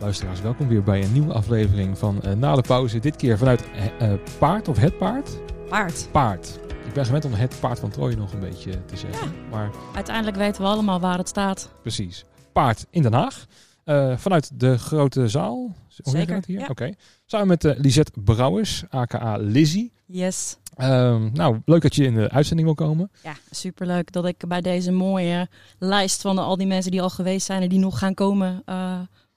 Luisteraars, 0.00 0.40
welkom 0.40 0.68
weer 0.68 0.82
bij 0.82 1.02
een 1.04 1.12
nieuwe 1.12 1.32
aflevering 1.32 1.98
van 1.98 2.20
uh, 2.24 2.32
Na 2.32 2.54
de 2.54 2.62
Pauze. 2.62 2.98
Dit 2.98 3.16
keer 3.16 3.38
vanuit 3.38 3.64
uh, 4.02 4.12
Paard 4.38 4.68
of 4.68 4.78
Het 4.78 4.98
Paard? 4.98 5.30
Paard. 5.68 6.08
Paard. 6.12 6.58
Ik 6.86 6.92
ben 6.92 7.04
gewend 7.04 7.24
om 7.24 7.32
het 7.32 7.56
paard 7.60 7.78
van 7.78 7.90
Troje 7.90 8.16
nog 8.16 8.32
een 8.32 8.40
beetje 8.40 8.84
te 8.84 8.96
zeggen. 8.96 9.26
Ja. 9.26 9.48
Maar 9.50 9.70
Uiteindelijk 9.94 10.36
weten 10.36 10.62
we 10.62 10.68
allemaal 10.68 11.00
waar 11.00 11.18
het 11.18 11.28
staat. 11.28 11.70
precies. 11.82 12.24
Paard 12.52 12.86
in 12.90 13.02
Den 13.02 13.12
Haag. 13.12 13.46
Uh, 13.84 14.16
vanuit 14.16 14.50
de 14.60 14.78
grote 14.78 15.28
zaal. 15.28 15.74
Zeker, 15.88 16.42
hier? 16.46 16.60
ja. 16.60 16.66
Oké. 16.68 16.92
Samen 17.26 17.46
met 17.46 17.62
Lisette 17.78 18.12
Brouwers, 18.20 18.84
aka 18.90 19.36
Lizzie. 19.36 19.92
Yes. 20.06 20.56
Ehm, 20.76 21.30
nou, 21.32 21.60
leuk 21.64 21.82
dat 21.82 21.94
je 21.94 22.04
in 22.04 22.14
de 22.14 22.30
uitzending 22.30 22.66
wil 22.68 22.86
komen. 22.86 23.10
Ja, 23.22 23.34
superleuk 23.50 24.12
dat 24.12 24.26
ik 24.26 24.44
bij 24.48 24.60
deze 24.60 24.92
mooie 24.92 25.48
lijst 25.78 26.20
van 26.20 26.38
al 26.38 26.56
die 26.56 26.66
mensen 26.66 26.90
die 26.90 27.02
al 27.02 27.10
geweest 27.10 27.46
zijn 27.46 27.62
en 27.62 27.68
die 27.68 27.78
nog 27.78 27.98
gaan 27.98 28.14
komen 28.14 28.62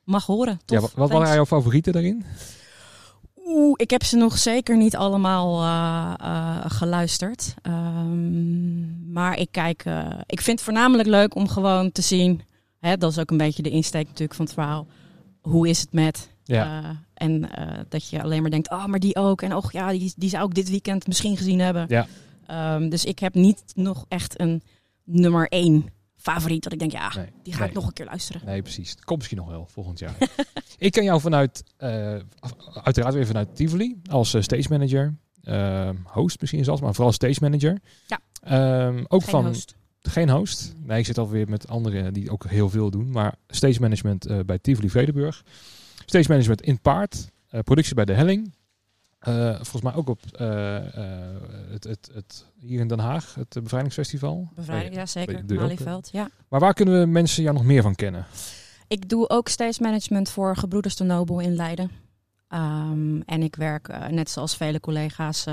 mag 0.03 0.25
horen. 0.25 0.59
Tof. 0.65 0.81
Ja, 0.81 0.99
wat, 0.99 1.09
waren 1.09 1.33
jouw 1.33 1.45
favorieten 1.45 1.93
daarin? 1.93 2.25
Oeh, 3.45 3.73
ik 3.75 3.89
heb 3.89 4.03
ze 4.03 4.15
nog 4.17 4.37
zeker 4.37 4.77
niet 4.77 4.95
allemaal 4.95 5.61
uh, 5.61 6.13
uh, 6.21 6.57
geluisterd. 6.67 7.53
Um, 7.63 9.11
maar 9.11 9.37
ik 9.37 9.47
kijk, 9.51 9.85
uh, 9.85 10.07
ik 10.25 10.41
vind 10.41 10.57
het 10.57 10.65
voornamelijk 10.65 11.09
leuk 11.09 11.35
om 11.35 11.47
gewoon 11.47 11.91
te 11.91 12.01
zien. 12.01 12.41
Hè, 12.79 12.97
dat 12.97 13.11
is 13.11 13.19
ook 13.19 13.31
een 13.31 13.37
beetje 13.37 13.63
de 13.63 13.69
insteek 13.69 14.05
natuurlijk 14.05 14.33
van 14.33 14.45
het 14.45 14.53
verhaal. 14.53 14.87
Hoe 15.41 15.69
is 15.69 15.79
het 15.81 15.93
met? 15.93 16.29
Ja. 16.43 16.95
en 17.13 17.49
dat 17.89 18.09
je 18.09 18.21
alleen 18.21 18.41
maar 18.41 18.51
denkt, 18.51 18.71
oh, 18.71 18.85
maar 18.85 18.99
die 18.99 19.15
ook. 19.15 19.41
En 19.41 19.55
oh 19.55 19.65
ja, 19.69 19.91
die, 19.91 20.13
die 20.15 20.29
zou 20.29 20.47
ik 20.47 20.53
dit 20.53 20.69
weekend 20.69 21.07
misschien 21.07 21.37
gezien 21.37 21.59
hebben. 21.59 21.85
Ja. 21.87 22.07
Um, 22.75 22.89
dus 22.89 23.05
ik 23.05 23.19
heb 23.19 23.33
niet 23.33 23.63
nog 23.75 24.05
echt 24.07 24.39
een 24.39 24.63
nummer 25.03 25.47
één 25.47 25.85
favoriet. 26.21 26.63
Dat 26.63 26.73
ik 26.73 26.79
denk, 26.79 26.91
ja, 26.91 27.11
Nee, 27.15 27.25
die 27.43 27.53
ga 27.53 27.59
nee. 27.59 27.67
ik 27.69 27.73
nog 27.75 27.85
een 27.85 27.93
keer 27.93 28.05
luisteren. 28.05 28.41
Nee, 28.45 28.61
precies. 28.61 28.95
Dat 28.95 29.03
komt 29.05 29.17
misschien 29.17 29.37
nog 29.37 29.49
wel 29.49 29.67
volgend 29.71 29.99
jaar. 29.99 30.15
ik 30.77 30.91
ken 30.91 31.03
jou 31.03 31.21
vanuit, 31.21 31.63
uh, 31.79 32.15
uiteraard 32.83 33.13
weer 33.13 33.25
vanuit 33.25 33.55
Tivoli, 33.55 34.01
als 34.09 34.33
uh, 34.33 34.41
stage 34.41 34.65
manager. 34.69 35.15
Uh, 35.43 35.89
host 36.03 36.41
misschien 36.41 36.63
zelfs, 36.63 36.81
maar 36.81 36.93
vooral 36.93 37.13
stage 37.13 37.37
manager. 37.41 37.79
Ja. 38.07 38.19
Um, 38.87 39.05
ook 39.07 39.21
Geen 39.21 39.31
van 39.31 39.45
host. 39.45 39.75
geen 40.01 40.29
host. 40.29 40.73
Nee, 40.77 40.99
ik 40.99 41.05
zit 41.05 41.17
alweer 41.17 41.49
met 41.49 41.67
anderen 41.67 42.13
die 42.13 42.31
ook 42.31 42.45
heel 42.47 42.69
veel 42.69 42.89
doen. 42.89 43.11
Maar 43.11 43.35
stage 43.47 43.79
management 43.79 44.27
uh, 44.29 44.39
bij 44.45 44.59
Tivoli 44.59 44.89
Vredenburg. 44.89 45.43
Stage 46.05 46.29
management 46.29 46.61
in 46.61 46.81
Paard. 46.81 47.29
Productie 47.63 47.95
bij 47.95 48.05
De 48.05 48.13
Helling. 48.13 48.53
Uh, 49.27 49.53
volgens 49.55 49.81
mij 49.81 49.93
ook 49.93 50.09
op 50.09 50.19
uh, 50.41 50.77
het, 51.69 51.83
het, 51.83 52.09
het, 52.13 52.45
hier 52.59 52.79
in 52.79 52.87
Den 52.87 52.99
Haag, 52.99 53.35
het 53.35 53.63
Bevrijdingsfestival. 53.63 54.49
Bevrijding, 54.55 54.95
ja 54.95 55.05
zeker. 55.05 55.45
Malieveld, 55.45 56.09
ja. 56.11 56.29
Maar 56.47 56.59
waar 56.59 56.73
kunnen 56.73 56.99
we 56.99 57.05
mensen 57.05 57.43
jou 57.43 57.55
nog 57.55 57.65
meer 57.65 57.81
van 57.81 57.95
kennen? 57.95 58.25
Ik 58.87 59.09
doe 59.09 59.29
ook 59.29 59.47
stage 59.47 59.81
management 59.81 60.29
voor 60.29 60.55
Gebroeders 60.55 60.95
de 60.95 61.03
Nobel 61.03 61.39
in 61.39 61.55
Leiden. 61.55 61.91
Um, 62.49 63.21
en 63.21 63.43
ik 63.43 63.55
werk, 63.55 64.09
net 64.09 64.29
zoals 64.29 64.55
vele 64.55 64.79
collega's, 64.79 65.45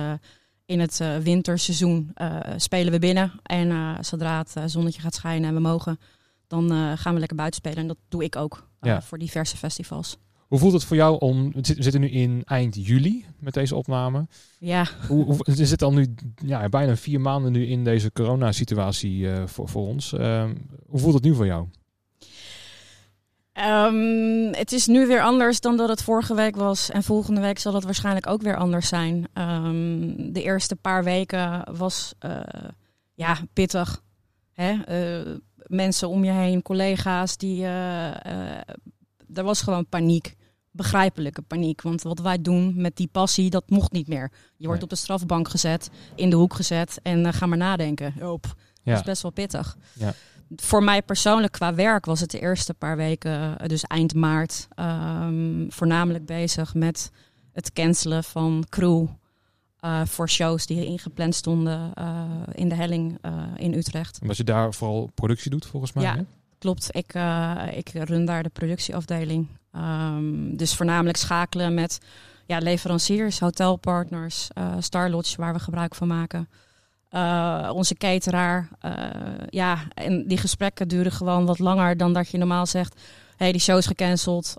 in 0.67 0.81
het 0.81 1.03
winterseizoen 1.23 2.15
spelen 2.57 2.93
we 2.93 2.99
binnen. 2.99 3.33
En 3.43 3.97
zodra 4.05 4.39
het 4.39 4.71
zonnetje 4.71 5.01
gaat 5.01 5.15
schijnen 5.15 5.49
en 5.49 5.55
we 5.55 5.61
mogen, 5.61 5.99
dan 6.47 6.97
gaan 6.99 7.13
we 7.13 7.19
lekker 7.19 7.37
buiten 7.37 7.61
spelen. 7.61 7.79
En 7.79 7.87
dat 7.87 7.99
doe 8.09 8.25
ik 8.25 8.37
ook 8.37 8.69
Ja. 8.81 9.03
voor 9.03 9.19
diverse 9.19 9.57
festivals. 9.57 10.19
Hoe 10.49 10.59
voelt 10.59 10.73
het 10.73 10.85
voor 10.85 10.97
jou 10.97 11.19
om... 11.19 11.53
We 11.53 11.61
zitten 11.63 12.01
nu 12.01 12.09
in 12.11 12.43
eind 12.45 12.87
juli 12.87 13.25
met 13.39 13.55
deze 13.55 13.77
opname. 13.77 14.27
Ja, 14.59 14.87
Hoe, 15.09 15.25
hoe, 15.25 15.37
we 15.43 15.67
zitten 15.67 15.87
al 15.87 15.93
nu 15.93 16.15
ja, 16.35 16.69
bijna 16.69 16.97
vier 16.97 17.21
maanden 17.21 17.53
nu 17.53 17.67
in 17.67 17.85
deze 17.85 18.13
coronasituatie 18.13 19.19
uh, 19.19 19.47
voor, 19.47 19.69
voor 19.69 19.87
ons. 19.87 20.13
Uh, 20.13 20.45
hoe 20.87 21.01
voelt 21.01 21.15
het 21.15 21.23
nu 21.23 21.35
voor 21.35 21.47
jou? 21.47 21.67
Um, 23.67 24.53
het 24.55 24.73
is 24.73 24.87
nu 24.87 25.07
weer 25.07 25.23
anders 25.23 25.61
dan 25.61 25.77
dat 25.77 25.89
het 25.89 26.03
vorige 26.03 26.35
week 26.35 26.57
was. 26.57 26.91
En 26.91 27.03
volgende 27.03 27.41
week 27.41 27.59
zal 27.59 27.75
het 27.75 27.85
waarschijnlijk 27.85 28.27
ook 28.27 28.43
weer 28.43 28.57
anders 28.57 28.89
zijn. 28.89 29.29
Um, 29.35 30.33
de 30.33 30.43
eerste 30.43 30.77
paar 30.77 31.05
weken 31.05 31.77
was 31.77 32.15
uh, 32.27 32.41
ja, 33.15 33.39
pittig. 33.53 34.03
Hè? 34.53 34.73
Uh, 34.73 35.37
mensen 35.67 36.09
om 36.09 36.25
je 36.25 36.31
heen, 36.31 36.63
collega's, 36.63 37.37
die, 37.37 37.65
er 37.65 39.45
was 39.45 39.63
gewoon 39.63 39.87
paniek. 39.87 40.37
Begrijpelijke 40.79 41.43
paniek. 41.43 41.83
Want 41.83 42.03
wat 42.03 42.19
wij 42.19 42.43
doen 42.43 42.73
met 42.77 42.97
die 42.97 43.09
passie, 43.13 43.51
dat 43.51 43.71
mocht 43.71 43.93
niet 43.93 44.09
meer. 44.09 44.31
Je 44.57 44.67
wordt 44.67 44.73
Nee. 44.73 44.83
op 44.83 44.89
de 44.91 44.97
strafbank 44.97 45.49
gezet, 45.49 45.91
in 46.15 46.31
de 46.31 46.37
hoek 46.37 46.55
gezet 46.55 46.99
en 47.03 47.25
uh, 47.25 47.33
ga 47.33 47.47
maar 47.47 47.59
nadenken. 47.59 48.31
Op. 48.31 48.47
Ja. 48.83 48.93
Dat 48.93 49.01
is 49.01 49.03
best 49.07 49.23
wel 49.23 49.31
pittig. 49.31 49.77
Ja. 49.93 50.15
Voor 50.57 50.85
mij 50.85 51.03
persoonlijk 51.03 51.53
qua 51.53 51.75
werk 51.75 52.05
was 52.05 52.21
het 52.21 52.31
de 52.31 52.41
eerste 52.41 52.75
paar 52.75 52.97
weken, 52.97 53.69
dus 53.69 53.83
eind 53.83 54.15
maart, 54.15 54.69
um, 54.77 55.67
voornamelijk 55.69 56.27
bezig 56.27 56.75
met 56.75 57.11
het 57.53 57.73
cancelen 57.73 58.25
van 58.25 58.65
crew. 58.69 59.07
Uh, 59.81 60.05
voor 60.05 60.29
shows 60.29 60.67
die 60.67 60.85
ingepland 60.85 61.35
stonden 61.35 61.93
uh, 61.99 62.23
in 62.53 62.69
de 62.69 62.75
helling 62.75 63.19
in 63.57 63.75
Utrecht. 63.75 64.19
Omdat 64.21 64.37
je 64.37 64.45
daar 64.45 64.75
vooral 64.75 65.11
productie 65.15 65.51
doet, 65.51 65.67
volgens 65.67 65.93
mij. 65.93 66.05
Ja. 66.05 66.17
Hè? 66.17 66.23
Klopt, 66.59 66.89
ik, 66.97 67.15
ik 67.77 67.89
run 68.09 68.25
daar 68.25 68.43
de 68.43 68.49
productieafdeling. 68.49 69.47
Um, 69.73 70.57
dus 70.57 70.75
voornamelijk 70.75 71.17
schakelen 71.17 71.75
met 71.75 71.99
ja, 72.47 72.59
leveranciers, 72.59 73.41
hotelpartners, 73.41 74.49
uh, 74.59 74.75
Star 74.79 75.11
Lodge, 75.11 75.37
waar 75.37 75.53
we 75.53 75.59
gebruik 75.59 75.95
van 75.95 76.09
maken. 76.09 76.49
Uh, 77.11 77.71
onze 77.73 77.95
cateraar. 77.95 78.69
ja, 79.49 79.79
en 79.95 80.27
die 80.27 80.39
gesprekken 80.39 80.89
duren 80.89 81.13
gewoon 81.13 81.47
wat 81.47 81.59
langer 81.59 81.97
dan 81.97 82.13
dat 82.13 82.29
je 82.31 82.39
normaal 82.39 82.67
zegt. 82.67 82.95
Hé, 82.95 83.01
hey, 83.37 83.53
die 83.53 83.61
show 83.61 83.77
is 83.77 83.87
gecanceld. 83.87 84.55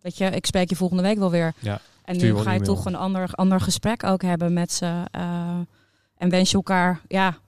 weet 0.00 0.16
je, 0.16 0.24
ik 0.24 0.46
spreek 0.46 0.68
je 0.68 0.76
volgende 0.76 1.02
week 1.02 1.18
wel 1.18 1.30
weer. 1.30 1.52
Ja, 1.58 1.80
en 2.04 2.16
nu 2.16 2.36
ga 2.36 2.52
je 2.52 2.60
toch 2.60 2.84
een 2.84 2.94
ander, 2.94 3.28
ander 3.30 3.60
gesprek 3.60 4.04
ook 4.04 4.22
hebben 4.22 4.52
met 4.52 4.72
ze. 4.72 5.04
en 6.16 6.30
wens 6.30 6.50
je 6.50 6.56
elkaar, 6.56 7.00
ja, 7.08 7.38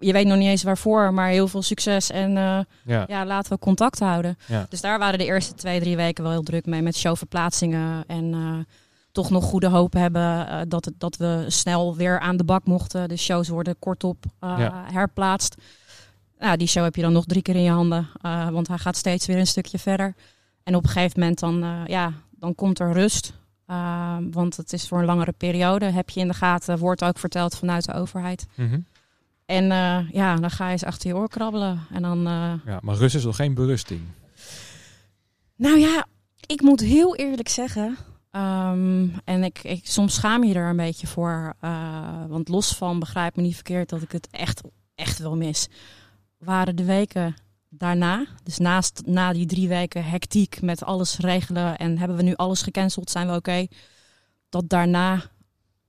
je 0.00 0.12
weet 0.12 0.26
nog 0.26 0.36
niet 0.36 0.48
eens 0.48 0.62
waarvoor, 0.62 1.14
maar 1.14 1.28
heel 1.28 1.48
veel 1.48 1.62
succes. 1.62 2.10
En 2.10 2.30
uh, 2.30 2.58
ja. 2.84 3.04
ja. 3.06 3.26
laten 3.26 3.52
we 3.52 3.58
contact 3.58 3.98
houden. 3.98 4.38
Ja. 4.46 4.66
Dus 4.68 4.80
daar 4.80 4.98
waren 4.98 5.18
de 5.18 5.24
eerste 5.24 5.54
twee, 5.54 5.80
drie 5.80 5.96
weken 5.96 6.22
wel 6.22 6.32
heel 6.32 6.42
druk 6.42 6.66
mee 6.66 6.82
met 6.82 6.96
showverplaatsingen. 6.96 8.04
En 8.06 8.24
uh, 8.34 8.58
toch 9.12 9.30
nog 9.30 9.44
goede 9.44 9.68
hoop 9.68 9.92
hebben 9.92 10.46
uh, 10.48 10.60
dat, 10.68 10.84
het, 10.84 10.94
dat 10.98 11.16
we 11.16 11.44
snel 11.48 11.96
weer 11.96 12.20
aan 12.20 12.36
de 12.36 12.44
bak 12.44 12.64
mochten. 12.64 13.08
De 13.08 13.16
shows 13.16 13.48
worden 13.48 13.78
kortop 13.78 14.24
Ja. 14.40 14.84
herplaatst. 14.92 15.54
Nou, 16.38 16.56
die 16.56 16.68
show 16.68 16.82
heb 16.84 16.94
je 16.94 17.02
dan 17.02 17.12
nog 17.12 17.24
drie 17.24 17.42
keer 17.42 17.54
in 17.56 17.62
je 17.62 17.70
handen, 17.70 18.08
want 18.50 18.68
hij 18.68 18.78
gaat 18.78 18.96
steeds 18.96 19.26
weer 19.26 19.38
een 19.38 19.46
stukje 19.46 19.78
verder. 19.78 20.14
En 20.62 20.74
op 20.74 20.82
een 20.82 20.88
gegeven 20.90 21.20
moment 21.20 21.38
dan, 21.38 21.84
ja, 21.86 22.12
dan 22.30 22.54
komt 22.54 22.78
er 22.78 22.92
rust. 22.92 23.32
Want 24.30 24.56
het 24.56 24.72
is 24.72 24.88
voor 24.88 24.98
een 24.98 25.04
langere 25.04 25.32
periode. 25.32 25.84
Heb 25.84 26.10
je 26.10 26.20
in 26.20 26.28
de 26.28 26.34
gaten, 26.34 26.78
wordt 26.78 27.04
ook 27.04 27.18
verteld 27.18 27.56
vanuit 27.56 27.84
de 27.84 27.92
overheid. 27.92 28.46
Mm 28.54 28.68
-hmm. 28.68 28.86
En 29.48 29.64
uh, 29.64 30.10
ja, 30.12 30.36
dan 30.36 30.50
ga 30.50 30.66
je 30.66 30.72
eens 30.72 30.84
achter 30.84 31.08
je 31.08 31.16
oor 31.16 31.28
krabbelen. 31.28 31.86
En 31.92 32.02
dan, 32.02 32.18
uh... 32.18 32.52
ja, 32.66 32.78
maar 32.82 32.96
rust 32.96 33.14
is 33.14 33.24
nog 33.24 33.36
geen 33.36 33.54
berusting. 33.54 34.00
Nou 35.56 35.78
ja, 35.78 36.06
ik 36.46 36.60
moet 36.60 36.80
heel 36.80 37.16
eerlijk 37.16 37.48
zeggen. 37.48 37.96
Um, 38.32 39.14
en 39.24 39.44
ik, 39.44 39.62
ik, 39.62 39.86
soms 39.86 40.14
schaam 40.14 40.44
je 40.44 40.54
er 40.54 40.68
een 40.68 40.76
beetje 40.76 41.06
voor. 41.06 41.54
Uh, 41.60 42.24
want 42.26 42.48
los 42.48 42.76
van, 42.76 42.98
begrijp 42.98 43.36
me 43.36 43.42
niet 43.42 43.54
verkeerd, 43.54 43.88
dat 43.88 44.02
ik 44.02 44.12
het 44.12 44.28
echt, 44.30 44.60
echt 44.94 45.18
wel 45.18 45.36
mis. 45.36 45.68
Waren 46.38 46.76
de 46.76 46.84
weken 46.84 47.36
daarna, 47.68 48.26
dus 48.42 48.58
naast 48.58 49.02
na 49.06 49.32
die 49.32 49.46
drie 49.46 49.68
weken 49.68 50.04
hectiek 50.04 50.62
met 50.62 50.84
alles 50.84 51.16
regelen 51.16 51.78
en 51.78 51.98
hebben 51.98 52.16
we 52.16 52.22
nu 52.22 52.34
alles 52.34 52.62
gecanceld, 52.62 53.10
zijn 53.10 53.26
we 53.26 53.34
oké. 53.34 53.50
Okay, 53.50 53.70
dat 54.48 54.68
daarna 54.68 55.22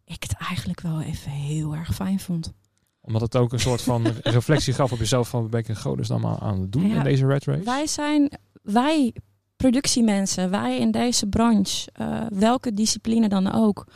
ik 0.04 0.24
het 0.24 0.34
eigenlijk 0.34 0.82
wel 0.82 1.02
even 1.02 1.32
heel 1.32 1.76
erg 1.76 1.96
fijn 1.96 2.20
vond 2.20 2.54
omdat 3.02 3.22
het 3.22 3.36
ook 3.36 3.54
een 3.54 3.60
soort 3.60 3.82
van 3.82 4.06
reflectie 4.24 4.74
gaf 4.74 4.92
op 4.92 4.98
jezelf 4.98 5.30
van 5.30 5.50
ben 5.50 5.60
ik 5.60 5.68
in 5.68 5.76
godesnaam 5.76 6.26
aan, 6.26 6.40
aan 6.40 6.62
het 6.62 6.72
doen 6.72 6.88
ja, 6.88 6.98
in 6.98 7.04
deze 7.04 7.28
red 7.28 7.46
race? 7.46 7.64
Wij 7.64 7.88
zijn, 7.88 8.32
wij 8.62 9.14
productiemensen, 9.56 10.50
wij 10.50 10.80
in 10.80 10.92
deze 10.92 11.28
branche, 11.28 11.90
uh, 12.02 12.22
welke 12.30 12.74
discipline 12.74 13.30
dan 13.30 13.54
ook, 13.54 13.88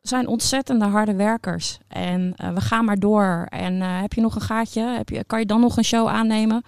zijn 0.00 0.26
ontzettende 0.26 0.84
harde 0.84 1.14
werkers. 1.14 1.78
En 1.88 2.34
uh, 2.36 2.52
we 2.52 2.60
gaan 2.60 2.84
maar 2.84 2.98
door. 2.98 3.46
En 3.48 3.74
uh, 3.74 4.00
heb 4.00 4.12
je 4.12 4.20
nog 4.20 4.34
een 4.34 4.40
gaatje? 4.40 4.82
Heb 4.82 5.08
je, 5.08 5.24
kan 5.24 5.38
je 5.38 5.46
dan 5.46 5.60
nog 5.60 5.76
een 5.76 5.84
show 5.84 6.08
aannemen? 6.08 6.62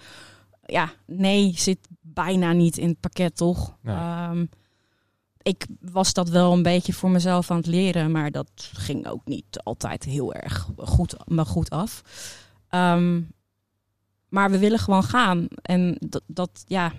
Ja, 0.65 0.91
nee, 1.05 1.53
zit 1.55 1.87
bijna 2.01 2.51
niet 2.51 2.77
in 2.77 2.87
het 2.87 2.99
pakket, 2.99 3.35
toch? 3.37 3.77
Nee. 3.81 3.95
Um, 4.29 4.49
ik 5.45 5.65
was 5.79 6.13
dat 6.13 6.29
wel 6.29 6.53
een 6.53 6.63
beetje 6.63 6.93
voor 6.93 7.09
mezelf 7.09 7.51
aan 7.51 7.57
het 7.57 7.65
leren, 7.65 8.11
maar 8.11 8.31
dat 8.31 8.49
ging 8.73 9.07
ook 9.07 9.25
niet 9.25 9.59
altijd 9.63 10.03
heel 10.03 10.33
erg 10.33 10.69
goed, 10.77 11.15
me 11.25 11.45
goed 11.45 11.69
af. 11.69 12.01
Um, 12.69 13.31
maar 14.29 14.51
we 14.51 14.57
willen 14.57 14.79
gewoon 14.79 15.03
gaan. 15.03 15.47
En 15.61 15.97
dat, 15.99 16.23
dat, 16.27 16.63
ja, 16.67 16.91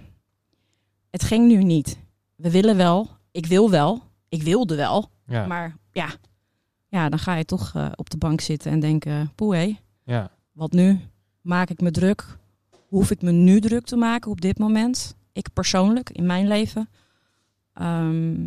het 1.11 1.23
ging 1.25 1.49
nu 1.49 1.63
niet. 1.63 1.99
We 2.37 2.51
willen 2.51 2.77
wel, 2.77 3.09
ik 3.31 3.47
wil 3.47 3.71
wel, 3.71 4.03
ik 4.29 4.43
wilde 4.43 4.77
wel. 4.77 5.11
Ja. 5.27 5.47
Maar 5.47 5.77
ja, 5.93 6.09
ja, 6.89 7.09
dan 7.09 7.19
ga 7.19 7.35
je 7.35 7.45
toch 7.45 7.73
uh, 7.77 7.89
op 7.95 8.11
de 8.11 8.19
bank 8.19 8.41
zitten 8.41 8.73
en 8.73 8.81
denken, 8.81 9.33
poeh 9.35 9.57
hé, 9.57 9.77
ja. 10.05 10.31
wat 10.53 10.73
nu? 10.73 11.01
Maak 11.41 11.71
ik 11.71 11.81
me 11.81 11.91
druk? 11.91 12.39
Hoef 12.89 13.11
ik 13.11 13.23
me 13.23 13.31
nu 13.31 13.61
druk 13.61 13.87
te 13.87 13.97
maken 13.97 14.31
op 14.31 14.41
dit 14.41 14.59
moment? 14.59 15.17
ik 15.37 15.53
persoonlijk 15.53 16.11
in 16.11 16.27
mijn 16.27 16.49
leven. 16.49 16.89
Ehm, 17.77 18.47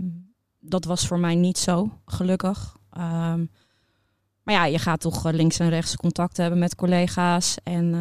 dat 0.59 0.85
was 0.85 1.07
voor 1.07 1.19
mij 1.19 1.35
niet 1.35 1.57
zo, 1.57 1.99
gelukkig. 2.05 2.77
Ehm, 2.91 3.45
maar 4.43 4.55
ja, 4.55 4.65
je 4.65 4.79
gaat 4.79 4.99
toch 4.99 5.31
links 5.31 5.59
en 5.59 5.69
rechts 5.69 5.95
contact 5.95 6.37
hebben 6.37 6.59
met 6.59 6.75
collega's. 6.75 7.57
En 7.63 7.95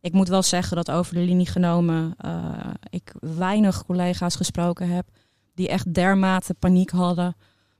ik 0.00 0.12
moet 0.12 0.28
wel 0.28 0.42
zeggen 0.42 0.76
dat 0.76 0.90
over 0.90 1.14
de 1.14 1.20
linie 1.20 1.46
genomen 1.46 2.16
ik 2.90 3.14
weinig 3.20 3.84
collega's 3.84 4.36
gesproken 4.36 4.88
heb 4.88 5.06
die 5.54 5.68
echt 5.68 5.94
dermate 5.94 6.54
paniek 6.54 6.90
hadden 6.90 7.36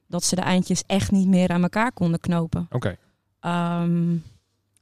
dat 0.07 0.25
ze 0.25 0.35
de 0.35 0.43
eindjes 0.43 0.83
echt 0.87 1.11
niet 1.11 1.29
meer 1.29 1.49
aan 1.49 1.63
elkaar 1.63 1.93
konden 1.93 2.21
knopen. 2.21 2.67
Oké. 2.71 2.97
Ehm, 3.41 4.17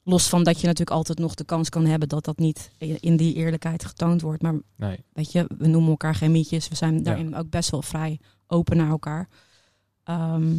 los 0.04 0.28
van 0.28 0.42
dat 0.42 0.60
je 0.60 0.66
natuurlijk 0.66 0.96
altijd 0.96 1.18
nog 1.18 1.34
de 1.34 1.44
kans 1.44 1.68
kan 1.68 1.86
hebben 1.86 2.08
dat 2.08 2.24
dat 2.24 2.38
niet 2.38 2.70
in 2.78 3.16
die 3.16 3.34
eerlijkheid 3.34 3.84
getoond 3.84 4.20
wordt. 4.20 4.42
Maar 4.42 4.54
nee. 4.76 4.98
weet 5.12 5.32
je, 5.32 5.46
we 5.58 5.66
noemen 5.66 5.90
elkaar 5.90 6.14
geen 6.14 6.32
mietjes. 6.32 6.68
We 6.68 6.74
zijn 6.74 7.02
daarin 7.02 7.36
ook 7.36 7.50
best 7.50 7.70
wel 7.70 7.82
vrij 7.82 8.20
open 8.46 8.76
naar 8.76 8.90
elkaar. 8.90 9.28
Ehm, 10.04 10.54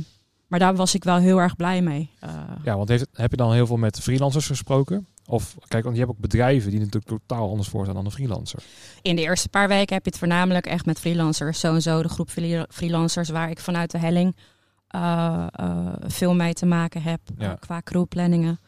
maar 0.47 0.59
daar 0.59 0.75
was 0.75 0.95
ik 0.95 1.03
wel 1.03 1.17
heel 1.17 1.37
erg 1.37 1.55
blij 1.55 1.81
mee. 1.81 2.09
Uh, 2.23 2.29
ja, 2.63 2.77
want 2.77 2.89
heeft, 2.89 3.07
heb 3.13 3.31
je 3.31 3.37
dan 3.37 3.53
heel 3.53 3.67
veel 3.67 3.77
met 3.77 3.99
freelancers 3.99 4.47
gesproken? 4.47 5.07
Of 5.25 5.55
kijk, 5.67 5.83
want 5.83 5.95
je 5.95 6.01
hebt 6.01 6.13
ook 6.13 6.21
bedrijven 6.21 6.69
die 6.69 6.79
natuurlijk 6.79 7.05
totaal 7.05 7.49
anders 7.49 7.69
voor 7.69 7.83
zijn 7.83 7.95
dan 7.95 8.05
een 8.05 8.11
freelancer. 8.11 8.63
In 9.01 9.15
de 9.15 9.21
eerste 9.21 9.49
paar 9.49 9.67
weken 9.67 9.93
heb 9.93 10.03
je 10.03 10.09
het 10.09 10.19
voornamelijk 10.19 10.65
echt 10.65 10.85
met 10.85 10.99
freelancers. 10.99 11.59
Zo 11.59 11.73
en 11.73 11.81
zo 11.81 12.01
de 12.01 12.09
groep 12.09 12.29
freelancers 12.69 13.29
waar 13.29 13.49
ik 13.49 13.59
vanuit 13.59 13.91
de 13.91 13.97
helling 13.97 14.35
uh, 14.95 15.47
veel 16.01 16.35
mee 16.35 16.53
te 16.53 16.65
maken 16.65 17.01
heb 17.01 17.19
ja. 17.37 17.53
qua 17.53 17.81
crewplanningen. 17.83 18.59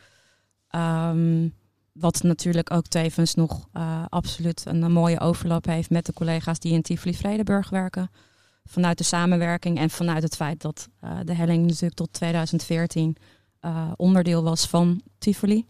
Um, 0.76 1.54
wat 1.92 2.24
natuurlijk 2.24 2.72
ook 2.72 2.88
tevens 2.88 3.36
nog 3.36 3.68
absoluut 4.10 4.64
een, 4.66 4.92
mooie 4.92 5.20
overlap 5.20 5.66
heeft 5.66 5.90
met 5.90 6.06
de 6.06 6.14
collega's 6.14 6.60
die 6.60 6.74
in 6.74 6.82
Tivoli-Vredenburg 6.82 7.70
werken. 7.70 8.12
Vanuit 8.64 8.98
de 8.98 9.04
samenwerking 9.04 9.78
en 9.78 9.90
vanuit 9.90 10.24
het 10.24 10.36
feit 10.36 10.62
dat 10.62 10.90
de 11.24 11.34
helling 11.34 11.66
natuurlijk 11.66 11.94
tot 11.94 12.14
2014 12.14 13.18
onderdeel 13.96 14.44
was 14.44 14.68
van 14.68 15.02
Tivoli. 15.18 15.66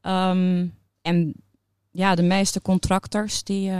Ehm, 0.00 0.66
en 1.02 1.34
ja, 1.90 2.14
de 2.14 2.22
meeste 2.22 2.62
contractors, 2.62 3.44
die, 3.44 3.72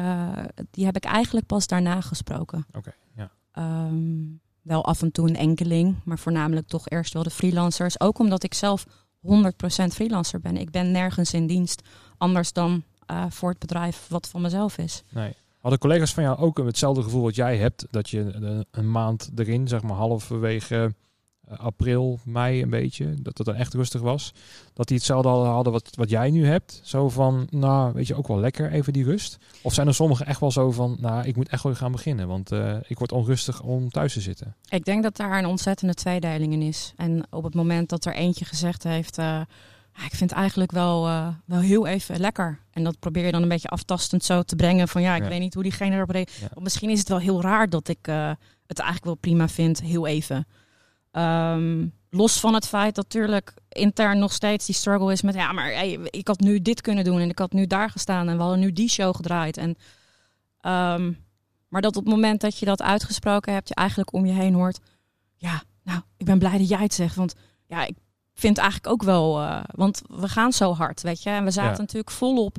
die 0.70 0.84
heb 0.84 0.96
ik 0.96 1.04
eigenlijk 1.04 1.46
pas 1.46 1.66
daarna 1.66 2.00
gesproken. 2.00 2.66
Oké, 2.72 2.94
ja. 3.14 3.30
Ehm, 3.52 4.24
wel 4.62 4.84
af 4.84 5.02
en 5.02 5.12
toe 5.12 5.28
een 5.28 5.36
enkeling, 5.36 5.96
maar 6.04 6.18
voornamelijk 6.18 6.66
toch 6.66 6.88
eerst 6.88 7.12
wel 7.12 7.22
de 7.22 7.30
freelancers. 7.30 8.00
Ook 8.00 8.18
omdat 8.18 8.42
ik 8.42 8.54
zelf 8.54 8.86
100% 9.26 9.28
freelancer 9.92 10.40
ben. 10.40 10.56
Ik 10.56 10.70
ben 10.70 10.90
nergens 10.90 11.34
in 11.34 11.46
dienst, 11.46 11.82
anders 12.18 12.52
dan 12.52 12.82
uh, 13.10 13.24
voor 13.28 13.50
het 13.50 13.58
bedrijf 13.58 14.06
wat 14.08 14.28
van 14.28 14.40
mezelf 14.40 14.78
is. 14.78 15.02
Nee. 15.08 15.32
Hadden 15.60 15.80
collega's 15.80 16.14
van 16.14 16.22
jou 16.22 16.38
ook 16.38 16.58
hetzelfde 16.58 17.02
gevoel 17.02 17.22
wat 17.22 17.34
jij 17.34 17.56
hebt, 17.56 17.86
dat 17.90 18.10
je 18.10 18.64
een 18.70 18.90
maand 18.90 19.30
erin, 19.36 19.68
zeg 19.68 19.82
maar 19.82 19.96
halverwege 19.96 20.74
eh, 20.74 20.90
april, 21.58 22.18
mei 22.24 22.62
een 22.62 22.70
beetje, 22.70 23.14
dat 23.22 23.38
het 23.38 23.46
dan 23.46 23.56
echt 23.56 23.74
rustig 23.74 24.00
was. 24.00 24.32
Dat 24.74 24.88
die 24.88 24.96
hetzelfde 24.96 25.28
hadden 25.28 25.72
wat, 25.72 25.90
wat 25.94 26.10
jij 26.10 26.30
nu 26.30 26.46
hebt. 26.46 26.80
Zo 26.84 27.08
van, 27.08 27.46
nou, 27.50 27.92
weet 27.92 28.06
je, 28.06 28.14
ook 28.14 28.28
wel 28.28 28.38
lekker 28.38 28.70
even 28.70 28.92
die 28.92 29.04
rust. 29.04 29.38
Of 29.62 29.74
zijn 29.74 29.86
er 29.86 29.94
sommigen 29.94 30.26
echt 30.26 30.40
wel 30.40 30.50
zo 30.50 30.70
van, 30.70 30.96
nou, 31.00 31.26
ik 31.26 31.36
moet 31.36 31.48
echt 31.48 31.62
wel 31.62 31.74
gaan 31.74 31.92
beginnen, 31.92 32.28
want 32.28 32.52
uh, 32.52 32.76
ik 32.86 32.98
word 32.98 33.12
onrustig 33.12 33.62
om 33.62 33.90
thuis 33.90 34.12
te 34.12 34.20
zitten. 34.20 34.56
Ik 34.68 34.84
denk 34.84 35.02
dat 35.02 35.16
daar 35.16 35.38
een 35.38 35.46
ontzettende 35.46 35.94
tweedeling 35.94 36.52
in 36.52 36.62
is. 36.62 36.92
En 36.96 37.26
op 37.30 37.44
het 37.44 37.54
moment 37.54 37.88
dat 37.88 38.04
er 38.04 38.14
eentje 38.14 38.44
gezegd 38.44 38.82
heeft, 38.82 39.18
uh, 39.18 39.40
ik 40.04 40.14
vind 40.14 40.30
het 40.30 40.38
eigenlijk 40.38 40.72
wel, 40.72 41.08
uh, 41.08 41.28
wel 41.44 41.60
heel 41.60 41.86
even 41.86 42.20
lekker. 42.20 42.58
En 42.70 42.84
dat 42.84 42.98
probeer 42.98 43.24
je 43.24 43.32
dan 43.32 43.42
een 43.42 43.48
beetje 43.48 43.68
aftastend 43.68 44.24
zo 44.24 44.42
te 44.42 44.56
brengen 44.56 44.88
van, 44.88 45.02
ja, 45.02 45.16
ik 45.16 45.22
weet 45.22 45.40
niet 45.40 45.54
hoe 45.54 45.62
diegene 45.62 45.96
erop 45.96 46.10
reageert. 46.10 46.50
Ja. 46.54 46.60
Misschien 46.62 46.90
is 46.90 46.98
het 46.98 47.08
wel 47.08 47.18
heel 47.18 47.42
raar 47.42 47.68
dat 47.68 47.88
ik 47.88 48.06
het 48.66 48.78
eigenlijk 48.78 49.04
wel 49.04 49.14
prima 49.14 49.48
vind, 49.48 49.82
heel 49.82 50.06
even. 50.06 50.46
Um, 51.12 51.92
los 52.10 52.40
van 52.40 52.54
het 52.54 52.66
feit 52.66 52.94
dat 52.94 53.04
natuurlijk 53.04 53.54
intern 53.68 54.18
nog 54.18 54.32
steeds 54.32 54.66
die 54.66 54.74
struggle 54.74 55.12
is 55.12 55.22
met 55.22 55.34
ja, 55.34 55.52
maar 55.52 55.72
hey, 55.72 55.98
ik 56.10 56.28
had 56.28 56.40
nu 56.40 56.62
dit 56.62 56.80
kunnen 56.80 57.04
doen 57.04 57.20
en 57.20 57.28
ik 57.28 57.38
had 57.38 57.52
nu 57.52 57.66
daar 57.66 57.90
gestaan 57.90 58.28
en 58.28 58.36
we 58.36 58.42
hadden 58.42 58.60
nu 58.60 58.72
die 58.72 58.88
show 58.88 59.16
gedraaid. 59.16 59.56
En, 59.56 59.68
um, 60.60 61.24
maar 61.68 61.80
dat 61.80 61.96
op 61.96 62.04
het 62.04 62.14
moment 62.14 62.40
dat 62.40 62.58
je 62.58 62.66
dat 62.66 62.82
uitgesproken 62.82 63.52
hebt, 63.52 63.68
je 63.68 63.74
eigenlijk 63.74 64.12
om 64.12 64.26
je 64.26 64.32
heen 64.32 64.54
hoort, 64.54 64.80
ja, 65.36 65.62
nou, 65.82 66.00
ik 66.16 66.26
ben 66.26 66.38
blij 66.38 66.58
dat 66.58 66.68
jij 66.68 66.82
het 66.82 66.94
zegt, 66.94 67.14
want 67.16 67.34
ja, 67.66 67.86
ik 67.86 67.96
vind 68.34 68.58
eigenlijk 68.58 68.92
ook 68.92 69.02
wel, 69.02 69.40
uh, 69.42 69.60
want 69.70 70.02
we 70.06 70.28
gaan 70.28 70.52
zo 70.52 70.74
hard, 70.74 71.02
weet 71.02 71.22
je, 71.22 71.30
en 71.30 71.44
we 71.44 71.50
zaten 71.50 71.72
ja. 71.72 71.78
natuurlijk 71.78 72.10
volop 72.10 72.56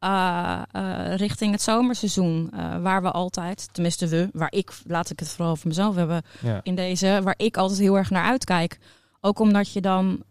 uh, 0.00 0.62
uh, 0.72 1.16
richting 1.16 1.52
het 1.52 1.62
zomerseizoen. 1.62 2.50
Uh, 2.54 2.82
waar 2.82 3.02
we 3.02 3.10
altijd, 3.10 3.68
tenminste 3.72 4.06
we, 4.06 4.28
waar 4.32 4.52
ik, 4.52 4.72
laat 4.86 5.10
ik 5.10 5.18
het 5.18 5.28
vooral 5.28 5.56
voor 5.56 5.68
mezelf 5.68 5.94
hebben, 5.94 6.22
ja. 6.40 6.60
in 6.62 6.74
deze, 6.74 7.20
waar 7.22 7.34
ik 7.36 7.56
altijd 7.56 7.78
heel 7.78 7.96
erg 7.96 8.10
naar 8.10 8.24
uitkijk. 8.24 8.78
Ook 9.20 9.38
omdat 9.38 9.72
je 9.72 9.80
dan 9.80 10.22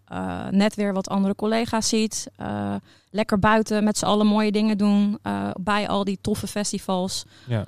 net 0.49 0.75
weer 0.75 0.93
wat 0.93 1.09
andere 1.09 1.35
collega's 1.35 1.89
ziet. 1.89 2.27
lekker 3.09 3.39
buiten 3.39 3.83
met 3.83 3.97
z'n 3.97 4.05
allen 4.05 4.27
mooie 4.27 4.51
dingen 4.51 4.77
doen. 4.77 5.19
bij 5.59 5.87
al 5.87 6.03
die 6.03 6.17
toffe 6.21 6.47
festivals. 6.47 7.25
Ja. 7.45 7.67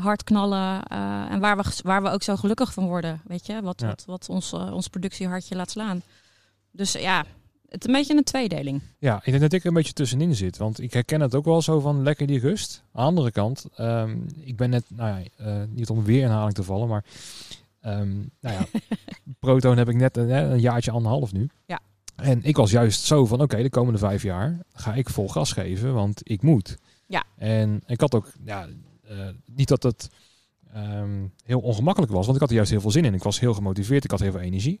hard 0.00 0.24
knallen. 0.24 0.82
en 1.30 1.40
waar 1.40 1.56
we, 1.56 1.62
waar 1.82 2.02
we 2.02 2.10
ook 2.10 2.22
zo 2.22 2.36
gelukkig 2.36 2.72
van 2.72 2.86
worden. 2.86 3.20
Weet 3.24 3.46
je, 3.46 3.62
wat, 3.62 3.80
wat, 3.80 4.04
wat 4.06 4.28
ons, 4.28 4.52
ons 4.52 4.88
productiehartje 4.88 5.56
laat 5.56 5.70
slaan. 5.70 6.02
Dus 6.70 6.92
ja, 6.92 7.24
het 7.68 7.80
is 7.80 7.86
een 7.86 7.92
beetje 7.92 8.16
een 8.16 8.24
tweedeling. 8.24 8.82
Ja, 8.98 9.16
ik 9.16 9.24
denk 9.24 9.40
dat 9.40 9.52
ik 9.52 9.60
er 9.60 9.68
een 9.68 9.74
beetje 9.74 9.92
tussenin 9.92 10.34
zit. 10.34 10.56
Want 10.56 10.80
ik 10.80 10.92
herken 10.92 11.20
het 11.20 11.34
ook 11.34 11.44
wel 11.44 11.62
zo 11.62 11.80
van 11.80 12.02
lekker 12.02 12.26
die 12.26 12.40
rust. 12.40 12.82
Aan 12.92 13.02
de 13.02 13.08
andere 13.08 13.30
kant, 13.30 13.66
um, 13.78 14.26
ik 14.40 14.56
ben 14.56 14.70
net, 14.70 14.84
nou 14.88 15.18
ja, 15.18 15.46
uh, 15.46 15.62
niet 15.68 15.90
om 15.90 16.04
weer 16.04 16.22
in 16.22 16.28
herhaling 16.28 16.54
te 16.54 16.62
vallen, 16.62 16.88
maar 16.88 17.04
um, 17.82 18.30
nou 18.40 18.56
ja, 18.56 18.66
Proton 19.40 19.76
heb 19.76 19.88
ik 19.88 19.96
net 19.96 20.16
een, 20.16 20.30
een 20.30 20.60
jaartje 20.60 20.90
anderhalf 20.90 21.32
nu. 21.32 21.48
Ja. 21.66 21.80
En 22.16 22.42
ik 22.42 22.56
was 22.56 22.70
juist 22.70 23.02
zo 23.02 23.26
van, 23.26 23.40
oké, 23.40 23.44
okay, 23.44 23.62
de 23.62 23.70
komende 23.70 23.98
vijf 23.98 24.22
jaar 24.22 24.58
ga 24.72 24.94
ik 24.94 25.08
vol 25.08 25.28
gas 25.28 25.52
geven, 25.52 25.94
want 25.94 26.20
ik 26.24 26.42
moet. 26.42 26.78
Ja. 27.06 27.24
En 27.36 27.82
ik 27.86 28.00
had 28.00 28.14
ook, 28.14 28.32
ja, 28.44 28.66
uh, 29.10 29.28
niet 29.44 29.68
dat 29.68 29.82
het 29.82 30.10
um, 30.76 31.32
heel 31.44 31.60
ongemakkelijk 31.60 32.12
was, 32.12 32.24
want 32.24 32.34
ik 32.34 32.40
had 32.40 32.50
er 32.50 32.56
juist 32.56 32.70
heel 32.70 32.80
veel 32.80 32.90
zin 32.90 33.04
in. 33.04 33.14
Ik 33.14 33.22
was 33.22 33.40
heel 33.40 33.54
gemotiveerd, 33.54 34.04
ik 34.04 34.10
had 34.10 34.20
heel 34.20 34.32
veel 34.32 34.40
energie. 34.40 34.80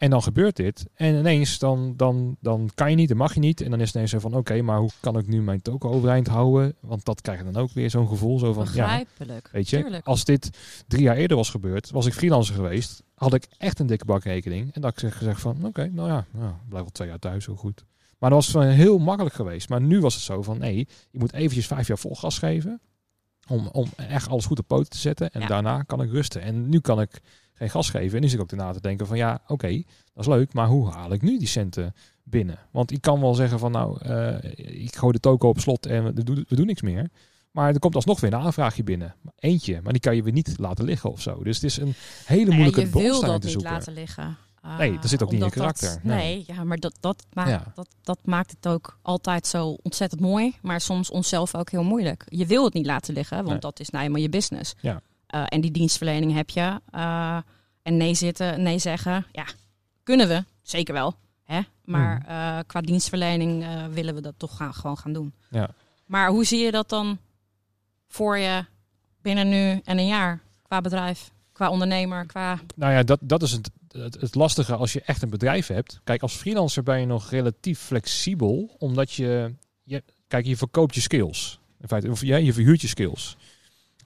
En 0.00 0.10
dan 0.10 0.22
gebeurt 0.22 0.56
dit. 0.56 0.86
En 0.94 1.14
ineens, 1.14 1.58
dan, 1.58 1.94
dan, 1.96 2.36
dan 2.40 2.70
kan 2.74 2.90
je 2.90 2.96
niet, 2.96 3.08
dan 3.08 3.16
mag 3.16 3.34
je 3.34 3.40
niet. 3.40 3.60
En 3.60 3.70
dan 3.70 3.80
is 3.80 3.86
het 3.86 3.94
ineens 3.94 4.10
zo 4.10 4.18
van, 4.18 4.34
oké, 4.34 4.62
maar 4.62 4.78
hoe 4.78 4.90
kan 5.00 5.18
ik 5.18 5.26
nu 5.26 5.42
mijn 5.42 5.62
token 5.62 5.90
overeind 5.90 6.26
houden? 6.26 6.74
Want 6.80 7.04
dat 7.04 7.20
krijg 7.20 7.38
je 7.38 7.44
dan 7.50 7.62
ook 7.62 7.70
weer 7.72 7.90
zo'n 7.90 8.08
gevoel. 8.08 8.38
Zo 8.38 8.52
van. 8.52 8.66
Ja, 8.74 9.02
weet 9.52 9.70
je, 9.70 9.80
Tuurlijk. 9.82 10.06
als 10.06 10.24
dit 10.24 10.50
drie 10.88 11.02
jaar 11.02 11.16
eerder 11.16 11.36
was 11.36 11.50
gebeurd, 11.50 11.90
was 11.90 12.06
ik 12.06 12.12
freelancer 12.12 12.54
geweest, 12.54 13.02
had 13.14 13.34
ik 13.34 13.46
echt 13.58 13.78
een 13.78 13.86
dikke 13.86 14.04
bakrekening. 14.04 14.74
En 14.74 14.80
dat 14.80 15.02
ik 15.02 15.12
gezegd 15.12 15.40
van, 15.40 15.64
oké, 15.64 15.88
nou 15.92 16.08
ja, 16.08 16.26
nou, 16.30 16.52
blijf 16.68 16.82
wel 16.82 16.92
twee 16.92 17.08
jaar 17.08 17.18
thuis, 17.18 17.44
zo 17.44 17.56
goed. 17.56 17.84
Maar 18.18 18.30
dat 18.30 18.46
was 18.52 18.64
heel 18.64 18.98
makkelijk 18.98 19.34
geweest. 19.34 19.68
Maar 19.68 19.80
nu 19.80 20.00
was 20.00 20.14
het 20.14 20.22
zo 20.22 20.42
van, 20.42 20.58
nee, 20.58 20.88
je 21.10 21.18
moet 21.18 21.32
eventjes 21.32 21.66
vijf 21.66 21.86
jaar 21.86 21.98
vol 21.98 22.14
gas 22.16 22.38
geven. 22.38 22.80
Om, 23.48 23.68
om 23.72 23.86
echt 23.96 24.28
alles 24.28 24.46
goed 24.46 24.58
op 24.58 24.66
poten 24.66 24.90
te 24.90 24.98
zetten. 24.98 25.30
En 25.30 25.40
Ja. 25.40 25.46
daarna 25.46 25.82
kan 25.82 26.02
ik 26.02 26.10
rusten. 26.10 26.42
En 26.42 26.68
nu 26.68 26.80
kan 26.80 27.00
ik 27.00 27.20
geen 27.60 27.70
gas 27.70 27.90
geven. 27.90 28.16
En 28.22 28.24
zit 28.28 28.32
ik 28.38 28.40
ook 28.40 28.48
daarna 28.48 28.72
te 28.72 28.80
denken 28.80 29.06
van 29.06 29.16
ja, 29.16 29.40
oké, 29.46 29.68
dat 30.14 30.24
is 30.24 30.26
leuk. 30.26 30.52
Maar 30.52 30.66
hoe 30.66 30.90
haal 30.90 31.12
ik 31.12 31.22
nu 31.22 31.38
die 31.38 31.48
centen 31.48 31.94
binnen? 32.22 32.58
Want 32.70 32.90
ik 32.90 33.00
kan 33.00 33.20
wel 33.20 33.34
zeggen 33.34 33.58
van 33.58 33.72
nou, 33.72 33.98
uh, 34.06 34.34
ik 34.82 34.96
gooi 34.96 35.12
de 35.12 35.20
token 35.20 35.48
op 35.48 35.60
slot 35.60 35.86
en 35.86 36.04
we 36.14 36.22
doen, 36.24 36.44
we 36.48 36.56
doen 36.56 36.66
niks 36.66 36.82
meer. 36.82 37.10
Maar 37.50 37.72
er 37.72 37.78
komt 37.78 37.94
alsnog 37.94 38.20
weer 38.20 38.32
een 38.32 38.40
aanvraagje 38.40 38.82
binnen. 38.84 39.14
Eentje, 39.38 39.80
maar 39.82 39.92
die 39.92 40.00
kan 40.00 40.16
je 40.16 40.22
weer 40.22 40.32
niet 40.32 40.54
laten 40.58 40.84
liggen 40.84 41.10
of 41.10 41.20
zo. 41.20 41.42
Dus 41.42 41.54
het 41.54 41.64
is 41.64 41.76
een 41.76 41.94
hele 42.24 42.40
Nou 42.40 42.50
ja, 42.56 42.62
moeilijke 42.62 42.80
je 42.98 43.02
wil 43.02 43.20
dat 43.20 43.40
te 43.40 43.46
niet 43.46 43.52
zoeken. 43.54 43.72
laten 43.72 43.92
liggen. 43.92 44.36
Uh, 44.64 44.78
Nee, 44.78 44.92
dat 44.98 45.08
zit 45.08 45.22
ook 45.22 45.30
niet 45.30 45.40
in 45.40 45.46
je 45.46 45.52
dat- 45.52 45.60
karakter. 45.60 46.00
nee. 46.02 46.16
Nee. 46.16 46.44
ja, 46.46 46.64
maar 46.64 46.76
dat, 46.76 46.96
dat, 47.00 47.26
maakt, 47.32 47.48
Ja. 47.50 47.72
dat, 47.74 47.88
dat 48.02 48.18
maakt 48.24 48.50
het 48.50 48.68
ook 48.68 48.98
altijd 49.02 49.46
zo 49.46 49.76
ontzettend 49.82 50.20
mooi. 50.20 50.54
Maar 50.62 50.80
soms 50.80 51.10
onszelf 51.10 51.54
ook 51.54 51.70
heel 51.70 51.82
moeilijk. 51.84 52.24
Je 52.28 52.46
wil 52.46 52.64
het 52.64 52.74
niet 52.74 52.86
laten 52.86 53.14
liggen, 53.14 53.36
want 53.36 53.48
Nee. 53.48 53.58
dat 53.58 53.80
is 53.80 53.90
nou 53.90 54.04
eenmaal 54.04 54.20
je 54.20 54.28
business. 54.28 54.74
Ja. 54.80 55.00
Uh, 55.34 55.42
en 55.48 55.60
die 55.60 55.70
dienstverlening 55.70 56.34
heb 56.34 56.50
je. 56.50 56.80
Uh, 56.94 57.38
en 57.82 57.96
nee 57.96 58.14
zitten, 58.14 58.62
nee 58.62 58.78
zeggen. 58.78 59.26
Ja, 59.32 59.44
kunnen 60.02 60.28
we. 60.28 60.44
Zeker 60.62 60.94
wel. 60.94 61.14
Hè? 61.44 61.60
Maar 61.84 62.18
Mhm. 62.18 62.30
uh, 62.30 62.58
qua 62.66 62.80
dienstverlening 62.80 63.64
willen 63.92 64.14
we 64.14 64.20
dat 64.20 64.34
toch 64.36 64.56
gaan, 64.56 64.74
gewoon 64.74 64.98
gaan 64.98 65.12
doen. 65.12 65.34
Ja. 65.50 65.70
Maar 66.06 66.28
hoe 66.28 66.44
zie 66.44 66.58
je 66.64 66.70
dat 66.70 66.88
dan 66.88 67.18
voor 68.08 68.38
je 68.38 68.64
binnen 69.22 69.48
nu 69.48 69.80
en 69.84 69.98
een 69.98 70.06
jaar? 70.06 70.40
Qua 70.62 70.80
bedrijf, 70.80 71.30
qua 71.52 71.70
ondernemer, 71.70 72.26
qua... 72.26 72.58
Nou 72.76 72.92
ja, 72.92 73.02
dat, 73.02 73.18
dat 73.22 73.42
is 73.42 73.52
het, 73.52 73.70
het, 73.88 74.20
het 74.20 74.34
lastige 74.34 74.74
als 74.74 74.92
je 74.92 75.02
echt 75.02 75.22
een 75.22 75.30
bedrijf 75.30 75.66
hebt. 75.66 76.00
Kijk, 76.04 76.22
als 76.22 76.34
freelancer 76.34 76.82
ben 76.82 77.00
je 77.00 77.06
nog 77.06 77.30
relatief 77.30 77.78
flexibel, 77.80 78.76
omdat 78.78 79.12
je, 79.12 79.54
je 79.82 80.02
kijk, 80.28 80.46
je 80.46 80.56
verkoopt 80.56 80.94
je 80.94 81.00
skills. 81.00 81.58
In 81.80 81.88
feite, 81.88 82.10
of 82.10 82.20
ja, 82.22 82.36
je 82.36 82.52
verhuurt 82.52 82.80
je 82.80 82.88
skills. 82.88 83.36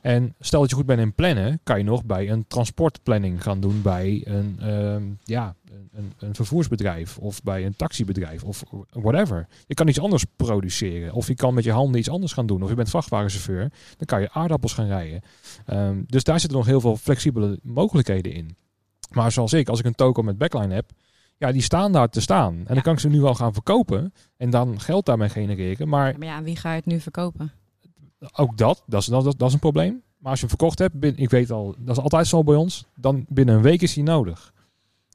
En 0.05 0.35
stel 0.41 0.61
dat 0.61 0.71
je 0.71 0.77
goed 0.77 0.87
bent 0.87 1.01
in 1.01 1.15
plannen, 1.15 1.61
kan 1.63 1.79
je 1.79 1.85
nog 1.85 2.05
bij 2.05 2.31
een 2.31 2.47
transportplanning 2.47 3.43
gaan 3.43 3.61
doen 3.61 3.83
bij 3.83 4.23
een, 4.25 4.57
ehm, 4.61 5.03
ja, 5.23 5.55
een, 5.93 6.13
een 6.19 6.35
vervoersbedrijf 6.35 7.19
of 7.19 7.43
bij 7.43 7.67
een 7.67 7.77
taxibedrijf 7.77 8.43
of 8.43 8.63
whatever. 8.91 9.47
Je 9.67 9.75
kan 9.75 9.89
iets 9.89 10.01
anders 10.01 10.25
produceren 10.37 11.13
of 11.13 11.27
je 11.27 11.35
kan 11.35 11.55
met 11.55 11.65
je 11.65 11.73
handen 11.73 11.99
iets 11.99 12.11
anders 12.11 12.33
gaan 12.33 12.47
doen. 12.47 12.63
Of 12.63 12.69
je 12.69 12.75
bent 12.75 12.91
vrachtwagenchauffeur, 12.91 13.73
dan 13.97 14.07
kan 14.07 14.21
je 14.21 14.31
aardappels 14.33 14.73
gaan 14.73 14.87
rijden. 14.87 15.21
Ehm, 15.67 16.03
dus 16.07 16.25
daar 16.25 16.41
zitten 16.41 16.59
nog 16.59 16.67
heel 16.67 16.81
veel 16.81 16.97
flexibele 16.97 17.59
mogelijkheden 17.63 18.33
in. 18.33 18.57
Maar 19.11 19.33
zoals 19.33 19.53
ik, 19.53 19.69
als 19.69 19.79
ik 19.79 19.85
een 19.85 19.95
token 19.95 20.25
met 20.25 20.39
backline 20.39 20.75
heb, 20.75 20.91
ja, 21.37 21.53
die 21.53 21.63
staan 21.63 21.93
daar 21.93 22.09
te 22.09 22.21
staan. 22.21 22.55
En 22.55 22.75
dan 22.75 22.83
kan 22.83 22.93
ik 22.93 23.01
ze 23.01 23.09
nu 23.09 23.21
wel 23.21 23.35
gaan 23.35 23.53
verkopen 23.53 24.13
en 24.37 24.51
dan 24.51 24.81
geld 24.81 25.07
daarmee 25.07 25.29
genereren. 25.29 25.89
Maar, 25.89 26.13
Ja, 26.13 26.19
maar 26.19 26.29
ja, 26.29 26.43
wie 26.43 26.57
ga 26.57 26.71
je 26.71 26.77
het 26.77 26.87
nu 26.87 27.01
verkopen? 27.01 27.53
Ook 28.33 28.57
dat, 28.57 28.83
dat 28.87 29.01
is, 29.01 29.07
dat, 29.07 29.25
dat, 29.25 29.39
dat 29.39 29.49
is 29.49 29.55
een 29.55 29.61
probleem. 29.61 30.03
Maar 30.19 30.31
als 30.31 30.41
je 30.41 30.47
hem 30.47 30.57
verkocht 30.59 30.79
hebt, 30.79 30.99
bin- 31.01 31.17
ik 31.17 31.31
weet 31.31 31.51
al, 31.51 31.75
dat 31.79 31.97
is 31.97 32.03
altijd 32.03 32.27
zo 32.27 32.45
bij 32.45 32.55
ons, 32.57 32.85
dan 32.97 33.25
binnen 33.29 33.55
een 33.55 33.63
week 33.63 33.83
is 33.83 33.95
hij 33.95 34.05
nodig. 34.05 34.53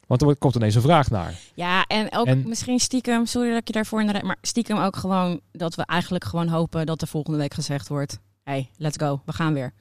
Want 0.07 0.21
er 0.21 0.35
komt 0.37 0.55
ineens 0.55 0.75
een 0.75 0.81
vraag 0.81 1.09
naar. 1.09 1.39
Ja, 1.53 1.85
en 1.85 2.07
ook 2.11 2.25
En- 2.25 2.47
misschien 2.47 2.79
stiekem, 2.79 3.25
sorry 3.25 3.49
dat 3.49 3.57
ik 3.59 3.67
je 3.67 3.73
daarvoor 3.73 3.99
in 4.01 4.05
de 4.07 4.11
rij, 4.11 4.23
maar 4.23 4.37
stiekem 4.41 4.77
ook 4.77 4.95
gewoon 4.95 5.39
dat 5.51 5.75
we 5.75 5.85
eigenlijk 5.85 6.23
gewoon 6.23 6.47
hopen 6.47 6.85
dat 6.85 7.01
er 7.01 7.07
volgende 7.07 7.37
week 7.39 7.53
gezegd 7.53 7.87
wordt: 7.87 8.19
hey, 8.43 8.69
let's 8.77 8.97
go, 8.97 9.21
we 9.25 9.33
gaan 9.33 9.53
weer. 9.53 9.73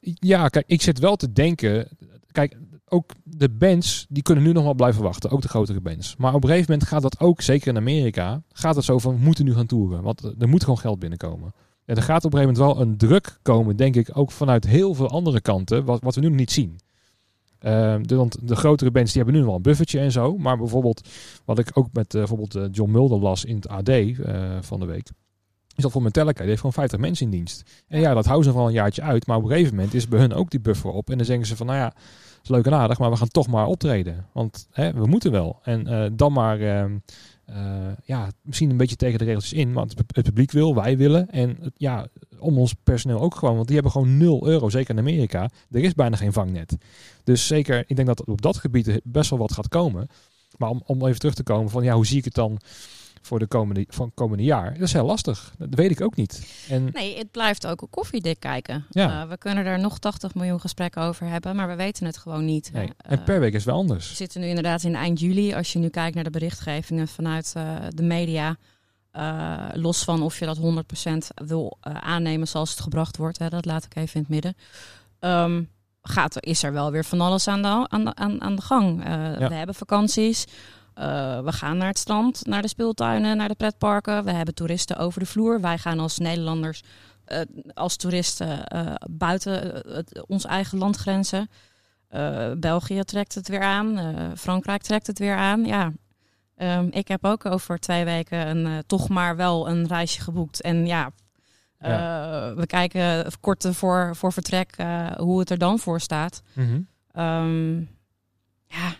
Ja, 0.00 0.48
kijk, 0.48 0.64
ik 0.68 0.82
zit 0.82 0.98
wel 0.98 1.16
te 1.16 1.32
denken. 1.32 1.88
Kijk, 2.32 2.56
ook 2.88 3.12
de 3.24 3.48
bands, 3.48 4.06
die 4.08 4.22
kunnen 4.22 4.44
nu 4.44 4.52
nog 4.52 4.64
wel 4.64 4.74
blijven 4.74 5.02
wachten. 5.02 5.30
Ook 5.30 5.42
de 5.42 5.48
grotere 5.48 5.80
bands. 5.80 6.16
Maar 6.16 6.34
op 6.34 6.42
een 6.42 6.48
gegeven 6.48 6.70
moment 6.70 6.88
gaat 6.88 7.02
dat 7.02 7.20
ook, 7.20 7.40
zeker 7.40 7.68
in 7.68 7.76
Amerika, 7.76 8.42
gaat 8.52 8.76
het 8.76 8.84
zo 8.84 8.98
van, 8.98 9.14
we 9.14 9.20
moeten 9.20 9.44
nu 9.44 9.54
gaan 9.54 9.66
toeren. 9.66 10.02
Want 10.02 10.22
er 10.38 10.48
moet 10.48 10.62
gewoon 10.62 10.78
geld 10.78 10.98
binnenkomen. 10.98 11.52
En 11.86 11.96
er 11.96 12.02
gaat 12.02 12.24
op 12.24 12.32
een 12.32 12.38
gegeven 12.38 12.60
moment 12.60 12.76
wel 12.78 12.86
een 12.86 12.96
druk 12.96 13.38
komen, 13.42 13.76
denk 13.76 13.96
ik, 13.96 14.10
ook 14.12 14.30
vanuit 14.30 14.66
heel 14.66 14.94
veel 14.94 15.08
andere 15.08 15.40
kanten, 15.40 15.84
wat, 15.84 16.02
wat 16.02 16.14
we 16.14 16.20
nu 16.20 16.28
nog 16.28 16.36
niet 16.36 16.52
zien. 16.52 16.78
Ehm, 17.58 18.02
de, 18.02 18.14
want 18.16 18.48
de 18.48 18.56
grotere 18.56 18.90
bands 18.90 19.12
die 19.12 19.22
hebben 19.22 19.40
nu 19.40 19.46
wel 19.46 19.56
een 19.56 19.62
buffertje 19.62 20.00
en 20.00 20.12
zo. 20.12 20.36
Maar 20.36 20.56
bijvoorbeeld, 20.56 21.08
wat 21.44 21.58
ik 21.58 21.70
ook 21.72 21.88
met 21.92 22.14
eh, 22.14 22.18
bijvoorbeeld 22.20 22.54
eh, 22.54 22.64
John 22.70 22.90
Mulder 22.90 23.18
las 23.18 23.44
in 23.44 23.56
het 23.56 23.68
AD 23.68 23.88
eh, 23.88 24.12
van 24.60 24.80
de 24.80 24.86
week. 24.86 25.10
Is 25.74 25.82
dat 25.82 25.92
voor 25.92 26.02
Metallica, 26.02 26.38
die 26.38 26.46
heeft 26.46 26.60
gewoon 26.60 26.72
50 26.72 26.98
mensen 26.98 27.24
in 27.24 27.32
dienst. 27.32 27.84
En 27.88 28.00
ja, 28.00 28.14
dat 28.14 28.26
houden 28.26 28.50
ze 28.50 28.56
wel 28.56 28.66
een 28.66 28.72
jaartje 28.72 29.02
uit. 29.02 29.26
Maar 29.26 29.36
op 29.36 29.42
een 29.42 29.48
gegeven 29.48 29.74
moment 29.74 29.94
is 29.94 30.08
bij 30.08 30.18
hun 30.18 30.32
ook 30.32 30.50
die 30.50 30.60
buffer 30.60 30.90
op. 30.90 31.10
En 31.10 31.16
dan 31.16 31.26
zeggen 31.26 31.46
ze 31.46 31.56
van, 31.56 31.66
nou 31.66 31.78
ja, 31.78 31.94
is 32.42 32.48
leuk 32.48 32.66
en 32.66 32.74
aardig, 32.74 32.98
maar 32.98 33.10
we 33.10 33.16
gaan 33.16 33.28
toch 33.28 33.46
maar 33.46 33.66
optreden. 33.66 34.26
Want 34.32 34.66
hè, 34.70 34.92
we 34.92 35.06
moeten 35.06 35.32
wel. 35.32 35.58
En 35.62 36.12
dan 36.16 36.32
maar, 36.32 36.60
ehm, 36.60 36.92
eh, 36.92 36.98
ja, 38.04 38.30
misschien 38.42 38.70
een 38.70 38.76
beetje 38.76 38.96
tegen 38.96 39.18
de 39.18 39.24
regeltjes 39.24 39.52
in. 39.52 39.72
Want 39.72 39.94
het, 39.96 40.22
publiek 40.22 40.50
wil, 40.50 40.74
wij 40.74 40.96
willen. 40.96 41.30
En 41.30 41.72
ja, 41.76 42.06
om 42.38 42.58
ons 42.58 42.74
personeel 42.82 43.20
ook 43.20 43.34
gewoon. 43.34 43.54
Want 43.54 43.66
die 43.66 43.74
hebben 43.74 43.92
gewoon 43.92 44.16
0 44.16 44.46
euro, 44.46 44.68
zeker 44.68 44.90
in 44.90 45.00
Amerika. 45.00 45.50
Er 45.70 45.82
is 45.82 45.94
bijna 45.94 46.16
geen 46.16 46.32
vangnet. 46.32 46.76
Dus 47.24 47.46
zeker, 47.46 47.84
ik 47.86 47.96
denk 47.96 48.08
dat 48.08 48.24
op 48.24 48.42
dat 48.42 48.56
gebied 48.56 49.00
best 49.04 49.30
wel 49.30 49.38
wat 49.38 49.52
gaat 49.52 49.68
komen. 49.68 50.08
Maar 50.56 50.70
om, 50.70 50.82
om 50.86 51.06
even 51.06 51.18
terug 51.18 51.34
te 51.34 51.42
komen 51.42 51.70
van, 51.70 51.84
ja, 51.84 51.94
hoe 51.94 52.06
zie 52.06 52.18
ik 52.18 52.24
het 52.24 52.34
dan 52.34 52.60
voor 53.26 53.38
de 53.38 53.46
komende, 53.46 53.84
van 53.88 54.10
komende 54.14 54.42
jaar? 54.44 54.72
Dat 54.72 54.82
is 54.82 54.92
heel 54.92 55.06
lastig. 55.06 55.52
Dat 55.58 55.68
weet 55.74 55.90
ik 55.90 56.00
ook 56.00 56.16
niet. 56.16 56.46
En 56.68 56.88
Nee, 56.92 57.18
het 57.18 57.30
blijft 57.30 57.66
ook 57.66 57.86
koffiedik 57.90 58.40
kijken. 58.40 58.86
Ja. 58.90 59.22
Eh, 59.22 59.28
we 59.28 59.38
kunnen 59.38 59.66
er 59.66 59.78
nog 59.78 59.98
80 59.98 60.34
miljoen 60.34 60.60
gesprekken 60.60 61.02
over 61.02 61.26
hebben, 61.26 61.56
maar 61.56 61.68
we 61.68 61.76
weten 61.76 62.06
het 62.06 62.16
gewoon 62.16 62.44
niet. 62.44 62.70
nee. 62.72 62.86
Eh, 62.96 63.12
en 63.12 63.24
per 63.24 63.40
week 63.40 63.54
is 63.54 63.64
wel 63.64 63.74
We 63.74 63.80
anders. 63.80 64.16
zitten 64.16 64.40
nu 64.40 64.46
inderdaad 64.46 64.82
in 64.82 64.94
eind 64.94 65.20
juli. 65.20 65.54
Als 65.54 65.72
je 65.72 65.78
nu 65.78 65.88
kijkt 65.88 66.14
naar 66.14 66.24
de 66.24 66.30
berichtgevingen 66.30 67.08
vanuit 67.08 67.52
eh, 67.56 67.74
de 67.94 68.02
media. 68.02 68.56
los 69.72 70.04
van 70.04 70.22
of 70.22 70.38
je 70.38 70.44
dat 70.44 70.58
100% 70.58 71.34
wil 71.34 71.76
aannemen 71.80 72.48
zoals 72.48 72.70
het 72.70 72.80
gebracht 72.80 73.16
wordt. 73.16 73.38
Hè, 73.38 73.48
dat 73.48 73.64
laat 73.64 73.84
ik 73.84 73.96
even 73.96 74.14
in 74.14 74.20
het 74.20 74.28
midden. 74.30 74.54
Ehm, 75.18 75.62
gaat, 76.02 76.44
is 76.44 76.62
er 76.62 76.72
wel 76.72 76.90
weer 76.90 77.04
van 77.04 77.20
alles 77.20 77.48
aan 77.48 77.62
de, 77.62 77.88
aan 77.88 78.04
de, 78.04 78.14
aan, 78.14 78.40
aan 78.42 78.56
de 78.56 78.62
gang. 78.62 79.02
We 79.38 79.54
hebben 79.54 79.74
vakanties. 79.74 80.44
Eh, 80.96 81.40
we 81.40 81.52
gaan 81.52 81.76
naar 81.76 81.88
het 81.88 81.98
strand, 81.98 82.46
naar 82.46 82.62
de 82.62 82.68
speeltuinen, 82.68 83.36
naar 83.36 83.48
de 83.48 83.54
pretparken. 83.54 84.24
We 84.24 84.30
hebben 84.30 84.54
toeristen 84.54 84.96
over 84.96 85.20
de 85.20 85.26
vloer. 85.26 85.60
Wij 85.60 85.78
gaan 85.78 85.98
als 85.98 86.18
Nederlanders, 86.18 86.82
eh, 87.24 87.40
als 87.74 87.96
toeristen 87.96 88.66
eh, 88.66 88.94
buiten 89.10 89.82
onze 90.28 90.48
eigen 90.48 90.78
landgrenzen. 90.78 91.48
België 92.58 93.04
trekt 93.04 93.34
het 93.34 93.48
weer 93.48 93.62
aan. 93.62 93.98
Frankrijk 94.36 94.82
trekt 94.82 95.06
het 95.06 95.18
weer 95.18 95.36
aan. 95.36 95.64
Ja, 95.64 95.92
Ehm, 96.56 96.88
ik 96.90 97.08
heb 97.08 97.24
ook 97.24 97.44
over 97.44 97.78
twee 97.78 98.04
weken 98.04 98.48
een, 98.48 98.84
toch 98.86 99.08
maar 99.08 99.36
wel 99.36 99.68
een 99.68 99.86
reisje 99.86 100.20
geboekt. 100.20 100.60
En 100.60 100.86
ja, 100.86 101.10
we 102.54 102.64
kijken 102.66 103.32
kort 103.40 103.68
voor, 103.70 104.16
voor 104.16 104.32
vertrek 104.32 104.76
hoe 105.16 105.38
het 105.38 105.50
er 105.50 105.58
dan 105.58 105.78
voor 105.78 106.00
staat. 106.00 106.42
Mhm. 106.52 106.80
Ehm, 107.12 107.78
ja, 108.66 108.96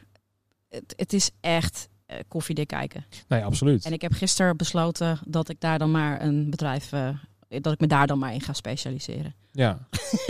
het, 0.77 0.95
het 0.97 1.13
is 1.13 1.31
echt 1.41 1.89
eh, 2.07 2.17
koffiedik 2.29 2.67
kijken. 2.69 3.05
Nee, 3.29 3.45
absoluut. 3.45 3.85
En 3.85 3.93
ik 3.93 4.03
heb 4.03 4.13
gisteren 4.13 4.57
besloten 4.57 5.19
dat 5.27 5.49
ik 5.49 5.61
daar 5.61 5.79
dan 5.79 5.91
maar 5.91 6.23
een 6.23 6.51
bedrijf, 6.51 6.93
eh, 6.93 7.09
dat 7.49 7.73
ik 7.73 7.81
me 7.81 7.87
daar 7.87 8.07
dan 8.07 8.19
maar 8.19 8.33
in 8.35 8.41
ga 8.41 8.53
specialiseren. 8.53 9.35
Ja. 9.53 9.79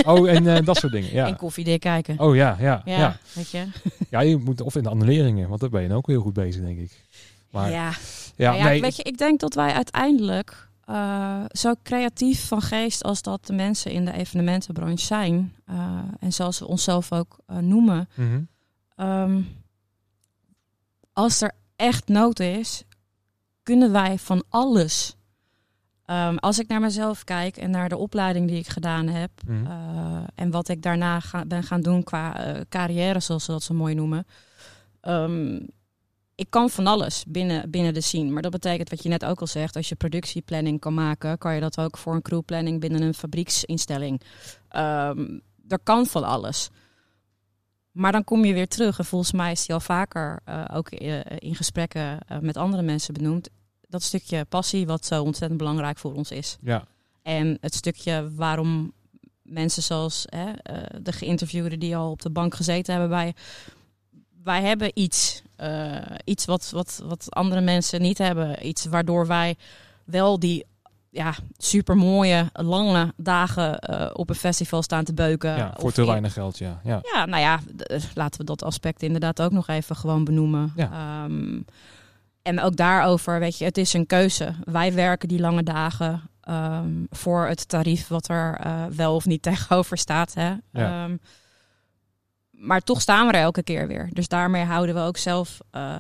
Oh, 0.05 0.29
en 0.31 0.47
eh, 0.57 0.65
dat 0.65 0.77
soort 0.77 0.93
dingen. 0.93 1.11
In 1.11 1.17
Ja. 1.17 1.33
koffiedik 1.33 1.81
kijken. 1.81 2.19
Oh 2.21 2.35
ja, 2.35 2.57
ja, 2.61 2.83
ja, 2.85 2.99
ja. 2.99 3.19
weet 3.33 3.51
je. 3.51 3.65
Ja, 4.11 4.21
je 4.21 4.37
moet 4.37 4.61
of 4.61 4.77
in 4.77 4.83
de 4.83 4.89
annuleringen, 4.89 5.49
want 5.49 5.61
daar 5.61 5.71
ben 5.71 5.83
je 5.83 5.93
ook 5.93 6.07
heel 6.07 6.21
goed 6.21 6.33
bezig, 6.33 6.63
denk 6.63 6.79
ik. 6.79 7.05
Maar 7.51 7.71
ja, 7.71 7.91
ja. 8.37 8.51
Nou 8.51 8.57
ja, 8.63 8.65
nee, 8.69 8.81
weet 8.81 8.97
je, 8.97 9.03
ik 9.03 9.19
denk 9.19 9.41
dat 9.41 9.55
wij 9.55 9.73
uiteindelijk 9.73 10.69
zo 11.51 11.75
creatief 11.83 12.47
van 12.49 12.63
geest 12.63 13.03
als 13.05 13.23
dat 13.23 13.47
de 13.47 13.53
mensen 13.53 13.91
in 13.91 14.05
de 14.05 14.13
evenementenbranche 14.13 15.05
zijn, 15.05 15.55
en 16.21 16.33
zoals 16.33 16.59
we 16.59 16.67
onszelf 16.67 17.13
ook 17.13 17.39
noemen, 17.47 18.09
Mhm. 18.15 18.41
ehm, 18.97 19.41
als 21.17 21.41
er 21.41 21.53
echt 21.77 22.09
nood 22.09 22.41
is, 22.41 22.83
kunnen 23.63 23.93
wij 23.93 24.19
van 24.19 24.45
alles. 24.49 25.17
Ehm, 26.05 26.37
als 26.37 26.59
ik 26.59 26.69
naar 26.69 26.81
mezelf 26.81 27.25
kijk 27.25 27.57
en 27.57 27.71
naar 27.71 27.89
de 27.89 27.97
opleiding 27.97 28.49
die 28.49 28.59
ik 28.59 28.69
gedaan 28.69 29.07
heb 29.09 29.31
Mhm. 29.47 29.67
eh, 29.67 30.23
en 30.35 30.51
wat 30.51 30.69
ik 30.69 30.83
daarna 30.83 31.21
ga, 31.21 31.45
ben 31.45 31.63
gaan 31.63 31.81
doen 31.81 32.03
qua 32.03 32.39
eh, 32.39 32.61
carrière, 32.69 33.21
zoals 33.21 33.45
ze 33.45 33.51
dat 33.51 33.63
zo 33.63 33.75
mooi 33.75 33.95
noemen. 33.95 34.27
Ehm, 35.01 35.61
ik 36.35 36.47
kan 36.51 36.71
van 36.71 36.87
alles 36.87 37.25
binnen, 37.29 37.71
binnen 37.71 37.95
de 37.95 38.01
scene. 38.01 38.31
Maar 38.31 38.43
dat 38.43 38.51
betekent 38.53 38.91
wat 38.91 39.03
je 39.03 39.09
net 39.09 39.25
ook 39.25 39.41
al 39.41 39.47
zegt. 39.47 39.77
Als 39.77 39.89
je 39.89 39.95
productieplanning 39.95 40.81
kan 40.81 40.95
maken, 40.95 41.39
kan 41.39 41.55
je 41.55 41.61
dat 41.61 41.79
ook 41.79 41.97
voor 41.99 42.15
een 42.15 42.23
crewplanning 42.23 42.81
binnen 42.81 43.03
een 43.03 43.15
fabrieksinstelling. 43.15 44.21
Ehm 44.69 45.39
er 45.69 45.79
kan 45.83 46.07
van 46.07 46.25
alles. 46.25 46.69
Maar 47.97 48.13
dan 48.13 48.25
kom 48.25 48.45
je 48.45 48.53
weer 48.53 48.69
terug. 48.69 48.99
En 48.99 49.05
volgens 49.05 49.33
mij 49.33 49.53
is 49.53 49.67
die 49.67 49.75
al 49.75 49.81
vaker 49.81 50.41
eh, 50.45 50.65
ook 50.73 50.89
eh, 50.89 51.21
in 51.39 51.55
gesprekken 51.55 52.19
eh, 52.21 52.39
met 52.39 52.57
andere 52.57 52.83
mensen 52.83 53.15
benoemd. 53.15 53.49
Dat 53.89 54.03
stukje 54.03 54.45
passie, 54.45 54.87
wat 54.87 55.07
zo 55.07 55.23
ontzettend 55.23 55.59
belangrijk 55.59 55.99
voor 55.99 56.15
ons 56.15 56.31
is. 56.31 56.57
ja. 56.61 56.85
En 57.23 57.59
het 57.61 57.75
stukje 57.75 58.31
waarom 58.35 58.93
mensen 59.43 59.83
zoals 59.83 60.27
hè, 60.29 60.53
de 61.03 61.13
geïnterviewden 61.13 61.79
die 61.79 61.97
al 61.97 62.11
op 62.11 62.23
de 62.23 62.31
bank 62.31 62.55
gezeten 62.55 62.93
hebben 62.93 63.11
bij. 63.11 63.35
Wij 64.43 64.63
hebben 64.63 64.91
iets, 64.95 65.43
iets 66.25 66.45
wat, 66.45 66.71
wat, 66.71 67.03
wat 67.05 67.27
andere 67.31 67.61
mensen 67.61 68.01
niet 68.01 68.19
hebben. 68.19 68.67
Iets 68.67 68.85
waardoor 68.85 69.27
wij 69.27 69.57
wel 70.05 70.39
die 70.39 70.67
ja, 71.17 71.35
super 71.57 71.97
mooie, 71.97 72.51
lange 72.53 73.13
dagen 73.17 73.79
eh, 73.79 74.11
op 74.13 74.29
een 74.31 74.35
festival 74.35 74.83
staan 74.83 75.05
te 75.05 75.15
beuken. 75.15 75.57
ja, 75.57 75.75
voor 75.79 75.93
te 75.93 76.01
in- 76.01 76.07
weinig 76.07 76.33
geld, 76.33 76.59
ja. 76.59 76.81
ja. 76.85 77.01
ja, 77.13 77.27
nou 77.27 77.43
ja, 77.43 77.61
eh, 77.77 78.01
laten 78.15 78.41
we 78.41 78.47
dat 78.47 78.63
aspect 78.63 79.03
inderdaad 79.03 79.43
ook 79.43 79.53
nog 79.53 79.69
even 79.69 79.97
gewoon 79.97 80.25
benoemen. 80.25 80.73
Ja. 80.77 80.91
Ehm, 81.25 81.61
en 82.43 82.61
ook 82.61 82.77
daarover, 82.77 83.39
weet 83.39 83.59
je, 83.59 83.65
het 83.65 83.79
is 83.79 83.93
een 83.93 84.07
keuze. 84.07 84.55
Wij 84.65 84.95
werken 84.95 85.29
die 85.29 85.41
lange 85.41 85.63
dagen 85.63 86.23
ehm, 86.41 86.91
voor 87.11 87.47
het 87.47 87.69
tarief 87.69 88.09
wat 88.09 88.29
er 88.29 88.55
eh, 88.61 88.85
wel 88.97 89.15
of 89.15 89.25
niet 89.27 89.43
tegenover 89.51 89.99
staat. 89.99 90.35
Hè? 90.35 90.55
Ja. 90.73 91.05
Ehm, 91.05 91.17
maar 92.59 92.81
toch 92.81 93.01
staan 93.01 93.27
we 93.27 93.33
er 93.33 93.41
elke 93.41 93.63
keer 93.63 93.87
weer. 93.87 94.09
Dus 94.13 94.29
daarmee 94.29 94.65
houden 94.65 94.95
we 94.95 95.01
ook 95.01 95.17
zelf 95.17 95.59
eh, 95.71 95.95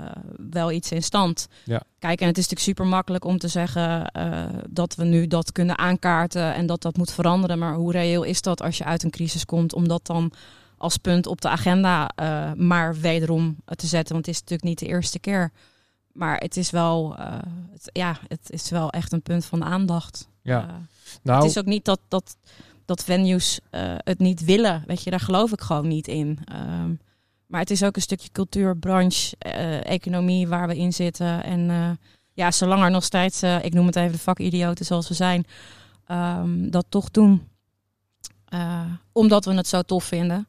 wel 0.51 0.73
iets 0.73 0.91
in 0.91 1.03
stand. 1.03 1.49
Ja. 1.65 1.83
Kijk, 1.99 2.21
en 2.21 2.27
het 2.27 2.39
is 2.39 2.49
natuurlijk 2.49 2.79
super 2.79 2.87
makkelijk 2.87 3.25
om 3.25 3.39
te 3.39 3.49
zeggen 3.49 4.07
eh, 4.07 4.45
dat 4.69 4.95
we 4.95 5.05
nu 5.05 5.27
dat 5.27 5.53
kunnen 5.53 5.79
aankaarten 5.79 6.55
en 6.55 6.67
dat 6.67 6.83
dat 6.83 6.97
moet 6.97 7.13
veranderen. 7.13 7.59
Maar 7.59 7.75
hoe 7.75 7.93
reëel 7.93 8.23
is 8.23 8.43
dat 8.43 8.63
als 8.63 8.79
je 8.79 8.85
uit 8.85 9.03
een 9.03 9.11
crisis 9.11 9.45
komt, 9.45 9.75
om 9.75 9.89
dat 9.89 10.07
dan 10.07 10.33
als 10.79 10.97
punt 10.97 11.27
op 11.27 11.41
de 11.41 11.49
agenda 11.49 12.11
eh, 12.15 12.53
maar 12.53 12.97
wederom 12.97 13.57
te 13.65 13.87
zetten? 13.87 14.15
Want 14.15 14.27
het 14.27 14.35
is 14.35 14.41
natuurlijk 14.41 14.69
niet 14.69 14.79
de 14.79 14.87
eerste 14.87 15.19
keer. 15.19 15.53
Maar 16.13 16.37
het 16.37 16.57
is 16.57 16.71
wel, 16.71 17.17
het, 17.73 17.91
ja, 17.93 18.17
het 18.29 18.51
is 18.51 18.71
wel 18.71 18.91
echt 18.91 19.13
een 19.13 19.23
punt 19.23 19.45
van 19.45 19.65
aandacht. 19.65 20.29
Ja. 20.43 20.81
Nou, 21.23 21.43
het 21.43 21.51
is 21.51 21.59
ook 21.59 21.65
niet 21.65 21.85
dat, 21.85 22.01
dat, 22.09 22.37
dat 22.87 23.05
venues 23.05 23.61
eh, 23.71 23.95
het 23.97 24.19
niet 24.19 24.45
willen. 24.45 24.83
Weet 24.87 25.03
je, 25.03 25.11
daar 25.11 25.21
geloof 25.21 25.53
ik 25.53 25.61
gewoon 25.61 25.89
niet 25.89 26.09
in. 26.09 26.39
Ehm, 26.45 26.95
maar 27.47 27.61
het 27.61 27.71
is 27.71 27.83
ook 27.83 27.97
een 27.97 28.03
stukje 28.03 28.29
cultuur, 28.33 28.77
branche, 28.77 29.37
eh, 29.39 29.85
economie 29.85 30.49
waar 30.49 30.69
we 30.69 30.77
in 30.77 30.93
zitten. 30.93 31.45
En 31.45 31.71
eh, 31.71 31.91
ja, 32.33 32.51
zolang 32.51 32.83
er 32.83 32.91
nog 32.91 33.05
steeds, 33.05 33.43
ik 33.43 33.75
noem 33.75 33.87
het 33.87 33.97
even 33.97 34.13
de 34.13 34.19
vakidioten 34.19 34.85
zoals 34.85 35.09
we 35.09 35.15
zijn, 35.15 35.47
ehm, 36.07 36.71
dat 36.71 36.87
toch 36.89 37.11
doen. 37.11 37.49
Omdat 39.13 39.45
we 39.45 39.55
het 39.55 39.69
zo 39.69 39.83
tof 39.83 40.05
vinden. 40.05 40.47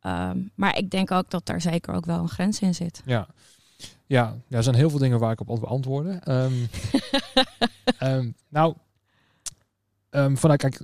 Ehm, 0.00 0.38
maar 0.54 0.76
ik 0.76 0.90
denk 0.90 1.10
ook 1.10 1.30
dat 1.30 1.46
daar 1.46 1.60
zeker 1.60 1.94
ook 1.94 2.06
wel 2.06 2.18
een 2.18 2.28
grens 2.28 2.60
in 2.60 2.74
zit. 2.74 3.02
Ja. 3.04 3.26
Ja, 4.06 4.36
ja, 4.46 4.56
er 4.56 4.62
zijn 4.62 4.74
heel 4.74 4.90
veel 4.90 4.98
dingen 4.98 5.18
waar 5.18 5.32
ik 5.32 5.40
op 5.40 5.46
wil 5.46 5.58
beantwoorden. 5.58 6.22
Ehm, 7.98 8.30
nou, 8.48 8.74
vanuit, 10.10 10.60
kijk, 10.60 10.80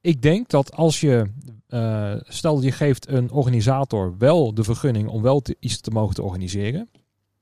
ik 0.00 0.22
denk 0.22 0.48
dat 0.48 0.72
als 0.72 1.00
je, 1.00 1.30
eh, 1.66 2.14
stel 2.22 2.62
je 2.62 2.72
geeft 2.72 3.08
een 3.08 3.30
organisator 3.30 4.14
wel 4.18 4.54
de 4.54 4.64
vergunning 4.64 5.08
om 5.08 5.22
wel 5.22 5.42
iets 5.58 5.80
te 5.80 5.90
mogen 5.90 6.14
te 6.14 6.22
organiseren. 6.22 6.90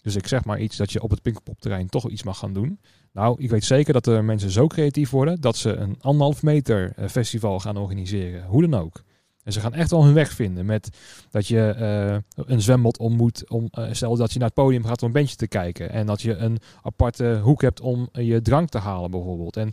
Dus 0.03 0.17
ik 0.17 0.27
zeg 0.27 0.45
maar 0.45 0.61
iets 0.61 0.77
dat 0.77 0.93
je 0.93 1.03
op 1.03 1.11
het 1.11 1.23
Pinkpopterrein 1.23 1.89
toch 1.89 2.09
iets 2.09 2.23
mag 2.23 2.39
gaan 2.39 2.53
doen. 2.53 2.81
Nou, 3.13 3.43
ik 3.43 3.51
weet 3.51 3.65
zeker 3.65 3.93
dat 3.93 4.07
er 4.07 4.25
mensen 4.25 4.51
zo 4.51 4.67
creatief 4.67 5.11
worden 5.11 5.41
dat 5.41 5.57
ze 5.57 5.75
een 5.75 5.97
anderhalf 6.01 6.43
meter 6.43 6.93
eh, 6.97 7.09
festival 7.09 7.61
gaan 7.61 7.77
organiseren. 7.77 8.45
Hoe 8.45 8.69
dan 8.69 8.81
ook. 8.81 9.03
En 9.49 9.55
ze 9.55 9.61
gaan 9.61 9.75
echt 9.75 9.91
wel 9.91 10.05
hun 10.05 10.15
weg 10.15 10.33
vinden 10.33 10.67
met 10.67 10.89
dat 11.31 11.47
je 11.47 11.71
eh, 11.71 12.45
een 12.47 12.63
zwembad 12.63 12.99
ontmoet. 12.99 13.51
Om, 13.51 13.69
eh, 13.71 13.85
stel 13.91 14.17
dat 14.17 14.33
je 14.33 14.39
naar 14.39 14.49
het 14.49 14.57
podium 14.57 14.85
gaat 14.85 15.03
om 15.03 15.07
een 15.07 15.15
bandje 15.15 15.37
te 15.37 15.49
kijken. 15.49 15.91
En 15.91 16.07
dat 16.07 16.23
je 16.23 16.35
een 16.35 16.59
aparte 16.83 17.41
hoek 17.43 17.63
hebt 17.63 17.81
om 17.81 18.09
je 18.13 18.43
drank 18.43 18.69
te 18.69 18.79
halen 18.79 19.11
bijvoorbeeld. 19.11 19.57
En 19.57 19.73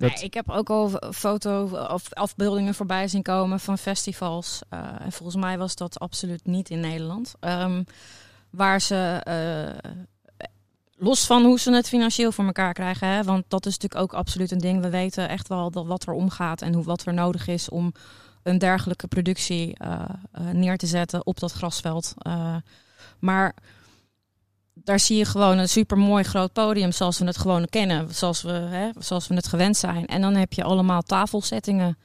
Nee, 0.00 0.24
ik 0.24 0.34
heb 0.34 0.50
ook 0.50 0.70
al 0.70 0.90
foto 1.12 1.64
of 1.88 2.12
afbeeldingen 2.12 2.74
voorbij 2.74 3.08
zien 3.08 3.22
komen 3.22 3.60
van 3.60 3.78
festivals. 3.78 4.60
Eh, 4.68 4.78
en 5.00 5.12
volgens 5.12 5.36
mij 5.36 5.58
was 5.58 5.76
dat 5.76 5.98
absoluut 5.98 6.46
niet 6.46 6.70
in 6.70 6.80
Nederland. 6.80 7.34
Ehm, 7.40 7.82
waar 8.50 8.80
ze, 8.80 9.20
eh, 9.24 10.46
los 10.96 11.26
van 11.26 11.44
hoe 11.44 11.60
ze 11.60 11.72
het 11.72 11.88
financieel 11.88 12.32
voor 12.32 12.44
elkaar 12.44 12.72
krijgen, 12.72 13.08
hè, 13.08 13.22
want 13.22 13.44
dat 13.48 13.66
is 13.66 13.72
natuurlijk 13.72 14.02
ook 14.02 14.18
absoluut 14.18 14.50
een 14.50 14.58
ding. 14.58 14.82
We 14.82 14.90
weten 14.90 15.28
echt 15.28 15.48
wel 15.48 15.70
dat 15.70 15.86
wat 15.86 16.06
er 16.06 16.12
omgaat 16.12 16.62
en 16.62 16.74
hoe, 16.74 16.84
wat 16.84 17.06
er 17.06 17.14
nodig 17.14 17.46
is 17.46 17.68
om 17.68 17.92
een 18.42 18.58
dergelijke 18.58 19.06
productie 19.06 19.76
eh, 19.76 20.04
neer 20.52 20.76
te 20.76 20.86
zetten 20.86 21.26
op 21.26 21.40
dat 21.40 21.52
grasveld. 21.52 22.14
Maar 23.18 23.54
daar 24.90 25.00
zie 25.00 25.16
je 25.16 25.24
gewoon 25.24 25.58
een 25.58 25.68
supermooi 25.68 26.22
groot 26.24 26.52
podium 26.52 26.92
zoals 26.92 27.18
we 27.18 27.24
het 27.24 27.38
gewoon 27.38 27.66
kennen, 27.68 28.14
zoals 28.14 28.42
we, 28.42 28.50
hè, 28.52 28.88
zoals 28.98 29.26
we 29.28 29.34
het 29.34 29.46
gewend 29.46 29.76
zijn. 29.76 30.06
En 30.06 30.20
dan 30.20 30.34
heb 30.34 30.52
je 30.52 30.62
allemaal 30.62 31.02
tafelsettingen. 31.02 31.98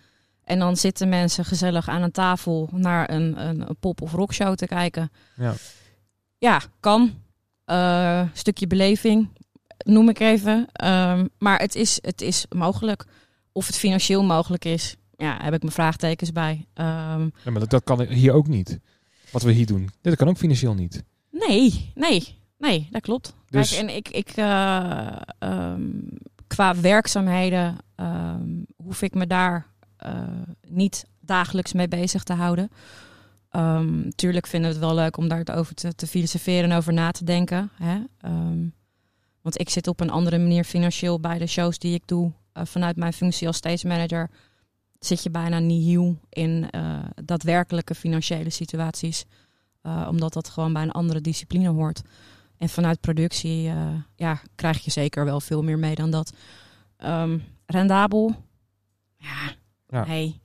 En 0.44 0.60
dan 0.60 0.78
zitten 0.78 1.10
mensen 1.10 1.46
gezellig 1.46 1.88
aan 1.88 2.02
een 2.02 2.12
tafel 2.12 2.70
naar 2.72 3.10
een, 3.10 3.48
een, 3.48 3.70
een 3.70 3.76
pop- 3.80 4.02
of 4.02 4.12
rockshow 4.12 4.56
te 4.56 4.66
kijken. 4.66 5.12
ja. 5.36 5.54
Ja, 6.38 6.62
kan. 6.80 7.14
Eh, 7.66 8.22
stukje 8.34 8.68
beleving, 8.68 9.30
noem 9.78 10.10
ik 10.10 10.20
even. 10.20 10.68
Ehm, 10.72 11.26
maar 11.38 11.60
het 11.60 11.76
is, 11.76 12.00
het 12.02 12.22
is 12.22 12.46
mogelijk. 12.56 13.06
Of 13.52 13.66
het 13.68 13.78
financieel 13.78 14.24
mogelijk 14.24 14.66
is, 14.66 14.96
ja, 15.18 15.38
heb 15.42 15.54
ik 15.54 15.62
mijn 15.62 15.74
vraagtekens 15.74 16.32
bij. 16.32 16.66
Ehm, 16.74 17.22
Ja, 17.44 17.52
maar 17.52 17.60
dat, 17.60 17.70
dat 17.70 17.84
kan 17.84 18.02
hier 18.02 18.34
ook 18.34 18.48
niet. 18.48 18.80
Wat 19.32 19.42
we 19.42 19.52
hier 19.52 19.66
doen. 19.66 19.90
Dit 20.02 20.16
kan 20.16 20.28
ook 20.28 20.38
financieel 20.38 20.74
niet. 20.74 21.04
Nee, 21.32 21.92
nee, 21.96 22.38
nee, 22.66 22.88
dat 22.92 23.02
klopt. 23.02 23.36
Dus- 23.50 23.70
Kijk, 23.70 23.82
en 23.82 23.96
ik, 23.96 24.10
ik 24.10 24.30
eh, 24.30 25.16
ehm, 25.40 25.90
qua 26.48 26.76
werkzaamheden 26.82 27.78
ehm, 27.96 28.50
hoef 28.84 29.02
ik 29.02 29.14
me 29.14 29.28
daar 29.28 29.68
eh, 29.98 30.22
niet 30.68 31.06
dagelijks 31.20 31.74
mee 31.74 31.88
bezig 31.88 32.24
te 32.24 32.34
houden. 32.34 32.70
Ehm 33.50 34.10
tuurlijk 34.10 34.48
vinden 34.48 34.70
we 34.70 34.76
het 34.76 34.86
wel 34.86 34.96
leuk 34.96 35.18
om 35.18 35.28
daarover 35.28 35.76
te, 35.76 35.96
te 35.96 36.08
filosoferen 36.08 36.72
en 36.72 36.78
over 36.78 36.94
na 36.94 37.12
te 37.12 37.24
denken. 37.24 37.70
Hè? 37.74 38.00
Want 39.42 39.60
ik 39.60 39.70
zit 39.70 39.88
op 39.88 40.00
een 40.00 40.10
andere 40.10 40.38
manier 40.38 40.64
financieel 40.64 41.20
bij 41.20 41.38
de 41.38 41.48
shows 41.48 41.80
die 41.80 41.94
ik 41.94 42.08
doe. 42.08 42.32
eh, 42.54 42.66
vanuit 42.66 42.96
mijn 42.96 43.14
functie 43.14 43.48
als 43.48 43.58
stage 43.58 43.88
manager 43.88 44.30
zit 45.00 45.24
je 45.24 45.30
bijna 45.30 45.60
nihil 45.60 46.20
in 46.30 46.70
daadwerkelijke 47.24 47.96
financiële 47.96 48.50
situaties. 48.50 49.26
Omdat 50.10 50.34
dat 50.34 50.50
gewoon 50.50 50.74
bij 50.74 50.82
een 50.82 50.92
andere 50.92 51.22
discipline 51.22 51.70
hoort. 51.70 52.02
En 52.58 52.70
vanuit 52.70 53.00
productie 53.00 53.68
eh, 53.68 53.88
ja, 54.16 54.42
krijg 54.56 54.84
je 54.86 54.92
zeker 54.92 55.26
wel 55.26 55.42
veel 55.42 55.64
meer 55.64 55.80
mee 55.80 55.96
dan 55.96 56.12
dat. 56.12 56.34
Ehm, 56.98 57.38
rendabel? 57.66 58.36
Ja, 59.18 59.52
Ja. 59.88 60.06
nee. 60.06 60.42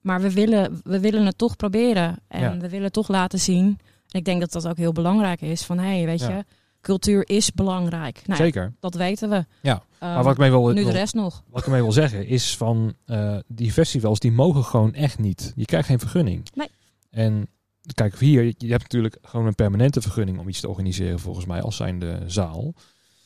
Maar 0.00 0.20
we 0.20 0.32
willen, 0.32 0.80
we 0.84 1.00
willen 1.00 1.26
het 1.26 1.38
toch 1.38 1.56
proberen. 1.56 2.16
En 2.28 2.40
Ja. 2.40 2.56
we 2.56 2.68
willen 2.68 2.92
toch 2.92 3.08
laten 3.08 3.38
zien. 3.38 3.66
En 4.08 4.18
ik 4.18 4.24
denk 4.24 4.40
dat 4.40 4.52
dat 4.52 4.68
ook 4.68 4.76
heel 4.76 4.92
belangrijk 4.92 5.40
is. 5.40 5.62
Van 5.62 5.78
hé, 5.78 5.96
hey, 5.96 6.04
weet 6.06 6.20
Ja. 6.20 6.28
je, 6.36 6.44
cultuur 6.80 7.28
is 7.28 7.52
belangrijk. 7.52 8.22
Nou, 8.26 8.40
Zeker. 8.42 8.72
dat 8.80 8.94
weten 8.94 9.28
we. 9.30 9.44
Ja. 9.62 9.82
Ehm, 9.98 10.12
maar 10.14 10.22
wat 10.22 10.32
ik 10.32 10.38
mee 10.38 10.50
wil, 10.50 10.66
nu 10.68 10.74
de 10.74 10.82
wil- 10.82 10.90
rest 10.92 11.14
nog. 11.14 11.42
wat 11.48 11.60
ik 11.60 11.66
ermee 11.66 11.82
wil 11.82 11.92
zeggen 11.92 12.26
is 12.26 12.56
van 12.56 12.94
eh, 13.04 13.36
die 13.46 13.72
festivals 13.72 14.18
die 14.18 14.32
mogen 14.32 14.64
gewoon 14.64 14.94
echt 14.94 15.18
niet. 15.18 15.52
Je 15.56 15.64
krijgt 15.64 15.86
geen 15.88 15.98
vergunning. 15.98 16.48
Nee. 16.54 16.68
En 17.10 17.48
kijk 17.94 18.18
hier, 18.18 18.44
je 18.44 18.70
hebt 18.70 18.82
natuurlijk 18.82 19.18
gewoon 19.22 19.46
een 19.46 19.54
permanente 19.54 20.00
vergunning 20.00 20.38
om 20.38 20.48
iets 20.48 20.60
te 20.60 20.68
organiseren 20.68 21.18
volgens 21.18 21.46
mij 21.46 21.62
als 21.62 21.76
zijnde 21.76 22.22
zaal 22.26 22.74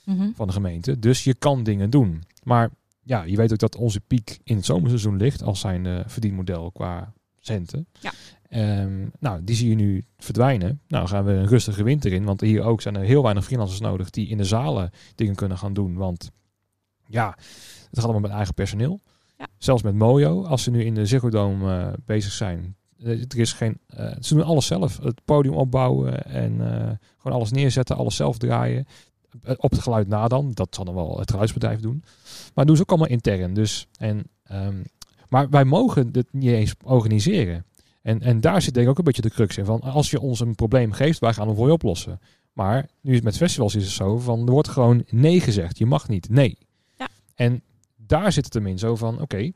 Mhm. 0.04 0.30
van 0.34 0.46
de 0.46 0.52
gemeente. 0.52 0.98
Dus 0.98 1.24
je 1.24 1.34
kan 1.34 1.62
dingen 1.62 1.90
doen. 1.90 2.22
Maar 2.42 2.70
ja, 3.02 3.22
je 3.22 3.36
weet 3.36 3.52
ook 3.52 3.58
dat 3.58 3.76
onze 3.76 4.00
piek 4.00 4.38
in 4.42 4.56
het 4.56 4.64
zomerseizoen 4.64 5.16
ligt 5.16 5.42
als 5.42 5.60
zijn 5.60 6.04
verdienmodel 6.06 6.70
qua 6.70 7.12
centen. 7.40 7.86
Ja. 8.00 8.12
Ehm, 8.48 9.06
nou, 9.18 9.44
die 9.44 9.54
zie 9.56 9.68
je 9.68 9.74
nu 9.74 10.04
verdwijnen. 10.18 10.80
Nou, 10.88 11.06
gaan 11.08 11.24
we 11.24 11.32
een 11.32 11.46
rustige 11.46 11.82
winter 11.82 12.12
in. 12.12 12.24
Want 12.24 12.40
hier 12.40 12.62
ook 12.62 12.82
zijn 12.82 12.96
er 12.96 13.02
heel 13.02 13.22
weinig 13.22 13.44
freelancers 13.44 13.80
nodig 13.80 14.10
die 14.10 14.28
in 14.28 14.36
de 14.36 14.44
zalen 14.44 14.90
dingen 15.14 15.34
kunnen 15.34 15.58
gaan 15.58 15.72
doen. 15.74 15.94
Want 15.94 16.30
ja, 17.06 17.28
het 17.28 17.88
gaat 17.92 18.02
allemaal 18.04 18.20
met 18.20 18.30
eigen 18.30 18.54
personeel. 18.54 19.00
Ja. 19.38 19.46
Zelfs 19.58 19.82
met 19.82 19.94
Mojo, 19.94 20.44
als 20.44 20.62
ze 20.62 20.70
nu 20.70 20.84
in 20.84 20.94
de 20.94 21.06
Ziggo 21.06 21.30
Dome 21.30 21.80
eh, 21.80 21.92
bezig 22.06 22.32
zijn. 22.32 22.76
Eh, 23.02 23.20
Er 23.20 23.38
is 23.38 23.52
geen, 23.52 23.78
eh, 23.86 24.12
ze 24.20 24.34
doen 24.34 24.44
alles 24.44 24.66
zelf. 24.66 24.98
Het 24.98 25.20
podium 25.24 25.54
opbouwen 25.54 26.24
en 26.24 26.60
eh, 26.60 26.90
gewoon 27.18 27.36
alles 27.38 27.50
neerzetten, 27.50 27.96
alles 27.96 28.16
zelf 28.16 28.38
draaien. 28.38 28.86
Op 29.56 29.70
het 29.70 29.80
geluid 29.80 30.08
na 30.08 30.28
dan. 30.28 30.50
Dat 30.52 30.74
zal 30.74 30.84
dan 30.84 30.94
wel 30.94 31.18
het 31.18 31.30
geluidsbedrijf 31.30 31.80
doen. 31.80 32.04
Maar 32.54 32.66
doen 32.66 32.76
ze 32.76 32.82
ook 32.82 32.90
allemaal 32.90 33.08
intern. 33.08 33.54
Dus, 33.54 33.86
en, 33.98 34.22
ehm, 34.44 34.82
maar 35.28 35.48
wij 35.50 35.64
mogen 35.64 36.12
dit 36.12 36.26
niet 36.32 36.50
eens 36.50 36.74
organiseren. 36.82 37.64
En, 38.02 38.20
en 38.20 38.40
daar 38.40 38.62
zit 38.62 38.74
denk 38.74 38.86
ik 38.86 38.92
ook 38.92 38.98
een 38.98 39.04
beetje 39.04 39.22
de 39.22 39.30
crux 39.30 39.58
in. 39.58 39.64
Van 39.64 39.80
als 39.80 40.10
je 40.10 40.20
ons 40.20 40.40
een 40.40 40.54
probleem 40.54 40.92
geeft, 40.92 41.18
wij 41.18 41.32
gaan 41.32 41.46
hem 41.46 41.56
voor 41.56 41.66
je 41.66 41.72
oplossen. 41.72 42.20
Maar 42.52 42.88
nu 43.00 43.10
is 43.10 43.16
het 43.16 43.24
met 43.24 43.36
festivals 43.36 43.74
is 43.74 43.84
het 43.84 43.92
zo 43.92 44.18
van 44.18 44.46
er 44.46 44.52
wordt 44.52 44.68
gewoon 44.68 45.04
nee 45.10 45.40
gezegd. 45.40 45.78
Je 45.78 45.86
mag 45.86 46.08
niet. 46.08 46.28
Nee. 46.28 46.58
Ja. 46.96 47.08
En 47.34 47.62
daar 47.96 48.32
zit 48.32 48.44
het 48.44 48.54
hem 48.54 48.66
in. 48.66 48.78
Zo 48.78 48.96
van 48.96 49.20
oké, 49.20 49.52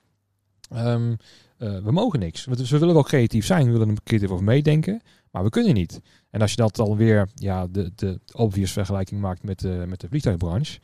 ehm, 0.70 1.14
eh, 1.58 1.78
we 1.78 1.92
mogen 1.92 2.18
niks. 2.18 2.44
Dus 2.44 2.70
we 2.70 2.78
willen 2.78 2.94
wel 2.94 3.02
creatief 3.02 3.46
zijn. 3.46 3.66
We 3.66 3.72
willen 3.72 3.88
er 3.88 4.02
creatief 4.04 4.30
over 4.30 4.44
meedenken. 4.44 5.00
Maar 5.30 5.44
we 5.44 5.50
kunnen 5.50 5.74
niet. 5.74 6.00
En 6.30 6.40
als 6.40 6.50
je 6.50 6.56
dat 6.56 6.76
dan 6.76 6.96
weer 6.96 7.28
ja, 7.34 7.66
de, 7.66 7.92
de 7.94 8.20
obvious 8.32 8.72
vergelijking 8.72 9.20
maakt 9.20 9.42
met 9.42 9.60
de, 9.60 9.84
met 9.88 10.00
de 10.00 10.08
vliegtuigbranche. 10.08 10.78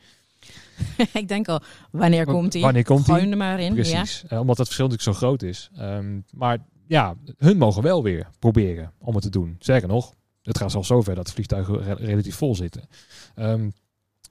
ik 1.13 1.27
denk 1.27 1.47
al, 1.47 1.61
wanneer 1.91 2.25
komt 2.25 2.51
die? 2.51 2.61
Wanneer 2.61 2.83
komt 2.83 3.07
hem 3.07 3.31
er 3.31 3.37
maar 3.37 3.59
in. 3.59 3.75
Ja. 3.75 3.81
Precies. 3.81 4.23
Eh, 4.27 4.39
omdat 4.39 4.57
het 4.57 4.65
verschil 4.67 4.87
natuurlijk 4.87 5.17
zo 5.17 5.25
groot 5.25 5.41
is. 5.41 5.69
Ehm, 5.75 6.19
maar 6.31 6.57
ja, 6.87 7.15
hun 7.37 7.57
mogen 7.57 7.83
wel 7.83 8.03
weer 8.03 8.27
proberen 8.39 8.91
om 8.99 9.13
het 9.13 9.23
te 9.23 9.29
doen. 9.29 9.55
Sterker 9.59 9.87
nog, 9.87 10.13
het 10.41 10.57
gaat 10.57 10.71
zelfs 10.71 10.87
zover 10.87 11.15
dat 11.15 11.25
de 11.25 11.31
vliegtuigen 11.31 11.83
re- 11.83 11.93
relatief 11.93 12.35
vol 12.35 12.55
zitten. 12.55 12.81
Ehm, 13.35 13.69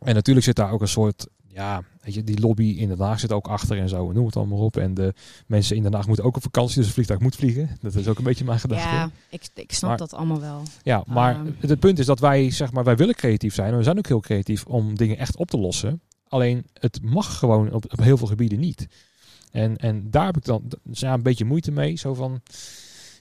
en 0.01 0.15
natuurlijk 0.15 0.47
zit 0.47 0.57
daar 0.57 0.71
ook 0.71 0.81
een 0.81 0.89
soort, 0.89 1.27
ja, 1.49 1.83
weet 2.05 2.15
je, 2.15 2.25
die 2.25 2.41
lobby 2.41 2.65
in 2.79 2.89
Den 2.89 3.01
Haag 3.01 3.21
zit 3.21 3.33
ook 3.33 3.47
achter 3.47 3.79
en 3.79 3.89
zo. 3.89 4.13
Noem 4.13 4.27
het 4.27 4.37
allemaal 4.37 4.59
op. 4.59 4.77
En 4.77 4.95
de 4.95 5.15
mensen 5.47 5.77
in 5.77 5.83
Den 5.83 5.95
Haag 5.95 6.07
moeten 6.07 6.25
ook 6.25 6.37
op 6.37 6.43
vakantie, 6.43 6.75
dus 6.77 6.85
het 6.85 6.95
vliegtuig 6.95 7.21
moet 7.21 7.37
vliegen. 7.37 7.71
Dat 7.83 7.95
is 7.95 8.09
ook 8.09 8.19
een 8.19 8.25
beetje 8.25 8.45
mijn 8.45 8.61
gedachte. 8.61 8.89
Ja, 8.95 9.11
ik, 9.31 9.49
ik 9.55 9.73
snap 9.73 9.89
Maar- 9.89 9.99
dat 9.99 10.15
allemaal 10.15 10.41
wel. 10.41 10.63
Ja, 10.83 11.05
maar 11.07 11.35
Ehm. 11.35 11.47
het, 11.61 11.71
het 11.71 11.81
punt 11.81 11.99
is 11.99 12.07
dat 12.07 12.21
wij, 12.21 12.51
zeg 12.51 12.73
maar, 12.73 12.85
wij 12.85 12.97
willen 12.97 13.15
creatief 13.15 13.55
zijn. 13.55 13.71
En 13.73 13.77
we 13.79 13.83
zijn 13.83 13.99
ook 13.99 14.07
heel 14.07 14.21
creatief 14.21 14.65
om 14.67 14.97
dingen 14.97 15.19
echt 15.19 15.37
op 15.37 15.49
te 15.51 15.59
lossen. 15.59 16.01
Alleen, 16.29 16.67
het 16.73 17.03
mag 17.03 17.39
gewoon 17.39 17.73
op, 17.73 17.85
op 17.93 17.99
heel 18.03 18.17
veel 18.17 18.27
gebieden 18.27 18.59
niet. 18.61 18.87
En, 19.51 19.77
en 19.77 20.11
daar 20.11 20.25
heb 20.27 20.37
ik 20.37 20.45
dan 20.45 20.63
ja, 20.93 21.13
een 21.13 21.23
beetje 21.23 21.45
moeite 21.45 21.71
mee. 21.71 21.97
Zo 21.97 22.15
van, 22.15 22.41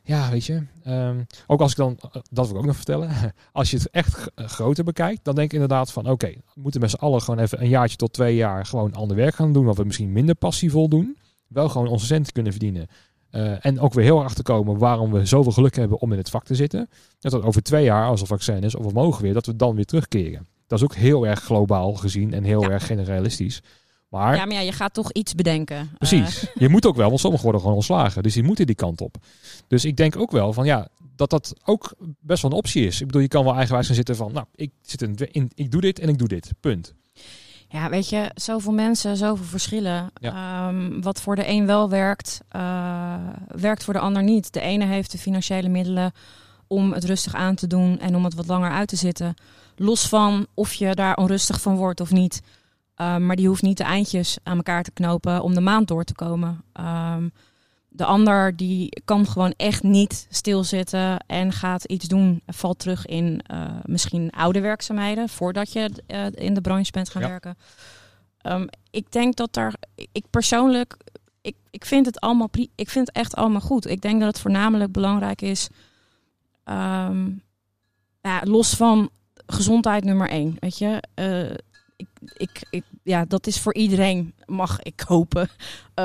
ja, 0.03 0.29
weet 0.31 0.45
je. 0.45 0.63
ehm, 0.83 1.23
ook 1.47 1.61
als 1.61 1.71
ik 1.71 1.77
dan, 1.77 1.97
eh, 2.01 2.21
dat 2.31 2.45
wil 2.45 2.55
ik 2.55 2.61
ook 2.61 2.65
nog 2.67 2.75
vertellen. 2.75 3.09
Als 3.51 3.71
je 3.71 3.77
het 3.77 3.89
echt 3.89 4.31
eh, 4.35 4.47
groter 4.47 4.83
bekijkt, 4.83 5.23
dan 5.23 5.35
denk 5.35 5.47
ik 5.47 5.53
inderdaad 5.53 5.91
van, 5.91 6.09
oké, 6.09 6.27
we 6.27 6.61
moeten 6.61 6.81
met 6.81 6.89
z'n 6.89 6.95
allen 6.95 7.21
gewoon 7.21 7.39
even 7.39 7.61
een 7.61 7.69
jaartje 7.69 7.97
tot 7.97 8.13
twee 8.13 8.35
jaar 8.35 8.65
gewoon 8.65 8.93
ander 8.93 9.17
werk 9.17 9.35
gaan 9.35 9.53
doen. 9.53 9.65
Wat 9.65 9.77
we 9.77 9.83
misschien 9.83 10.11
minder 10.11 10.35
passievol 10.35 10.89
doen. 10.89 11.17
Wel 11.47 11.69
gewoon 11.69 11.87
onze 11.87 12.05
centen 12.05 12.33
kunnen 12.33 12.51
verdienen. 12.51 12.87
Eh, 13.29 13.65
en 13.65 13.79
ook 13.79 13.93
weer 13.93 14.03
heel 14.03 14.17
erg 14.17 14.25
achterkomen 14.25 14.77
waarom 14.77 15.11
we 15.11 15.25
zoveel 15.25 15.51
geluk 15.51 15.75
hebben 15.75 15.99
om 15.99 16.11
in 16.11 16.17
het 16.17 16.29
vak 16.29 16.43
te 16.45 16.55
zitten. 16.55 16.89
Dat 17.19 17.31
dat 17.31 17.43
over 17.43 17.63
twee 17.63 17.83
jaar, 17.83 18.05
als 18.07 18.21
er 18.21 18.27
vaccin 18.27 18.63
is, 18.63 18.75
of 18.75 18.85
we 18.85 18.91
mogen 18.93 19.21
weer, 19.23 19.33
dat 19.33 19.45
we 19.45 19.55
dan 19.55 19.75
weer 19.75 19.85
terugkeren. 19.85 20.47
Dat 20.67 20.79
is 20.79 20.83
ook 20.85 20.95
heel 20.95 21.27
erg 21.27 21.39
globaal 21.43 21.93
gezien 21.93 22.33
en 22.33 22.43
heel 22.43 22.61
Ja. 22.61 22.69
erg 22.69 22.85
generalistisch. 22.85 23.61
Maar 24.13 24.35
Ja, 24.35 24.45
maar 24.45 24.55
ja, 24.55 24.61
je 24.61 24.71
gaat 24.71 24.93
toch 24.93 25.11
iets 25.11 25.35
bedenken. 25.35 25.77
Eh, 25.77 25.97
precies, 25.97 26.47
je 26.53 26.69
moet 26.69 26.85
ook 26.85 26.95
wel, 26.95 27.07
want 27.07 27.19
sommigen 27.19 27.43
worden 27.43 27.61
gewoon 27.61 27.77
ontslagen. 27.77 28.23
Dus 28.23 28.33
die 28.33 28.43
moeten 28.43 28.65
die 28.65 28.75
kant 28.75 29.01
op. 29.01 29.15
Dus 29.67 29.85
ik 29.85 29.97
denk 29.97 30.15
ook 30.15 30.31
wel 30.31 30.53
van 30.53 30.65
ja, 30.65 30.87
dat 31.15 31.29
dat 31.29 31.53
ook 31.65 31.93
best 32.19 32.41
wel 32.41 32.51
een 32.51 32.57
optie 32.57 32.85
is. 32.85 32.99
Ik 33.01 33.05
bedoel, 33.05 33.21
je 33.21 33.27
kan 33.27 33.43
wel 33.43 33.53
eigenwijs 33.53 33.85
gaan 33.85 33.95
zitten 33.95 34.15
van, 34.15 34.31
nou, 34.33 34.45
ik, 34.55 34.71
zit 34.81 35.01
in, 35.01 35.17
in, 35.31 35.51
ik 35.55 35.71
doe 35.71 35.81
dit 35.81 35.99
en 35.99 36.09
ik 36.09 36.17
doe 36.17 36.27
dit. 36.27 36.51
Punt. 36.59 36.93
Ja, 37.67 37.89
weet 37.89 38.09
je, 38.09 38.31
zoveel 38.35 38.71
mensen, 38.71 39.17
zoveel 39.17 39.45
verschillen. 39.45 40.11
Ehm, 40.21 41.01
wat 41.01 41.21
voor 41.21 41.35
de 41.35 41.47
een 41.47 41.65
wel 41.65 41.89
werkt, 41.89 42.41
uh, 42.55 43.13
werkt 43.47 43.83
voor 43.83 43.93
de 43.93 43.99
ander 43.99 44.23
niet. 44.23 44.53
De 44.53 44.61
ene 44.61 44.85
heeft 44.85 45.11
de 45.11 45.17
financiële 45.17 45.69
middelen 45.69 46.11
om 46.67 46.93
het 46.93 47.03
rustig 47.03 47.35
aan 47.35 47.55
te 47.55 47.67
doen 47.67 47.99
en 47.99 48.15
om 48.15 48.23
het 48.23 48.33
wat 48.33 48.47
langer 48.47 48.71
uit 48.71 48.87
te 48.87 48.95
zitten. 48.95 49.33
Los 49.75 50.07
van 50.07 50.47
of 50.53 50.73
je 50.73 50.95
daar 50.95 51.15
onrustig 51.15 51.61
van 51.61 51.75
wordt 51.75 51.99
of 51.99 52.11
niet. 52.11 52.41
Um, 52.97 53.25
maar 53.25 53.35
die 53.35 53.47
hoeft 53.47 53.61
niet 53.61 53.77
de 53.77 53.83
eindjes 53.83 54.37
aan 54.43 54.57
elkaar 54.57 54.83
te 54.83 54.91
knopen 54.91 55.41
om 55.41 55.53
de 55.53 55.61
maand 55.61 55.87
door 55.87 56.03
te 56.03 56.15
komen. 56.15 56.63
Um, 56.79 57.31
de 57.89 58.05
ander 58.05 58.55
die 58.55 59.01
kan 59.05 59.25
gewoon 59.25 59.53
echt 59.57 59.83
niet 59.83 60.27
stilzitten 60.29 61.17
en 61.27 61.51
gaat 61.51 61.83
iets 61.83 62.07
doen. 62.07 62.41
Valt 62.45 62.79
terug 62.79 63.05
in 63.05 63.41
uh, 63.51 63.65
misschien 63.83 64.31
oude 64.31 64.59
werkzaamheden 64.59 65.29
voordat 65.29 65.73
je 65.73 65.91
uh, 66.07 66.25
in 66.31 66.53
de 66.53 66.61
branche 66.61 66.91
bent 66.91 67.09
gaan 67.09 67.21
ja. 67.21 67.27
werken. 67.27 67.57
Um, 68.41 68.67
ik 68.91 69.11
denk 69.11 69.35
dat 69.35 69.53
daar, 69.53 69.73
ik 70.11 70.25
persoonlijk, 70.29 70.97
ik, 71.41 71.55
ik 71.69 71.85
vind 71.85 72.05
het 72.05 72.19
allemaal, 72.19 72.49
ik 72.75 72.89
vind 72.89 73.07
het 73.07 73.15
echt 73.15 73.35
allemaal 73.35 73.61
goed. 73.61 73.87
Ik 73.87 74.01
denk 74.01 74.19
dat 74.19 74.29
het 74.29 74.39
voornamelijk 74.39 74.91
belangrijk 74.91 75.41
is, 75.41 75.67
um, 76.65 77.41
ja, 78.21 78.41
los 78.43 78.75
van 78.75 79.09
gezondheid 79.45 80.03
nummer 80.03 80.29
één. 80.29 80.55
Weet 80.59 80.77
je, 80.77 81.03
uh, 81.15 81.55
ik, 82.33 82.63
ik, 82.69 82.83
ja, 83.03 83.25
dat 83.25 83.47
is 83.47 83.59
voor 83.59 83.73
iedereen, 83.73 84.33
mag 84.45 84.81
ik 84.81 84.99
hopen, 84.99 85.49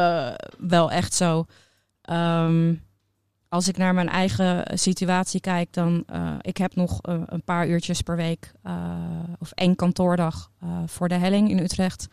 wel 0.59 0.91
echt 0.91 1.15
zo. 1.15 1.45
Um, 2.11 2.87
als 3.49 3.69
ik 3.69 3.77
naar 3.77 3.95
mijn 3.95 4.09
eigen 4.09 4.79
situatie 4.79 5.41
kijk, 5.41 5.73
dan 5.73 6.05
uh, 6.13 6.35
ik 6.41 6.57
heb 6.57 6.75
nog 6.75 6.99
uh, 7.03 7.21
een 7.27 7.43
paar 7.43 7.69
uurtjes 7.69 8.01
per 8.01 8.17
week 8.17 8.53
of 9.39 9.51
één 9.51 9.77
kantoordag 9.77 10.51
voor 10.87 11.09
de 11.09 11.15
helling 11.15 11.51
in 11.51 11.59
Utrecht. 11.59 12.09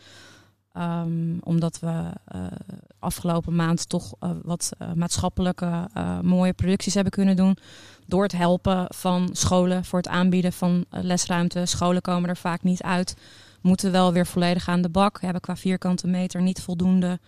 Um, 0.78 1.38
omdat 1.44 1.80
we 1.80 2.04
afgelopen 3.00 3.56
maand 3.56 3.90
toch 3.90 4.14
wat 4.44 4.72
maatschappelijke 4.96 5.90
mooie 6.22 6.54
producties 6.54 6.94
hebben 6.94 7.12
kunnen 7.12 7.36
doen. 7.36 7.58
Door 8.06 8.24
het 8.24 8.32
helpen 8.32 8.86
van 8.88 9.30
scholen 9.32 9.86
voor 9.86 10.00
het 10.00 10.08
aanbieden 10.08 10.54
van 10.54 10.86
lesruimte. 10.90 11.66
Scholen 11.66 12.02
komen 12.02 12.30
er 12.30 12.38
vaak 12.38 12.64
niet 12.64 12.82
uit. 12.82 13.16
Moeten 13.65 13.91
wel 13.91 14.13
weer 14.13 14.25
volledig 14.25 14.67
aan 14.67 14.82
de 14.82 14.89
bak. 14.89 15.21
Hebben 15.21 15.41
qua 15.41 15.56
vierkante 15.56 16.08
meter 16.08 16.41
niet 16.41 16.62
voldoende 16.62 17.19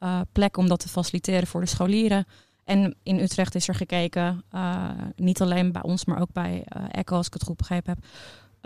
uh, 0.00 0.20
plek 0.32 0.56
om 0.56 0.68
dat 0.68 0.80
te 0.80 0.88
faciliteren 0.88 1.46
voor 1.46 1.60
de 1.60 1.66
scholieren. 1.66 2.26
En 2.64 2.94
in 3.02 3.18
Utrecht 3.18 3.54
is 3.54 3.68
er 3.68 3.74
gekeken, 3.74 4.44
uh, 4.54 4.90
niet 5.16 5.40
alleen 5.40 5.72
bij 5.72 5.82
ons, 5.82 6.04
maar 6.04 6.20
ook 6.20 6.32
bij 6.32 6.64
uh, 6.76 6.82
ECHO, 6.90 7.16
als 7.16 7.26
ik 7.26 7.32
het 7.32 7.42
goed 7.42 7.56
begrepen 7.56 7.94
heb. 7.94 8.04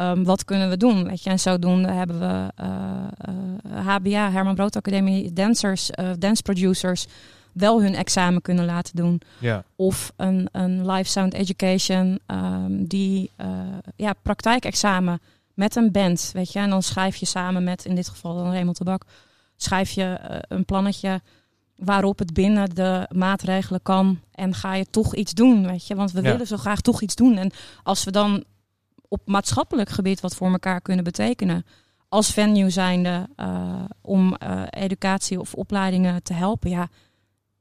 Um, 0.06 0.24
wat 0.24 0.44
kunnen 0.44 0.68
we 0.68 0.76
doen? 0.76 1.04
Weet 1.04 1.22
je? 1.22 1.30
En 1.30 1.38
zodoende 1.38 1.90
hebben 1.90 2.20
we 2.20 2.52
HBA, 3.68 4.30
Herman 4.30 4.54
Brood 4.54 4.76
Academie, 4.76 5.32
dancers, 5.32 5.90
dance 6.18 6.42
producers, 6.42 7.06
wel 7.52 7.82
hun 7.82 7.94
examen 7.94 8.42
kunnen 8.42 8.64
laten 8.64 8.96
doen. 8.96 9.20
Ja. 9.38 9.64
Of 9.76 10.12
een, 10.16 10.48
een 10.52 10.90
live 10.90 11.10
sound 11.10 11.34
education, 11.34 12.18
um, 12.26 12.86
die 12.86 13.30
ja, 13.96 14.12
praktijkexamen 14.22 15.20
met 15.54 15.76
een 15.76 15.92
band, 15.92 16.30
weet 16.32 16.52
je. 16.52 16.58
En 16.58 16.70
dan 16.70 16.82
schrijf 16.82 17.16
je 17.16 17.26
samen 17.26 17.64
met, 17.64 17.84
in 17.84 17.94
dit 17.94 18.08
geval 18.08 18.34
dan 18.34 18.52
Raymond 18.52 18.76
Tabak, 18.76 19.04
schrijf 19.56 19.90
je 19.90 20.18
uh, 20.30 20.36
een 20.48 20.64
plannetje 20.64 21.20
waarop 21.76 22.18
het 22.18 22.32
binnen 22.32 22.74
de 22.74 23.08
maatregelen 23.14 23.82
kan. 23.82 24.20
En 24.32 24.54
ga 24.54 24.74
je 24.74 24.86
toch 24.90 25.14
iets 25.14 25.32
doen, 25.32 25.66
weet 25.66 25.86
je. 25.86 25.94
Want 25.94 26.12
we 26.12 26.22
ja. 26.22 26.30
willen 26.30 26.46
zo 26.46 26.56
graag 26.56 26.80
toch 26.80 27.02
iets 27.02 27.14
doen. 27.14 27.36
En 27.36 27.50
als 27.82 28.04
we 28.04 28.10
dan 28.10 28.44
op 29.08 29.20
maatschappelijk 29.24 29.88
gebied 29.88 30.20
wat 30.20 30.34
voor 30.34 30.50
elkaar 30.50 30.80
kunnen 30.80 31.04
betekenen... 31.04 31.66
als 32.08 32.32
venue 32.32 32.70
zijnde 32.70 33.28
uh, 33.36 33.84
om 34.00 34.36
uh, 34.42 34.62
educatie 34.70 35.40
of 35.40 35.54
opleidingen 35.54 36.22
te 36.22 36.32
helpen... 36.32 36.70
ja, 36.70 36.88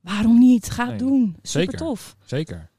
waarom 0.02 0.40
niet? 0.40 0.70
Ga 0.70 0.82
het 0.82 0.90
nee, 0.90 1.00
doen. 1.00 1.36
Super 1.42 1.42
zeker, 1.42 1.78
tof. 1.78 2.16
Zeker. 2.26 2.70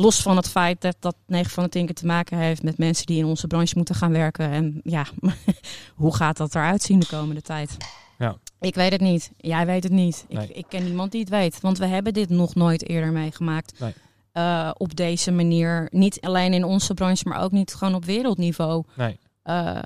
Los 0.00 0.22
van 0.22 0.36
het 0.36 0.48
feit 0.48 0.80
dat 0.80 0.96
dat 1.00 1.16
9 1.26 1.50
van 1.50 1.64
de 1.64 1.70
10 1.70 1.86
keer 1.86 1.94
te 1.94 2.06
maken 2.06 2.38
heeft 2.38 2.62
met 2.62 2.78
mensen 2.78 3.06
die 3.06 3.18
in 3.18 3.24
onze 3.24 3.46
branche 3.46 3.76
moeten 3.76 3.94
gaan 3.94 4.12
werken. 4.12 4.50
En 4.50 4.80
ja, 4.82 5.06
hoe 5.94 6.14
gaat 6.14 6.36
dat 6.36 6.54
eruit 6.54 6.82
zien 6.82 6.98
de 6.98 7.06
komende 7.06 7.42
tijd? 7.42 7.76
Ja. 8.18 8.36
Ik 8.60 8.74
weet 8.74 8.92
het 8.92 9.00
niet. 9.00 9.30
Jij 9.36 9.66
weet 9.66 9.82
het 9.82 9.92
niet. 9.92 10.24
Nee. 10.28 10.48
Ik, 10.48 10.56
ik, 10.56 10.64
ken 10.68 10.84
niemand 10.84 11.12
die 11.12 11.20
het 11.20 11.30
weet. 11.30 11.60
Want 11.60 11.78
we 11.78 11.86
hebben 11.86 12.12
dit 12.12 12.28
nog 12.28 12.54
nooit 12.54 12.88
eerder 12.88 13.12
meegemaakt. 13.12 13.80
Nee. 13.80 13.94
Uh, 14.34 14.70
op 14.74 14.96
deze 14.96 15.30
manier. 15.30 15.88
Niet 15.90 16.20
alleen 16.20 16.52
in 16.52 16.64
onze 16.64 16.94
branche, 16.94 17.28
maar 17.28 17.42
ook 17.42 17.50
niet 17.50 17.74
gewoon 17.74 17.94
op 17.94 18.04
wereldniveau. 18.04 18.84
Nee. 18.94 19.18
Uh, 19.44 19.78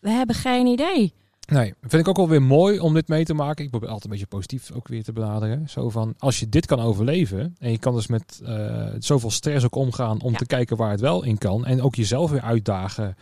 we 0.00 0.10
hebben 0.10 0.36
geen 0.36 0.66
idee. 0.66 1.14
Nee, 1.52 1.74
vind 1.80 2.02
ik 2.02 2.08
ook 2.08 2.16
wel 2.16 2.28
weer 2.28 2.42
mooi 2.42 2.78
om 2.80 2.94
dit 2.94 3.08
mee 3.08 3.24
te 3.24 3.34
maken. 3.34 3.64
Ik 3.64 3.70
probeer 3.70 3.88
altijd 3.88 4.04
een 4.04 4.10
beetje 4.10 4.26
positief 4.36 4.70
ook 4.70 4.88
weer 4.88 5.02
te 5.02 5.12
benaderen. 5.12 5.68
Zo 5.68 5.90
van, 5.90 6.14
als 6.18 6.40
je 6.40 6.48
dit 6.48 6.66
kan 6.66 6.80
overleven 6.80 7.54
en 7.58 7.70
je 7.70 7.78
kan 7.78 7.94
dus 7.94 8.06
met 8.06 8.40
uh, 8.42 8.86
zoveel 8.98 9.30
stress 9.30 9.64
ook 9.64 9.74
omgaan 9.74 10.20
om 10.20 10.32
Ja. 10.32 10.38
te 10.38 10.46
kijken 10.46 10.76
waar 10.76 10.90
het 10.90 11.00
wel 11.00 11.24
in 11.24 11.38
kan. 11.38 11.66
En 11.66 11.82
ook 11.82 11.94
jezelf 11.94 12.30
weer 12.30 12.40
uitdagen 12.40 13.16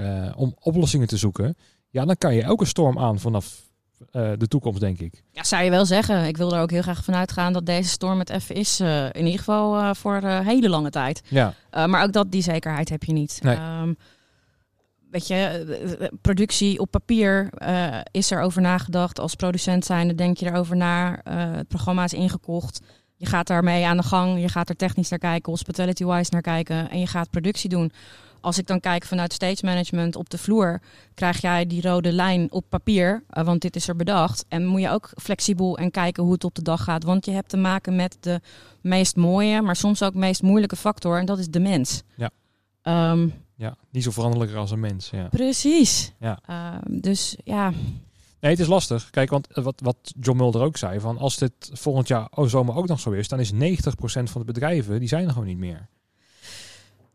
uh, 0.00 0.32
om 0.36 0.54
oplossingen 0.60 1.06
te 1.06 1.16
zoeken. 1.16 1.56
Ja, 1.90 2.04
dan 2.04 2.16
kan 2.16 2.34
je 2.34 2.42
elke 2.42 2.64
storm 2.64 2.98
aan 2.98 3.18
vanaf 3.18 3.62
uh, 4.12 4.30
de 4.38 4.48
toekomst, 4.48 4.80
denk 4.80 4.98
ik. 4.98 5.22
Ja, 5.30 5.44
zou 5.44 5.64
je 5.64 5.70
wel 5.70 5.86
zeggen. 5.86 6.24
Ik 6.26 6.36
wil 6.36 6.54
er 6.54 6.60
ook 6.60 6.70
heel 6.70 6.82
graag 6.82 7.04
van 7.04 7.14
uitgaan 7.14 7.52
dat 7.52 7.66
deze 7.66 7.88
storm 7.88 8.18
het 8.18 8.30
even 8.30 8.54
is. 8.54 8.80
In 9.12 9.24
ieder 9.24 9.38
geval 9.38 9.94
voor 9.94 10.14
een 10.22 10.44
hele 10.44 10.68
lange 10.68 10.90
tijd. 10.90 11.22
Ja. 11.28 11.54
maar 11.70 12.02
ook 12.02 12.12
dat, 12.12 12.30
die 12.30 12.42
zekerheid 12.42 12.88
heb 12.88 13.04
je 13.04 13.12
niet. 13.12 13.38
Nee. 13.42 13.56
Um, 13.56 13.96
weet 15.14 15.26
je, 15.26 16.10
productie 16.20 16.78
op 16.78 16.90
papier 16.90 17.48
uh, 17.58 18.00
is 18.10 18.30
er 18.30 18.40
over 18.40 18.62
nagedacht. 18.62 19.18
Als 19.20 19.34
producent 19.34 19.84
zijnde 19.84 20.14
denk 20.14 20.36
je 20.36 20.46
erover 20.46 20.76
na. 20.76 21.10
Uh, 21.10 21.56
het 21.56 21.68
programma 21.68 22.04
is 22.04 22.12
ingekocht. 22.12 22.80
Je 23.16 23.26
gaat 23.26 23.46
daarmee 23.46 23.86
aan 23.86 23.96
de 23.96 24.02
gang. 24.02 24.40
Je 24.40 24.48
gaat 24.48 24.68
er 24.68 24.76
technisch 24.76 25.08
naar 25.08 25.18
kijken, 25.18 25.52
hospitality-wise 25.52 26.30
naar 26.32 26.40
kijken. 26.40 26.90
En 26.90 26.98
je 26.98 27.06
gaat 27.06 27.30
productie 27.30 27.68
doen. 27.68 27.92
Als 28.40 28.58
ik 28.58 28.66
dan 28.66 28.80
kijk 28.80 29.04
vanuit 29.04 29.32
stage 29.32 29.64
management 29.64 30.16
op 30.16 30.30
de 30.30 30.38
vloer, 30.38 30.80
krijg 31.14 31.40
jij 31.40 31.66
die 31.66 31.82
rode 31.82 32.12
lijn 32.12 32.52
op 32.52 32.64
papier, 32.68 33.24
uh, 33.30 33.44
want 33.44 33.60
dit 33.60 33.76
is 33.76 33.88
er 33.88 33.96
bedacht. 33.96 34.44
En 34.48 34.66
moet 34.66 34.80
je 34.80 34.90
ook 34.90 35.10
flexibel 35.16 35.78
en 35.78 35.90
kijken 35.90 36.22
hoe 36.22 36.32
het 36.32 36.44
op 36.44 36.54
de 36.54 36.62
dag 36.62 36.84
gaat. 36.84 37.04
Want 37.04 37.24
je 37.24 37.32
hebt 37.32 37.48
te 37.48 37.56
maken 37.56 37.96
met 37.96 38.16
de 38.20 38.40
meest 38.80 39.16
mooie, 39.16 39.62
maar 39.62 39.76
soms 39.76 40.02
ook 40.02 40.14
meest 40.14 40.42
moeilijke 40.42 40.76
factor. 40.76 41.18
En 41.18 41.26
dat 41.26 41.38
is 41.38 41.48
de 41.48 41.60
mens. 41.60 42.02
Ja. 42.14 42.30
Um, 43.10 43.43
ja, 43.56 43.76
niet 43.90 44.02
zo 44.02 44.10
veranderlijker 44.10 44.58
als 44.58 44.70
een 44.70 44.80
mens. 44.80 45.10
Ja. 45.10 45.28
Precies. 45.28 46.12
Ja. 46.18 46.38
Uh, 46.50 47.00
dus 47.00 47.36
ja. 47.44 47.72
Nee, 48.40 48.52
het 48.52 48.60
is 48.60 48.66
lastig. 48.66 49.10
Kijk, 49.10 49.30
want 49.30 49.46
wat, 49.50 49.80
wat 49.82 50.14
John 50.20 50.38
Mulder 50.38 50.62
ook 50.62 50.76
zei, 50.76 51.00
van 51.00 51.18
als 51.18 51.36
dit 51.36 51.52
volgend 51.72 52.08
jaar 52.08 52.28
oh, 52.30 52.48
zomer 52.48 52.76
ook 52.76 52.86
nog 52.86 53.00
zo 53.00 53.10
is, 53.10 53.28
dan 53.28 53.40
is 53.40 53.52
90% 53.52 53.56
van 54.06 54.40
de 54.40 54.44
bedrijven, 54.44 54.98
die 54.98 55.08
zijn 55.08 55.24
er 55.24 55.32
gewoon 55.32 55.46
niet 55.46 55.58
meer. 55.58 55.88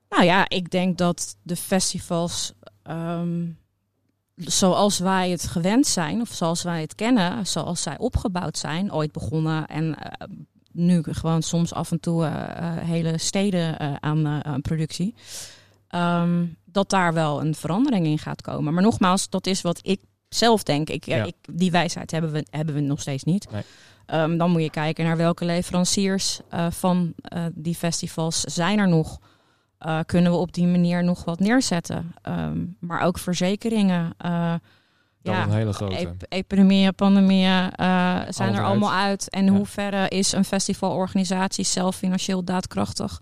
Nou 0.10 0.24
ja, 0.24 0.50
ik 0.50 0.72
denk 0.72 0.98
dat 0.98 1.38
de 1.42 1.56
festivals, 1.56 2.54
um, 2.84 3.58
zoals 4.36 5.00
wij 5.00 5.30
het 5.30 5.44
gewend 5.44 5.88
zijn, 5.88 6.22
of 6.22 6.30
zoals 6.30 6.64
wij 6.64 6.82
het 6.82 6.96
kennen, 6.96 7.48
zoals 7.48 7.82
zij 7.82 7.98
opgebouwd 7.98 8.58
zijn, 8.58 8.94
ooit 8.94 9.12
begonnen 9.12 9.68
en 9.68 9.86
uh, 9.86 10.28
nu 10.72 11.04
gewoon 11.04 11.42
soms 11.42 11.74
af 11.74 11.92
en 11.92 12.00
toe 12.00 12.24
uh, 12.24 12.32
hele 12.78 13.18
steden 13.18 14.02
aan, 14.02 14.44
aan, 14.44 14.62
productie, 14.62 15.16
um, 15.96 16.58
dat 16.66 16.90
daar 16.90 17.14
wel 17.14 17.42
een 17.42 17.56
verandering 17.56 18.06
in 18.06 18.20
gaat 18.20 18.42
komen. 18.42 18.74
Maar 18.74 18.84
nogmaals, 18.84 19.30
dat 19.30 19.48
is 19.48 19.62
wat 19.62 19.80
ik 19.82 20.02
zelf 20.30 20.64
denk. 20.64 20.90
Ik, 20.90 21.06
Ja. 21.06 21.24
ik, 21.24 21.36
die 21.52 21.72
wijsheid 21.72 22.12
hebben 22.12 22.32
we, 22.32 22.46
hebben 22.50 22.76
we 22.76 22.82
nog 22.82 23.02
steeds 23.02 23.24
niet. 23.24 23.48
Nee. 23.52 23.64
Um, 24.22 24.38
dan 24.38 24.52
moet 24.52 24.62
je 24.62 24.70
kijken 24.70 25.06
naar 25.06 25.18
welke 25.18 25.46
leveranciers 25.46 26.40
uh, 26.54 26.66
van 26.72 27.14
uh, 27.34 27.46
die 27.54 27.76
festivals 27.76 28.40
zijn 28.42 28.80
er 28.80 28.88
nog. 28.88 29.20
Uh, 29.86 30.00
kunnen 30.06 30.32
we 30.32 30.38
op 30.38 30.54
die 30.54 30.68
manier 30.68 31.04
nog 31.04 31.26
wat 31.26 31.40
neerzetten. 31.40 32.14
Um, 32.28 32.76
maar 32.80 33.02
ook 33.02 33.18
verzekeringen. 33.18 34.14
Dat 35.22 35.34
ja, 35.36 35.44
een 35.44 35.52
hele 35.52 35.74
grote. 35.74 35.96
ep 35.96 36.24
epidemieën, 36.30 36.96
pandemieën 36.96 37.72
uh, 37.80 38.20
zijn 38.30 38.56
er 38.56 38.64
allemaal 38.64 38.92
uit. 38.94 39.30
En 39.30 39.46
Ja. 39.46 39.52
hoe 39.52 39.66
verre 39.66 40.08
is 40.08 40.32
een 40.32 40.46
festivalorganisatie 40.46 41.66
zelf 41.66 41.96
financieel 41.96 42.44
daadkrachtig 42.44 43.22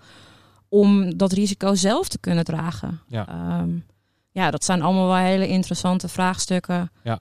om 0.70 1.18
dat 1.18 1.32
risico 1.32 1.76
zelf 1.76 2.08
te 2.08 2.20
kunnen 2.20 2.44
dragen? 2.44 3.00
Ja. 3.08 3.60
Um, 3.62 3.86
ja, 4.32 4.52
dat 4.52 4.64
zijn 4.64 4.82
allemaal 4.82 5.08
wel 5.08 5.16
hele 5.16 5.48
interessante 5.48 6.08
vraagstukken. 6.08 6.92
Ja. 7.04 7.20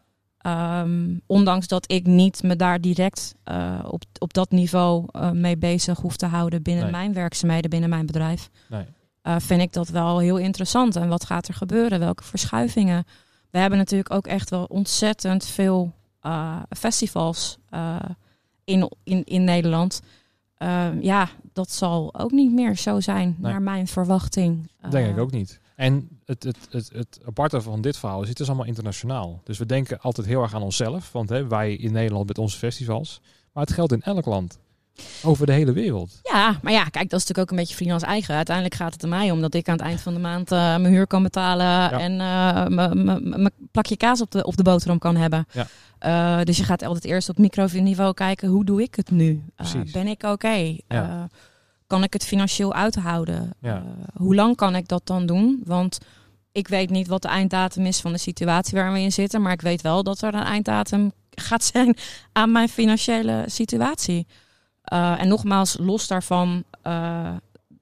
Um, 0.83 1.21
ondanks 1.27 1.67
dat 1.67 1.93
ik 1.93 2.07
niet 2.07 2.43
me 2.43 2.57
daar 2.57 2.81
direct 2.81 3.35
uh, 3.45 3.79
op, 3.85 4.03
op 4.19 4.35
dat 4.35 4.51
niveau 4.51 5.05
uh, 5.13 5.31
mee 5.31 5.57
bezig 5.57 5.99
hoef 5.99 6.17
te 6.17 6.27
houden 6.27 6.63
binnen 6.63 6.83
Nee. 6.83 6.93
mijn 6.93 7.13
werkzaamheden, 7.13 7.71
binnen 7.71 7.89
mijn 7.89 8.07
bedrijf, 8.07 8.51
Nee. 8.69 8.85
uh, 9.23 9.35
vind 9.39 9.61
ik 9.61 9.73
dat 9.73 9.89
wel 9.89 10.19
heel 10.19 10.37
interessant. 10.37 10.97
En 10.97 11.09
wat 11.09 11.25
gaat 11.25 11.49
er 11.49 11.55
gebeuren? 11.55 11.99
Welke 11.99 12.23
verschuivingen? 12.25 13.05
We 13.51 13.59
hebben 13.59 13.79
natuurlijk 13.79 14.11
ook 14.15 14.27
echt 14.27 14.51
wel 14.51 14.65
ontzettend 14.65 15.47
veel 15.47 15.95
festivals 16.77 17.59
in, 18.65 18.91
in, 19.05 19.25
in 19.25 19.45
Nederland. 19.45 20.03
Uh, 20.59 20.87
ja, 21.01 21.29
dat 21.53 21.71
zal 21.71 22.15
ook 22.19 22.31
niet 22.31 22.53
meer 22.53 22.77
zo 22.77 23.01
zijn, 23.01 23.37
Nee. 23.39 23.53
naar 23.53 23.63
mijn 23.63 23.87
verwachting. 23.87 24.71
Denk 24.91 25.07
Uh, 25.07 25.13
ik 25.13 25.19
ook 25.19 25.31
niet. 25.31 25.61
En 25.75 26.09
het, 26.25 26.43
het, 26.43 26.57
het, 26.71 26.91
het 26.95 27.19
aparte 27.27 27.61
van 27.61 27.81
dit 27.81 27.97
verhaal 27.97 28.23
is, 28.23 28.29
het 28.29 28.41
is 28.41 28.47
allemaal 28.47 28.67
internationaal. 28.67 29.41
Dus 29.45 29.59
we 29.59 29.67
denken 29.67 30.01
altijd 30.01 30.27
heel 30.27 30.43
erg 30.43 30.55
aan 30.55 30.63
onszelf. 30.63 31.13
Want 31.13 31.29
hè, 31.29 31.47
wij 31.47 31.75
in 31.75 31.93
Nederland 31.93 32.27
met 32.27 32.39
onze 32.39 32.59
festivals. 32.59 33.21
Maar 33.53 33.65
het 33.65 33.73
geldt 33.73 33.93
in 33.93 34.03
elk 34.03 34.27
land. 34.27 34.59
Over 35.23 35.47
de 35.47 35.53
hele 35.53 35.73
wereld. 35.73 36.21
Ja, 36.23 36.59
maar 36.63 36.73
ja, 36.73 36.85
kijk, 36.85 37.11
dat 37.11 37.21
is 37.21 37.27
natuurlijk 37.27 37.39
ook 37.39 37.51
een 37.51 37.57
beetje 37.57 37.75
freelance 37.75 38.07
eigen. 38.07 38.35
Uiteindelijk 38.35 38.75
gaat 38.77 38.93
het 38.93 39.03
er 39.03 39.09
mij 39.09 39.31
om 39.31 39.41
dat 39.41 39.55
ik 39.55 39.69
aan 39.69 39.77
het 39.77 39.85
eind 39.87 40.01
van 40.01 40.15
de 40.15 40.21
maand 40.21 40.53
uh, 40.53 40.59
mijn 40.59 40.87
huur 40.87 41.07
kan 41.07 41.23
betalen 41.23 41.91
en 41.93 42.13
uh, 42.13 42.67
mijn 43.21 43.51
plakje 43.71 43.97
kaas 43.97 44.21
op 44.21 44.31
de, 44.31 44.45
op 44.45 44.57
de 44.57 44.63
boterham 44.63 44.99
kan 44.99 45.17
hebben. 45.17 45.47
Ja. 45.53 45.67
Uh, 46.01 46.43
dus 46.43 46.57
je 46.57 46.65
gaat 46.65 46.83
altijd 46.83 47.05
eerst 47.05 47.29
op 47.29 47.39
microniveau 47.39 48.15
kijken, 48.15 48.49
hoe 48.49 48.65
doe 48.65 48.83
ik 48.83 48.95
het 48.95 49.11
nu? 49.11 49.45
ben 49.93 50.07
ik 50.07 50.23
oké? 50.23 50.33
Okay? 50.33 50.81
Ja. 50.89 51.29
kan 51.87 52.03
ik 52.03 52.13
het 52.13 52.25
financieel 52.25 52.75
uithouden? 52.75 53.53
Ja. 53.61 53.83
hoe 54.17 54.35
lang 54.35 54.57
kan 54.57 54.77
ik 54.77 54.89
dat 54.89 55.07
dan 55.07 55.27
doen? 55.27 55.63
Want 55.65 55.99
ik 56.53 56.69
weet 56.69 56.91
niet 56.91 57.07
wat 57.07 57.23
de 57.23 57.29
einddatum 57.29 57.87
is 57.87 58.01
van 58.01 58.13
de 58.13 58.19
situatie 58.19 58.79
waar 58.79 58.93
we 58.93 59.01
in 59.01 59.13
zitten, 59.13 59.43
maar 59.43 59.53
ik 59.53 59.61
weet 59.61 59.83
wel 59.83 60.03
dat 60.03 60.23
er 60.23 60.35
een 60.35 60.43
einddatum 60.43 61.13
gaat 61.31 61.65
zijn 61.65 61.97
aan 62.33 62.53
mijn 62.53 62.69
financiële 62.69 63.45
situatie. 63.47 64.27
En 64.83 65.29
nogmaals, 65.29 65.77
los 65.81 66.07
daarvan 66.07 66.65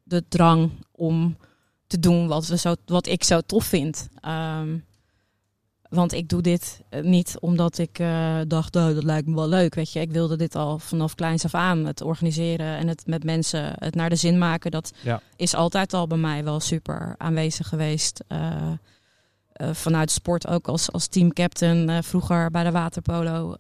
de 0.03 0.25
drang 0.29 0.71
om 0.91 1.37
te 1.87 1.99
doen 1.99 2.27
wat, 2.27 2.47
we 2.47 2.57
zo, 2.57 2.75
wat 2.87 3.07
ik 3.07 3.25
zo 3.25 3.41
tof 3.41 3.65
vind. 3.65 4.09
Um, 4.29 4.85
want 5.95 6.13
ik 6.13 6.29
doe 6.29 6.43
dit 6.43 6.81
niet 7.03 7.37
omdat 7.41 7.79
ik 7.79 7.99
uh, 7.99 8.37
dacht, 8.47 8.77
oh, 8.77 8.95
dat 8.95 9.05
lijkt 9.05 9.27
me 9.27 9.35
wel 9.35 9.49
leuk. 9.49 9.75
Weet 9.75 9.93
je, 9.93 10.01
ik 10.01 10.11
wilde 10.11 10.37
dit 10.37 10.55
al 10.55 10.79
vanaf 10.79 11.15
kleins 11.15 11.45
af 11.45 11.55
aan. 11.55 11.85
Het 11.85 12.03
organiseren 12.03 12.77
en 12.77 12.89
het 12.89 13.07
met 13.07 13.25
mensen, 13.25 13.73
het 13.79 13.95
naar 13.95 14.09
de 14.09 14.17
zin 14.17 14.39
maken. 14.39 14.71
Dat 14.71 14.93
ja. 15.03 15.21
is 15.37 15.55
altijd 15.55 15.93
al 15.93 16.07
bij 16.07 16.19
mij 16.19 16.45
wel 16.45 16.61
super 16.61 17.15
aanwezig 17.19 17.69
geweest. 17.69 18.25
vanuit 19.73 20.11
sport 20.11 20.47
ook 20.47 20.69
als, 20.69 20.93
als 20.93 21.07
teamcaptain. 21.07 22.03
vroeger 22.03 22.51
bij 22.51 22.65
de 22.65 22.71
waterpolo. 22.71 23.55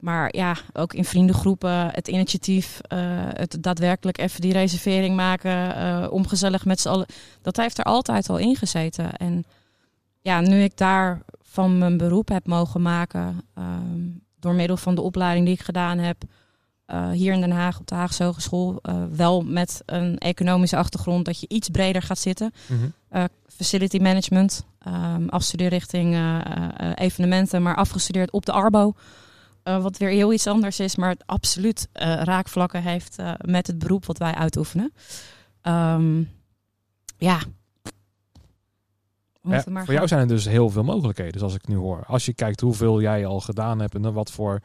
Maar 0.00 0.36
ja, 0.36 0.56
ook 0.72 0.94
in 0.94 1.04
vriendengroepen, 1.04 1.90
het 1.90 2.08
initiatief, 2.08 2.80
het 3.34 3.56
daadwerkelijk 3.60 4.18
even 4.18 4.40
die 4.40 4.52
reservering 4.52 5.16
maken, 5.16 6.10
om 6.10 6.26
gezellig 6.26 6.64
met 6.64 6.80
z'n 6.80 6.88
allen. 6.88 7.06
Dat 7.42 7.56
heeft 7.56 7.78
er 7.78 7.84
altijd 7.84 8.28
al 8.28 8.38
in 8.38 8.56
gezeten. 8.56 9.16
En 9.16 9.44
ja, 10.24 10.40
nu 10.40 10.62
ik 10.62 10.76
daar 10.76 11.22
van 11.42 11.78
mijn 11.78 11.96
beroep 11.96 12.28
heb 12.28 12.46
mogen 12.46 12.82
maken, 12.82 13.40
um, 13.58 14.22
door 14.38 14.54
middel 14.54 14.76
van 14.76 14.94
de 14.94 15.00
opleiding 15.00 15.46
die 15.46 15.54
ik 15.54 15.60
gedaan 15.60 15.98
heb, 15.98 16.22
uh, 16.86 17.10
hier 17.10 17.32
in 17.32 17.40
Den 17.40 17.50
Haag 17.50 17.78
op 17.78 17.86
de 17.86 17.94
Haagse 17.94 18.24
Hogeschool, 18.24 18.82
wel 19.10 19.42
met 19.42 19.82
een 19.86 20.18
economische 20.18 20.76
achtergrond, 20.76 21.24
dat 21.24 21.40
je 21.40 21.48
iets 21.48 21.68
breder 21.68 22.02
gaat 22.02 22.18
zitten. 22.18 22.52
Mm 22.66 22.92
-hmm. 23.10 23.28
facility 23.46 23.98
management, 23.98 24.64
um, 24.86 25.28
afstudeerrichting 25.28 26.18
evenementen, 26.94 27.62
maar 27.62 27.76
afgestudeerd 27.76 28.30
op 28.30 28.46
de 28.46 28.52
Arbo. 28.52 28.94
Wat 29.62 29.98
weer 29.98 30.08
heel 30.08 30.32
iets 30.32 30.46
anders 30.46 30.80
is, 30.80 30.96
maar 30.96 31.10
het 31.10 31.26
absoluut 31.26 31.88
raakvlakken 32.22 32.82
heeft 32.82 33.16
met 33.40 33.66
het 33.66 33.78
beroep 33.78 34.06
wat 34.06 34.18
wij 34.18 34.34
uitoefenen. 34.34 34.92
Um, 35.62 36.30
ja. 37.16 37.40
Ja 39.52 39.62
voor 39.62 39.72
gaan. 39.72 39.94
jou 39.94 40.08
zijn 40.08 40.20
er 40.20 40.28
dus 40.28 40.44
heel 40.44 40.70
veel 40.70 40.84
mogelijkheden, 40.84 41.38
zoals 41.38 41.54
ik 41.54 41.68
nu 41.68 41.76
hoor. 41.76 42.04
Als 42.06 42.24
je 42.24 42.34
kijkt 42.34 42.60
hoeveel 42.60 43.00
jij 43.00 43.26
al 43.26 43.40
gedaan 43.40 43.80
hebt 43.80 43.94
en 43.94 44.12
wat 44.12 44.30
voor 44.30 44.60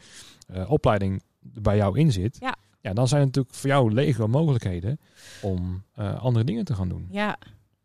opleiding 0.68 1.24
bij 1.40 1.78
jou 1.78 2.00
in 2.00 2.12
zit. 2.12 2.38
Ja. 2.40 2.56
ja, 2.82 2.94
dan 2.94 3.08
zijn 3.08 3.22
er 3.22 3.28
natuurlijk 3.28 3.56
voor 3.56 3.70
jou 3.70 3.94
legio 3.94 4.28
mogelijkheden 4.28 5.00
om 5.42 5.84
andere 6.20 6.46
dingen 6.46 6.66
te 6.66 6.76
gaan 6.76 6.90
doen. 6.90 7.08
Ja, 7.10 7.38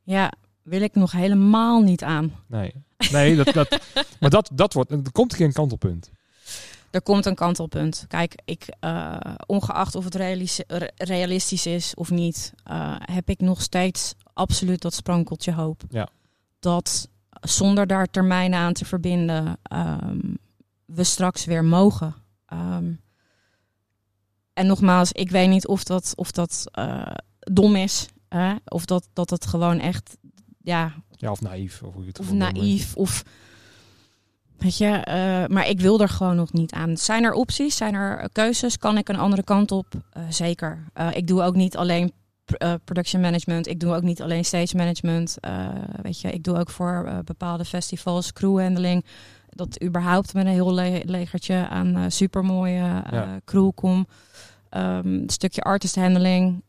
ja. 0.03 0.33
Wil 0.63 0.81
ik 0.81 0.95
nog 0.95 1.13
helemaal 1.13 1.83
niet 1.83 2.03
aan. 2.03 2.33
Nee, 2.47 2.73
nee 3.13 3.37
dat, 3.37 3.47
dat, 3.55 3.81
maar 4.21 4.31
dat, 4.31 4.51
dat 4.53 4.73
wordt, 4.73 4.91
er 4.91 5.13
komt 5.13 5.35
geen 5.35 5.53
kantelpunt 5.53 6.11
er 6.95 7.03
komt 7.03 7.27
een 7.27 7.35
kantelpunt. 7.35 8.05
Kijk, 8.09 8.35
ik, 8.45 8.69
uh, 8.81 9.17
ongeacht 9.47 9.95
of 9.95 10.05
het 10.05 10.15
realistisch 10.97 11.67
is 11.67 11.95
of 11.95 12.11
niet, 12.11 12.53
uh, 12.71 12.97
heb 12.99 13.29
ik 13.29 13.41
nog 13.41 13.63
steeds 13.63 14.15
absoluut 14.33 14.83
dat 14.83 14.95
sprankeltje 14.95 15.53
hoop. 15.53 15.83
Ja. 15.91 16.09
Dat 16.65 17.09
zonder 17.41 17.87
daar 17.87 18.07
termijnen 18.07 18.59
aan 18.59 18.73
te 18.73 18.85
verbinden, 18.85 19.59
um, 19.73 20.39
we 20.85 21.05
straks 21.05 21.45
weer 21.45 21.65
mogen. 21.65 22.15
Um, 22.53 23.01
en 24.53 24.67
nogmaals, 24.67 25.13
ik 25.13 25.31
weet 25.31 25.49
niet 25.49 25.67
of 25.67 25.85
dat, 25.85 26.13
of 26.17 26.31
dat 26.31 26.65
uh, 26.79 27.07
dom 27.39 27.77
is. 27.77 28.07
Hè? 28.29 28.55
Of 28.65 28.85
dat, 28.85 29.09
dat 29.13 29.31
het 29.31 29.47
gewoon 29.47 29.79
echt, 29.79 30.17
ja... 30.59 30.93
Ja, 31.11 31.31
of 31.31 31.41
naïef. 31.41 31.83
Of, 31.83 31.95
het 32.07 32.19
of 32.19 32.33
naïef, 32.33 32.97
of 32.97 33.25
Weet 34.57 34.77
je, 34.77 34.87
uh, 35.09 35.55
maar 35.55 35.69
ik 35.69 35.81
wil 35.81 36.01
er 36.01 36.09
gewoon 36.09 36.37
nog 36.37 36.53
niet 36.53 36.73
aan. 36.73 36.97
Zijn 36.97 37.25
er 37.25 37.33
opties? 37.33 37.77
Zijn 37.77 37.95
er 37.95 38.29
keuzes? 38.33 38.79
Kan 38.79 38.99
ik 38.99 39.09
een 39.09 39.19
andere 39.19 39.43
kant 39.43 39.73
op? 39.73 39.87
Uh, 40.17 40.25
zeker. 40.29 40.85
Ik 41.13 41.27
doe 41.27 41.43
ook 41.43 41.55
niet 41.55 41.77
alleen 41.77 42.13
production 42.85 43.21
management. 43.21 43.67
Ik 43.67 43.81
doe 43.81 43.95
ook 43.95 44.03
niet 44.03 44.23
alleen 44.23 44.45
stage 44.45 44.77
management. 44.77 45.37
weet 46.03 46.21
je, 46.21 46.31
ik 46.31 46.45
doe 46.45 46.59
ook 46.59 46.71
voor 46.71 47.23
bepaalde 47.25 47.65
festivals 47.65 48.33
crew 48.33 48.61
handling. 48.61 49.05
Dat 49.49 49.83
überhaupt 49.83 50.35
met 50.35 50.47
een 50.47 50.53
heel 50.53 50.75
le 50.75 51.03
legertje 51.05 51.69
aan 51.69 52.11
supermooie 52.11 52.75
ja. 52.75 53.41
crew 53.45 53.71
kom. 53.75 54.07
Um, 54.71 55.07
een 55.07 55.31
stukje 55.31 55.63
artist 55.63 55.95
handling, 55.95 56.63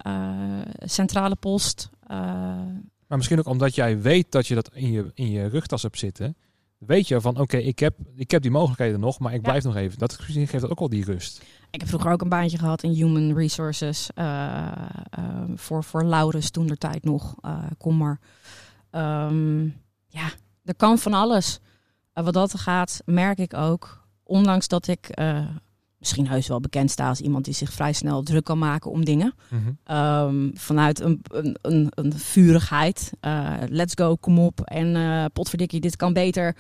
centrale 0.79 1.35
post. 1.35 1.89
maar 2.07 3.17
misschien 3.17 3.39
ook 3.39 3.47
omdat 3.47 3.75
jij 3.75 4.01
weet 4.01 4.31
dat 4.31 4.47
je 4.47 4.55
dat 4.55 4.69
in 4.73 4.91
je, 4.91 5.11
in 5.13 5.31
je 5.31 5.47
rugtas 5.47 5.81
hebt 5.81 5.99
zitten 5.99 6.35
weet 6.77 7.07
je 7.07 7.21
van 7.21 7.39
oké, 7.39 7.57
ik, 7.57 7.79
heb, 7.79 7.95
ik 8.15 8.31
heb 8.31 8.41
die 8.41 8.51
mogelijkheden 8.51 8.99
nog, 8.99 9.19
maar 9.19 9.33
ik 9.33 9.41
blijf 9.41 9.63
nog 9.63 9.75
even. 9.75 9.99
Dat 9.99 10.13
geeft 10.19 10.51
dat 10.51 10.69
ook 10.69 10.79
al 10.79 10.89
die 10.89 11.05
rust. 11.05 11.43
Ik 11.69 11.79
heb 11.79 11.89
vroeger 11.89 12.11
ook 12.11 12.21
een 12.21 12.29
baantje 12.29 12.57
gehad 12.57 12.83
in 12.83 12.91
Human 12.91 13.37
Resources 13.37 14.09
uh, 14.15 14.71
uh, 15.19 15.43
voor, 15.55 15.83
voor 15.83 16.03
Laurens 16.03 16.49
toen 16.49 16.67
der 16.67 16.77
tijd 16.77 17.03
nog. 17.03 17.35
Uh, 17.45 17.63
kom 17.77 17.97
maar. 17.97 18.19
Um, 18.91 19.63
ja, 20.07 20.29
er 20.63 20.75
kan 20.75 20.97
van 20.97 21.13
alles. 21.13 21.59
wat 22.13 22.33
dat 22.33 22.59
gaat, 22.59 23.01
merk 23.05 23.37
ik 23.37 23.53
ook. 23.53 24.07
Ondanks 24.23 24.67
dat 24.67 24.87
ik 24.87 25.09
misschien 26.05 26.27
heus 26.27 26.47
wel 26.47 26.59
bekend 26.59 26.91
sta 26.91 27.07
als 27.07 27.21
iemand 27.21 27.45
die 27.45 27.53
zich 27.53 27.73
vrij 27.73 27.93
snel 27.93 28.23
druk 28.23 28.43
kan 28.43 28.57
maken 28.57 28.91
om 28.91 29.05
dingen. 29.05 29.33
Mm 29.49 29.77
-hmm. 29.85 29.97
um, 29.97 30.51
vanuit 30.57 30.99
een, 30.99 31.21
een, 31.27 31.57
een, 31.61 31.91
een 31.95 32.13
vurigheid. 32.13 33.11
Uh, 33.21 33.53
let's 33.69 33.93
go, 33.95 34.15
kom 34.15 34.39
op. 34.39 34.61
En 34.61 34.95
uh, 34.95 35.25
potverdikkie, 35.33 35.79
dit 35.79 35.95
kan 35.95 36.13
beter. 36.13 36.55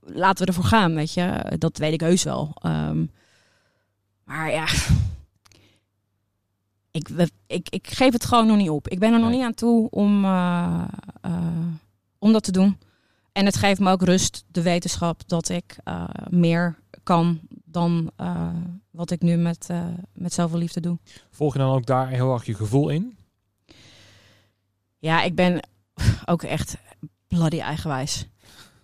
Laten 0.00 0.44
we 0.44 0.46
ervoor 0.50 0.64
gaan, 0.64 0.94
weet 0.94 1.12
je. 1.12 1.54
Dat 1.58 1.78
weet 1.78 1.92
ik 1.92 2.00
heus 2.00 2.22
wel. 2.22 2.54
Um, 2.66 3.10
maar 4.24 4.50
ja... 4.50 4.66
Ik, 6.90 7.08
ik, 7.46 7.68
ik 7.68 7.88
geef 7.90 8.12
het 8.12 8.24
gewoon 8.24 8.46
nog 8.46 8.56
niet 8.56 8.70
op. 8.70 8.88
Ik 8.88 8.98
ben 8.98 9.12
er 9.12 9.18
nog 9.18 9.28
Nee. 9.28 9.36
niet 9.36 9.46
aan 9.46 9.54
toe 9.54 9.90
om, 9.90 10.24
uh, 10.24 10.84
om 12.18 12.32
dat 12.32 12.42
te 12.42 12.52
doen. 12.52 12.78
En 13.32 13.44
het 13.44 13.56
geeft 13.56 13.80
me 13.80 13.90
ook 13.90 14.02
rust, 14.02 14.44
de 14.50 14.62
wetenschap, 14.62 15.28
dat 15.28 15.48
ik 15.48 15.76
meer 16.28 16.78
kan 17.02 17.40
dan 17.72 18.10
uh, 18.20 18.48
wat 18.90 19.10
ik 19.10 19.20
nu 19.20 19.36
met, 19.36 19.68
uh, 19.70 19.86
met 20.12 20.32
zoveel 20.32 20.58
liefde 20.58 20.80
doe. 20.80 20.98
Volg 21.30 21.52
je 21.52 21.58
dan 21.58 21.74
ook 21.74 21.86
daar 21.86 22.08
heel 22.08 22.32
erg 22.32 22.44
je 22.44 22.54
gevoel 22.54 22.88
in? 22.88 23.16
Ja, 24.98 25.22
ik 25.22 25.34
ben 25.34 25.60
ook 26.24 26.42
echt 26.42 26.76
bloody 27.28 27.60
eigenwijs. 27.60 28.26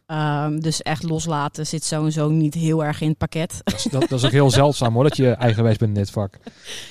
Um, 0.07 0.61
dus 0.61 0.83
echt 0.83 1.03
loslaten 1.03 1.67
zit 1.67 1.85
sowieso 1.85 2.29
niet 2.29 2.55
heel 2.55 2.85
erg 2.85 3.01
in 3.01 3.09
het 3.09 3.19
pakket. 3.19 3.61
Dat 3.65 3.75
is, 3.75 3.83
dat, 3.83 4.01
dat 4.01 4.19
is 4.19 4.25
ook 4.25 4.31
heel 4.31 4.51
zeldzaam 4.51 4.95
hoor, 4.95 5.03
dat 5.03 5.17
je 5.17 5.31
eigenwijs 5.47 5.77
bent 5.77 5.91
in 5.91 6.03
dit 6.03 6.11
vak. 6.11 6.39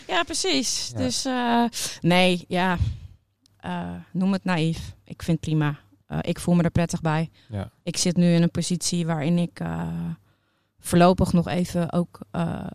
Ja, 0.07 0.23
precies. 0.23 0.91
Ja. 0.91 0.97
Dus 0.97 1.25
uh, 1.25 1.63
nee, 2.01 2.45
ja, 2.47 2.77
noem 4.11 4.31
het 4.31 4.43
naïef. 4.43 4.95
Ik 5.03 5.23
vind 5.23 5.37
het 5.41 5.49
prima. 5.49 5.79
ik 6.21 6.39
voel 6.39 6.55
me 6.55 6.63
er 6.63 6.71
prettig 6.71 7.01
bij. 7.01 7.29
Ja. 7.49 7.71
Ik 7.83 7.97
zit 7.97 8.17
nu 8.17 8.33
in 8.33 8.41
een 8.41 8.51
positie 8.51 9.05
waarin 9.05 9.37
ik 9.37 9.61
voorlopig 10.79 11.33
nog 11.33 11.47
even 11.47 11.91
ook 11.91 12.19
uh, 12.31 12.65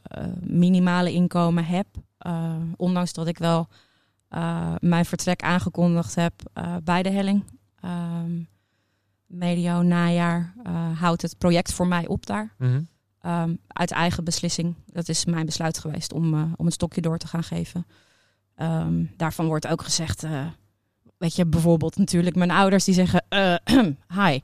minimale 0.41 1.13
inkomen 1.13 1.65
heb. 1.65 1.87
Uh, 2.27 2.55
ondanks 2.77 3.13
dat 3.13 3.27
ik 3.27 3.39
wel 3.39 3.69
uh, 4.31 4.75
mijn 4.79 5.05
vertrek 5.05 5.43
aangekondigd 5.43 6.15
heb 6.15 6.33
bij 6.85 7.03
de 7.03 7.11
helling. 7.11 7.45
Um, 7.85 8.49
medio 9.27 9.83
najaar 9.83 10.55
houdt 10.99 11.23
het 11.23 11.39
project 11.39 11.73
voor 11.73 11.87
mij 11.87 12.07
op 12.07 12.27
daar. 12.27 12.55
Mm 12.59 12.69
-hmm. 13.21 13.33
um, 13.33 13.59
uit 13.67 13.91
eigen 13.91 14.25
beslissing. 14.25 14.75
Dat 14.87 15.09
is 15.09 15.25
mijn 15.25 15.47
besluit 15.47 15.79
geweest 15.79 16.13
om, 16.13 16.55
om 16.57 16.65
het 16.65 16.75
stokje 16.75 17.01
door 17.01 17.19
te 17.19 17.27
gaan 17.27 17.45
geven. 17.45 17.87
Um, 18.57 19.11
daarvan 19.17 19.47
wordt 19.47 19.69
ook 19.69 19.83
gezegd, 19.83 20.27
weet 21.19 21.37
je, 21.37 21.47
bijvoorbeeld 21.47 21.97
natuurlijk 21.97 22.37
mijn 22.37 22.51
ouders 22.51 22.85
die 22.85 22.95
zeggen, 22.95 23.25
hi, 24.21 24.41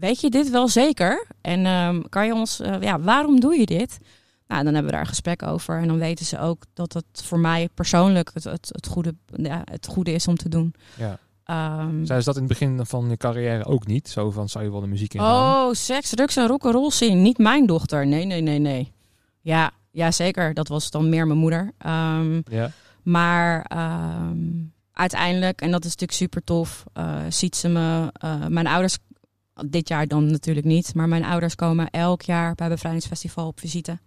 weet 0.00 0.20
je 0.20 0.30
dit 0.30 0.50
wel 0.50 0.68
zeker? 0.68 1.26
En 1.40 1.66
um, 1.66 2.08
kan 2.08 2.26
je 2.26 2.34
ons, 2.34 2.60
uh, 2.60 2.80
ja, 2.80 3.00
waarom 3.00 3.40
doe 3.40 3.58
je 3.58 3.66
dit? 3.66 3.98
Nou, 4.46 4.64
dan 4.64 4.74
hebben 4.74 4.84
we 4.84 4.90
daar 4.92 5.00
een 5.00 5.06
gesprek 5.14 5.42
over. 5.42 5.78
En 5.78 5.88
dan 5.88 5.98
weten 5.98 6.24
ze 6.26 6.38
ook 6.38 6.62
dat 6.74 6.92
het 6.92 7.04
voor 7.24 7.38
mij 7.38 7.68
persoonlijk 7.74 8.30
het, 8.34 8.44
het, 8.44 8.68
het, 8.72 8.86
goede, 8.86 9.14
ja, 9.26 9.62
het 9.70 9.86
goede 9.86 10.12
is 10.12 10.28
om 10.28 10.36
te 10.36 10.48
doen. 10.48 10.74
Ja. 10.96 11.18
Ehm, 11.44 12.04
Zijn 12.04 12.18
ze 12.18 12.24
dat 12.24 12.34
in 12.36 12.42
het 12.42 12.48
begin 12.58 12.86
van 12.86 13.08
je 13.08 13.16
carrière 13.16 13.64
ook 13.64 13.86
niet? 13.86 14.08
Zo 14.08 14.30
van, 14.30 14.48
zou 14.48 14.64
je 14.64 14.70
wel 14.70 14.80
de 14.80 14.86
muziek 14.86 15.14
in 15.14 15.20
gaan? 15.20 15.66
oh, 15.68 15.74
seks, 15.74 16.10
drugs 16.10 16.36
en 16.36 16.46
rock'n'roll 16.46 16.90
zien. 16.90 17.22
Niet 17.22 17.38
mijn 17.38 17.66
dochter. 17.66 18.06
Nee, 18.06 18.24
nee, 18.24 18.40
nee, 18.40 18.58
nee. 18.58 18.92
Ja, 19.40 19.70
ja, 19.90 20.10
zeker. 20.10 20.54
Dat 20.54 20.68
was 20.68 20.90
dan 20.90 21.08
meer 21.08 21.26
mijn 21.26 21.38
moeder. 21.38 21.72
Ehm, 21.78 22.40
Ja, 22.44 22.70
maar 23.02 23.62
ehm, 23.62 24.38
uiteindelijk, 24.92 25.60
en 25.60 25.70
dat 25.70 25.80
is 25.84 25.90
natuurlijk 25.90 26.18
super 26.18 26.44
tof, 26.44 26.84
eh, 26.92 27.16
ziet 27.28 27.56
ze 27.56 27.68
me. 27.68 28.10
eh, 28.12 28.46
mijn 28.46 28.66
ouders, 28.66 28.98
dit 29.66 29.88
jaar 29.88 30.06
dan 30.06 30.30
natuurlijk 30.30 30.66
niet, 30.66 30.94
maar 30.94 31.08
mijn 31.08 31.24
ouders 31.24 31.54
komen 31.54 31.90
elk 31.90 32.22
jaar 32.22 32.54
bij 32.54 32.68
Bevrijdingsfestival 32.68 33.46
op 33.46 33.60
visite. 33.60 33.98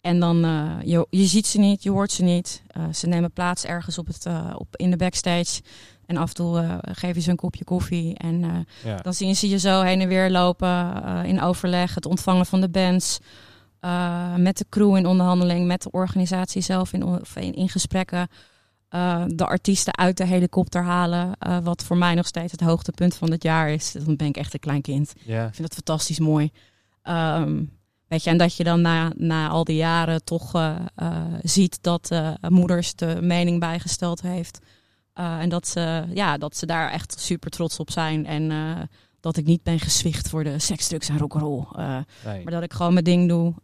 En 0.00 0.20
dan, 0.20 0.44
eh, 0.44 0.70
je, 0.84 1.06
je 1.10 1.26
ziet 1.26 1.46
ze 1.46 1.58
niet, 1.58 1.82
je 1.82 1.90
hoort 1.90 2.12
ze 2.12 2.22
niet. 2.22 2.62
Eh, 2.66 2.82
ze 2.92 3.06
nemen 3.06 3.32
plaats 3.32 3.64
ergens 3.64 3.98
op 3.98 4.06
het, 4.06 4.26
eh, 4.26 4.54
op, 4.56 4.76
in 4.76 4.90
de 4.90 4.96
backstage. 4.96 5.62
En 6.06 6.16
af 6.16 6.28
en 6.28 6.34
toe 6.34 6.80
geven 6.82 7.22
ze 7.22 7.30
een 7.30 7.36
kopje 7.36 7.64
koffie. 7.64 8.16
En 8.16 8.66
ja. 8.84 8.96
dan 8.96 9.14
zien 9.14 9.36
ze 9.36 9.48
je 9.48 9.58
zo 9.58 9.80
heen 9.80 10.00
en 10.00 10.08
weer 10.08 10.30
lopen 10.30 11.02
in 11.24 11.40
overleg, 11.40 11.94
het 11.94 12.06
ontvangen 12.06 12.46
van 12.46 12.60
de 12.60 12.68
bands. 12.68 13.18
met 14.36 14.58
de 14.58 14.66
crew 14.68 14.96
in 14.96 15.06
onderhandeling, 15.06 15.66
met 15.66 15.82
de 15.82 15.90
organisatie 15.90 16.62
zelf 16.62 16.92
in, 16.92 17.22
in 17.34 17.68
gesprekken. 17.68 18.28
Eh, 18.90 19.24
de 19.26 19.46
artiesten 19.46 19.96
uit 19.96 20.16
de 20.16 20.26
helikopter 20.26 20.82
halen. 20.82 21.32
eh, 21.38 21.58
wat 21.62 21.84
voor 21.84 21.96
mij 21.96 22.14
nog 22.14 22.26
steeds 22.26 22.52
het 22.52 22.60
hoogtepunt 22.60 23.14
van 23.14 23.30
het 23.30 23.42
jaar 23.42 23.70
is. 23.70 23.92
Dan 23.92 24.16
ben 24.16 24.26
ik 24.26 24.36
echt 24.36 24.54
een 24.54 24.60
klein 24.60 24.80
kind. 24.82 25.12
Ik 25.46 25.54
vind 25.54 25.68
dat 25.68 25.74
fantastisch 25.74 26.18
mooi. 26.18 26.50
Ehm, 27.02 27.64
weet 28.08 28.24
je, 28.24 28.30
en 28.30 28.36
dat 28.36 28.56
je 28.56 28.64
dan 28.64 28.80
na, 28.80 29.12
na 29.16 29.48
al 29.48 29.64
die 29.64 29.76
jaren 29.76 30.24
toch 30.24 30.54
eh, 30.54 30.76
ziet 31.42 31.82
dat 31.82 32.10
moeders 32.48 32.94
de 32.94 33.18
mening 33.20 33.60
bijgesteld 33.60 34.20
heeft. 34.20 34.58
En 35.14 35.48
dat 35.48 35.68
ze, 35.68 36.04
ja, 36.14 36.38
dat 36.38 36.56
ze 36.56 36.66
daar 36.66 36.90
echt 36.90 37.20
super 37.20 37.50
trots 37.50 37.78
op 37.78 37.90
zijn. 37.90 38.26
En 38.26 38.52
dat 39.20 39.36
ik 39.36 39.44
niet 39.44 39.62
ben 39.62 39.78
gezwicht 39.80 40.28
voor 40.28 40.44
de 40.44 40.58
seks, 40.58 40.88
drugs 40.88 41.08
en 41.08 41.18
rock'n'roll. 41.18 41.66
Nee. 42.24 42.42
maar 42.42 42.52
dat 42.52 42.62
ik 42.62 42.72
gewoon 42.72 42.92
mijn 42.92 43.04
ding 43.04 43.28
doe. 43.28 43.54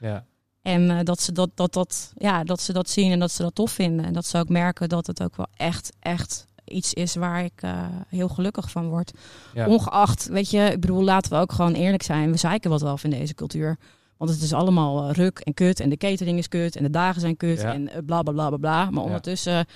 ja. 0.00 0.24
En 0.62 0.90
eh, 0.90 0.98
dat, 1.02 1.20
ze 1.20 1.32
dat, 1.32 1.50
dat, 1.54 1.72
dat, 1.72 2.12
ja, 2.16 2.44
dat 2.44 2.60
ze 2.60 2.72
dat 2.72 2.90
zien 2.90 3.12
en 3.12 3.18
dat 3.18 3.30
ze 3.30 3.42
dat 3.42 3.54
tof 3.54 3.70
vinden. 3.70 4.06
En 4.06 4.12
dat 4.12 4.26
ze 4.26 4.38
ook 4.38 4.48
merken 4.48 4.88
dat 4.88 5.06
het 5.06 5.22
ook 5.22 5.36
wel 5.36 5.46
echt, 5.56 5.92
echt 6.00 6.46
iets 6.64 6.94
is 6.94 7.14
waar 7.14 7.44
ik 7.44 7.62
eh, 7.62 7.86
heel 8.08 8.28
gelukkig 8.28 8.70
van 8.70 8.88
word. 8.88 9.12
Ja. 9.54 9.66
Ongeacht, 9.66 10.28
weet 10.28 10.50
je, 10.50 10.58
ik 10.58 10.80
bedoel, 10.80 11.02
laten 11.02 11.32
we 11.32 11.38
ook 11.38 11.52
gewoon 11.52 11.72
eerlijk 11.72 12.02
zijn. 12.02 12.30
We 12.30 12.36
zeiken 12.36 12.70
wat 12.70 12.80
wel 12.80 12.98
in 13.02 13.10
deze 13.10 13.34
cultuur. 13.34 13.78
Want 14.16 14.30
het 14.30 14.42
is 14.42 14.52
allemaal 14.52 15.08
eh, 15.08 15.14
ruk 15.14 15.38
en 15.38 15.54
kut. 15.54 15.80
En 15.80 15.88
de 15.88 15.96
catering 15.96 16.38
is 16.38 16.48
kut. 16.48 16.76
En 16.76 16.82
de 16.82 16.90
dagen 16.90 17.20
zijn 17.20 17.36
kut. 17.36 17.60
Ja. 17.60 17.72
En 17.72 17.90
bla 18.06 18.22
bla 18.22 18.32
bla 18.32 18.48
bla 18.48 18.56
bla. 18.56 18.90
Maar 18.90 19.04
ondertussen 19.04 19.66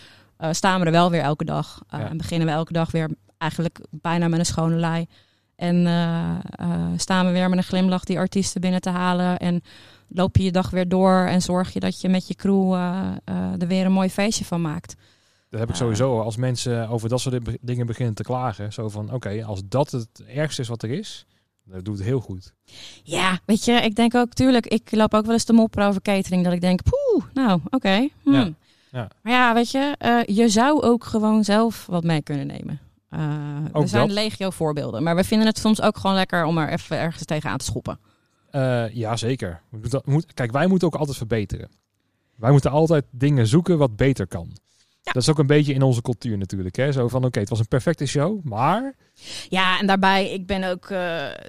staan 0.50 0.80
we 0.80 0.86
er 0.86 0.92
wel 0.92 1.10
weer 1.10 1.22
elke 1.22 1.44
dag. 1.44 1.82
En 1.88 2.16
beginnen 2.16 2.46
we 2.46 2.54
elke 2.54 2.72
dag 2.72 2.90
weer 2.90 3.10
eigenlijk 3.38 3.80
bijna 3.90 4.28
met 4.28 4.38
een 4.38 4.46
schone 4.46 4.76
lei. 4.76 5.06
En 5.56 5.86
eh, 5.86 6.30
eh, 6.50 6.80
staan 6.96 7.26
we 7.26 7.32
weer 7.32 7.48
met 7.48 7.58
een 7.58 7.64
glimlach 7.64 8.04
die 8.04 8.18
artiesten 8.18 8.60
binnen 8.60 8.80
te 8.80 8.90
halen. 8.90 9.38
En 9.38 9.62
loop 10.08 10.36
je 10.36 10.42
je 10.42 10.52
dag 10.52 10.70
weer 10.70 10.88
door. 10.88 11.18
En 11.26 11.42
zorg 11.42 11.72
je 11.72 11.80
dat 11.80 12.00
je 12.00 12.08
met 12.08 12.28
je 12.28 12.34
crew 12.34 12.72
eh, 12.74 13.06
eh, 13.24 13.60
er 13.62 13.66
weer 13.66 13.84
een 13.86 13.92
mooi 13.92 14.10
feestje 14.10 14.44
van 14.44 14.60
maakt. 14.60 14.94
Dat 15.50 15.60
heb 15.60 15.68
ik 15.68 15.74
sowieso. 15.74 16.20
Als 16.20 16.36
mensen 16.36 16.88
over 16.88 17.08
dat 17.08 17.20
soort 17.20 17.44
di- 17.44 17.56
dingen 17.60 17.86
beginnen 17.86 18.14
te 18.14 18.22
klagen. 18.22 18.72
Zo 18.72 18.88
van, 18.88 19.12
oké, 19.12 19.44
als 19.44 19.60
dat 19.68 19.90
het 19.90 20.08
ergste 20.26 20.60
is 20.62 20.68
wat 20.68 20.82
er 20.82 20.90
is, 20.90 21.26
dan 21.64 21.80
doet 21.82 21.96
het 21.98 22.06
heel 22.06 22.20
goed. 22.20 22.52
Ja, 23.02 23.38
weet 23.44 23.64
je, 23.64 23.72
ik 23.72 23.94
denk 23.94 24.14
ook, 24.14 24.32
tuurlijk, 24.32 24.66
ik 24.66 24.88
loop 24.90 25.14
ook 25.14 25.24
wel 25.24 25.32
eens 25.32 25.44
te 25.44 25.52
mopperen 25.52 25.88
over 25.88 26.02
catering. 26.02 26.44
Dat 26.44 26.52
ik 26.52 26.60
denk, 26.60 26.80
poeh, 26.82 27.24
nou, 27.34 27.60
oké. 27.70 28.08
hmm. 28.22 28.32
Ja, 28.34 28.48
ja. 28.90 29.08
Maar 29.22 29.32
ja, 29.32 29.54
weet 29.54 29.70
je, 29.70 29.94
eh, 29.98 30.36
je 30.36 30.48
zou 30.48 30.82
ook 30.82 31.04
gewoon 31.04 31.44
zelf 31.44 31.86
wat 31.86 32.04
mee 32.04 32.22
kunnen 32.22 32.46
nemen. 32.46 32.80
Ook 33.72 33.82
er 33.82 33.88
zijn 33.88 34.06
dat. 34.06 34.16
legio 34.16 34.50
voorbeelden. 34.50 35.02
Maar 35.02 35.16
we 35.16 35.24
vinden 35.24 35.46
het 35.46 35.58
soms 35.58 35.82
ook 35.82 35.96
gewoon 35.98 36.16
lekker 36.16 36.44
om 36.44 36.58
er 36.58 36.68
even 36.68 36.98
ergens 36.98 37.24
tegenaan 37.24 37.58
te 37.58 37.64
schoppen. 37.64 37.98
Eh, 38.50 38.94
ja, 38.94 39.16
zeker. 39.16 39.60
Kijk, 40.34 40.52
wij 40.52 40.66
moeten 40.66 40.88
ook 40.88 40.94
altijd 40.94 41.16
verbeteren. 41.16 41.68
Wij 42.36 42.50
moeten 42.50 42.70
altijd 42.70 43.04
dingen 43.10 43.46
zoeken 43.46 43.78
wat 43.78 43.96
beter 43.96 44.26
kan. 44.26 44.50
Ja. 45.02 45.12
Dat 45.12 45.22
is 45.22 45.30
ook 45.30 45.38
een 45.38 45.46
beetje 45.46 45.74
in 45.74 45.82
onze 45.82 46.02
cultuur 46.02 46.38
natuurlijk. 46.38 46.76
Hè? 46.76 46.92
Zo 46.92 47.08
van, 47.08 47.24
oké, 47.24 47.40
het 47.40 47.48
was 47.48 47.58
een 47.58 47.68
perfecte 47.68 48.06
show, 48.06 48.44
maar... 48.44 48.94
Ja, 49.48 49.78
en 49.78 49.86
daarbij, 49.86 50.32
ik 50.32 50.46
ben 50.46 50.64
ook 50.64 50.92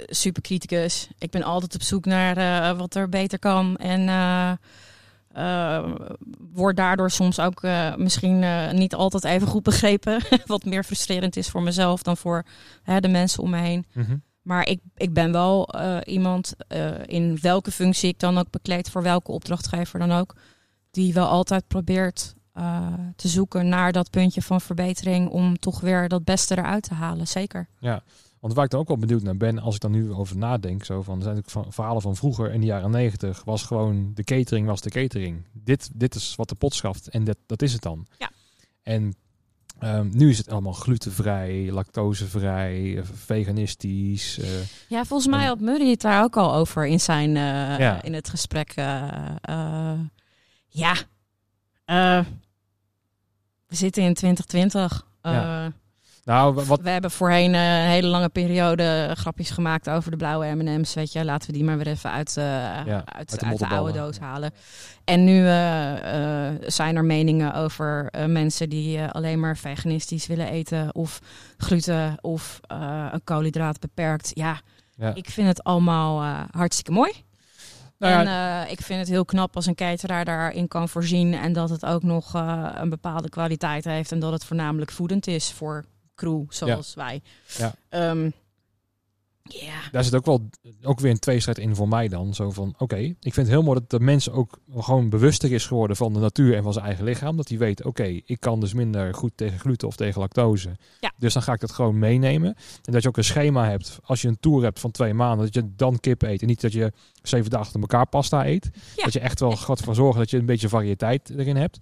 super 0.06 0.42
criticus. 0.42 1.08
Ik 1.18 1.30
ben 1.30 1.44
altijd 1.44 1.76
op 1.76 1.82
zoek 1.82 2.06
naar 2.06 2.76
wat 2.76 2.96
er 2.96 3.10
beter 3.10 3.40
kan. 3.40 3.78
En 3.78 4.10
eh 5.38 5.78
eh, 5.78 5.92
word 6.54 6.78
daardoor 6.78 7.12
soms 7.12 7.40
ook 7.40 7.64
eh, 7.64 7.96
misschien 7.96 8.44
eh, 8.44 8.72
niet 8.72 8.96
altijd 8.96 9.24
even 9.24 9.48
goed 9.48 9.64
begrepen. 9.64 10.22
wat 10.46 10.66
meer 10.66 10.84
frustrerend 10.84 11.36
is 11.36 11.50
voor 11.50 11.64
mezelf 11.64 12.04
dan 12.04 12.18
voor 12.18 12.46
hè, 12.84 13.00
de 13.00 13.08
mensen 13.08 13.44
om 13.44 13.50
me 13.50 13.58
heen. 13.58 13.86
Mhm. 13.94 14.18
Maar 14.42 14.68
ik, 14.68 14.80
ik 14.96 15.14
ben 15.14 15.32
wel 15.32 15.70
iemand, 16.04 16.56
in 17.06 17.38
welke 17.42 17.72
functie 17.72 18.10
ik 18.10 18.20
dan 18.20 18.38
ook 18.38 18.50
bekleed, 18.50 18.90
voor 18.90 19.04
welke 19.04 19.32
opdrachtgever 19.32 20.00
dan 20.00 20.12
ook, 20.12 20.36
die 20.92 21.14
wel 21.14 21.28
altijd 21.28 21.68
probeert 21.68 22.34
te 23.16 23.28
zoeken 23.28 23.70
naar 23.70 23.92
dat 23.92 24.10
puntje 24.10 24.42
van 24.42 24.62
verbetering 24.62 25.30
om 25.30 25.60
toch 25.60 25.80
weer 25.80 26.08
dat 26.08 26.24
beste 26.24 26.58
eruit 26.58 26.84
te 26.84 26.94
halen. 26.94 27.28
Zeker. 27.28 27.68
Want 28.40 28.54
waar 28.54 28.64
ik 28.66 28.70
dan 28.72 28.80
ook 28.80 28.88
wel 28.88 28.98
benieuwd 28.98 29.24
naar 29.24 29.38
ben, 29.38 29.60
als 29.60 29.76
ik 29.76 29.82
dan 29.82 29.92
nu 29.92 30.12
over 30.14 30.38
nadenk, 30.38 30.84
zo 30.86 31.02
van, 31.02 31.16
er 31.18 31.24
zijn 31.24 31.36
natuurlijk 31.36 31.66
van, 31.66 31.74
verhalen 31.74 32.02
van 32.02 32.16
vroeger 32.16 32.52
in 32.54 32.60
de 32.60 32.66
jaren 32.66 32.92
negentig, 32.92 33.44
was 33.44 33.64
gewoon 33.64 34.12
de 34.14 34.24
catering 34.24 34.68
was 34.68 34.82
de 34.82 34.90
catering. 34.90 35.46
Dit, 35.54 35.90
dit 35.94 36.16
is 36.16 36.36
wat 36.36 36.50
de 36.50 36.56
pot 36.56 36.74
schaft 36.74 37.08
en 37.10 37.24
dat, 37.24 37.38
dat 37.46 37.62
is 37.62 37.74
het 37.74 37.82
dan. 37.82 38.08
Ja. 38.18 38.30
En 38.84 39.14
ehm, 39.80 40.10
nu 40.14 40.30
is 40.30 40.38
het 40.38 40.50
allemaal 40.50 40.74
glutenvrij, 40.74 41.72
lactosevrij, 41.72 42.98
eh, 42.98 43.04
veganistisch. 43.14 44.40
eh, 44.40 44.50
Ja, 44.90 45.04
volgens 45.06 45.30
mij 45.30 45.42
En- 45.42 45.48
had 45.48 45.60
Murray 45.60 45.90
het 45.90 46.02
daar 46.02 46.24
ook 46.24 46.38
al 46.38 46.54
over 46.54 46.86
in, 46.88 47.00
zijn, 47.00 47.30
eh, 47.30 47.80
Ja. 47.80 48.02
in 48.04 48.14
het 48.14 48.30
gesprek. 48.30 48.72
ja, 50.70 50.96
Eh, 51.86 52.26
we 53.68 53.76
zitten 53.76 54.04
in 54.04 54.14
2020. 54.14 55.08
Eh, 55.22 55.32
Ja. 55.32 55.72
Nou, 56.28 56.54
wa- 56.54 56.64
wat, 56.64 56.82
We 56.82 56.90
hebben 56.90 57.12
voorheen 57.12 57.54
eh, 57.56 57.84
een 57.84 57.90
hele 57.90 58.08
lange 58.08 58.30
periode 58.30 59.12
grapjes 59.14 59.50
gemaakt 59.50 59.90
over 59.90 60.12
de 60.12 60.18
blauwe 60.18 60.56
M&M's. 60.56 60.94
Weet 60.94 61.12
je, 61.12 61.26
laten 61.26 61.48
we 61.48 61.54
die 61.54 61.64
maar 61.64 61.78
weer 61.78 61.88
even 61.88 62.12
uit, 62.12 62.38
eh, 62.38 62.78
uit, 62.78 63.40
de 63.40 63.46
uit, 63.46 63.60
de, 63.60 63.68
oude 63.68 63.92
doos 63.92 64.20
halen. 64.20 64.52
En 65.04 65.24
nu 65.24 65.48
eh, 65.48 66.50
zijn 66.66 66.96
er 66.96 67.06
meningen 67.06 67.54
over 67.54 68.14
mensen 68.28 68.70
die 68.70 69.04
alleen 69.04 69.40
maar 69.40 69.58
veganistisch 69.58 70.28
willen 70.28 70.48
eten. 70.48 70.96
Of 70.96 71.20
gluten 71.58 72.18
of 72.22 72.60
een 73.12 73.24
koolhydraat 73.24 73.80
beperkt. 73.80 74.32
Ja, 74.34 74.60
ja. 74.96 75.16
ik 75.16 75.30
vind 75.30 75.48
het 75.48 75.64
allemaal 75.64 76.46
hartstikke 76.52 76.92
mooi. 76.92 77.12
Nou 78.00 78.14
ja, 78.14 78.64
en 78.66 78.72
ik 78.72 78.82
vind 78.82 79.00
het 79.00 79.10
heel 79.10 79.26
knap 79.26 79.56
als 79.56 79.66
een 79.66 79.76
cateraar 79.76 80.26
daarin 80.26 80.68
kan 80.68 80.90
voorzien. 80.90 81.34
En 81.34 81.54
dat 81.54 81.70
het 81.70 81.86
ook 81.86 82.04
nog 82.04 82.34
een 82.74 82.90
bepaalde 82.90 83.30
kwaliteit 83.30 83.84
heeft. 83.84 84.12
En 84.12 84.20
dat 84.20 84.32
het 84.32 84.46
voornamelijk 84.46 84.92
voedend 84.92 85.28
is 85.28 85.52
voor 85.52 85.86
crew 86.18 86.44
zoals 86.50 86.94
wij. 86.94 87.22
Ja. 87.58 87.76
Ehm, 87.90 88.30
ja. 89.50 89.90
daar 89.92 90.04
zit 90.04 90.16
ook 90.16 90.26
wel 90.26 90.50
ook 90.84 91.00
weer 91.00 91.12
een 91.12 91.20
tweestrijd 91.20 91.58
in 91.58 91.76
voor 91.76 91.88
mij 91.88 92.08
dan. 92.08 92.34
Zo 92.34 92.52
van, 92.52 92.74
oké, 92.78 92.98
ik 92.98 93.16
vind 93.22 93.36
het 93.36 93.48
heel 93.48 93.64
mooi 93.64 93.80
dat 93.80 93.90
de 93.90 94.00
mensen 94.00 94.34
ook 94.34 94.60
gewoon 94.78 95.10
bewuster 95.10 95.52
is 95.52 95.66
geworden 95.66 95.96
van 95.96 96.14
de 96.14 96.20
natuur 96.20 96.56
en 96.56 96.64
van 96.64 96.74
zijn 96.74 96.86
eigen 96.86 97.04
lichaam. 97.04 97.38
Dat 97.38 97.48
hij 97.48 97.58
weet, 97.58 97.84
oké, 97.84 98.04
ik 98.04 98.40
kan 98.40 98.60
dus 98.60 98.74
minder 98.74 99.14
goed 99.14 99.32
tegen 99.36 99.60
gluten 99.60 99.88
of 99.88 99.96
tegen 99.96 100.22
lactose. 100.22 100.78
Ja. 101.00 101.12
Dus 101.18 101.34
dan 101.34 101.42
ga 101.42 101.54
ik 101.54 101.60
dat 101.60 101.72
gewoon 101.72 102.00
meenemen. 102.00 102.56
En 102.84 102.94
dat 102.94 103.02
je 103.02 103.08
ook 103.08 103.18
een 103.18 103.24
schema 103.24 103.70
hebt, 103.70 104.00
als 104.04 104.22
je 104.22 104.28
een 104.28 104.40
tour 104.40 104.64
hebt 104.64 104.80
van 104.80 104.92
twee 104.92 105.14
maanden, 105.14 105.46
dat 105.46 105.54
je 105.54 105.72
dan 105.76 106.00
kip 106.00 106.22
eet. 106.22 106.42
En 106.42 106.48
niet 106.48 106.62
dat 106.62 106.74
je 106.74 106.92
zeven 107.22 107.50
dagen 107.50 107.66
achter 107.66 107.82
elkaar 107.82 108.08
pasta 108.08 108.46
eet. 108.46 108.70
Ja. 108.96 109.04
Dat 109.04 109.14
je 109.14 109.20
echt 109.20 109.40
wel 109.40 109.52
gaat 109.52 109.78
ervoor 109.78 109.96
zorgen 109.96 110.20
dat 110.20 110.30
je 110.30 110.38
een 110.38 110.46
beetje 110.46 110.70
variëteit 110.70 111.30
erin 111.30 111.56
hebt. 111.56 111.80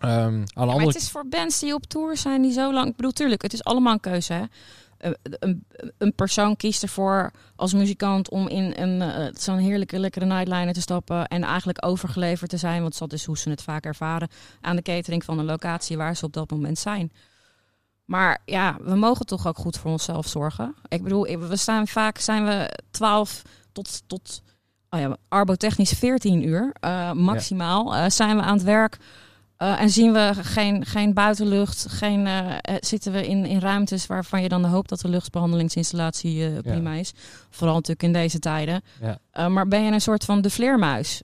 Ehm, 0.00 0.12
aan 0.14 0.46
Maar 0.54 0.68
andere 0.68 0.86
het 0.86 0.96
is 0.96 1.10
voor 1.10 1.28
bands 1.28 1.60
die 1.60 1.74
op 1.74 1.86
tour 1.86 2.16
zijn 2.16 2.42
die 2.42 2.52
zo 2.52 2.72
lang... 2.72 2.88
Ik 2.88 2.96
bedoel, 2.96 3.12
tuurlijk, 3.12 3.42
het 3.42 3.52
is 3.52 3.64
allemaal 3.64 3.92
een 3.92 4.00
keuze. 4.00 4.32
Hè? 4.32 4.44
Eh, 4.96 5.10
Een, 5.22 5.64
een 5.98 6.14
persoon 6.14 6.56
kiest 6.56 6.82
ervoor 6.82 7.30
als 7.56 7.72
muzikant 7.72 8.30
om 8.30 8.48
in 8.48 8.74
een, 8.76 9.02
eh, 9.02 9.34
zo'n 9.34 9.58
heerlijke, 9.58 9.98
lekkere 9.98 10.24
nightliner 10.24 10.74
te 10.74 10.80
stappen. 10.80 11.26
En 11.26 11.42
eigenlijk 11.42 11.86
overgeleverd 11.86 12.50
te 12.50 12.56
zijn, 12.56 12.82
want 12.82 12.98
dat 12.98 13.12
is 13.12 13.24
hoe 13.24 13.38
ze 13.38 13.50
het 13.50 13.62
vaak 13.62 13.84
ervaren. 13.84 14.28
Aan 14.60 14.76
de 14.76 14.82
catering 14.82 15.24
van 15.24 15.38
een 15.38 15.44
locatie 15.44 15.96
waar 15.96 16.16
ze 16.16 16.24
op 16.24 16.32
dat 16.32 16.50
moment 16.50 16.78
zijn. 16.78 17.12
Maar 18.04 18.42
ja, 18.44 18.76
we 18.80 18.94
mogen 18.94 19.26
toch 19.26 19.46
ook 19.46 19.58
goed 19.58 19.76
voor 19.76 19.90
onszelf 19.90 20.26
zorgen. 20.26 20.74
Ik 20.88 21.02
bedoel, 21.02 21.22
we 21.38 21.56
staan 21.56 21.86
vaak 21.86 22.18
zijn 22.18 22.44
we 22.44 22.78
12 22.90 23.42
tot, 23.72 24.02
tot 24.06 24.42
oh 24.90 25.00
ja, 25.00 25.16
arbotechnisch 25.28 25.92
14 25.92 26.48
uur 26.48 26.72
eh, 26.80 27.12
maximaal 27.12 27.94
eh, 27.94 28.04
zijn 28.08 28.36
we 28.36 28.42
aan 28.42 28.56
het 28.56 28.62
werk. 28.62 28.98
Eh, 29.60 29.80
en 29.80 29.90
zien 29.90 30.12
we 30.12 30.32
geen, 30.34 30.86
geen 30.86 31.14
buitenlucht, 31.14 31.86
geen, 31.88 32.26
eh, 32.26 32.50
eh, 32.50 32.76
zitten 32.80 33.12
we 33.12 33.26
in, 33.26 33.44
in 33.44 33.58
ruimtes 33.58 34.06
waarvan 34.06 34.42
je 34.42 34.48
dan 34.48 34.64
hoopt 34.64 34.88
dat 34.88 35.00
de 35.00 35.08
luchtbehandelingsinstallatie 35.08 36.46
eh, 36.46 36.58
prima 36.58 36.94
is. 36.94 37.12
Vooral 37.50 37.74
natuurlijk 37.74 38.02
in 38.02 38.12
deze 38.12 38.38
tijden. 38.38 38.82
Ja. 39.00 39.48
Maar 39.48 39.68
ben 39.68 39.82
je 39.84 39.92
een 39.92 40.00
soort 40.00 40.24
van 40.24 40.40
de 40.40 40.50
vleermuis? 40.50 41.20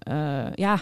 Ja, 0.54 0.80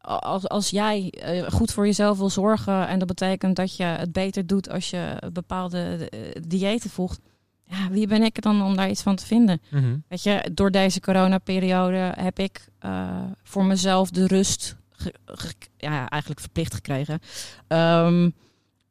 als, 0.00 0.48
als 0.48 0.70
jij 0.70 1.14
goed 1.48 1.72
voor 1.72 1.86
jezelf 1.86 2.18
wil 2.18 2.30
zorgen 2.30 2.88
en 2.88 2.98
dat 2.98 3.08
betekent 3.08 3.56
dat 3.56 3.76
je 3.76 3.84
het 3.84 4.12
beter 4.12 4.46
doet 4.46 4.70
als 4.70 4.90
je 4.90 5.22
bepaalde 5.32 6.10
diëten 6.48 6.90
volgt, 6.90 7.20
ja, 7.64 7.88
wie 7.90 8.06
ben 8.06 8.22
ik 8.22 8.42
dan 8.42 8.62
om 8.62 8.76
daar 8.76 8.90
iets 8.90 9.02
van 9.02 9.16
te 9.16 9.26
vinden? 9.26 9.60
Mhm. 9.70 9.96
Weet 10.08 10.22
je, 10.22 10.50
door 10.54 10.70
deze 10.70 11.00
coronaperiode 11.00 12.12
heb 12.16 12.38
ik 12.38 12.68
voor 13.42 13.64
mezelf 13.64 14.10
de 14.10 14.26
rust, 14.26 14.76
ge- 15.00 15.14
ge- 15.24 15.54
ja, 15.76 16.08
eigenlijk 16.08 16.40
verplicht 16.40 16.74
gekregen. 16.74 17.20
Ehm, 17.68 18.30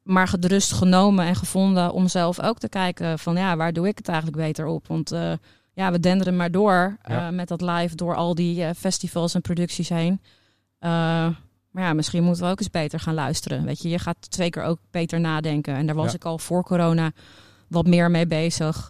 maar 0.03 0.33
de 0.39 0.47
rust 0.47 0.71
genomen 0.73 1.25
en 1.25 1.35
gevonden 1.35 1.91
om 1.91 2.07
zelf 2.07 2.41
ook 2.41 2.57
te 2.59 2.69
kijken 2.69 3.19
van 3.19 3.35
ja, 3.35 3.55
waar 3.55 3.73
doe 3.73 3.87
ik 3.87 3.97
het 3.97 4.07
eigenlijk 4.07 4.37
beter 4.37 4.65
op? 4.65 4.87
Want 4.87 5.11
eh, 5.11 5.31
ja, 5.73 5.91
we 5.91 5.99
denderen 5.99 6.35
maar 6.35 6.51
door 6.51 6.97
eh, 7.01 7.29
met 7.29 7.47
dat 7.47 7.61
live 7.61 7.95
door 7.95 8.15
al 8.15 8.35
die 8.35 8.63
eh, 8.63 8.69
festivals 8.77 9.33
en 9.33 9.41
producties 9.41 9.89
heen. 9.89 10.21
Maar 11.71 11.83
ja, 11.83 11.93
misschien 11.93 12.23
moeten 12.23 12.43
we 12.43 12.49
ook 12.49 12.59
eens 12.59 12.69
beter 12.69 12.99
gaan 12.99 13.13
luisteren. 13.13 13.63
Weet 13.65 13.81
je, 13.81 13.89
je 13.89 13.99
gaat 13.99 14.31
twee 14.31 14.49
keer 14.49 14.63
ook 14.63 14.79
beter 14.91 15.19
nadenken. 15.19 15.75
En 15.75 15.85
daar 15.85 15.95
was 15.95 16.05
Ja. 16.09 16.13
ik 16.15 16.25
al 16.25 16.37
voor 16.39 16.63
corona 16.63 17.11
wat 17.67 17.87
meer 17.87 18.11
mee 18.11 18.27
bezig. 18.27 18.89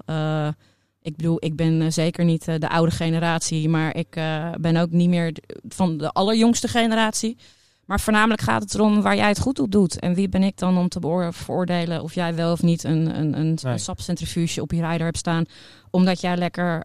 Ik 1.10 1.16
bedoel, 1.16 1.38
ik 1.39 1.55
ben 1.55 1.82
eh, 1.82 1.89
zeker 1.91 2.26
niet 2.26 2.47
eh, 2.47 2.55
de 2.60 2.70
oude 2.70 2.91
generatie, 2.91 3.70
maar 3.70 3.95
ik 3.95 4.16
eh, 4.16 4.51
ben 4.60 4.78
ook 4.78 4.91
niet 4.91 5.10
meer 5.10 5.34
van 5.68 5.97
de 5.97 6.12
allerjongste 6.12 6.68
generatie. 6.68 7.38
Maar 7.86 7.99
voornamelijk 7.99 8.41
gaat 8.41 8.62
het 8.62 8.74
erom 8.74 9.01
waar 9.01 9.16
jij 9.16 9.28
het 9.28 9.39
goed 9.39 9.60
op 9.60 9.72
doet. 9.72 9.99
En 9.99 10.14
wie 10.14 10.30
ben 10.30 10.43
ik 10.43 10.57
dan 10.57 10.78
om 10.78 10.89
te 10.89 10.99
beoor- 10.99 11.34
veroordelen 11.34 12.01
of 12.03 12.14
jij 12.14 12.36
wel 12.36 12.51
of 12.51 12.62
niet 12.62 12.84
een, 12.84 13.18
een, 13.20 13.39
een, 13.39 13.57
Nee. 13.62 13.74
een 13.74 13.80
sapcentrifuge 13.80 14.62
op 14.62 14.72
je 14.72 14.80
rijder 14.80 15.05
hebt 15.05 15.18
staan. 15.18 15.43
Omdat 15.91 16.22
jij 16.22 16.38
lekker 16.38 16.84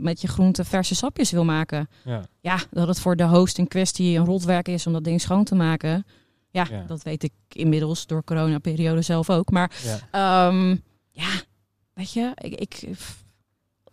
met 0.00 0.20
je 0.20 0.28
groente 0.28 0.64
verse 0.64 0.94
sapjes 0.94 1.30
wil 1.30 1.44
maken. 1.44 1.88
Ja. 2.04 2.22
Ja, 2.40 2.58
dat 2.70 2.88
het 2.88 3.00
voor 3.00 3.16
de 3.16 3.24
host 3.26 3.58
in 3.58 3.68
kwestie 3.68 4.18
een 4.18 4.24
rotwerk 4.24 4.68
is 4.68 4.86
om 4.86 4.92
dat 4.92 5.04
ding 5.04 5.20
schoon 5.20 5.44
te 5.44 5.54
maken. 5.54 6.06
Ja, 6.50 6.66
Ja. 6.70 6.84
dat 6.86 7.02
weet 7.02 7.22
ik 7.22 7.32
inmiddels 7.48 8.06
door 8.06 8.24
coronaperiode 8.24 9.02
zelf 9.02 9.30
ook. 9.30 9.50
Maar 9.50 9.70
Ja. 9.84 9.98
Ehm, 10.48 10.76
ja, 11.10 11.28
weet 11.94 12.12
je, 12.12 12.30
ik, 12.34 12.54
ik, 12.54 12.88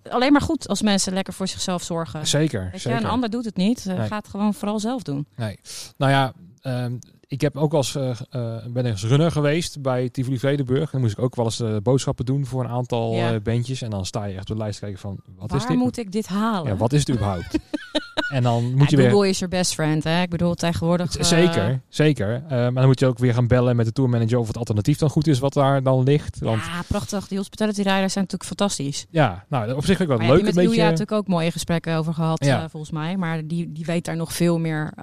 alleen 0.09 0.31
maar 0.31 0.41
goed 0.41 0.67
als 0.67 0.81
mensen 0.81 1.13
lekker 1.13 1.33
voor 1.33 1.47
zichzelf 1.47 1.83
zorgen. 1.83 2.27
Zeker, 2.27 2.71
zeker. 2.73 2.99
een 2.99 3.05
ander 3.05 3.29
doet 3.29 3.45
het 3.45 3.55
niet. 3.55 3.85
Eh, 3.87 3.97
Nee. 3.97 4.07
Ga 4.07 4.17
het 4.17 4.27
gewoon 4.27 4.53
vooral 4.53 4.79
zelf 4.79 5.03
doen. 5.03 5.27
Nee. 5.35 5.59
Nou 5.97 6.11
ja, 6.11 6.33
ehm, 6.61 6.97
ik 7.35 7.41
heb 7.41 7.57
ook 7.57 7.73
als 7.73 7.95
eh, 7.95 8.09
eh, 8.29 8.55
ben 8.67 8.85
eens 8.85 9.03
runner 9.03 9.31
geweest 9.31 9.81
bij 9.81 10.09
Tivoli 10.09 10.39
Vredenburg. 10.39 10.91
Dan 10.91 11.01
moest 11.01 11.17
ik 11.17 11.23
ook 11.23 11.35
wel 11.35 11.45
eens 11.45 11.59
eh, 11.59 11.75
boodschappen 11.83 12.25
doen 12.25 12.45
voor 12.45 12.63
een 12.63 12.69
aantal 12.69 13.13
Ja. 13.13 13.39
bandjes. 13.39 13.81
En 13.81 13.89
dan 13.89 14.05
sta 14.05 14.23
je 14.25 14.33
echt 14.33 14.49
op 14.49 14.55
de 14.57 14.63
lijst 14.63 14.79
kijken 14.79 14.99
van, 14.99 15.19
wat 15.37 15.53
is 15.53 15.59
Waar 15.59 15.67
dit? 15.67 15.77
moet 15.77 15.97
ik 15.97 16.11
dit 16.11 16.27
halen? 16.27 16.71
Ja, 16.71 16.77
wat 16.77 16.93
is 16.93 16.99
het 16.99 17.09
überhaupt? 17.09 17.59
en 18.35 18.43
dan 18.43 18.63
moet 18.71 18.79
Ja, 18.79 18.85
je 18.89 18.97
weer... 18.97 19.09
Google 19.09 19.29
is 19.29 19.39
your 19.39 19.55
best 19.57 19.73
friend, 19.73 20.03
hè? 20.03 20.21
Ik 20.21 20.29
bedoel, 20.29 20.53
tegenwoordig... 20.53 21.15
Zeker, 21.19 21.81
zeker. 21.89 22.43
Maar 22.49 22.73
dan 22.73 22.85
moet 22.85 22.99
je 22.99 23.05
ook 23.05 23.17
weer 23.19 23.33
gaan 23.33 23.47
bellen 23.47 23.75
met 23.75 23.85
de 23.85 23.91
tourmanager 23.91 24.39
of 24.39 24.47
het 24.47 24.57
alternatief 24.57 24.97
dan 24.97 25.09
goed 25.09 25.27
is 25.27 25.39
wat 25.39 25.53
daar 25.53 25.83
dan 25.83 26.03
ligt. 26.03 26.39
Want 26.39 26.61
Ja, 26.65 26.81
prachtig. 26.87 27.27
Die 27.27 27.37
hospitality 27.37 27.77
riders 27.81 28.13
zijn 28.13 28.23
natuurlijk 28.29 28.43
fantastisch. 28.45 29.05
ja, 29.09 29.45
nou 29.49 29.73
op 29.73 29.85
zich 29.85 30.01
ook 30.01 30.07
wel 30.07 30.21
ja, 30.21 30.27
leuk. 30.27 30.37
Een 30.39 30.45
met 30.45 30.53
Julia 30.53 30.69
beetje... 30.69 30.83
natuurlijk 30.83 31.11
ook 31.11 31.27
mooie 31.27 31.51
gesprekken 31.51 31.95
over 31.97 32.13
gehad, 32.13 32.45
Ja. 32.45 32.63
eh, 32.63 32.69
volgens 32.69 32.91
mij. 32.91 33.17
Maar 33.17 33.47
die, 33.47 33.71
die 33.71 33.85
weet 33.85 34.05
daar 34.05 34.15
nog 34.15 34.33
veel 34.33 34.59
meer 34.59 34.93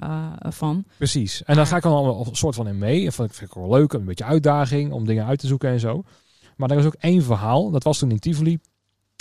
van. 0.49 0.83
Precies. 0.97 1.43
En 1.43 1.55
dan 1.55 1.67
ga 1.67 1.75
ik 1.75 1.83
dan 1.83 1.93
al 2.25 2.31
een 2.31 2.37
soort 2.37 2.55
van 2.55 2.67
in 2.67 2.77
mee. 2.77 3.05
En 3.05 3.13
vond 3.13 3.29
ik 3.29 3.35
vind 3.35 3.49
ik 3.49 3.55
wel 3.57 3.69
leuk, 3.69 3.93
een 3.93 4.05
beetje 4.05 4.23
uitdaging 4.23 4.91
om 4.91 5.05
dingen 5.05 5.25
uit 5.25 5.39
te 5.39 5.47
zoeken 5.47 5.69
en 5.69 5.79
zo. 5.79 6.03
Maar 6.57 6.69
er 6.69 6.75
was 6.75 6.85
ook 6.85 6.95
één 6.99 7.23
verhaal. 7.23 7.71
Dat 7.71 7.83
was 7.83 7.97
toen 7.97 8.11
in 8.11 8.19
Tivoli. 8.19 8.51
En 8.53 8.59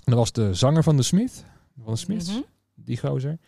dat 0.04 0.14
was 0.14 0.32
de 0.32 0.54
zanger 0.54 0.82
van 0.82 0.96
de 0.96 1.02
Smith. 1.02 1.44
Van 1.84 1.92
de 1.92 1.98
Smiths, 1.98 2.28
Mhm. 2.30 2.40
die 2.74 2.98
gozer. 2.98 3.38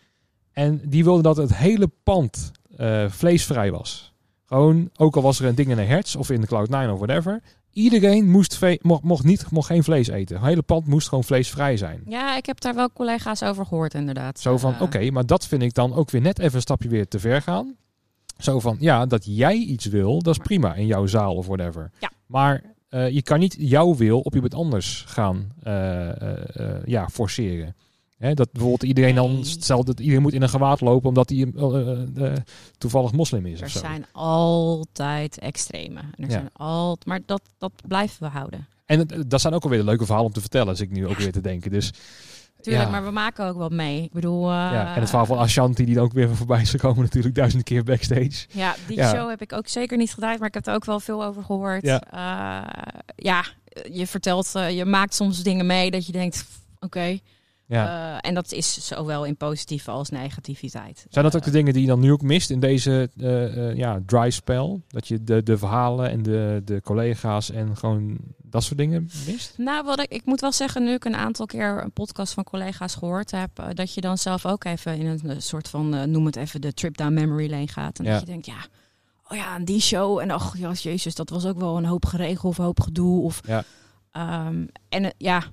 En 0.51 0.81
die 0.85 1.03
wilde 1.03 1.21
dat 1.21 1.37
het 1.37 1.55
hele 1.55 1.87
pand 2.03 2.51
eh, 2.77 3.05
vleesvrij 3.09 3.71
was. 3.71 4.13
Gewoon, 4.45 4.89
ook 4.95 5.15
al 5.15 5.21
was 5.21 5.39
er 5.39 5.45
een 5.45 5.55
ding 5.55 5.69
in 5.69 5.77
een 5.77 5.87
hertz 5.87 6.15
of 6.15 6.29
in 6.29 6.41
de 6.41 6.47
Cloud9 6.47 6.91
of 6.91 6.97
whatever. 6.99 7.41
Iedereen 7.71 8.29
moest 8.29 8.59
mocht, 8.81 9.03
mocht, 9.03 9.23
niet, 9.23 9.51
mocht 9.51 9.67
geen 9.67 9.83
vlees 9.83 10.07
eten. 10.07 10.35
Het 10.35 10.45
hele 10.45 10.61
pand 10.61 10.87
moest 10.87 11.07
gewoon 11.09 11.23
vleesvrij 11.23 11.77
zijn. 11.77 12.01
Ja, 12.05 12.37
ik 12.37 12.45
heb 12.45 12.59
daar 12.61 12.75
wel 12.75 12.91
collega's 12.93 13.43
over 13.43 13.65
gehoord, 13.65 13.93
inderdaad. 13.93 14.39
Zo 14.39 14.57
van, 14.57 14.73
Eh, 14.73 14.81
oké, 14.81 15.09
maar 15.11 15.25
dat 15.25 15.47
vind 15.47 15.61
ik 15.61 15.73
dan 15.73 15.93
ook 15.93 16.11
weer 16.11 16.21
net 16.21 16.39
even 16.39 16.55
een 16.55 16.61
stapje 16.61 16.89
weer 16.89 17.07
te 17.07 17.19
ver 17.19 17.41
gaan. 17.41 17.75
Zo 18.37 18.59
van, 18.59 18.77
ja, 18.79 19.05
dat 19.05 19.23
jij 19.25 19.55
iets 19.55 19.85
wil, 19.85 20.21
dat 20.21 20.33
is 20.37 20.43
prima 20.43 20.73
in 20.75 20.85
jouw 20.85 21.05
zaal 21.05 21.35
of 21.35 21.45
whatever. 21.47 21.91
Ja. 21.99 22.11
Maar 22.25 22.63
eh, 22.89 23.09
je 23.09 23.21
kan 23.21 23.39
niet 23.39 23.55
jouw 23.59 23.95
wil 23.95 24.19
op 24.19 24.33
iemand 24.33 24.53
anders 24.53 25.03
gaan 25.07 25.51
eh, 25.63 26.09
eh, 26.55 26.85
ja, 26.85 27.07
forceren. 27.09 27.75
Hè, 28.17 28.33
dat 28.33 28.51
bijvoorbeeld 28.51 28.83
iedereen 28.83 29.15
dan, 29.15 29.43
dat 29.67 29.99
iedereen 29.99 30.21
moet 30.21 30.33
in 30.33 30.41
een 30.41 30.49
gewaad 30.49 30.81
lopen 30.81 31.07
omdat 31.07 31.29
hij 31.29 31.51
toevallig 32.77 33.11
moslim 33.11 33.45
is 33.45 33.59
Er 33.59 33.65
of 33.65 33.71
zo. 33.71 33.79
zijn 33.79 34.05
altijd 34.11 35.39
extreme. 35.39 35.99
Er 35.99 36.05
Ja. 36.17 36.29
zijn 36.29 36.49
altijd, 36.53 37.05
maar 37.05 37.19
dat, 37.25 37.41
dat 37.57 37.71
blijven 37.87 38.17
we 38.19 38.27
houden. 38.29 38.67
En 38.85 39.07
dat 39.27 39.41
zijn 39.41 39.53
ook 39.53 39.63
alweer 39.63 39.83
leuke 39.83 40.05
verhalen 40.05 40.27
om 40.27 40.33
te 40.33 40.41
vertellen, 40.41 40.67
als 40.67 40.79
ik 40.81 40.91
nu 40.91 41.07
ook 41.07 41.17
weer 41.17 41.31
te 41.31 41.41
denken. 41.41 41.71
Dus, 41.71 41.91
Tuurlijk, 42.65 42.85
ja. 42.85 42.91
maar 42.91 43.03
we 43.05 43.11
maken 43.11 43.45
ook 43.45 43.57
wat 43.57 43.71
mee. 43.71 44.03
Ik 44.03 44.11
bedoel... 44.11 44.41
eh, 44.49 44.53
ja. 44.55 44.93
En 44.95 44.99
het 44.99 45.09
verhaal 45.09 45.25
van 45.25 45.37
Ashanti 45.37 45.85
die 45.85 45.95
dan 45.95 46.03
ook 46.03 46.13
weer 46.13 46.35
voorbij 46.35 46.61
is 46.61 46.69
gekomen 46.69 47.03
natuurlijk 47.03 47.35
duizend 47.35 47.63
keer 47.63 47.83
backstage. 47.83 48.47
Ja, 48.51 48.75
die 48.87 48.97
Ja. 48.97 49.09
show 49.13 49.29
heb 49.29 49.41
ik 49.41 49.53
ook 49.53 49.67
zeker 49.67 49.97
niet 49.97 50.13
gedraaid, 50.13 50.39
maar 50.39 50.47
ik 50.47 50.53
heb 50.53 50.67
er 50.67 50.73
ook 50.73 50.85
wel 50.85 50.99
veel 50.99 51.23
over 51.23 51.43
gehoord. 51.43 51.85
Ja. 51.85 52.03
Ja, 52.11 52.65
ja 53.15 53.43
je 53.91 54.07
vertelt, 54.07 54.55
eh, 54.55 54.77
je 54.77 54.85
maakt 54.85 55.13
soms 55.15 55.43
dingen 55.43 55.65
mee 55.65 55.91
dat 55.91 56.05
je 56.05 56.11
denkt, 56.11 56.45
oké. 56.79 57.17
Ja. 57.67 58.13
Eh, 58.13 58.29
en 58.29 58.33
dat 58.35 58.51
is 58.51 58.87
zowel 58.87 59.25
in 59.25 59.35
positieve 59.37 59.91
als 59.91 60.09
negativiteit. 60.09 61.05
Zijn 61.09 61.23
dat 61.25 61.35
ook 61.35 61.41
Eh, 61.41 61.47
de 61.47 61.53
dingen 61.53 61.73
die 61.73 61.81
je 61.81 61.87
dan 61.87 61.99
nu 61.99 62.11
ook 62.11 62.21
mist 62.21 62.49
in 62.49 62.59
deze 62.59 63.09
eh, 63.17 63.69
eh, 63.69 63.77
ja, 63.77 63.99
dry 64.05 64.29
spell? 64.29 64.81
Dat 64.87 65.07
je 65.07 65.23
de, 65.23 65.43
de 65.43 65.57
verhalen 65.57 66.09
en 66.09 66.23
de, 66.23 66.61
de 66.65 66.81
collega's 66.81 67.51
en 67.51 67.77
gewoon 67.77 68.17
dat 68.49 68.63
soort 68.63 68.77
dingen 68.77 69.09
mist? 69.25 69.53
Nou, 69.57 69.85
wat 69.85 69.99
ik, 69.99 70.11
ik 70.11 70.25
moet 70.25 70.41
wel 70.41 70.51
zeggen, 70.51 70.83
nu 70.83 70.91
ik 70.93 71.05
een 71.05 71.15
aantal 71.15 71.45
keer 71.45 71.83
een 71.83 71.91
podcast 71.91 72.33
van 72.33 72.43
collega's 72.43 72.95
gehoord 72.95 73.31
heb, 73.31 73.59
eh, 73.59 73.65
dat 73.73 73.93
je 73.93 74.01
dan 74.01 74.17
zelf 74.17 74.45
ook 74.45 74.63
even 74.63 74.97
in 74.97 75.19
een, 75.23 75.41
soort 75.41 75.67
van, 75.69 75.93
eh, 75.95 76.03
noem 76.03 76.25
het 76.25 76.35
even, 76.35 76.61
de 76.61 76.73
trip 76.73 76.97
down 76.97 77.13
memory 77.13 77.49
lane 77.49 77.67
gaat. 77.67 77.99
En 77.99 78.05
Ja. 78.05 78.11
dat 78.11 78.19
je 78.19 78.25
denkt, 78.25 78.45
ja, 78.45 78.65
oh 79.29 79.37
ja, 79.37 79.59
die 79.59 79.81
show. 79.81 80.19
En 80.19 80.31
ach, 80.31 80.57
jezus, 80.81 81.15
dat 81.15 81.29
was 81.29 81.45
ook 81.45 81.57
wel 81.57 81.77
een 81.77 81.85
hoop 81.85 82.05
geregeld 82.05 82.43
of 82.51 82.57
een 82.57 82.63
hoop 82.65 82.79
gedoe. 82.79 83.21
Of, 83.21 83.41
Ja. 83.47 83.63
Ehm, 84.11 84.65
en 84.89 85.03
eh, 85.03 85.11
ja, 85.17 85.43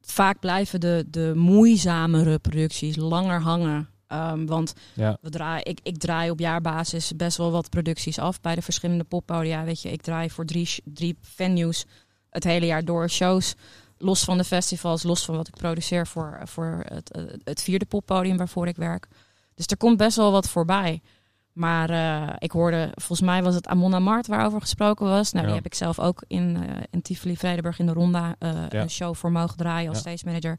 vaak 0.00 0.40
blijven 0.40 0.80
de, 0.80 1.04
de 1.10 1.32
moeizamere 1.36 2.38
producties 2.38 2.96
langer 2.96 3.40
hangen. 3.40 3.88
Ehm, 4.06 4.46
want 4.46 4.74
Ja, 4.94 5.18
we 5.20 5.30
draaien, 5.30 5.64
ik, 5.66 5.78
ik 5.82 5.98
draai 5.98 6.30
op 6.30 6.38
jaarbasis 6.38 7.12
best 7.16 7.36
wel 7.36 7.50
wat 7.50 7.70
producties 7.70 8.18
af 8.18 8.40
bij 8.40 8.54
de 8.54 8.62
verschillende 8.62 9.04
poppodia. 9.04 9.64
Weet 9.64 9.82
je, 9.82 9.90
ik 9.92 10.02
draai 10.02 10.30
voor 10.30 10.44
drie, 10.44 10.68
drie 10.84 11.16
venues 11.20 11.84
het 12.30 12.44
hele 12.44 12.66
jaar 12.66 12.84
door 12.84 13.10
shows. 13.10 13.54
Los 13.98 14.24
van 14.24 14.36
de 14.38 14.44
festivals, 14.44 15.02
los 15.02 15.24
van 15.24 15.36
wat 15.36 15.48
ik 15.48 15.56
produceer 15.56 16.06
voor, 16.06 16.40
voor 16.44 16.84
het, 16.88 17.10
eh, 17.12 17.22
het 17.44 17.62
vierde 17.62 17.84
poppodium 17.86 18.36
waarvoor 18.36 18.66
ik 18.68 18.76
werk. 18.76 19.08
Dus 19.54 19.66
er 19.66 19.76
komt 19.76 19.96
best 19.96 20.16
wel 20.16 20.32
wat 20.32 20.48
voorbij. 20.48 21.00
Maar 21.52 21.90
eh, 21.90 22.34
ik 22.38 22.50
hoorde, 22.50 22.90
volgens 22.94 23.20
mij 23.28 23.42
was 23.42 23.54
het 23.54 23.66
Amon 23.66 24.02
Mart 24.02 24.26
waarover 24.26 24.60
gesproken 24.60 25.06
was. 25.06 25.32
Nou, 25.32 25.44
Ja. 25.44 25.46
die 25.52 25.56
heb 25.62 25.66
ik 25.72 25.74
zelf 25.78 25.98
ook 25.98 26.22
in, 26.26 26.56
eh 26.68 26.82
in 26.90 27.02
Tivoli 27.02 27.36
Vredenburg 27.36 27.78
in 27.78 27.86
de 27.86 27.92
Ronda 27.92 28.34
Ja. 28.38 28.68
een 28.70 28.90
show 28.90 29.14
voor 29.14 29.32
mogen 29.32 29.56
draaien 29.56 29.88
als 29.88 30.02
Ja. 30.02 30.02
stage 30.02 30.24
manager. 30.24 30.58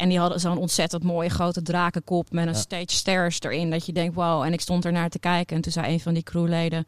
En 0.00 0.08
die 0.08 0.18
hadden 0.18 0.40
zo'n 0.40 0.58
ontzettend 0.58 1.02
mooie 1.02 1.28
grote 1.28 1.62
drakenkop 1.62 2.32
met 2.32 2.46
een 2.46 2.52
Ja. 2.52 2.58
stage 2.58 2.84
stairs 2.92 3.40
erin. 3.40 3.70
Dat 3.70 3.86
je 3.86 3.92
denkt, 3.92 4.14
wow. 4.14 4.42
En 4.42 4.52
ik 4.52 4.60
stond 4.60 4.84
er 4.84 4.92
naar 4.92 5.08
te 5.08 5.18
kijken. 5.18 5.56
En 5.56 5.62
toen 5.62 5.72
zei 5.72 5.92
een 5.92 6.00
van 6.00 6.14
die 6.14 6.22
crewleden... 6.22 6.86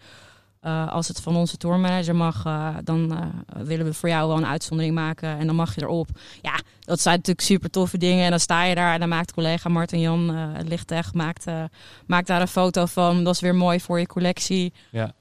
eh, 0.63 0.93
als 0.93 1.09
het 1.09 1.21
van 1.21 1.37
onze 1.37 1.57
tourmanager 1.57 2.17
mag, 2.17 2.45
eh, 2.45 2.77
dan 2.85 3.13
eh, 3.13 3.63
willen 3.63 3.87
we 3.87 3.95
voor 3.95 4.09
jou 4.09 4.29
wel 4.29 4.37
een 4.37 4.47
uitzondering 4.47 4.95
maken. 4.95 5.39
En 5.39 5.47
dan 5.47 5.57
mag 5.57 5.75
je 5.75 5.83
erop. 5.83 6.09
Ja, 6.43 6.61
dat 6.81 7.01
zijn 7.01 7.17
natuurlijk 7.17 7.47
super 7.47 7.71
toffe 7.71 7.99
dingen. 7.99 8.25
En 8.25 8.31
dan 8.31 8.41
sta 8.41 8.63
je 8.65 8.75
daar 8.75 8.93
en 8.95 9.01
dan 9.01 9.09
maakt 9.09 9.33
collega 9.33 9.69
Martin 9.69 10.01
Jan 10.01 10.53
Lichtig 10.69 11.15
maakt, 11.15 11.45
maakt 12.07 12.27
daar 12.27 12.41
een 12.41 12.49
foto 12.49 12.87
van. 12.87 13.25
Dat 13.25 13.35
is 13.35 13.41
weer 13.41 13.55
mooi 13.55 13.81
voor 13.81 13.99
je 13.99 14.07
collectie. 14.07 14.73
ja, 14.91 15.15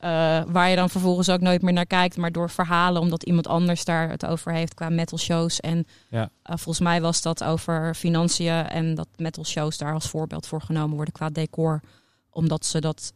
waar 0.48 0.70
je 0.70 0.76
dan 0.76 0.90
vervolgens 0.90 1.30
ook 1.30 1.40
nooit 1.42 1.62
meer 1.62 1.74
naar 1.74 1.86
kijkt. 1.86 2.18
Maar 2.18 2.32
door 2.32 2.50
verhalen, 2.50 3.02
omdat 3.02 3.24
iemand 3.24 3.48
anders 3.48 3.86
daar 3.86 4.10
het 4.10 4.26
over 4.26 4.54
heeft 4.54 4.74
qua 4.74 4.90
metal 4.90 5.18
shows. 5.18 5.60
En 5.60 5.86
Ja. 6.10 6.30
volgens 6.44 6.80
mij 6.80 7.02
was 7.02 7.22
dat 7.22 7.44
over 7.44 7.96
financiën. 7.96 8.68
En 8.68 8.96
dat 8.96 9.08
metal 9.16 9.46
shows 9.46 9.78
daar 9.78 9.94
als 9.94 10.10
voorbeeld 10.10 10.48
voor 10.48 10.62
genomen 10.62 10.96
worden 10.96 11.14
qua 11.14 11.30
decor. 11.30 11.82
Omdat 12.30 12.66
ze 12.66 12.82
dat 12.82 13.14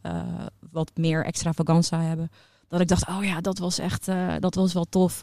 wat 0.75 0.91
meer 0.95 1.25
extravaganza 1.25 2.01
hebben. 2.01 2.31
Dat 2.67 2.79
ik 2.79 2.87
dacht, 2.87 3.07
oh 3.07 3.23
ja, 3.23 3.41
dat 3.41 3.57
was 3.57 3.79
echt, 3.79 4.07
eh, 4.07 4.33
dat 4.39 4.55
was 4.55 4.73
wel 4.73 4.85
tof. 4.85 5.21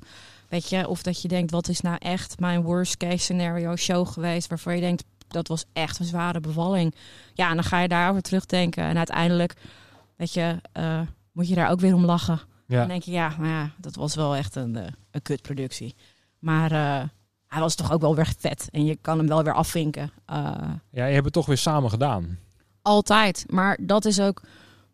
Weet 0.48 0.68
je, 0.68 0.88
of 0.88 1.02
dat 1.02 1.22
je 1.22 1.28
denkt, 1.28 1.50
wat 1.50 1.68
is 1.68 1.80
nou 1.80 1.96
echt 1.98 2.40
mijn 2.40 2.62
worst 2.62 2.96
case 2.96 3.18
scenario 3.18 3.76
show 3.76 4.08
geweest. 4.08 4.48
Waarvan 4.48 4.74
je 4.74 4.80
denkt, 4.80 5.04
dat 5.28 5.48
was 5.48 5.64
echt 5.72 5.98
een 5.98 6.04
zware 6.04 6.40
bevalling. 6.40 6.94
Ja, 7.34 7.48
en 7.48 7.54
dan 7.54 7.64
ga 7.64 7.80
je 7.80 7.88
daarover 7.88 8.22
terugdenken. 8.22 8.84
En 8.84 8.96
uiteindelijk, 8.96 9.54
weet 10.16 10.32
je, 10.32 10.60
eh, 10.72 11.00
moet 11.32 11.48
je 11.48 11.54
daar 11.54 11.70
ook 11.70 11.80
weer 11.80 11.94
om 11.94 12.04
lachen. 12.04 12.40
ja. 12.66 12.78
Dan 12.78 12.88
denk 12.88 13.02
je, 13.02 13.10
ja, 13.10 13.34
nou 13.38 13.50
ja, 13.50 13.70
dat 13.76 13.94
was 13.94 14.14
wel 14.14 14.36
echt 14.36 14.54
een, 14.54 14.76
eh, 14.76 14.86
een 15.10 15.22
kutproductie. 15.22 15.94
Maar 16.38 16.70
hij 17.46 17.60
was 17.60 17.74
toch 17.74 17.92
ook 17.92 18.00
wel 18.00 18.14
weer 18.14 18.32
vet. 18.38 18.68
En 18.70 18.84
je 18.84 18.96
kan 18.96 19.18
hem 19.18 19.26
wel 19.26 19.44
weer 19.44 19.54
afvinken. 19.54 20.10
Ja, 20.26 20.80
je 20.90 21.00
hebt 21.00 21.24
het 21.24 21.32
toch 21.32 21.46
weer 21.46 21.58
samen 21.58 21.90
gedaan. 21.90 22.38
altijd. 22.82 23.44
Maar 23.48 23.78
dat 23.80 24.04
is 24.04 24.20
ook 24.20 24.42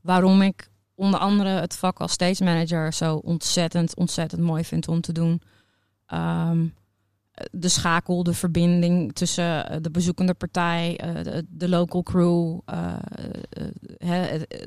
waarom 0.00 0.42
ik 0.42 0.68
onder 0.94 1.20
andere 1.20 1.48
het 1.48 1.76
vak 1.76 1.98
als 1.98 2.12
stage 2.12 2.44
manager 2.44 2.92
zo 2.92 3.16
ontzettend, 3.16 3.96
ontzettend 3.96 4.42
mooi 4.42 4.64
vind 4.64 4.88
om 4.88 5.00
te 5.00 5.12
doen. 5.12 5.42
Ehm, 6.06 6.66
de 7.50 7.68
schakel, 7.68 8.22
de 8.22 8.34
verbinding 8.34 9.12
tussen 9.12 9.70
eh, 9.70 9.76
de 9.80 9.90
bezoekende 9.90 10.34
partij, 10.34 10.96
eh, 10.96 11.22
de, 11.22 11.46
de 11.48 11.68
local 11.68 12.02
crew, 12.02 12.58
uh, 12.72 12.94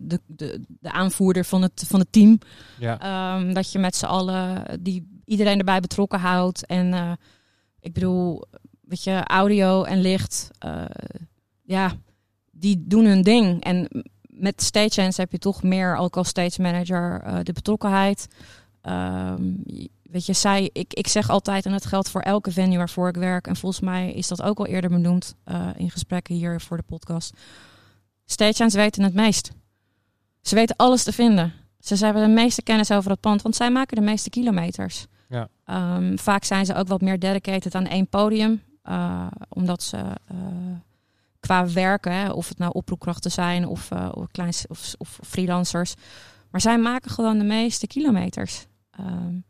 de, 0.01 0.19
de, 0.25 0.61
de 0.67 0.91
aanvoerder 0.91 1.45
van 1.45 1.61
het, 1.61 1.83
van 1.87 1.99
het 1.99 2.11
team. 2.11 2.39
Ja. 2.79 3.35
Um, 3.35 3.53
dat 3.53 3.71
je 3.71 3.79
met 3.79 3.95
z'n 3.95 4.05
allen 4.05 4.63
die 4.81 5.21
iedereen 5.25 5.57
erbij 5.57 5.79
betrokken 5.79 6.19
houdt. 6.19 6.65
En 6.65 7.17
ik 7.79 7.93
bedoel, 7.93 8.43
weet 8.81 9.03
je, 9.03 9.23
audio 9.23 9.83
en 9.83 10.01
licht, 10.01 10.49
ja, 11.63 11.91
die 12.51 12.83
doen 12.87 13.05
hun 13.05 13.21
ding. 13.21 13.63
En 13.63 14.03
met 14.41 14.61
stagehand 14.61 15.17
heb 15.17 15.31
je 15.31 15.37
toch 15.37 15.63
meer, 15.63 15.95
ook 15.95 16.17
als 16.17 16.27
stage 16.27 16.61
manager, 16.61 17.23
de 17.43 17.53
betrokkenheid. 17.53 18.27
Um, 18.83 19.63
weet 20.01 20.25
je, 20.25 20.33
zij, 20.33 20.69
ik, 20.73 20.93
ik 20.93 21.07
zeg 21.07 21.29
altijd, 21.29 21.65
en 21.65 21.71
dat 21.71 21.85
geldt 21.85 22.09
voor 22.09 22.21
elke 22.21 22.51
venue 22.51 22.77
waarvoor 22.77 23.09
ik 23.09 23.15
werk, 23.15 23.47
en 23.47 23.55
volgens 23.55 23.81
mij 23.81 24.11
is 24.11 24.27
dat 24.27 24.41
ook 24.41 24.59
al 24.59 24.65
eerder 24.65 24.89
benoemd 24.89 25.35
uh, 25.45 25.67
in 25.75 25.91
gesprekken 25.91 26.35
hier 26.35 26.61
voor 26.61 26.77
de 26.77 26.83
podcast. 26.83 27.37
Stagehands 28.25 28.75
weten 28.75 29.03
het 29.03 29.13
meest. 29.13 29.51
Ze 30.41 30.55
weten 30.55 30.75
alles 30.75 31.03
te 31.03 31.11
vinden. 31.11 31.53
Ze 31.79 32.05
hebben 32.05 32.23
de 32.23 32.33
meeste 32.33 32.63
kennis 32.63 32.91
over 32.91 33.11
het 33.11 33.19
pand, 33.19 33.41
want 33.41 33.55
zij 33.55 33.71
maken 33.71 33.97
de 33.97 34.03
meeste 34.03 34.29
kilometers. 34.29 35.05
Ja. 35.29 35.49
Um, 35.95 36.19
vaak 36.19 36.43
zijn 36.43 36.65
ze 36.65 36.75
ook 36.75 36.87
wat 36.87 37.01
meer 37.01 37.19
dedicated 37.19 37.75
aan 37.75 37.87
één 37.87 38.07
podium, 38.07 38.61
uh, 38.83 39.27
omdat 39.49 39.83
ze 39.83 39.97
qua 41.41 41.67
werken, 41.67 42.13
hè, 42.13 42.29
of 42.29 42.49
het 42.49 42.57
nou 42.57 42.71
oproepkrachten 42.73 43.31
zijn 43.31 43.67
of, 43.67 43.91
of, 43.91 44.31
klein, 44.31 44.53
of, 44.67 44.93
of 44.97 45.19
freelancers, 45.23 45.93
maar 46.51 46.61
zij 46.61 46.79
maken 46.79 47.11
gewoon 47.11 47.37
de 47.37 47.43
meeste 47.43 47.87
kilometers. 47.87 48.65
Um, 48.99 49.43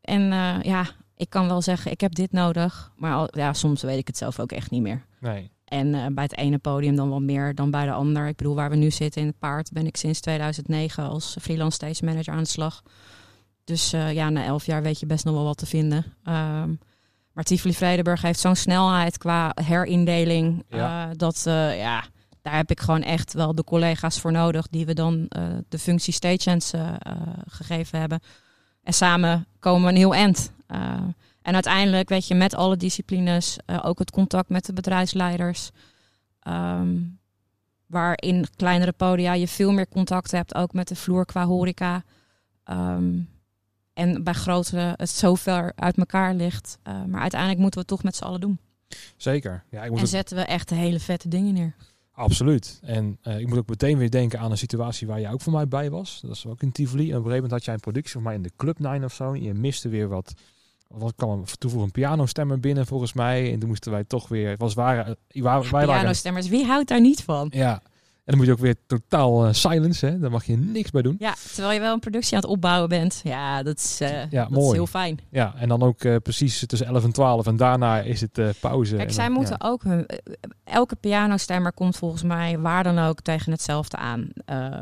en 0.00 0.32
uh, 0.32 0.62
ja, 0.62 0.86
ik 1.16 1.30
kan 1.30 1.46
wel 1.46 1.62
zeggen, 1.62 1.90
ik 1.90 2.00
heb 2.00 2.14
dit 2.14 2.32
nodig. 2.32 2.92
Maar 2.96 3.14
al, 3.14 3.28
ja, 3.30 3.52
soms 3.52 3.82
weet 3.82 3.98
ik 3.98 4.06
het 4.06 4.16
zelf 4.16 4.40
ook 4.40 4.52
echt 4.52 4.70
niet 4.70 4.82
meer. 4.82 5.04
Nee. 5.20 5.50
En 5.64 5.86
uh, 5.86 6.06
bij 6.06 6.24
het 6.24 6.36
ene 6.36 6.58
podium 6.58 6.96
dan 6.96 7.08
wel 7.08 7.20
meer 7.20 7.54
dan 7.54 7.70
bij 7.70 7.84
de 7.84 7.92
ander. 7.92 8.26
Ik 8.26 8.36
bedoel, 8.36 8.54
waar 8.54 8.70
we 8.70 8.76
nu 8.76 8.90
zitten 8.90 9.20
in 9.20 9.26
het 9.26 9.38
paard, 9.38 9.72
ben 9.72 9.86
ik 9.86 9.96
sinds 9.96 10.20
2009 10.20 11.08
als 11.08 11.36
freelance 11.40 11.74
stage 11.74 12.04
manager 12.04 12.32
aan 12.32 12.42
de 12.42 12.48
slag. 12.48 12.82
Dus 13.64 13.94
uh, 13.94 14.12
ja, 14.12 14.30
na 14.30 14.44
elf 14.44 14.66
jaar 14.66 14.82
weet 14.82 15.00
je 15.00 15.06
best 15.06 15.24
nog 15.24 15.34
wel 15.34 15.44
wat 15.44 15.58
te 15.58 15.66
vinden. 15.66 16.04
Um, 16.24 16.78
maar 17.38 17.46
Tivoli 17.46 17.74
Vredenburg 17.74 18.22
heeft 18.22 18.40
zo'n 18.40 18.56
snelheid 18.56 19.18
qua 19.18 19.52
herindeling. 19.54 20.64
Ja. 20.68 21.14
dat 21.14 21.42
ja, 21.76 22.04
daar 22.42 22.56
heb 22.56 22.70
ik 22.70 22.80
gewoon 22.80 23.02
echt 23.02 23.32
wel 23.32 23.54
de 23.54 23.64
collega's 23.64 24.20
voor 24.20 24.32
nodig 24.32 24.68
die 24.68 24.86
we 24.86 24.94
dan 24.94 25.30
de 25.68 25.78
functie 25.78 26.12
stagehands 26.12 26.72
gegeven 27.46 28.00
hebben. 28.00 28.20
En 28.82 28.92
samen 28.92 29.46
komen 29.58 29.82
we 29.82 29.88
een 29.88 29.96
heel 29.96 30.14
eind. 30.14 30.52
Uh, 30.68 30.92
en 31.42 31.54
uiteindelijk, 31.54 32.08
weet 32.08 32.26
je, 32.26 32.34
met 32.34 32.54
alle 32.54 32.76
disciplines, 32.76 33.58
ook 33.82 33.98
het 33.98 34.10
contact 34.10 34.48
met 34.48 34.66
de 34.66 34.72
bedrijfsleiders. 34.72 35.70
Um, 36.48 37.18
waar 37.86 38.14
in 38.16 38.46
kleinere 38.56 38.92
podia 38.92 39.32
je 39.32 39.48
veel 39.48 39.72
meer 39.72 39.88
contact 39.88 40.30
hebt, 40.30 40.54
ook 40.54 40.72
met 40.72 40.88
de 40.88 40.96
vloer 40.96 41.26
qua 41.26 41.46
horeca. 41.46 42.02
Um, 42.64 43.28
en 43.98 44.22
bij 44.24 44.32
grotere 44.34 44.94
het 44.96 45.10
zo 45.10 45.34
ver 45.34 45.72
uit 45.74 45.96
elkaar 45.96 46.34
ligt. 46.34 46.78
Uh, 46.88 47.04
maar 47.04 47.20
uiteindelijk 47.20 47.60
moeten 47.60 47.80
we 47.80 47.86
het 47.86 47.96
toch 47.96 48.02
met 48.02 48.16
z'n 48.16 48.24
allen 48.24 48.40
doen. 48.40 48.58
Zeker. 49.16 49.64
Ja, 49.70 49.82
ik 49.82 49.88
moet 49.88 49.98
en 49.98 50.04
ook- 50.04 50.10
zetten 50.10 50.36
we 50.36 50.42
echt 50.42 50.70
hele 50.70 51.00
vette 51.00 51.28
dingen 51.28 51.54
neer. 51.54 51.74
Absoluut. 52.12 52.78
En 52.82 53.18
eh, 53.22 53.38
ik 53.38 53.48
moet 53.48 53.58
ook 53.58 53.68
meteen 53.68 53.98
weer 53.98 54.10
denken 54.10 54.38
aan 54.38 54.50
een 54.50 54.58
situatie 54.58 55.06
waar 55.06 55.20
jij 55.20 55.32
ook 55.32 55.40
voor 55.40 55.52
mij 55.52 55.68
bij 55.68 55.90
was. 55.90 56.18
Dat 56.20 56.30
was 56.30 56.46
ook 56.46 56.62
in 56.62 56.72
Tivoli. 56.72 57.02
En 57.02 57.08
op 57.08 57.24
een 57.24 57.30
gegeven 57.30 57.34
moment 57.34 57.52
had 57.52 57.64
jij 57.64 57.74
een 57.74 57.80
productie 57.80 58.12
voor 58.12 58.22
mij 58.22 58.34
in 58.34 58.42
de 58.42 58.50
Club 58.56 58.78
9 58.78 59.04
of 59.04 59.14
zo. 59.14 59.32
En 59.32 59.42
je 59.42 59.54
miste 59.54 59.88
weer 59.88 60.08
wat. 60.08 60.34
Wat 60.88 61.14
kwam 61.16 61.40
er 61.40 61.58
toevoegen 61.58 61.86
een 61.88 61.92
pianostemmer 62.02 62.60
binnen 62.60 62.86
volgens 62.86 63.12
mij. 63.12 63.52
En 63.52 63.58
toen 63.58 63.68
moesten 63.68 63.92
wij 63.92 64.04
toch 64.04 64.28
weer. 64.28 64.48
Het 64.50 64.58
was 64.58 64.74
waren, 64.74 65.06
eh, 65.28 65.42
waar, 65.42 65.60
wij 65.60 65.70
waren. 65.70 65.86
Pianostemmers, 65.86 66.48
wie 66.48 66.64
houdt 66.64 66.88
daar 66.88 67.00
niet 67.00 67.22
van? 67.22 67.52
Ja. 67.54 67.82
En 68.28 68.34
dan 68.34 68.36
moet 68.36 68.46
je 68.46 68.52
ook 68.52 68.58
weer 68.66 68.76
totaal 68.86 69.46
eh, 69.46 69.52
silence. 69.52 70.06
Hè? 70.06 70.18
Daar 70.18 70.30
mag 70.30 70.44
je 70.44 70.56
niks 70.56 70.90
bij 70.90 71.02
doen. 71.02 71.16
Ja, 71.18 71.34
terwijl 71.54 71.72
je 71.74 71.80
wel 71.80 71.92
een 71.92 72.00
productie 72.00 72.34
aan 72.36 72.40
het 72.42 72.50
opbouwen 72.50 72.88
bent. 72.88 73.20
Ja, 73.24 73.62
dat 73.62 73.76
is, 73.78 73.98
uh, 74.00 74.30
Ja, 74.30 74.42
dat 74.42 74.50
mooi. 74.50 74.66
is 74.66 74.72
heel 74.72 74.86
fijn. 74.86 75.18
Ja, 75.30 75.54
en 75.56 75.68
dan 75.68 75.82
ook 75.82 76.00
eh, 76.04 76.16
precies 76.22 76.66
tussen 76.66 76.88
11 76.88 77.04
en 77.04 77.12
12. 77.12 77.46
En 77.46 77.56
daarna 77.56 78.00
is 78.00 78.20
het 78.20 78.38
eh, 78.38 78.48
pauze. 78.60 78.96
Kijk, 78.96 79.08
En 79.08 79.14
zij 79.14 79.24
dan- 79.24 79.32
moeten 79.34 79.56
ja. 79.60 79.68
ook 79.68 79.82
hun. 79.82 80.06
eh, 80.06 80.16
Elke 80.64 80.96
pianostemmer 80.96 81.72
komt 81.72 81.96
volgens 81.96 82.22
mij 82.22 82.58
waar 82.58 82.82
dan 82.84 82.98
ook 82.98 83.20
tegen 83.20 83.52
hetzelfde 83.52 83.96
aan. 83.96 84.28
Uh, 84.50 84.74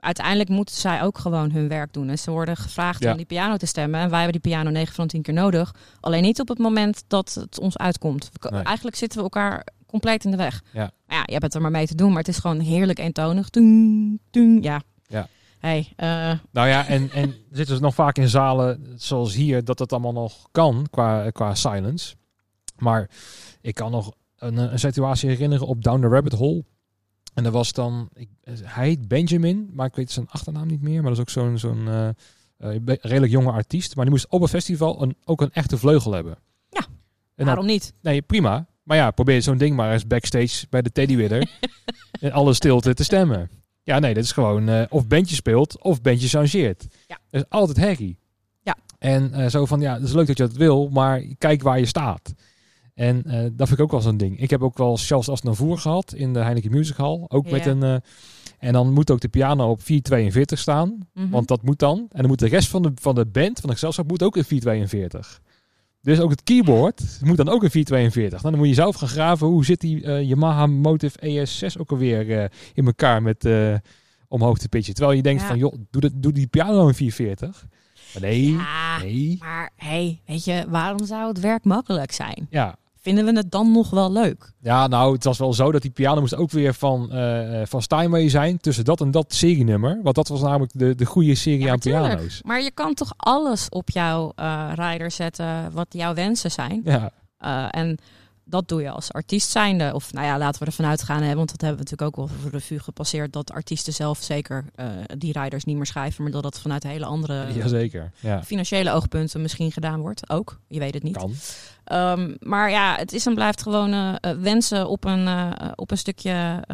uiteindelijk 0.00 0.48
moeten 0.48 0.74
zij 0.74 1.02
ook 1.02 1.18
gewoon 1.18 1.50
hun 1.52 1.68
werk 1.68 1.92
doen. 1.92 2.08
En 2.08 2.18
ze 2.18 2.30
worden 2.30 2.56
gevraagd 2.56 3.02
Ja. 3.02 3.10
om 3.10 3.16
die 3.16 3.26
piano 3.26 3.56
te 3.56 3.66
stemmen. 3.66 4.00
En 4.00 4.10
wij 4.10 4.20
hebben 4.22 4.40
die 4.42 4.50
piano 4.52 4.70
9 4.70 4.94
van 4.94 5.06
10 5.06 5.22
keer 5.22 5.34
nodig. 5.34 5.74
Alleen 6.00 6.22
niet 6.22 6.40
op 6.40 6.48
het 6.48 6.58
moment 6.58 7.04
dat 7.06 7.34
het 7.34 7.58
ons 7.60 7.76
uitkomt. 7.78 8.30
Nee. 8.50 8.62
Eigenlijk 8.62 8.96
zitten 8.96 9.18
we 9.18 9.24
elkaar 9.24 9.66
compleet 9.90 10.24
in 10.24 10.30
de 10.30 10.36
weg. 10.36 10.62
Ja. 10.72 10.90
Maar 11.06 11.16
ja, 11.16 11.22
je 11.24 11.32
hebt 11.32 11.42
het 11.42 11.54
er 11.54 11.60
maar 11.60 11.70
mee 11.70 11.86
te 11.86 11.94
doen. 11.94 12.08
Maar 12.08 12.18
het 12.18 12.28
is 12.28 12.38
gewoon 12.38 12.60
heerlijk 12.60 12.98
eentonig. 12.98 13.48
Toen, 13.48 14.20
toen, 14.30 14.62
ja. 14.62 14.82
Ja. 15.06 15.28
Hey, 15.58 15.92
uh, 15.96 16.38
Nou 16.50 16.68
ja, 16.68 16.86
en, 16.86 17.10
en 17.10 17.34
zitten 17.50 17.76
ze 17.76 17.82
nog 17.82 17.94
vaak 17.94 18.18
in 18.18 18.28
zalen 18.28 18.94
zoals 18.96 19.34
hier, 19.34 19.64
dat 19.64 19.78
het 19.78 19.92
allemaal 19.92 20.12
nog 20.12 20.48
kan 20.50 20.86
qua, 20.90 21.30
qua 21.30 21.54
silence. 21.54 22.14
Maar 22.78 23.10
ik 23.60 23.74
kan 23.74 23.90
nog 23.90 24.12
een, 24.38 24.56
een 24.56 24.78
situatie 24.78 25.28
herinneren 25.28 25.66
op 25.66 25.82
Down 25.82 26.00
the 26.00 26.08
Rabbit 26.08 26.32
Hole. 26.32 26.64
En 27.34 27.42
dat 27.44 27.52
was 27.52 27.72
dan, 27.72 28.08
ik, 28.14 28.28
hij 28.62 28.86
heet 28.86 29.08
Benjamin, 29.08 29.70
maar 29.72 29.86
ik 29.86 29.94
weet 29.94 30.10
zijn 30.10 30.28
achternaam 30.28 30.66
niet 30.66 30.82
meer. 30.82 31.02
Maar 31.02 31.10
dat 31.10 31.12
is 31.12 31.20
ook 31.20 31.30
zo'n 31.30 31.58
zo'n 31.58 31.88
eh, 31.88 32.08
eh, 32.56 32.80
redelijk 33.00 33.32
jonge 33.32 33.52
artiest. 33.52 33.94
Maar 33.94 34.04
die 34.04 34.14
moest 34.14 34.28
op 34.28 34.42
een 34.42 34.48
festival 34.48 35.02
een, 35.02 35.16
ook 35.24 35.40
een 35.40 35.52
echte 35.52 35.78
vleugel 35.78 36.12
hebben. 36.12 36.38
Ja, 36.68 36.86
en 37.34 37.46
waarom 37.46 37.66
niet? 37.66 37.94
Nee, 38.00 38.22
prima. 38.22 38.66
Maar 38.82 38.96
ja, 38.96 39.10
probeer 39.10 39.42
zo'n 39.42 39.58
ding 39.58 39.76
maar 39.76 39.92
eens 39.92 40.06
backstage 40.06 40.66
bij 40.70 40.82
de 40.82 40.92
Teddywidder 40.92 41.50
in 42.20 42.32
alle 42.32 42.54
stilte 42.54 42.94
te 42.94 43.04
stemmen. 43.04 43.50
Ja, 43.82 43.98
nee, 43.98 44.14
dat 44.14 44.24
is 44.24 44.32
gewoon 44.32 44.68
eh, 44.68 44.82
of 44.88 45.06
bandje 45.06 45.34
speelt 45.34 45.82
of 45.82 46.00
bandje 46.00 46.28
changeert. 46.28 46.86
Ja. 47.06 47.18
Dat 47.30 47.40
is 47.42 47.48
altijd 47.48 47.76
herrie. 47.76 48.18
Ja. 48.62 48.76
En 48.98 49.32
eh, 49.34 49.48
zo 49.48 49.66
van, 49.66 49.80
ja, 49.80 49.94
het 49.94 50.02
is 50.02 50.12
leuk 50.12 50.26
dat 50.26 50.36
je 50.36 50.46
dat 50.46 50.56
wil, 50.56 50.88
maar 50.88 51.20
kijk 51.38 51.62
waar 51.62 51.78
je 51.78 51.86
staat. 51.86 52.34
En 52.94 53.24
eh, 53.24 53.40
dat 53.52 53.66
vind 53.68 53.78
ik 53.78 53.80
ook 53.84 53.90
wel 53.90 54.00
zo'n 54.00 54.16
ding. 54.16 54.40
Ik 54.40 54.50
heb 54.50 54.62
ook 54.62 54.78
wel 54.78 54.96
Charles 54.96 55.28
Aznavour 55.28 55.78
gehad 55.78 56.12
in 56.12 56.32
de 56.32 56.38
Heineken 56.38 56.70
Music 56.70 56.96
Hall. 56.96 57.24
Ook 57.28 57.46
Ja. 57.46 57.50
met 57.50 57.66
een... 57.66 57.82
en 58.58 58.72
dan 58.72 58.92
moet 58.92 59.10
ook 59.10 59.20
de 59.20 59.28
piano 59.28 59.70
op 59.70 59.82
442 59.82 60.58
staan. 60.58 61.08
Mhm. 61.14 61.28
Want 61.30 61.48
dat 61.48 61.62
moet 61.62 61.78
dan. 61.78 61.98
En 61.98 62.18
dan 62.18 62.26
moet 62.26 62.38
de 62.38 62.48
rest 62.48 62.68
van 62.68 62.82
de, 62.82 62.92
van 62.94 63.14
de 63.14 63.26
band, 63.26 63.60
van 63.60 63.68
de 63.68 63.74
gezelschap, 63.74 64.08
moet 64.08 64.22
ook 64.22 64.36
in 64.36 64.44
442. 64.44 65.40
Dus 66.02 66.20
ook 66.20 66.30
het 66.30 66.42
keyboard 66.42 67.02
moet 67.24 67.36
dan 67.36 67.48
ook 67.48 67.62
in 67.62 67.70
442. 67.70 68.38
Nou, 68.40 68.50
dan 68.54 68.60
moet 68.60 68.68
je 68.68 68.82
zelf 68.82 68.96
gaan 68.96 69.08
graven. 69.08 69.46
Hoe 69.46 69.64
zit 69.64 69.80
die 69.80 70.04
eh, 70.04 70.28
Yamaha 70.28 70.66
Motive 70.66 71.18
ES6 71.24 71.80
ook 71.80 71.90
alweer 71.90 72.38
eh, 72.38 72.48
in 72.74 72.86
elkaar 72.86 73.22
met 73.22 73.44
eh, 73.44 73.74
omhoog 74.28 74.58
te 74.58 74.68
pitchen. 74.68 74.94
Terwijl 74.94 75.16
je 75.16 75.22
denkt 75.22 75.42
Ja. 75.42 75.48
van, 75.48 75.58
joh, 75.58 75.74
doe, 75.90 76.00
dat, 76.00 76.12
doe 76.14 76.32
die 76.32 76.46
piano 76.46 76.88
in 76.88 76.94
440. 76.94 77.66
Maar 78.12 78.22
nee, 78.22 78.52
Ja, 78.52 78.98
nee. 79.02 79.36
maar 79.38 79.70
hey, 79.76 80.20
weet 80.26 80.44
je, 80.44 80.64
waarom 80.68 81.04
zou 81.06 81.28
het 81.28 81.40
werk 81.40 81.64
makkelijk 81.64 82.12
zijn? 82.12 82.46
Ja. 82.50 82.76
Vinden 83.02 83.24
we 83.24 83.32
het 83.36 83.50
dan 83.50 83.72
nog 83.72 83.90
wel 83.90 84.12
leuk? 84.12 84.52
ja, 84.60 84.86
nou, 84.86 85.12
het 85.14 85.24
was 85.24 85.38
wel 85.38 85.52
zo 85.54 85.72
dat 85.72 85.82
die 85.82 85.90
piano 85.90 86.20
moest 86.20 86.34
ook 86.36 86.50
weer 86.50 86.74
van, 86.74 87.12
eh 87.12 87.60
van 87.64 87.82
Steinway 87.82 88.28
zijn. 88.28 88.58
Tussen 88.58 88.84
dat 88.84 89.00
en 89.00 89.10
dat 89.10 89.34
serienummer. 89.34 90.00
Want 90.02 90.14
dat 90.14 90.28
was 90.28 90.40
namelijk 90.40 90.72
de, 90.74 90.94
de 90.94 91.04
goede 91.06 91.34
serie 91.34 91.60
Ja, 91.64 91.72
aan 91.72 91.78
tuurlijk. 91.78 92.14
piano's. 92.14 92.40
Maar 92.44 92.62
je 92.62 92.70
kan 92.70 92.94
toch 92.94 93.12
alles 93.16 93.68
op 93.68 93.90
jouw 93.90 94.32
eh 94.36 94.70
rider 94.74 95.10
zetten 95.10 95.72
wat 95.72 95.86
jouw 95.88 96.14
wensen 96.14 96.50
zijn? 96.50 96.80
Ja, 96.84 97.10
Uh, 97.44 97.66
en 97.70 97.98
dat 98.50 98.68
doe 98.68 98.82
je 98.82 98.90
als 98.90 99.12
artiest 99.12 99.50
zijnde. 99.50 99.94
Of 99.94 100.12
nou 100.12 100.26
ja, 100.26 100.38
laten 100.38 100.60
we 100.60 100.66
ervan 100.66 100.84
uitgaan, 100.84 101.22
hè, 101.22 101.34
want 101.34 101.50
dat 101.50 101.60
hebben 101.60 101.78
we 101.78 101.90
natuurlijk 101.90 102.18
ook 102.18 102.28
wel 102.28 102.38
voor 102.40 102.50
de 102.50 102.56
revue 102.56 102.78
gepasseerd. 102.78 103.32
Dat 103.32 103.52
artiesten 103.52 103.92
zelf 103.92 104.18
zeker 104.22 104.64
uh, 104.76 104.86
die 105.16 105.40
riders 105.40 105.64
niet 105.64 105.76
meer 105.76 105.86
schrijven, 105.86 106.22
maar 106.22 106.32
dat 106.32 106.42
dat 106.42 106.60
vanuit 106.60 106.82
hele 106.82 107.04
andere 107.04 107.52
jazeker. 107.58 108.12
Ja, 108.20 108.42
financiële 108.42 108.92
oogpunten 108.92 109.42
misschien 109.42 109.72
gedaan 109.72 110.00
wordt. 110.00 110.30
Ook, 110.30 110.60
je 110.68 110.78
weet 110.78 110.94
het 110.94 111.02
niet. 111.02 111.16
kan. 111.16 111.34
Um, 111.92 112.36
maar 112.40 112.70
ja, 112.70 112.96
het 112.96 113.12
is 113.12 113.26
en 113.26 113.34
blijft 113.34 113.62
gewoon 113.62 113.92
uh, 113.92 114.14
wensen 114.40 114.88
op 114.88 115.04
een, 115.04 115.26
uh, 115.26 115.50
op 115.74 115.90
een 115.90 115.98
stukje 115.98 116.64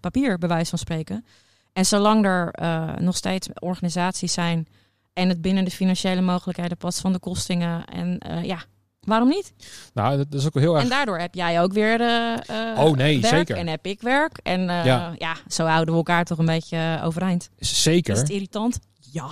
papier, 0.00 0.38
bij 0.38 0.48
wijze 0.48 0.70
van 0.70 0.78
spreken. 0.78 1.24
En 1.72 1.86
zolang 1.86 2.24
er 2.24 2.54
nog 3.02 3.16
steeds 3.16 3.48
organisaties 3.54 4.32
zijn 4.32 4.68
en 5.12 5.28
het 5.28 5.40
binnen 5.40 5.64
de 5.64 5.70
financiële 5.70 6.20
mogelijkheden 6.20 6.76
past 6.76 7.00
van 7.00 7.12
de 7.12 7.18
kostingen. 7.18 7.84
En 7.84 8.20
ja, 8.42 8.58
waarom 9.08 9.28
niet? 9.28 9.52
Nou, 9.94 10.16
dat 10.16 10.34
is 10.34 10.46
ook 10.46 10.54
wel 10.54 10.62
heel 10.62 10.74
erg. 10.74 10.82
En 10.82 10.88
daardoor 10.88 11.18
heb 11.18 11.34
jij 11.34 11.62
ook 11.62 11.72
weer 11.72 12.00
uh, 12.00 12.84
oh, 12.84 12.96
nee, 12.96 13.20
werk 13.20 13.34
zeker. 13.34 13.56
en 13.56 13.66
heb 13.66 13.86
ik 13.86 14.00
werk. 14.00 14.38
En 14.42 14.60
uh, 14.60 14.84
ja. 14.84 15.14
ja. 15.18 15.36
zo 15.48 15.64
houden 15.64 15.94
we 15.94 15.98
elkaar 15.98 16.24
toch 16.24 16.38
een 16.38 16.46
beetje 16.46 17.00
overeind. 17.02 17.50
Zeker. 17.58 18.14
Is 18.14 18.20
het 18.20 18.30
irritant? 18.30 18.78
Ja, 18.98 19.28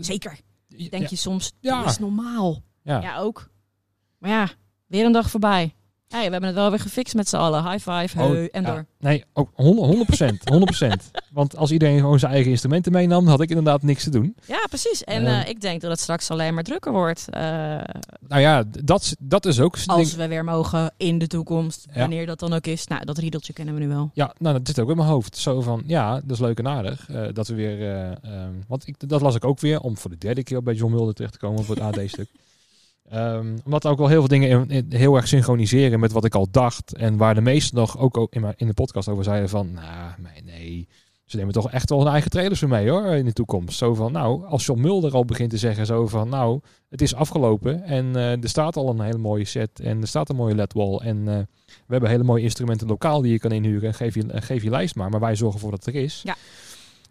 zeker. 0.00 0.38
Denk 0.68 1.02
ja. 1.02 1.06
je 1.10 1.16
soms, 1.16 1.52
ja. 1.60 1.82
dat 1.82 1.90
is 1.90 1.98
normaal. 1.98 2.62
Ja. 2.82 3.00
ja, 3.00 3.18
ook. 3.18 3.50
Maar 4.18 4.30
ja, 4.30 4.48
weer 4.86 5.04
een 5.04 5.12
dag 5.12 5.30
voorbij. 5.30 5.74
Hey, 6.14 6.24
we 6.26 6.30
hebben 6.30 6.50
het 6.50 6.58
wel 6.58 6.70
weer 6.70 6.80
gefixt 6.80 7.14
met 7.14 7.28
z'n 7.28 7.36
allen. 7.36 7.70
High 7.70 7.90
five, 7.90 8.18
Oh, 8.22 8.28
heu, 8.30 8.48
en 8.52 8.62
ja. 8.62 8.70
door. 8.72 8.84
Nee, 8.98 9.24
ook 9.32 9.50
100 9.54 10.06
procent. 10.06 10.40
100% 10.52 11.10
Want 11.32 11.56
als 11.56 11.70
iedereen 11.70 11.98
gewoon 11.98 12.18
zijn 12.18 12.32
eigen 12.32 12.50
instrumenten 12.50 12.92
meenam, 12.92 13.26
had 13.26 13.40
ik 13.40 13.48
inderdaad 13.48 13.82
niks 13.82 14.02
te 14.04 14.10
doen. 14.10 14.36
Ja, 14.46 14.66
precies. 14.68 15.04
En 15.04 15.26
Eh. 15.26 15.40
eh, 15.40 15.48
ik 15.48 15.60
denk 15.60 15.80
dat 15.80 15.90
het 15.90 16.00
straks 16.00 16.30
alleen 16.30 16.54
maar 16.54 16.62
drukker 16.62 16.92
wordt. 16.92 17.28
eh, 17.30 17.40
Nou 18.28 18.40
ja, 18.40 18.64
dat, 18.84 19.14
dat 19.18 19.46
is 19.46 19.60
ook... 19.60 19.76
als 19.86 20.14
we 20.14 20.28
weer 20.28 20.44
mogen 20.44 20.92
in 20.96 21.18
de 21.18 21.26
toekomst. 21.26 21.86
Ja. 21.92 22.00
Wanneer 22.00 22.26
dat 22.26 22.38
dan 22.38 22.52
ook 22.52 22.66
is. 22.66 22.86
Nou, 22.86 23.04
dat 23.04 23.18
riedeltje 23.18 23.52
kennen 23.52 23.74
we 23.74 23.80
nu 23.80 23.88
wel. 23.88 24.10
Ja, 24.14 24.34
nou, 24.38 24.58
dat 24.58 24.66
zit 24.66 24.80
ook 24.80 24.90
in 24.90 24.96
mijn 24.96 25.08
hoofd. 25.08 25.36
Zo 25.36 25.60
van, 25.60 25.82
ja, 25.86 26.14
dat 26.14 26.30
is 26.30 26.38
leuk 26.38 26.58
en 26.58 26.68
aardig. 26.68 27.08
eh, 27.10 27.22
dat 27.32 27.48
we 27.48 27.54
weer... 27.54 27.80
ehm, 28.22 28.50
want 28.68 28.86
ik, 28.86 29.08
dat 29.08 29.20
las 29.20 29.34
ik 29.34 29.44
ook 29.44 29.60
weer, 29.60 29.80
om 29.80 29.96
voor 29.96 30.10
de 30.10 30.18
derde 30.18 30.42
keer 30.42 30.62
bij 30.62 30.74
John 30.74 30.92
Mulder 30.94 31.14
terecht 31.14 31.32
te 31.32 31.38
komen 31.38 31.64
voor 31.64 31.76
het 31.76 31.84
AD-stuk. 31.98 32.28
Ehm, 33.08 33.56
omdat 33.64 33.86
ook 33.86 33.98
wel 33.98 34.08
heel 34.08 34.18
veel 34.18 34.28
dingen 34.28 34.48
in, 34.48 34.70
in- 34.70 34.98
heel 34.98 35.16
erg 35.16 35.28
synchroniseren 35.28 36.00
met 36.00 36.12
wat 36.12 36.24
ik 36.24 36.34
al 36.34 36.48
dacht. 36.50 36.94
En 36.94 37.16
waar 37.16 37.34
de 37.34 37.40
meesten 37.40 37.76
nog 37.78 37.98
ook 37.98 38.26
in, 38.30 38.54
in 38.56 38.66
de 38.66 38.74
podcast 38.74 39.08
over 39.08 39.24
zeiden 39.24 39.48
van... 39.48 39.72
Nou, 39.72 40.12
nee, 40.18 40.42
nee, 40.44 40.88
ze 41.24 41.36
nemen 41.36 41.52
toch 41.52 41.70
echt 41.70 41.88
wel 41.90 41.98
hun 41.98 42.08
eigen 42.12 42.30
trailers 42.30 42.60
voor 42.60 42.68
mee 42.68 42.90
hoor, 42.90 43.06
in 43.06 43.24
de 43.24 43.32
toekomst. 43.32 43.78
Zo 43.78 43.94
van, 43.94 44.12
nou, 44.12 44.44
als 44.46 44.66
John 44.66 44.80
Mulder 44.80 45.12
al 45.12 45.24
begint 45.24 45.50
te 45.50 45.58
zeggen 45.58 45.86
zo 45.86 46.06
van... 46.06 46.28
Nou, 46.28 46.60
het 46.88 47.02
is 47.02 47.14
afgelopen 47.14 47.82
en 47.82 48.16
eh, 48.16 48.42
er 48.42 48.48
staat 48.48 48.76
al 48.76 48.88
een 48.88 49.00
hele 49.00 49.18
mooie 49.18 49.44
set 49.44 49.80
en 49.80 50.00
er 50.00 50.06
staat 50.08 50.28
een 50.28 50.36
mooie 50.36 50.54
LED-wall. 50.54 50.96
En 50.96 51.16
eh, 51.28 51.38
we 51.66 51.92
hebben 51.92 52.10
hele 52.10 52.24
mooie 52.24 52.42
instrumenten 52.42 52.86
lokaal 52.86 53.20
die 53.20 53.32
je 53.32 53.38
kan 53.38 53.52
inhuren. 53.52 53.88
En 53.88 53.94
geef 53.94 54.14
je, 54.14 54.24
geef 54.28 54.62
je 54.62 54.70
lijst 54.70 54.94
maar, 54.94 55.10
maar 55.10 55.20
wij 55.20 55.36
zorgen 55.36 55.54
ervoor 55.56 55.70
dat 55.76 55.84
het 55.84 55.94
er 55.94 56.02
is. 56.02 56.20
Ja. 56.24 56.36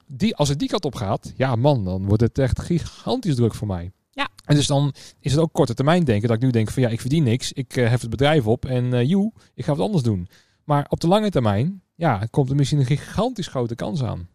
Die, 0.08 0.36
als 0.36 0.50
het 0.50 0.60
die 0.60 0.70
kant 0.70 0.86
op 0.86 0.96
gaat, 0.96 1.34
ja 1.36 1.56
man, 1.56 1.84
dan 1.86 2.06
wordt 2.06 2.22
het 2.22 2.38
echt 2.38 2.62
gigantisch 2.62 3.36
druk 3.36 3.54
voor 3.56 3.68
mij. 3.68 3.92
Ja. 4.14 4.30
En 4.46 4.56
dus 4.56 4.68
dan 4.68 4.94
is 5.20 5.32
het 5.32 5.42
ook 5.42 5.54
korte 5.54 5.74
termijn 5.74 6.04
denken. 6.04 6.28
Dat 6.28 6.38
ik 6.38 6.44
nu 6.44 6.52
denk 6.52 6.70
van 6.72 6.84
ja, 6.84 6.90
ik 6.90 7.02
verdien 7.02 7.24
niks. 7.24 7.52
Ik 7.52 7.76
eh, 7.76 7.90
hef 7.90 8.02
het 8.02 8.10
bedrijf 8.10 8.48
op 8.48 8.66
en 8.66 8.94
eh 8.94 9.10
joe, 9.10 9.32
ik 9.54 9.66
ga 9.66 9.76
wat 9.76 9.86
anders 9.86 10.04
doen. 10.04 10.28
Maar 10.64 10.86
op 10.90 11.00
de 11.00 11.08
lange 11.08 11.30
termijn, 11.30 11.82
ja, 11.96 12.28
komt 12.30 12.50
er 12.50 12.56
misschien 12.56 12.80
een 12.80 12.86
gigantisch 12.86 13.48
grote 13.48 13.76
kans 13.76 14.04
aan. 14.04 14.28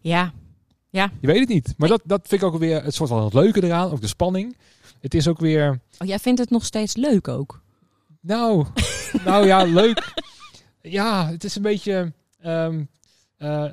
Ja, 0.00 0.32
Je 1.20 1.26
weet 1.26 1.38
het 1.38 1.48
niet. 1.48 1.74
Maar 1.76 1.88
dat, 1.88 2.00
dat 2.04 2.28
vind 2.28 2.42
ik 2.42 2.48
ook 2.48 2.58
weer 2.58 2.84
het 2.84 2.94
soort 2.94 3.08
van 3.08 3.24
het 3.24 3.34
leuke 3.34 3.62
eraan. 3.64 3.90
Ook 3.90 4.00
de 4.00 4.06
spanning. 4.06 4.56
Het 5.00 5.14
is 5.14 5.28
ook 5.28 5.38
weer, 5.38 5.80
oh, 5.98 6.08
jij 6.08 6.18
vindt 6.18 6.40
het 6.40 6.50
nog 6.50 6.64
steeds 6.64 6.96
leuk 6.96 7.28
ook. 7.28 7.62
nou, 8.20 8.66
nou 9.24 9.46
ja, 9.46 9.62
leuk. 9.64 10.14
Ja, 10.82 11.30
het 11.30 11.44
is 11.44 11.56
een 11.56 11.62
beetje... 11.62 12.12
ehm, 12.40 12.84
eh, 13.36 13.64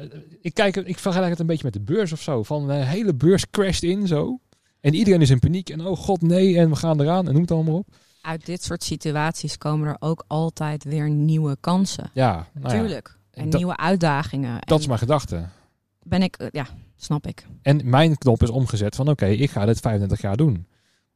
ik, 0.41 0.53
kijk, 0.53 0.75
ik 0.75 0.99
vergelijk 0.99 1.29
het 1.29 1.39
een 1.39 1.45
beetje 1.45 1.63
met 1.63 1.73
de 1.73 1.79
beurs 1.93 2.11
of 2.11 2.21
zo. 2.21 2.43
Van 2.43 2.67
de 2.67 2.73
hele 2.73 3.13
beurs 3.13 3.49
crasht 3.49 3.83
in 3.83 4.07
zo. 4.07 4.39
En 4.85 4.93
iedereen 4.93 5.21
is 5.21 5.29
in 5.29 5.39
paniek. 5.39 5.69
En 5.69 5.85
oh 5.85 5.97
god, 5.97 6.21
nee. 6.21 6.57
En 6.57 6.69
we 6.69 6.75
gaan 6.75 7.01
eraan. 7.01 7.27
En 7.27 7.31
noem 7.33 7.41
het 7.41 7.51
allemaal 7.51 7.75
op. 7.75 7.87
Uit 8.21 8.45
dit 8.45 8.63
soort 8.63 8.83
situaties 8.83 9.57
komen 9.57 9.87
er 9.87 9.95
ook 9.99 10.23
altijd 10.27 10.83
weer 10.83 11.09
nieuwe 11.09 11.57
kansen. 11.59 12.09
Ja, 12.13 12.47
nou 12.53 12.75
ja, 12.75 12.81
Tuurlijk. 12.81 13.17
En 13.31 13.49
dat- 13.49 13.59
nieuwe 13.59 13.77
uitdagingen. 13.77 14.53
dat 14.59 14.69
En 14.69 14.79
is 14.79 14.87
mijn 14.87 14.99
gedachte. 14.99 15.45
ben 16.03 16.21
ik, 16.21 16.35
eh, 16.35 16.47
ja, 16.51 16.67
snap 16.95 17.27
ik. 17.27 17.45
En 17.61 17.89
mijn 17.89 18.17
knop 18.17 18.43
is 18.43 18.49
omgezet 18.49 18.95
van 18.95 19.07
oké, 19.09 19.25
ik 19.25 19.49
ga 19.49 19.65
dit 19.65 19.79
35 19.79 20.21
jaar 20.21 20.37
doen. 20.37 20.67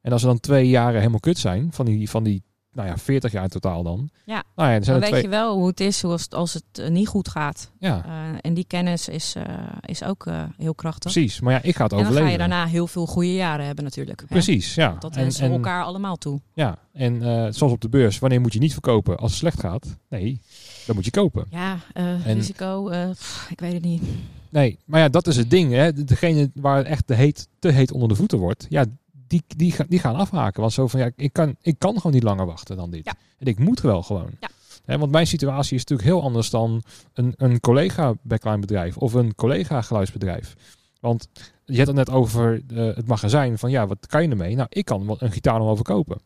En 0.01 0.11
als 0.11 0.21
er 0.21 0.27
dan 0.27 0.39
twee 0.39 0.67
jaren 0.69 0.97
helemaal 0.99 1.19
kut 1.19 1.37
zijn, 1.37 1.67
van 1.71 1.85
die, 1.85 2.09
van 2.09 2.23
die 2.23 2.43
nou 2.73 2.87
ja, 2.87 2.97
40 2.97 3.31
jaar 3.31 3.43
in 3.43 3.49
totaal 3.49 3.83
dan. 3.83 4.09
Ja. 4.25 4.43
Nou 4.55 4.69
ja, 4.71 4.81
zijn 4.81 4.83
Dan 4.85 4.99
weet 4.99 5.09
twee. 5.09 5.21
je 5.21 5.27
wel 5.29 5.55
hoe 5.55 5.67
het 5.67 5.79
is 5.79 6.03
als 6.03 6.21
het, 6.21 6.33
als 6.33 6.53
het 6.53 6.63
eh, 6.79 6.89
niet 6.89 7.07
goed 7.07 7.27
gaat. 7.29 7.71
Ja, 7.79 8.05
Eh, 8.05 8.37
en 8.41 8.53
die 8.53 8.65
kennis 8.67 9.07
is, 9.07 9.35
eh, 9.35 9.43
is 9.85 10.03
ook 10.03 10.25
heel 10.57 10.75
krachtig. 10.75 11.11
precies. 11.11 11.39
Maar 11.39 11.53
ja, 11.53 11.61
ik 11.61 11.75
ga 11.75 11.83
het 11.83 11.91
En 11.91 11.97
dan 11.97 12.07
overleven. 12.07 12.25
ga 12.37 12.43
je 12.43 12.49
daarna 12.49 12.65
heel 12.71 12.87
veel 12.87 13.05
goede 13.05 13.33
jaren 13.33 13.65
hebben 13.65 13.83
natuurlijk. 13.83 14.19
hè? 14.19 14.25
Precies, 14.27 14.75
ja. 14.75 14.95
Dat 14.99 15.15
en, 15.15 15.21
wensen 15.21 15.41
we 15.43 15.47
en, 15.49 15.53
elkaar 15.55 15.83
allemaal 15.83 16.15
toe. 16.15 16.41
Ja, 16.53 16.77
en 16.93 17.21
zoals 17.53 17.73
op 17.73 17.81
de 17.81 17.89
beurs, 17.89 18.19
wanneer 18.19 18.41
moet 18.41 18.53
je 18.53 18.59
niet 18.59 18.73
verkopen 18.73 19.17
als 19.17 19.29
het 19.31 19.39
slecht 19.39 19.59
gaat? 19.59 19.97
Nee, 20.09 20.41
dan 20.85 20.95
moet 20.95 21.05
je 21.05 21.11
kopen. 21.11 21.45
Ja, 21.49 21.77
En- 21.93 22.21
risico, 22.23 22.83
pff, 23.11 23.47
ik 23.51 23.59
weet 23.59 23.73
het 23.73 23.83
niet. 23.83 24.03
Nee, 24.49 24.79
maar 24.85 24.99
ja, 24.99 25.09
dat 25.09 25.27
is 25.27 25.35
het 25.37 25.49
ding. 25.49 25.71
Hè. 25.71 25.93
Degene 26.05 26.51
waar 26.53 26.77
het 26.77 26.85
echt 26.87 27.07
te 27.07 27.13
heet, 27.13 27.47
te 27.59 27.69
heet 27.69 27.91
onder 27.91 28.07
de 28.09 28.15
voeten 28.15 28.37
wordt, 28.37 28.65
ja, 28.69 28.85
die, 29.29 29.43
die, 29.47 29.75
die 29.87 29.99
gaan 29.99 30.15
afhaken. 30.15 30.61
Want 30.61 30.73
zo 30.73 30.87
van, 30.87 30.99
ja, 30.99 31.11
ik 31.15 31.33
kan, 31.33 31.55
ik 31.61 31.79
kan 31.79 31.95
gewoon 31.95 32.11
niet 32.11 32.23
langer 32.23 32.45
wachten 32.45 32.77
dan 32.77 32.91
dit. 32.91 33.05
Ja. 33.05 33.13
En 33.37 33.47
ik 33.47 33.59
moet 33.59 33.81
wel 33.81 34.03
gewoon. 34.03 34.29
Ja. 34.39 34.97
Want 34.97 35.11
mijn 35.11 35.27
situatie 35.27 35.75
is 35.75 35.79
natuurlijk 35.85 36.09
heel 36.09 36.21
anders 36.23 36.49
dan 36.49 36.83
een, 37.13 37.33
een 37.37 37.59
collega 37.59 38.13
backline 38.21 38.59
bedrijf 38.59 38.97
of 38.97 39.13
een 39.13 39.35
collega 39.35 39.81
geluidsbedrijf. 39.81 40.55
Want 40.99 41.29
je 41.65 41.75
hebt 41.75 41.87
het 41.87 41.95
net 41.95 42.09
over 42.09 42.61
eh, 42.67 42.95
het 42.95 43.07
magazijn 43.07 43.57
van 43.57 43.71
ja, 43.71 43.87
wat 43.87 44.07
kan 44.07 44.23
je 44.23 44.29
ermee? 44.29 44.55
Nou, 44.55 44.67
ik 44.71 44.85
kan 44.85 45.05
wel 45.05 45.15
een 45.19 45.31
gitaar 45.31 45.57
nog 45.57 45.65
wel 45.65 45.75
verkopen. 45.75 46.19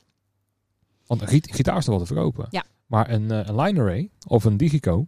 Want 1.05 1.21
een 1.21 1.27
git- 1.27 1.51
gitaar 1.55 1.77
is 1.77 1.83
er 1.85 1.89
wel 1.89 1.99
te 1.99 2.05
verkopen. 2.05 2.47
Ja. 2.49 2.63
Maar 2.85 3.09
een, 3.09 3.29
een 3.29 3.55
line 3.61 3.79
array 3.79 4.09
of 4.27 4.43
een 4.43 4.57
Digico 4.57 5.07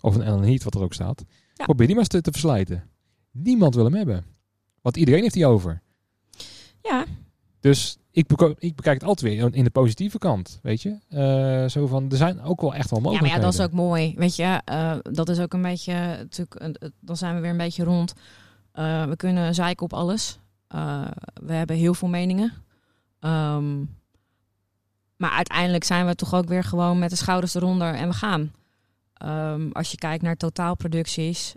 of 0.00 0.14
een 0.14 0.22
Allen 0.22 0.44
Heat 0.44 0.62
wat 0.62 0.74
er 0.74 0.82
ook 0.82 0.94
staat, 0.94 1.24
Ja. 1.54 1.64
probeer 1.64 1.86
die 1.86 1.96
maar 1.96 2.06
te, 2.06 2.20
te 2.20 2.30
verslijten. 2.30 2.84
Niemand 3.30 3.74
wil 3.74 3.84
hem 3.84 3.94
hebben. 3.94 4.24
Want 4.80 4.96
iedereen 4.96 5.22
heeft 5.22 5.34
die 5.34 5.46
over. 5.46 5.82
Ja, 6.82 7.04
Dus 7.60 7.96
ik, 8.10 8.26
beko- 8.26 8.54
ik 8.58 8.76
bekijk 8.76 9.00
het 9.00 9.08
altijd 9.08 9.32
weer 9.34 9.54
in 9.54 9.64
de 9.64 9.70
positieve 9.70 10.18
kant, 10.18 10.58
weet 10.62 10.82
je. 10.82 10.98
Eh, 11.08 11.68
zo 11.68 11.86
van, 11.86 12.10
er 12.10 12.16
zijn 12.16 12.42
ook 12.42 12.60
wel 12.60 12.74
echt 12.74 12.90
wel 12.90 12.98
ja, 12.98 13.04
maar 13.04 13.14
ja, 13.14 13.20
mogelijkheden. 13.20 13.40
dat 13.40 13.52
is 13.54 13.60
ook 13.60 13.72
mooi. 13.86 14.14
Weet 14.16 14.36
je, 14.36 14.60
eh, 14.64 14.96
dat 15.02 15.28
is 15.28 15.38
ook 15.40 15.52
een 15.52 15.62
beetje, 15.62 15.92
natuurlijk, 15.92 16.90
dan 17.00 17.16
zijn 17.16 17.34
we 17.34 17.40
weer 17.40 17.50
een 17.50 17.56
beetje 17.56 17.84
rond. 17.84 18.12
Eh, 18.72 19.04
we 19.04 19.16
kunnen 19.16 19.54
zeiken 19.54 19.84
op 19.84 19.92
alles. 19.92 20.38
We 21.34 21.52
hebben 21.52 21.76
heel 21.76 21.94
veel 21.94 22.08
meningen. 22.08 22.52
Ehm, 23.20 23.78
maar 25.16 25.30
uiteindelijk 25.30 25.84
zijn 25.84 26.06
we 26.06 26.14
toch 26.14 26.34
ook 26.34 26.48
weer 26.48 26.64
gewoon 26.64 26.98
met 26.98 27.10
de 27.10 27.16
schouders 27.16 27.54
eronder 27.54 27.94
en 27.94 28.08
we 28.08 28.14
gaan. 28.14 28.52
Ehm, 29.14 29.70
als 29.72 29.90
je 29.90 29.96
kijkt 29.96 30.22
naar 30.22 30.36
totaalproducties, 30.36 31.54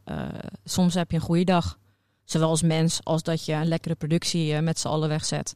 soms 0.64 0.94
heb 0.94 1.12
je 1.12 1.18
een 1.18 1.24
goede 1.24 1.44
dag. 1.44 1.78
Zowel 2.24 2.50
als 2.50 2.62
mens 2.62 3.00
als 3.04 3.24
dat 3.24 3.46
je 3.46 3.54
een 3.54 3.68
lekkere 3.68 3.96
productie 3.96 4.54
eh, 4.54 4.62
met 4.62 4.80
z'n 4.80 4.88
allen 4.88 5.10
wegzet. 5.10 5.56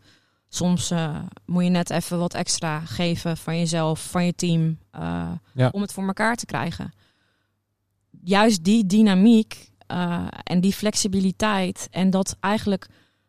Soms 0.49 0.91
eh, 0.91 1.19
moet 1.45 1.63
je 1.63 1.69
net 1.69 1.89
even 1.89 2.19
wat 2.19 2.33
extra 2.33 2.79
geven 2.79 3.37
van 3.37 3.57
jezelf, 3.57 4.09
van 4.11 4.25
je 4.25 4.35
team, 4.35 4.79
eh, 4.91 5.31
Ja. 5.53 5.69
om 5.71 5.81
het 5.81 5.93
voor 5.93 6.07
elkaar 6.07 6.35
te 6.35 6.45
krijgen. 6.45 6.93
Juist 8.23 8.63
die 8.63 8.85
dynamiek 8.85 9.69
en 10.43 10.61
die 10.61 10.73
flexibiliteit 10.73 11.87
en 11.91 12.09
dat 12.09 12.37
eigenlijk, 12.39 12.87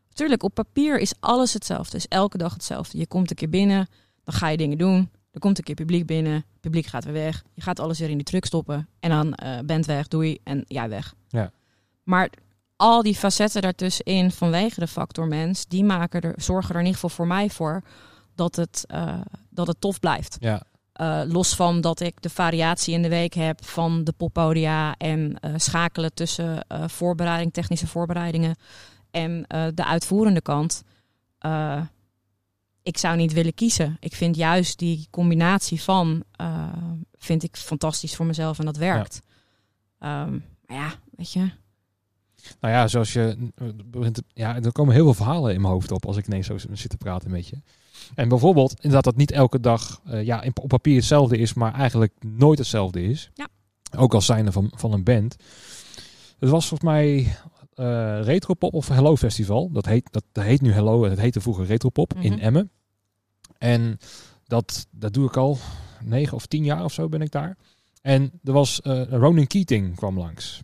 natuurlijk 0.09 0.43
op 0.43 0.55
papier 0.55 0.99
is 0.99 1.13
alles 1.21 1.53
hetzelfde, 1.53 1.97
is 1.97 2.09
elke 2.09 2.39
dag 2.39 2.53
hetzelfde. 2.53 2.99
Je 2.99 3.07
komt 3.07 3.31
een 3.31 3.37
keer 3.37 3.49
binnen, 3.49 3.89
dan 4.25 4.35
ga 4.35 4.49
je 4.49 4.57
dingen 4.57 4.79
doen, 4.79 5.11
er 5.31 5.41
komt 5.41 5.59
een 5.59 5.65
keer 5.65 5.75
publiek 5.75 6.07
binnen, 6.07 6.33
het 6.33 6.61
publiek 6.61 6.87
gaat 6.87 7.05
weer 7.05 7.13
weg, 7.13 7.45
je 7.53 7.61
gaat 7.63 7.81
alles 7.81 7.99
weer 7.99 8.09
in 8.11 8.17
die 8.17 8.27
truck 8.27 8.45
stoppen 8.45 8.89
en 9.01 9.11
dan 9.11 9.39
bent 9.67 9.87
weg, 9.87 10.09
doei 10.09 10.39
en 10.45 10.65
jij 10.67 10.89
weg. 10.89 11.15
Ja. 11.29 11.51
Maar 12.03 12.31
al 12.79 13.03
die 13.03 13.15
facetten 13.15 13.63
daartussenin 13.63 14.31
vanwege 14.31 14.81
de 14.81 14.87
factor 14.87 15.27
mens, 15.27 15.67
die 15.67 15.85
maken 15.85 16.21
er, 16.21 16.35
zorgen 16.37 16.71
er 16.71 16.81
in 16.81 16.87
ieder 16.87 17.01
geval 17.01 17.17
voor 17.17 17.27
mij 17.27 17.51
voor 17.51 17.83
dat 18.35 18.57
het, 18.57 18.85
eh, 18.87 19.21
dat 19.51 19.67
het 19.67 19.81
tof 19.81 20.01
blijft. 20.01 20.37
Ja, 20.41 20.63
Eh, 20.93 21.21
los 21.27 21.55
van 21.55 21.81
dat 21.81 22.01
ik 22.01 22.23
de 22.23 22.31
variatie 22.31 22.95
in 22.95 23.03
de 23.03 23.09
week 23.09 23.35
heb 23.35 23.65
van 23.65 24.05
de 24.05 24.13
poppodia 24.13 24.95
en 24.97 25.41
eh, 25.41 25.53
schakelen 25.57 26.15
tussen 26.15 26.67
voorbereiding, 26.87 27.53
technische 27.53 27.87
voorbereidingen 27.87 28.57
en 29.11 29.45
de 29.75 29.85
uitvoerende 29.85 30.41
kant. 30.41 30.83
Ik 32.83 32.99
zou 32.99 33.17
niet 33.17 33.33
willen 33.33 33.55
kiezen. 33.55 33.97
Ik 34.01 34.15
vind 34.15 34.37
juist 34.37 34.79
die 34.79 35.07
combinatie 35.11 35.83
van 35.83 36.25
vind 37.19 37.43
ik 37.43 37.57
fantastisch 37.57 38.17
voor 38.17 38.27
mezelf 38.27 38.59
en 38.59 38.65
dat 38.65 38.77
werkt. 38.77 39.23
Ehm, 39.99 40.39
maar 40.67 40.77
ja, 40.77 40.93
weet 41.17 41.33
je. 41.33 41.51
Nou 42.61 42.75
ja, 42.75 42.89
zoals 42.89 43.13
je... 43.13 43.51
Ja, 44.35 44.57
er 44.63 44.73
komen 44.73 44.95
heel 44.95 45.05
veel 45.05 45.15
verhalen 45.15 45.55
in 45.55 45.61
mijn 45.61 45.73
hoofd 45.73 45.91
op 45.91 46.07
als 46.07 46.17
ik 46.17 46.27
ineens 46.27 46.47
zo 46.47 46.59
zit 46.59 46.91
te 46.91 46.97
praten 46.97 47.31
met 47.31 47.49
je. 47.49 47.57
En 48.15 48.29
bijvoorbeeld, 48.29 48.75
inderdaad 48.75 49.05
dat 49.05 49.17
niet 49.17 49.31
elke 49.31 49.61
dag 49.61 50.01
eh, 50.05 50.25
ja, 50.25 50.45
op 50.55 50.69
papier 50.69 50.97
hetzelfde 50.97 51.39
is, 51.39 51.55
maar 51.55 51.75
eigenlijk 51.75 52.13
nooit 52.21 52.59
hetzelfde 52.59 53.03
is. 53.03 53.31
Ja. 53.35 53.49
Ook 53.97 54.15
als 54.15 54.27
zijnde 54.27 54.53
van, 54.53 54.73
van 54.75 54.93
een 54.93 55.05
band. 55.05 55.37
Het 56.39 56.49
was 56.49 56.67
volgens 56.67 56.91
mij 56.91 57.37
eh 57.75 58.21
Retropop 58.23 58.75
of 58.75 58.89
Hello 58.89 59.17
Festival. 59.17 59.71
Dat 59.73 59.87
heet, 59.87 60.09
dat, 60.11 60.45
heet 60.45 60.61
nu 60.61 60.73
Hello, 60.73 61.05
het 61.05 61.21
heette 61.21 61.41
vroeger 61.41 61.65
Retropop 61.65 62.15
in 62.21 62.33
Mhm. 62.33 62.41
Emmen. 62.41 62.71
En 63.59 63.99
dat, 64.45 64.87
dat 64.91 65.13
doe 65.13 65.27
ik 65.27 65.37
al 65.37 65.59
negen 66.05 66.37
of 66.37 66.47
tien 66.47 66.65
jaar 66.65 66.85
of 66.85 66.93
zo 66.93 67.09
ben 67.09 67.21
ik 67.21 67.31
daar. 67.31 67.57
En 68.03 68.31
er 68.45 68.53
was 68.53 68.81
eh 68.81 69.03
Ronan 69.03 69.47
Keating 69.47 69.97
kwam 69.97 70.19
langs. 70.19 70.63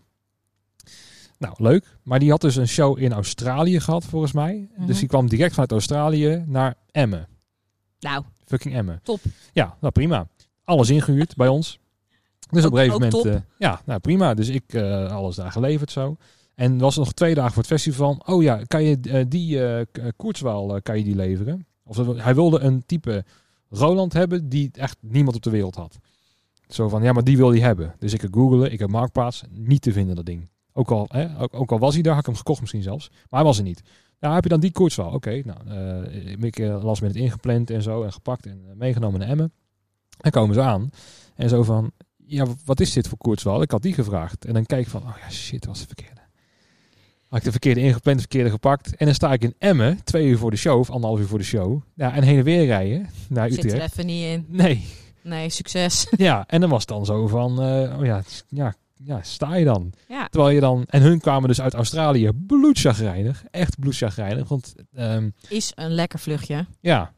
Nou, 1.38 1.54
leuk. 1.58 1.96
Maar 2.02 2.18
die 2.18 2.30
had 2.30 2.40
dus 2.40 2.56
een 2.56 2.68
show 2.68 2.98
in 2.98 3.12
Australië 3.12 3.80
gehad, 3.80 4.04
volgens 4.04 4.32
mij. 4.32 4.68
Mhm. 4.76 4.86
Dus 4.86 4.98
die 4.98 5.08
kwam 5.08 5.28
direct 5.28 5.50
vanuit 5.52 5.72
Australië 5.72 6.44
naar 6.46 6.74
Emmen. 6.90 7.28
Nou, 8.00 8.24
Fucking 8.46 8.74
Emmen. 8.74 9.00
Top. 9.02 9.20
Ja, 9.52 9.76
nou 9.80 9.92
prima. 9.92 10.26
Alles 10.64 10.90
ingehuurd 10.90 11.36
bij 11.36 11.48
ons. 11.48 11.78
Dus 12.50 12.64
Ook- 12.64 12.70
op 12.70 12.78
een 12.78 12.84
gegeven 12.84 13.10
moment... 13.10 13.24
eh, 13.26 13.40
ja, 13.58 13.80
nou 13.84 14.00
prima. 14.00 14.34
Dus 14.34 14.48
ik 14.48 14.72
eh, 14.74 15.10
alles 15.10 15.36
daar 15.36 15.52
geleverd 15.52 15.90
zo. 15.90 16.16
En 16.54 16.72
er 16.72 16.78
was 16.78 16.96
nog 16.96 17.12
twee 17.12 17.34
dagen 17.34 17.52
voor 17.52 17.62
het 17.62 17.72
festival. 17.72 18.22
Oh 18.26 18.42
ja, 18.42 18.62
kan 18.66 18.82
je 18.84 18.98
eh, 19.02 19.24
die 19.28 19.60
Koertswaal, 20.16 20.82
kan 20.82 20.98
je 20.98 21.04
die 21.04 21.14
leveren? 21.16 21.66
Of 21.84 21.96
dat- 21.96 22.20
hij 22.20 22.34
wilde 22.34 22.58
een 22.60 22.82
type 22.86 23.24
Roland 23.70 24.12
hebben 24.12 24.48
die 24.48 24.70
echt 24.72 24.96
niemand 25.00 25.36
op 25.36 25.42
de 25.42 25.50
wereld 25.50 25.74
had. 25.74 25.98
Zo 26.68 26.88
van, 26.88 27.02
ja, 27.02 27.12
maar 27.12 27.24
die 27.24 27.36
wil 27.36 27.50
hij 27.50 27.60
hebben. 27.60 27.94
Dus 27.98 28.12
ik 28.12 28.20
heb 28.20 28.34
googelen, 28.34 28.72
ik 28.72 28.78
heb 28.78 28.88
Marktplaats, 28.90 29.42
niet 29.50 29.82
te 29.82 29.92
vinden 29.92 30.16
dat 30.16 30.26
ding. 30.26 30.48
Ook 30.76 30.90
al, 30.90 31.06
hè, 31.08 31.40
ook, 31.40 31.54
ook 31.54 31.72
al 31.72 31.78
was 31.78 31.94
hij 31.94 32.02
daar, 32.02 32.12
had 32.12 32.20
ik 32.20 32.26
hem 32.26 32.36
gekocht 32.36 32.60
misschien 32.60 32.82
zelfs. 32.82 33.08
Maar 33.10 33.40
hij 33.40 33.42
was 33.48 33.58
er 33.58 33.64
niet. 33.64 33.82
Nou, 34.20 34.34
heb 34.34 34.42
je 34.42 34.48
dan 34.48 34.60
die 34.60 34.72
koers 34.72 34.94
wel? 34.94 35.10
Oké, 35.10 35.42
nou, 35.44 35.58
eh 35.68 36.32
ik 36.42 36.58
uh, 36.58 36.84
las 36.84 37.00
met 37.00 37.10
het 37.14 37.20
ingepland 37.22 37.70
en 37.70 37.82
zo 37.82 38.02
en 38.02 38.12
gepakt 38.12 38.46
en 38.46 38.60
eh, 38.68 38.74
meegenomen 38.76 39.20
naar 39.20 39.28
Emmen. 39.28 39.52
En 40.20 40.30
komen 40.30 40.54
ze 40.54 40.60
aan. 40.60 40.90
En 41.36 41.48
zo 41.48 41.62
van, 41.62 41.90
ja, 42.26 42.46
wat 42.64 42.80
is 42.80 42.92
dit 42.92 43.08
voor 43.08 43.18
koertswal? 43.18 43.62
Ik 43.62 43.70
had 43.70 43.82
die 43.82 43.94
gevraagd. 43.94 44.44
En 44.44 44.52
dan 44.54 44.66
kijk 44.66 44.80
ik 44.82 44.88
van, 44.88 45.02
oh 45.02 45.14
ja, 45.22 45.30
shit, 45.30 45.60
dat 45.60 45.68
was 45.68 45.80
de 45.80 45.86
verkeerde. 45.86 46.20
Had 47.28 47.38
ik 47.38 47.44
de 47.44 47.50
verkeerde 47.50 47.80
ingepland, 47.80 48.16
de 48.16 48.22
verkeerde 48.22 48.50
gepakt. 48.50 48.96
En 48.96 49.06
dan 49.06 49.14
sta 49.14 49.32
ik 49.32 49.42
in 49.42 49.54
Emmen, 49.58 50.04
twee 50.04 50.26
uur 50.26 50.38
voor 50.38 50.50
de 50.50 50.56
show, 50.56 50.78
of 50.78 50.90
anderhalf 50.90 51.20
uur 51.20 51.26
voor 51.26 51.38
de 51.38 51.44
show. 51.44 51.80
Ja, 51.94 52.14
en 52.14 52.22
heen 52.22 52.38
en 52.38 52.44
weer 52.44 52.64
rijden 52.66 53.08
naar 53.28 53.50
Zit 53.50 53.58
er 53.58 53.64
Utrecht. 53.64 53.92
even 53.92 54.06
niet 54.06 54.24
in. 54.24 54.44
Nee, 54.48 54.84
Nee, 55.22 55.50
succes. 55.50 56.06
ja, 56.16 56.44
en 56.46 56.60
dan 56.60 56.70
was 56.70 56.80
het 56.80 56.88
dan 56.88 57.04
zo 57.04 57.26
van, 57.26 57.62
eh, 57.62 57.98
oh 57.98 58.04
ja, 58.04 58.22
ja, 58.48 58.74
ja, 58.94 59.22
sta 59.22 59.54
je 59.54 59.64
dan? 59.64 59.92
Ja, 60.08 60.28
Terwijl 60.28 60.54
je 60.54 60.60
dan, 60.60 60.84
en 60.86 61.02
hun 61.02 61.20
kwamen 61.20 61.48
dus 61.48 61.60
uit 61.60 61.74
Australië, 61.74 62.30
bloedchagrijnig, 62.46 63.44
echt 63.50 63.78
bloedchagrijnig. 63.78 64.48
Want 64.48 64.74
ehm, 64.94 65.30
is 65.48 65.72
een 65.74 65.90
lekker 65.90 66.18
vluchtje. 66.18 66.66
ja, 66.80 67.12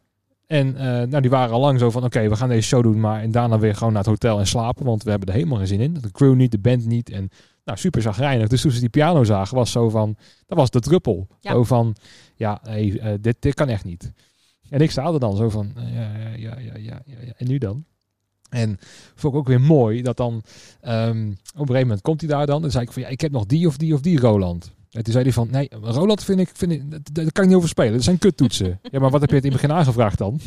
en 0.46 0.76
eh, 0.76 0.84
nou, 0.84 1.20
die 1.20 1.30
waren 1.30 1.54
al 1.54 1.60
lang 1.60 1.78
zo 1.78 1.90
van, 1.90 2.04
oké, 2.04 2.28
we 2.28 2.36
gaan 2.36 2.48
deze 2.48 2.68
show 2.68 2.82
doen, 2.82 3.00
maar 3.00 3.22
en 3.22 3.30
daarna 3.30 3.58
weer 3.58 3.74
gewoon 3.74 3.92
naar 3.92 4.02
het 4.02 4.10
hotel 4.10 4.38
en 4.38 4.46
slapen, 4.46 4.84
want 4.84 5.02
we 5.02 5.10
hebben 5.10 5.28
er 5.28 5.34
helemaal 5.34 5.58
geen 5.58 5.66
zin 5.66 5.80
in. 5.80 5.94
De 5.94 6.10
crew 6.10 6.34
niet, 6.34 6.50
de 6.50 6.58
band 6.58 6.86
niet 6.86 7.10
en 7.10 7.28
nou, 7.64 7.78
super 7.78 8.02
zagrijnig. 8.02 8.48
Dus 8.48 8.60
toen 8.60 8.70
ze 8.70 8.80
die 8.80 8.88
piano 8.88 9.24
zagen, 9.24 9.56
was 9.56 9.70
zo 9.70 9.88
van, 9.88 10.16
dat 10.46 10.58
was 10.58 10.70
de 10.70 10.80
druppel. 10.80 11.26
Ja. 11.40 11.50
Zo 11.50 11.64
van, 11.64 11.96
ja, 12.34 12.60
hey, 12.62 12.98
eh, 12.98 13.12
dit, 13.20 13.36
dit 13.38 13.54
kan 13.54 13.68
echt 13.68 13.84
niet. 13.84 14.12
En 14.70 14.80
ik 14.80 14.90
sta 14.90 15.12
er 15.12 15.20
dan 15.20 15.36
zo 15.36 15.48
van, 15.48 15.72
eh, 15.76 15.94
ja, 15.94 16.10
ja, 16.16 16.36
ja, 16.36 16.58
ja, 16.58 16.76
ja, 16.76 17.02
ja, 17.04 17.16
ja. 17.24 17.32
en 17.36 17.46
nu 17.46 17.58
dan? 17.58 17.84
En 18.50 18.78
vond 19.14 19.34
ik 19.34 19.38
ook 19.38 19.46
weer 19.46 19.60
mooi 19.60 20.02
dat 20.02 20.16
dan, 20.16 20.42
ehm, 20.80 21.28
op 21.28 21.60
een 21.60 21.66
gegeven 21.66 21.80
moment 21.80 22.00
komt 22.00 22.20
hij 22.20 22.30
daar 22.30 22.46
dan. 22.46 22.64
En 22.64 22.70
zei 22.70 22.84
ik 22.84 22.92
van, 22.92 23.02
ja, 23.02 23.08
ik 23.08 23.20
heb 23.20 23.30
nog 23.30 23.46
die 23.46 23.66
of 23.66 23.76
die 23.76 23.94
of 23.94 24.00
die 24.00 24.20
Roland. 24.20 24.74
En 24.90 25.02
toen 25.02 25.12
zei 25.12 25.24
hij 25.24 25.32
van, 25.32 25.48
nee, 25.50 25.70
Roland 25.80 26.24
vind 26.24 26.40
ik, 26.40 26.50
vind 26.52 26.72
ik 26.72 26.90
dat 26.90 27.32
kan 27.32 27.42
ik 27.42 27.48
niet 27.48 27.58
over 27.58 27.68
spelen. 27.68 27.92
Dat 27.92 28.02
zijn 28.02 28.18
kuttoetsen. 28.18 28.80
ja, 28.92 28.98
maar 29.00 29.10
wat 29.10 29.20
heb 29.20 29.30
je 29.30 29.36
het 29.36 29.44
in 29.44 29.52
het 29.52 29.60
begin 29.60 29.76
aangevraagd 29.76 30.18
dan? 30.18 30.40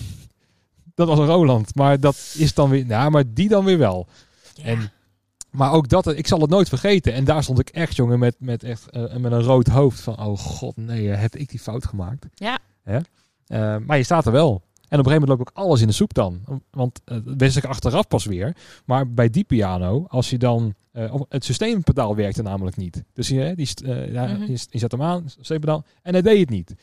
Dat 0.96 1.08
was 1.08 1.20
een 1.20 1.26
Roland. 1.26 1.76
Maar 1.76 2.00
dat 2.00 2.34
is 2.38 2.54
dan 2.54 2.70
weer, 2.70 2.86
ja, 2.88 3.10
maar 3.10 3.24
die 3.34 3.50
dan 3.50 3.66
weer 3.66 3.78
wel. 3.78 4.08
Ja. 4.54 4.64
En, 4.64 4.92
maar 5.52 5.72
ook 5.72 5.90
dat, 5.90 6.08
ik 6.08 6.28
zal 6.28 6.42
het 6.42 6.50
nooit 6.50 6.70
vergeten. 6.70 7.14
En 7.14 7.24
daar 7.24 7.44
stond 7.44 7.60
ik 7.60 7.70
echt, 7.70 7.96
jongen, 7.96 8.20
met, 8.20 8.36
met, 8.40 8.64
echt, 8.64 8.90
eh, 8.90 9.16
met 9.16 9.32
een 9.32 9.44
rood 9.44 9.68
hoofd. 9.68 10.00
Van, 10.00 10.20
oh 10.20 10.38
god, 10.38 10.78
nee, 10.78 11.08
heb 11.08 11.36
ik 11.36 11.50
die 11.50 11.60
fout 11.60 11.86
gemaakt? 11.86 12.26
Ja. 12.34 12.60
Hè? 12.84 13.00
Eh, 13.48 13.76
maar 13.86 13.98
je 13.98 14.04
staat 14.04 14.26
er 14.26 14.32
wel. 14.32 14.64
En 14.90 15.00
op 15.00 15.06
een 15.06 15.12
gegeven 15.12 15.20
moment 15.20 15.30
loopt 15.40 15.42
ook 15.58 15.64
alles 15.66 15.82
in 15.82 15.88
de 15.88 15.94
soep 15.94 16.14
dan. 16.14 16.42
Want 16.72 17.02
uh, 17.06 17.18
wist 17.26 17.58
ik 17.58 17.66
achteraf 17.66 18.08
pas 18.08 18.26
weer. 18.26 18.56
Maar 18.86 19.14
bij 19.14 19.30
die 19.30 19.44
piano, 19.44 20.06
als 20.08 20.30
je 20.30 20.38
dan... 20.38 20.74
op- 21.12 21.26
het 21.32 21.46
systeempedaal 21.46 22.16
werkte 22.16 22.42
namelijk 22.42 22.76
niet. 22.78 23.04
Dus 23.14 23.28
je, 23.28 23.54
die, 23.56 23.66
st- 23.66 23.82
eh, 23.82 24.12
ja, 24.12 24.26
Mhm. 24.28 24.42
je, 24.52 24.66
je 24.70 24.78
zet 24.80 24.92
hem 24.92 25.02
aan, 25.02 25.24
systeempedaal, 25.30 25.86
en 26.02 26.14
hij 26.14 26.22
deed 26.22 26.40
het 26.40 26.50
niet. 26.50 26.76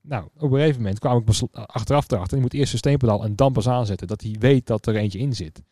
Nou, 0.00 0.24
op 0.36 0.50
een 0.52 0.58
gegeven 0.58 0.80
moment 0.80 0.98
kwam 0.98 1.18
ik 1.18 1.24
pas 1.24 1.42
achteraf 1.52 2.10
erachter. 2.10 2.36
Je 2.36 2.42
moet 2.42 2.54
eerst 2.54 2.70
systeempedaal 2.70 3.24
en 3.24 3.36
dan 3.36 3.52
pas 3.52 3.68
aanzetten. 3.68 4.06
Dat 4.06 4.20
hij 4.20 4.36
weet 4.38 4.66
dat 4.66 4.86
er 4.86 4.96
eentje 4.96 5.18
in 5.18 5.34
zit. 5.34 5.62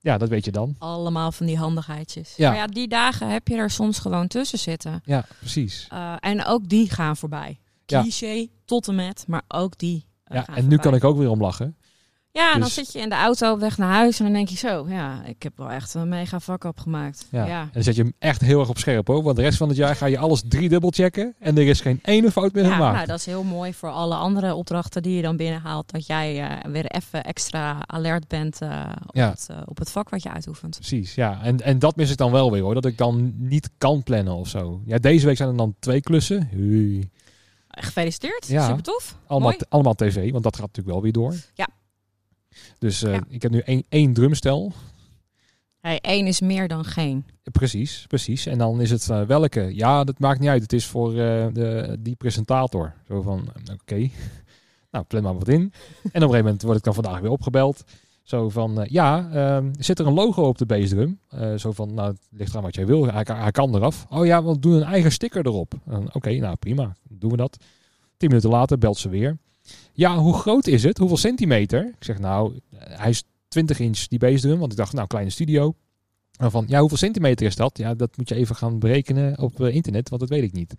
Ja, 0.00 0.18
dat 0.18 0.28
weet 0.28 0.44
je 0.44 0.50
dan. 0.52 0.74
Allemaal 0.78 1.32
van 1.32 1.46
die 1.46 1.56
handigheidjes. 1.58 2.36
Ja. 2.36 2.48
Maar 2.48 2.58
ja, 2.58 2.66
die 2.66 2.88
dagen 2.88 3.30
heb 3.30 3.48
je 3.48 3.54
er 3.56 3.70
soms 3.70 3.98
gewoon 3.98 4.26
tussen 4.26 4.58
zitten. 4.58 5.00
Ja, 5.04 5.24
precies. 5.38 5.88
En 6.20 6.44
ook 6.44 6.68
die 6.68 6.90
gaan 6.90 7.16
voorbij. 7.16 7.58
Ja. 7.86 8.00
Cliché 8.02 8.48
tot 8.64 8.88
en 8.88 8.94
met, 8.94 9.24
maar 9.28 9.42
ook 9.48 9.78
die 9.78 10.04
Ja, 10.32 10.46
en 10.46 10.54
nu 10.54 10.60
voorbij. 10.60 10.78
kan 10.78 10.94
ik 10.94 11.04
ook 11.04 11.16
weer 11.16 11.30
om 11.30 11.40
lachen. 11.40 11.76
Ja, 12.34 12.46
en 12.46 12.52
dan 12.52 12.60
dus- 12.68 12.74
zit 12.74 12.92
je 12.92 12.98
in 12.98 13.08
de 13.08 13.14
auto 13.14 13.52
op 13.52 13.60
weg 13.60 13.78
naar 13.78 13.92
huis 13.92 14.18
en 14.18 14.24
dan 14.24 14.34
denk 14.34 14.48
je 14.48 14.56
zo, 14.56 14.86
ja, 14.88 15.24
ik 15.24 15.42
heb 15.42 15.52
wel 15.56 15.70
echt 15.70 15.94
een 15.94 16.08
mega 16.08 16.40
vak 16.40 16.64
opgemaakt. 16.64 17.26
Ja. 17.30 17.46
Ja. 17.46 17.60
En 17.60 17.70
dan 17.72 17.82
zet 17.82 17.96
je 17.96 18.02
hem 18.02 18.12
echt 18.18 18.40
heel 18.40 18.60
erg 18.60 18.68
op 18.68 18.78
scherp 18.78 19.06
hoor. 19.06 19.22
Want 19.22 19.36
de 19.36 19.42
rest 19.42 19.58
van 19.58 19.68
het 19.68 19.76
jaar 19.76 19.96
ga 19.96 20.06
je 20.06 20.18
alles 20.18 20.42
drie 20.48 20.68
dubbel 20.68 20.90
checken. 20.90 21.34
En 21.38 21.56
er 21.58 21.66
is 21.66 21.80
geen 21.80 21.98
ene 22.02 22.30
fout 22.30 22.52
meer 22.52 22.64
Ja, 22.64 22.72
gemaakt. 22.72 22.94
nou, 22.94 23.06
dat 23.06 23.18
is 23.18 23.26
heel 23.26 23.42
mooi 23.42 23.74
voor 23.74 23.88
alle 23.90 24.14
andere 24.14 24.54
opdrachten 24.54 25.02
die 25.02 25.16
je 25.16 25.22
dan 25.22 25.36
binnenhaalt. 25.36 25.90
Dat 25.90 26.06
jij 26.06 26.40
eh, 26.48 26.70
weer 26.72 26.86
even 26.86 27.24
extra 27.24 27.78
alert 27.86 28.28
bent 28.28 28.60
eh, 28.60 28.92
op, 29.06 29.14
Ja. 29.14 29.30
het, 29.30 29.46
eh, 29.50 29.56
op 29.64 29.78
het 29.78 29.90
vak 29.90 30.08
wat 30.08 30.22
je 30.22 30.30
uitoefent. 30.32 30.76
Precies, 30.76 31.14
ja. 31.14 31.42
En, 31.42 31.60
en 31.60 31.78
dat 31.78 31.96
mis 31.96 32.10
ik 32.10 32.16
dan 32.16 32.32
wel 32.32 32.50
weer 32.52 32.62
hoor. 32.62 32.74
Dat 32.74 32.84
ik 32.86 32.98
dan 32.98 33.32
niet 33.36 33.70
kan 33.78 34.02
plannen 34.02 34.34
of 34.34 34.48
zo. 34.48 34.82
Ja, 34.86 34.98
deze 34.98 35.26
week 35.26 35.36
zijn 35.36 35.48
er 35.48 35.56
dan 35.56 35.74
twee 35.78 36.00
klussen. 36.00 36.48
Gefeliciteerd, 37.80 38.46
Ja. 38.46 38.66
super 38.66 38.82
tof. 38.82 39.18
Allemaal, 39.26 39.54
allemaal 39.68 39.94
tv, 39.94 40.30
want 40.30 40.44
dat 40.44 40.56
gaat 40.56 40.66
natuurlijk 40.66 40.94
wel 40.94 41.02
weer 41.02 41.12
door. 41.12 41.34
Ja. 41.54 41.68
Dus 42.78 43.02
eh, 43.02 43.12
Ja. 43.12 43.24
ik 43.28 43.42
heb 43.42 43.50
nu 43.50 43.58
één, 43.58 43.84
één 43.88 44.12
drumstel. 44.12 44.72
Hey, 45.80 45.98
één 46.00 46.26
is 46.26 46.40
meer 46.40 46.68
dan 46.68 46.84
geen. 46.84 47.24
Precies, 47.52 48.04
precies. 48.08 48.46
En 48.46 48.58
dan 48.58 48.80
is 48.80 48.90
het 48.90 49.08
eh, 49.10 49.22
welke? 49.22 49.74
Ja, 49.74 50.04
dat 50.04 50.18
maakt 50.18 50.40
niet 50.40 50.48
uit. 50.48 50.62
Het 50.62 50.72
is 50.72 50.86
voor 50.86 51.10
eh, 51.10 51.46
de, 51.52 51.96
die 52.00 52.14
presentator. 52.16 52.94
Zo 53.08 53.22
van, 53.22 53.48
oké. 53.80 54.08
Nou, 54.90 55.04
plan 55.04 55.22
maar 55.22 55.34
wat 55.38 55.48
in. 55.48 55.60
en 55.60 55.68
op 55.68 55.72
een 56.12 56.20
gegeven 56.20 56.44
moment 56.44 56.62
word 56.62 56.76
ik 56.76 56.82
dan 56.84 56.94
vandaag 56.94 57.20
weer 57.20 57.30
opgebeld. 57.30 57.84
Zo 58.32 58.48
van, 58.48 58.80
eh, 58.80 58.90
ja, 58.90 59.28
ehm, 59.32 59.70
zit 59.78 59.98
er 59.98 60.06
een 60.06 60.12
logo 60.12 60.42
op 60.42 60.58
de 60.58 60.66
bassdrum? 60.66 61.18
Eh 61.28 61.54
zo 61.54 61.72
van, 61.72 61.94
nou, 61.94 62.08
het 62.10 62.20
ligt 62.30 62.50
eraan 62.50 62.62
wat 62.62 62.74
jij 62.74 62.86
wil. 62.86 63.06
Hij, 63.06 63.50
kan- 63.52 63.74
eraf. 63.74 64.06
Oh 64.10 64.26
ja, 64.26 64.44
we 64.44 64.58
doen 64.58 64.72
een 64.72 64.82
eigen 64.82 65.12
sticker 65.12 65.46
erop. 65.46 65.74
Oké, 66.12 66.30
nou 66.30 66.56
prima. 66.56 66.96
Doen 67.08 67.30
we 67.30 67.36
dat. 67.36 67.56
Tien 68.16 68.28
minuten 68.28 68.50
later 68.50 68.78
belt 68.78 68.96
ze 68.98 69.08
weer. 69.08 69.38
Ja, 69.92 70.16
hoe 70.16 70.34
groot 70.34 70.66
is 70.66 70.82
het? 70.82 70.98
Hoeveel 70.98 71.16
centimeter? 71.16 71.86
Ik 71.86 72.04
zeg, 72.04 72.18
nou, 72.18 72.58
hij 72.76 73.10
is 73.10 73.24
20 73.48 73.78
inch 73.78 73.98
die 74.06 74.18
bassdrum. 74.18 74.58
Want 74.58 74.72
ik 74.72 74.78
dacht, 74.78 74.92
nou, 74.92 75.06
kleine 75.06 75.30
studio. 75.30 75.74
En 76.38 76.50
van, 76.50 76.64
ja, 76.68 76.80
hoeveel 76.80 76.98
centimeter 76.98 77.46
is 77.46 77.56
dat? 77.56 77.78
Ja, 77.78 77.94
dat 77.94 78.16
moet 78.16 78.28
je 78.28 78.34
even 78.34 78.56
gaan 78.56 78.78
berekenen 78.78 79.38
op 79.38 79.60
eh, 79.60 79.74
internet, 79.74 80.08
want 80.08 80.20
dat 80.20 80.30
weet 80.30 80.42
ik 80.42 80.52
niet. 80.52 80.74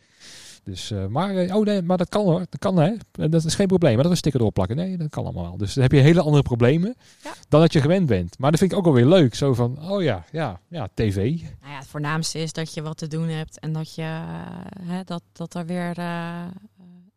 Dus, 0.64 0.91
eh, 0.91 1.05
maar, 1.05 1.36
eh, 1.36 1.55
oh 1.55 1.66
nee, 1.66 1.82
maar 1.82 1.97
dat 1.97 2.09
kan 2.09 2.26
hoor. 2.26 2.39
Dat 2.39 2.59
kan, 2.59 2.78
hè. 2.78 2.91
Eh, 3.11 3.30
Dat 3.30 3.45
is 3.45 3.55
geen 3.55 3.68
probleem. 3.68 3.93
Maar 3.93 4.03
dat 4.03 4.05
we 4.05 4.11
een 4.11 4.18
sticker 4.18 4.39
erop 4.39 4.53
plakken. 4.53 4.76
Nee, 4.76 4.97
dat 4.97 5.09
kan 5.09 5.24
allemaal 5.24 5.43
wel. 5.43 5.57
Dus 5.57 5.74
dan 5.74 5.84
heb 5.84 5.91
je 5.91 5.99
hele 5.99 6.22
andere 6.22 6.43
problemen 6.43 6.95
Ja. 7.24 7.32
dan 7.49 7.61
dat 7.61 7.74
je 7.74 7.82
gewend 7.82 8.05
bent. 8.07 8.39
Maar 8.39 8.51
dat 8.51 8.59
vind 8.59 8.72
ik 8.72 8.78
ook 8.78 8.86
alweer 8.86 9.05
leuk. 9.05 9.36
Zo 9.36 9.53
van, 9.53 9.89
oh 9.91 10.03
ja, 10.03 10.26
ja, 10.32 10.59
ja, 10.68 10.88
tv. 10.93 11.16
Nou 11.16 11.72
ja, 11.72 11.78
het 11.78 11.88
voornaamste 11.88 12.39
is 12.39 12.53
dat 12.53 12.74
je 12.74 12.82
wat 12.82 12.97
te 12.97 13.07
doen 13.07 13.28
hebt 13.28 13.59
en 13.59 13.74
dat 13.74 13.95
je, 13.95 14.22
hè, 14.82 15.03
dat, 15.05 15.22
dat 15.32 15.53
er 15.53 15.66
weer, 15.66 15.93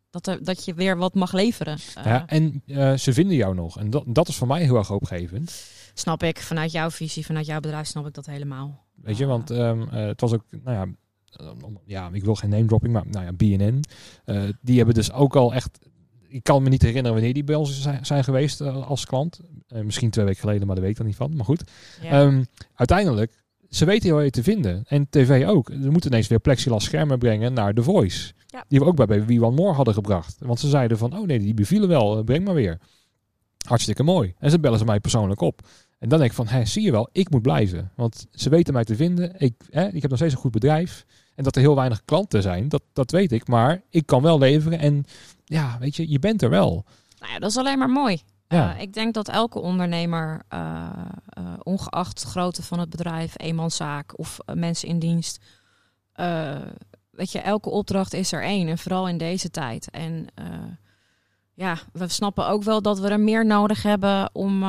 dat, 0.09 0.27
er, 0.27 0.43
dat 0.43 0.65
je 0.65 0.73
weer 0.73 0.97
wat 0.97 1.13
mag 1.13 1.33
leveren. 1.33 1.77
Ja, 2.03 2.25
en 2.27 2.61
ze 2.99 3.13
vinden 3.13 3.35
jou 3.35 3.55
nog. 3.55 3.79
En 3.79 3.89
dat, 3.89 4.03
dat 4.07 4.27
is 4.27 4.35
voor 4.35 4.47
mij 4.47 4.63
heel 4.63 4.77
erg 4.77 4.87
hoopgevend. 4.87 5.63
Snap 5.93 6.23
ik, 6.23 6.41
vanuit 6.41 6.71
jouw 6.71 6.89
visie, 6.89 7.25
vanuit 7.25 7.45
jouw 7.45 7.59
bedrijf 7.59 7.87
snap 7.87 8.07
ik 8.07 8.13
dat 8.13 8.25
helemaal. 8.25 8.85
Weet 8.95 9.17
je, 9.17 9.25
want 9.25 9.49
ehm, 9.49 9.81
eh, 9.81 10.05
het 10.05 10.21
was 10.21 10.33
ook, 10.33 10.43
nou 10.63 10.77
ja, 10.77 10.93
ja, 11.85 12.09
ik 12.13 12.23
wil 12.23 12.35
geen 12.35 12.49
name 12.49 12.65
dropping, 12.65 12.93
maar 12.93 13.03
nou 13.09 13.25
ja, 13.25 13.33
BNN. 13.33 13.83
eh, 14.25 14.43
die 14.61 14.77
hebben 14.77 14.95
dus 14.95 15.11
ook 15.11 15.35
al 15.35 15.53
echt, 15.53 15.79
ik 16.27 16.43
kan 16.43 16.63
me 16.63 16.69
niet 16.69 16.81
herinneren 16.81 17.13
wanneer 17.13 17.33
die 17.33 17.43
bij 17.43 17.55
ons 17.55 17.87
zijn, 18.01 18.23
geweest 18.23 18.61
eh, 18.61 18.87
als 18.87 19.05
klant. 19.05 19.39
Eh, 19.67 19.81
misschien 19.81 20.09
twee 20.09 20.25
weken 20.25 20.39
geleden, 20.39 20.65
maar 20.65 20.75
daar 20.75 20.83
weet 20.83 20.93
ik 20.93 20.97
dan 20.97 21.07
niet 21.07 21.15
van. 21.15 21.35
Maar 21.35 21.45
goed, 21.45 21.71
Ja. 22.01 22.09
Ehm, 22.09 22.43
uiteindelijk, 22.73 23.43
ze 23.69 23.85
weten 23.85 24.13
waar 24.13 24.23
je 24.23 24.29
te 24.29 24.43
vinden. 24.43 24.83
En 24.87 25.07
tv 25.09 25.47
ook. 25.47 25.71
Ze 25.81 25.89
moeten 25.89 26.09
ineens 26.11 26.27
weer 26.27 26.39
plexiglas 26.39 26.83
schermen 26.83 27.19
brengen 27.19 27.53
naar 27.53 27.73
The 27.73 27.83
Voice. 27.83 28.33
Ja. 28.47 28.65
Die 28.67 28.79
we 28.79 28.85
ook 28.85 29.05
bij, 29.07 29.25
We 29.25 29.45
One 29.45 29.55
More 29.55 29.73
hadden 29.73 29.93
gebracht. 29.93 30.37
Want 30.39 30.59
ze 30.59 30.67
zeiden 30.69 30.97
van, 30.97 31.17
oh 31.17 31.25
nee, 31.27 31.39
die 31.39 31.53
bevielen 31.53 31.89
wel, 31.89 32.17
eh, 32.17 32.23
breng 32.23 32.45
maar 32.45 32.53
weer. 32.53 32.79
Hartstikke 33.67 34.03
mooi. 34.03 34.33
En 34.39 34.51
ze 34.51 34.59
bellen 34.59 34.79
ze 34.79 34.85
mij 34.85 34.99
persoonlijk 34.99 35.41
op. 35.41 35.67
En 35.99 36.09
dan 36.09 36.19
denk 36.19 36.29
ik 36.31 36.35
van, 36.37 36.47
hé, 36.47 36.65
zie 36.65 36.83
je 36.83 36.91
wel, 36.91 37.09
ik 37.11 37.29
moet 37.29 37.41
blijven. 37.41 37.91
Want 37.95 38.25
ze 38.31 38.49
weten 38.49 38.73
mij 38.73 38.83
te 38.83 38.95
vinden. 38.95 39.33
Ik, 39.37 39.53
hè, 39.69 39.87
ik 39.87 40.01
heb 40.01 40.09
nog 40.09 40.19
steeds 40.19 40.33
een 40.33 40.39
goed 40.39 40.51
bedrijf. 40.51 41.05
En 41.37 41.43
dat 41.43 41.55
er 41.55 41.61
heel 41.61 41.75
weinig 41.75 42.05
klanten 42.05 42.41
zijn, 42.41 42.69
dat, 42.69 42.81
dat 42.93 43.11
weet 43.11 43.31
ik. 43.31 43.47
Maar 43.47 43.81
ik 43.89 44.05
kan 44.05 44.21
wel 44.21 44.37
leveren. 44.37 44.79
En 44.79 45.05
ja, 45.45 45.77
weet 45.79 45.95
je, 45.95 46.09
je 46.09 46.19
bent 46.19 46.41
er 46.41 46.49
wel. 46.49 46.85
Nou 47.19 47.33
ja, 47.33 47.39
dat 47.39 47.49
is 47.49 47.57
alleen 47.57 47.77
maar 47.77 47.89
mooi. 47.89 48.21
Ja. 48.47 48.75
Eh, 48.75 48.81
ik 48.81 48.93
denk 48.93 49.13
dat 49.13 49.27
elke 49.27 49.59
ondernemer, 49.59 50.41
eh, 50.47 50.89
eh, 51.29 51.43
ongeacht 51.63 52.23
grootte 52.23 52.63
van 52.63 52.79
het 52.79 52.89
bedrijf, 52.89 53.33
eenmanszaak 53.37 54.19
of 54.19 54.37
mensen 54.53 54.87
in 54.87 54.99
dienst, 54.99 55.43
weet 57.09 57.31
je, 57.31 57.39
elke 57.39 57.69
opdracht 57.69 58.13
is 58.13 58.31
er 58.31 58.43
één. 58.43 58.67
En 58.67 58.77
vooral 58.77 59.07
in 59.07 59.17
deze 59.17 59.49
tijd. 59.49 59.89
En 59.89 60.27
ja, 61.53 61.77
we 61.93 62.07
snappen 62.07 62.47
ook 62.47 62.63
wel 62.63 62.81
dat 62.81 62.99
we 62.99 63.09
er 63.09 63.19
meer 63.19 63.45
nodig 63.45 63.83
hebben 63.83 64.29
om, 64.33 64.63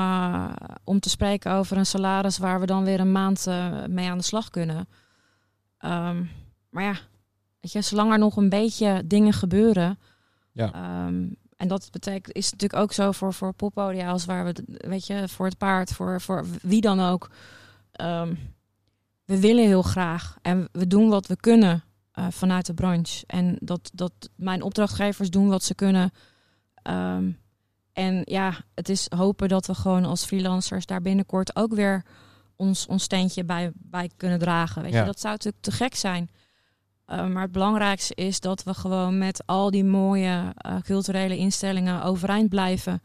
om 0.84 1.00
te 1.00 1.08
spreken 1.08 1.52
over 1.52 1.76
een 1.76 1.86
salaris 1.86 2.38
waar 2.38 2.60
we 2.60 2.66
dan 2.66 2.84
weer 2.84 3.00
een 3.00 3.12
maand 3.12 3.46
mee 3.88 4.10
aan 4.10 4.18
de 4.18 4.24
slag 4.24 4.50
kunnen. 4.50 4.88
Ehm, 5.78 6.24
maar 6.78 6.86
ja, 6.94 6.98
weet 7.60 7.72
je, 7.72 7.82
zolang 7.82 8.12
er 8.12 8.18
nog 8.18 8.36
een 8.36 8.48
beetje 8.48 9.02
dingen 9.06 9.32
gebeuren. 9.32 9.98
Ja. 10.52 10.72
ehm, 10.72 11.26
en 11.56 11.68
dat 11.68 11.88
betekent, 11.90 12.36
is 12.36 12.50
natuurlijk 12.50 12.82
ook 12.82 12.92
zo 12.92 13.12
voor, 13.12 13.34
voor 13.34 13.52
poppodia 13.52 14.10
als 14.10 14.24
waar 14.24 14.44
we, 14.44 14.54
weet 14.66 15.06
je, 15.06 15.28
voor 15.28 15.46
het 15.46 15.58
paard, 15.58 15.92
voor, 15.92 16.20
voor 16.20 16.46
wie 16.62 16.80
dan 16.80 17.00
ook. 17.00 17.30
Ehm, 17.92 18.34
we 19.24 19.40
willen 19.40 19.64
heel 19.66 19.82
graag 19.82 20.36
en 20.42 20.68
we 20.72 20.86
doen 20.86 21.08
wat 21.08 21.26
we 21.26 21.36
kunnen 21.36 21.82
eh, 22.12 22.26
vanuit 22.30 22.66
de 22.66 22.74
branche. 22.74 23.24
En 23.26 23.56
dat, 23.60 23.90
dat 23.94 24.12
mijn 24.36 24.62
opdrachtgevers 24.62 25.30
doen 25.30 25.48
wat 25.48 25.62
ze 25.62 25.74
kunnen. 25.74 26.10
Ehm, 26.82 27.30
En 27.92 28.22
ja, 28.24 28.54
het 28.74 28.88
is 28.88 29.06
hopen 29.16 29.48
dat 29.48 29.66
we 29.66 29.74
gewoon 29.74 30.04
als 30.04 30.24
freelancers 30.24 30.86
daar 30.86 31.00
binnenkort 31.02 31.56
ook 31.56 31.74
weer 31.74 32.04
ons, 32.56 32.86
ons 32.86 33.02
steentje 33.02 33.44
bij, 33.44 33.70
bij 33.74 34.10
kunnen 34.16 34.38
dragen. 34.38 34.82
Weet 34.82 34.92
Ja. 34.92 34.98
je, 35.00 35.06
dat 35.06 35.20
zou 35.20 35.32
natuurlijk 35.32 35.62
te 35.62 35.70
gek 35.72 35.94
zijn. 35.94 36.30
Uh, 37.10 37.26
maar 37.26 37.42
het 37.42 37.52
belangrijkste 37.52 38.14
is 38.14 38.40
dat 38.40 38.62
we 38.62 38.74
gewoon 38.74 39.18
met 39.18 39.42
al 39.46 39.70
die 39.70 39.84
mooie 39.84 40.54
uh, 40.66 40.80
culturele 40.80 41.36
instellingen 41.36 42.02
overeind 42.02 42.48
blijven. 42.48 43.02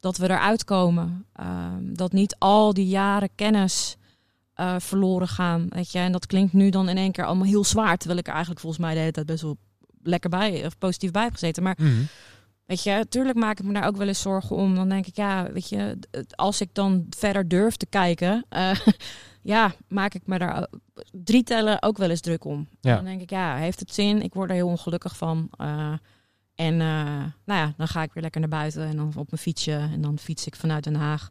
Dat 0.00 0.16
we 0.16 0.24
eruit 0.30 0.64
komen. 0.64 1.26
Uh, 1.40 1.46
dat 1.80 2.12
niet 2.12 2.36
al 2.38 2.74
die 2.74 2.86
jaren 2.86 3.28
kennis 3.34 3.96
uh, 4.60 4.74
verloren 4.78 5.28
gaan. 5.28 5.66
Weet 5.68 5.92
je? 5.92 5.98
En 5.98 6.12
dat 6.12 6.26
klinkt 6.26 6.52
nu 6.52 6.70
dan 6.70 6.88
in 6.88 6.96
één 6.96 7.12
keer 7.12 7.24
allemaal 7.24 7.46
heel 7.46 7.64
zwaar. 7.64 7.96
Terwijl 7.96 8.18
ik 8.18 8.26
er 8.26 8.32
eigenlijk 8.32 8.60
volgens 8.60 8.82
mij 8.82 8.92
de 8.94 9.00
hele 9.00 9.12
tijd 9.12 9.26
best 9.26 9.42
wel 9.42 9.56
lekker 10.02 10.30
bij 10.30 10.66
of 10.66 10.78
positief 10.78 11.10
bij 11.10 11.22
heb 11.22 11.32
gezeten. 11.32 11.62
Maar 11.62 11.76
Mhm. 11.78 12.02
Weet 12.66 12.82
je, 12.82 12.90
natuurlijk 12.90 13.38
maak 13.38 13.58
ik 13.58 13.64
me 13.64 13.72
daar 13.72 13.86
ook 13.86 13.96
wel 13.96 14.08
eens 14.08 14.22
zorgen 14.22 14.56
om. 14.56 14.74
Dan 14.74 14.88
denk 14.88 15.06
ik, 15.06 15.16
ja, 15.16 15.52
weet 15.52 15.68
je, 15.68 15.98
als 16.30 16.60
ik 16.60 16.68
dan 16.72 17.06
verder 17.16 17.48
durf 17.48 17.76
te 17.76 17.86
kijken. 17.86 18.46
Uh, 18.50 18.76
ja, 19.42 19.74
maak 19.88 20.14
ik 20.14 20.26
me 20.26 20.38
daar 20.38 20.66
drie 21.12 21.42
tellen 21.42 21.82
ook 21.82 21.96
wel 21.96 22.10
eens 22.10 22.20
druk 22.20 22.44
om. 22.44 22.68
Ja. 22.80 22.94
Dan 22.94 23.04
denk 23.04 23.20
ik, 23.20 23.30
ja, 23.30 23.56
heeft 23.56 23.80
het 23.80 23.94
zin? 23.94 24.22
Ik 24.22 24.34
word 24.34 24.50
er 24.50 24.56
heel 24.56 24.68
ongelukkig 24.68 25.16
van. 25.16 25.50
Uh, 25.60 25.92
en 26.54 26.74
uh, 26.74 27.24
nou 27.44 27.60
ja, 27.60 27.74
dan 27.76 27.88
ga 27.88 28.02
ik 28.02 28.12
weer 28.12 28.22
lekker 28.22 28.40
naar 28.40 28.50
buiten 28.50 28.82
en 28.82 28.96
dan 28.96 29.06
op 29.06 29.30
mijn 29.30 29.42
fietsje. 29.42 29.72
En 29.72 30.00
dan 30.00 30.18
fiets 30.18 30.46
ik 30.46 30.56
vanuit 30.56 30.84
Den 30.84 30.94
Haag, 30.94 31.30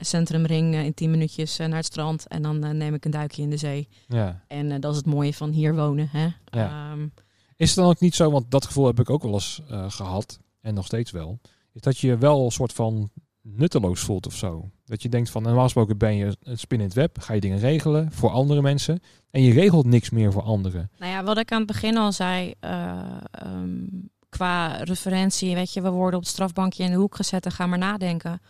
centrumring 0.00 0.74
in 0.74 0.94
tien 0.94 1.10
minuutjes 1.10 1.56
naar 1.56 1.74
het 1.74 1.84
strand. 1.84 2.26
En 2.26 2.42
dan 2.42 2.76
neem 2.76 2.94
ik 2.94 3.04
een 3.04 3.10
duikje 3.10 3.42
in 3.42 3.50
de 3.50 3.56
zee. 3.56 3.88
Ja. 4.06 4.40
En 4.46 4.80
dat 4.80 4.90
is 4.90 4.96
het 4.96 5.06
mooie 5.06 5.34
van 5.34 5.50
hier 5.50 5.74
wonen. 5.74 6.08
Hè? 6.12 6.28
Ja. 6.44 6.92
Um, 6.92 7.12
Is 7.58 7.68
het 7.68 7.78
dan 7.78 7.88
ook 7.88 8.00
niet 8.00 8.14
zo, 8.14 8.30
want 8.30 8.50
dat 8.50 8.66
gevoel 8.66 8.86
heb 8.86 9.00
ik 9.00 9.10
ook 9.10 9.22
wel 9.22 9.32
eens 9.32 9.60
uh, 9.70 9.90
gehad, 9.90 10.40
en 10.60 10.74
nog 10.74 10.86
steeds 10.86 11.10
wel, 11.10 11.40
is 11.72 11.80
dat 11.80 11.98
je 11.98 12.16
wel 12.16 12.44
een 12.44 12.50
soort 12.50 12.72
van 12.72 13.10
nutteloos 13.42 14.00
voelt 14.00 14.26
of 14.26 14.34
zo. 14.34 14.70
Dat 14.84 15.02
je 15.02 15.08
denkt 15.08 15.30
van, 15.30 15.42
normaal 15.42 15.62
gesproken 15.62 15.98
ben 15.98 16.14
je 16.14 16.36
een 16.42 16.58
spin 16.58 16.78
in 16.78 16.84
het 16.84 16.94
web, 16.94 17.18
ga 17.20 17.32
je 17.32 17.40
dingen 17.40 17.58
regelen 17.58 18.12
voor 18.12 18.30
andere 18.30 18.62
mensen 18.62 19.00
en 19.30 19.42
je 19.42 19.52
regelt 19.52 19.86
niks 19.86 20.10
meer 20.10 20.32
voor 20.32 20.42
anderen. 20.42 20.90
Nou 20.98 21.12
ja, 21.12 21.24
wat 21.24 21.38
ik 21.38 21.52
aan 21.52 21.58
het 21.58 21.66
begin 21.66 21.96
al 21.96 22.12
zei, 22.12 22.54
uh, 22.60 23.16
um, 23.44 24.10
qua 24.28 24.76
referentie, 24.76 25.54
weet 25.54 25.72
je, 25.72 25.80
we 25.80 25.90
worden 25.90 26.18
op 26.18 26.24
het 26.24 26.32
strafbankje 26.32 26.84
in 26.84 26.90
de 26.90 26.96
hoek 26.96 27.16
gezet 27.16 27.44
en 27.44 27.52
ga 27.52 27.66
maar 27.66 27.78
nadenken. 27.78 28.40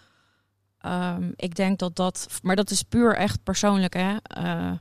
Um, 0.86 1.32
ik 1.36 1.54
denk 1.54 1.78
dat 1.78 1.96
dat, 1.96 2.40
maar 2.42 2.56
dat 2.56 2.70
is 2.70 2.82
puur 2.82 3.16
echt 3.16 3.42
persoonlijk, 3.42 3.94
hè. 3.94 4.16
Uh, 4.38 4.72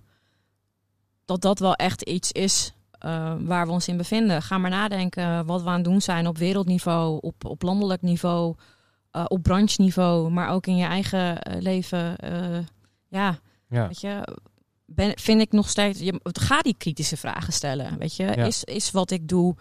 dat 1.25 1.41
dat 1.41 1.59
wel 1.59 1.73
echt 1.73 2.01
iets 2.01 2.31
is 2.31 2.73
uh, 3.05 3.33
waar 3.39 3.65
we 3.65 3.71
ons 3.71 3.87
in 3.87 3.97
bevinden. 3.97 4.41
Ga 4.41 4.57
maar 4.57 4.69
nadenken 4.69 5.45
wat 5.45 5.61
we 5.61 5.67
aan 5.69 5.75
het 5.75 5.83
doen 5.83 6.01
zijn 6.01 6.27
op 6.27 6.37
wereldniveau, 6.37 7.17
op, 7.21 7.45
op 7.45 7.61
landelijk 7.61 8.01
niveau, 8.01 8.55
uh, 9.11 9.25
op 9.27 9.43
brancheniveau, 9.43 10.29
maar 10.29 10.49
ook 10.49 10.67
in 10.67 10.77
je 10.77 10.85
eigen 10.85 11.19
uh, 11.49 11.61
leven. 11.61 12.15
ja, 13.07 13.39
ja, 13.69 13.87
weet 13.87 14.01
je, 14.01 14.27
ben, 14.85 15.19
vind 15.19 15.41
ik 15.41 15.51
nog 15.51 15.69
steeds. 15.69 15.99
Je, 15.99 16.19
ga 16.23 16.61
die 16.61 16.75
kritische 16.77 17.17
vragen 17.17 17.53
stellen. 17.53 17.97
Weet 17.97 18.15
je, 18.15 18.23
Ja. 18.23 18.35
is, 18.35 18.63
is 18.63 18.91
wat 18.91 19.11
ik 19.11 19.27
doe, 19.27 19.55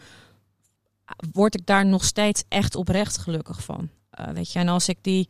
word 1.33 1.55
ik 1.55 1.67
daar 1.67 1.87
nog 1.87 2.05
steeds 2.05 2.45
echt 2.49 2.75
oprecht 2.75 3.19
gelukkig 3.19 3.63
van? 3.65 3.89
Uh, 4.21 4.27
weet 4.29 4.53
je, 4.53 4.59
en 4.59 4.69
als 4.69 4.89
ik 4.89 4.99
die, 5.01 5.29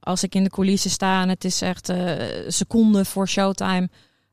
als 0.00 0.22
ik 0.22 0.34
in 0.34 0.44
de 0.44 0.50
coulissen 0.50 0.90
sta 0.90 1.22
en 1.22 1.28
het 1.28 1.44
is 1.44 1.62
echt 1.62 1.88
uh, 1.90 2.12
seconden 2.48 3.06
voor 3.06 3.28
showtime. 3.28 3.88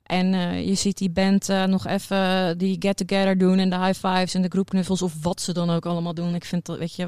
En 0.09 0.33
uh, 0.33 0.67
je 0.67 0.75
ziet 0.75 0.97
die 0.97 1.09
band 1.09 1.49
uh, 1.49 1.63
nog 1.63 1.87
even 1.87 2.57
die 2.57 2.75
get-together 2.79 3.37
doen 3.37 3.57
en 3.59 3.69
de 3.69 3.77
high 3.79 4.05
fives 4.07 4.33
en 4.33 4.41
de 4.41 4.47
groepknuffels 4.49 5.01
of 5.01 5.13
wat 5.21 5.41
ze 5.41 5.53
dan 5.53 5.69
ook 5.69 5.85
allemaal 5.85 6.13
doen. 6.13 6.35
Ik 6.35 6.45
vind 6.45 6.65
dat, 6.65 6.77
weet 6.77 6.95
je, 6.95 7.07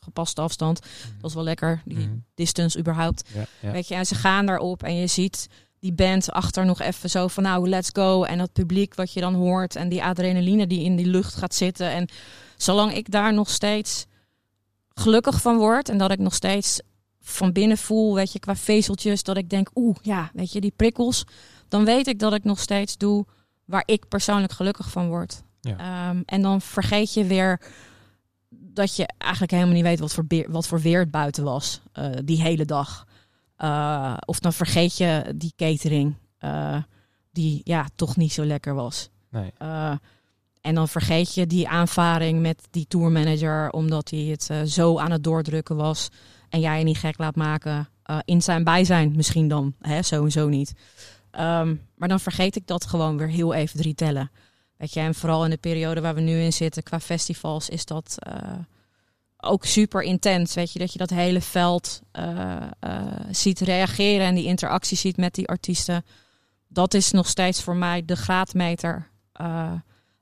gepaste 0.00 0.40
afstand. 0.40 0.80
Dat 1.20 1.30
is 1.30 1.34
wel 1.34 1.44
lekker, 1.44 1.82
die 1.84 1.98
Mhm. 1.98 2.08
distance 2.34 2.78
überhaupt. 2.78 3.28
Ja, 3.34 3.44
ja. 3.60 3.70
Weet 3.72 3.88
je, 3.88 3.94
en 3.94 4.06
ze 4.06 4.14
gaan 4.14 4.46
daarop 4.46 4.82
en 4.82 4.94
je 4.94 5.06
ziet 5.06 5.48
die 5.78 5.92
band 5.92 6.30
achter 6.30 6.64
nog 6.64 6.80
even 6.80 7.10
zo 7.10 7.28
van 7.28 7.42
nou, 7.42 7.68
let's 7.68 7.90
go. 7.92 8.22
En 8.22 8.38
dat 8.38 8.52
publiek 8.52 8.94
wat 8.94 9.12
je 9.12 9.20
dan 9.20 9.34
hoort 9.34 9.76
en 9.76 9.88
die 9.88 10.02
adrenaline 10.02 10.66
die 10.66 10.84
in 10.84 10.96
die 10.96 11.06
lucht 11.06 11.34
gaat 11.34 11.54
zitten. 11.54 11.90
En 11.90 12.08
zolang 12.56 12.94
ik 12.94 13.10
daar 13.10 13.34
nog 13.34 13.50
steeds 13.50 14.06
gelukkig 14.94 15.40
van 15.40 15.56
word 15.56 15.88
en 15.88 15.98
dat 15.98 16.10
ik 16.10 16.18
nog 16.18 16.34
steeds 16.34 16.80
van 17.20 17.52
binnen 17.52 17.78
voel, 17.78 18.14
weet 18.14 18.32
je, 18.32 18.38
qua 18.38 18.56
vezeltjes, 18.56 19.22
dat 19.22 19.36
ik 19.36 19.50
denk, 19.50 19.70
oeh, 19.74 19.96
ja, 20.02 20.30
weet 20.34 20.52
je, 20.52 20.60
die 20.60 20.72
prikkels, 20.76 21.24
dan 21.72 21.84
weet 21.84 22.06
ik 22.06 22.18
dat 22.18 22.34
ik 22.34 22.44
nog 22.44 22.58
steeds 22.58 22.96
doe 22.96 23.26
waar 23.64 23.82
ik 23.86 24.08
persoonlijk 24.08 24.52
gelukkig 24.52 24.90
van 24.90 25.08
word. 25.08 25.42
Ja. 25.60 26.08
Um, 26.08 26.22
en 26.26 26.42
dan 26.42 26.60
vergeet 26.60 27.14
je 27.14 27.24
weer 27.24 27.60
dat 28.48 28.96
je 28.96 29.08
eigenlijk 29.18 29.52
helemaal 29.52 29.74
niet 29.74 29.82
weet 29.82 29.98
wat 29.98 30.12
voor, 30.12 30.26
beer, 30.26 30.50
wat 30.50 30.66
voor 30.66 30.80
weer 30.80 31.00
het 31.00 31.10
buiten 31.10 31.44
was 31.44 31.80
uh, 31.94 32.06
die 32.24 32.42
hele 32.42 32.64
dag. 32.64 33.06
Uh, 33.58 34.16
of 34.24 34.40
dan 34.40 34.52
vergeet 34.52 34.96
je 34.96 35.34
die 35.36 35.52
catering, 35.56 36.14
uh, 36.40 36.82
die 37.30 37.60
ja, 37.64 37.86
toch 37.94 38.16
niet 38.16 38.32
zo 38.32 38.44
lekker 38.44 38.74
was. 38.74 39.10
Nee. 39.30 39.52
En 40.60 40.74
dan 40.74 40.88
vergeet 40.88 41.34
je 41.34 41.46
die 41.46 41.68
aanvaring 41.68 42.40
met 42.40 42.62
die 42.70 42.86
tourmanager, 42.86 43.70
omdat 43.70 44.10
hij 44.10 44.20
het 44.20 44.70
zo 44.70 44.98
aan 44.98 45.10
het 45.10 45.24
doordrukken 45.24 45.76
was. 45.76 46.08
En 46.48 46.60
jij 46.60 46.78
je 46.78 46.84
niet 46.84 46.98
gek 46.98 47.18
laat 47.18 47.36
maken 47.36 47.88
in 48.24 48.42
zijn 48.42 48.64
bijzijn, 48.64 49.12
misschien 49.16 49.48
dan, 49.48 49.74
hè, 49.80 50.02
sowieso 50.02 50.48
niet. 50.48 50.72
Um, 51.40 51.88
maar 51.96 52.08
dan 52.08 52.20
vergeet 52.20 52.56
ik 52.56 52.66
dat 52.66 52.86
gewoon 52.86 53.16
weer 53.16 53.28
heel 53.28 53.54
even 53.54 53.78
drie 53.78 53.94
tellen. 53.94 54.30
Weet 54.82 54.92
je, 54.92 55.00
en 55.00 55.14
vooral 55.14 55.44
in 55.44 55.50
de 55.50 55.56
periode 55.56 56.00
waar 56.00 56.14
we 56.14 56.20
nu 56.20 56.40
in 56.40 56.52
zitten, 56.52 56.82
qua 56.82 57.00
festivals, 57.00 57.68
is 57.68 57.84
dat 57.84 58.16
uh, 58.28 58.58
ook 59.36 59.64
super 59.64 60.02
intens. 60.02 60.54
Weet 60.54 60.72
je, 60.72 60.78
dat 60.78 60.92
je 60.92 60.98
dat 60.98 61.10
hele 61.10 61.40
veld 61.40 62.00
uh, 62.18 62.56
uh, 62.80 63.02
ziet 63.30 63.60
reageren 63.60 64.26
en 64.26 64.34
die 64.34 64.44
interactie 64.44 64.96
ziet 64.96 65.16
met 65.16 65.34
die 65.34 65.48
artiesten. 65.48 66.04
Dat 66.68 66.94
is 66.94 67.10
nog 67.10 67.28
steeds 67.28 67.62
voor 67.62 67.76
mij 67.76 68.04
de 68.04 68.16
graadmeter. 68.16 69.10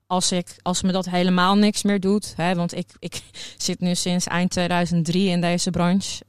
Als, 0.06 0.32
ik, 0.32 0.56
als 0.62 0.82
me 0.82 0.92
dat 0.92 1.10
helemaal 1.10 1.56
niks 1.56 1.82
meer 1.82 2.00
doet. 2.00 2.32
Hè, 2.36 2.54
want 2.54 2.74
ik, 2.76 2.92
ik 2.98 3.22
zit 3.56 3.80
nu 3.80 3.94
sinds 3.94 4.26
eind 4.26 4.50
2003 4.50 5.28
in 5.28 5.40
deze 5.40 5.70
branche. 5.70 6.24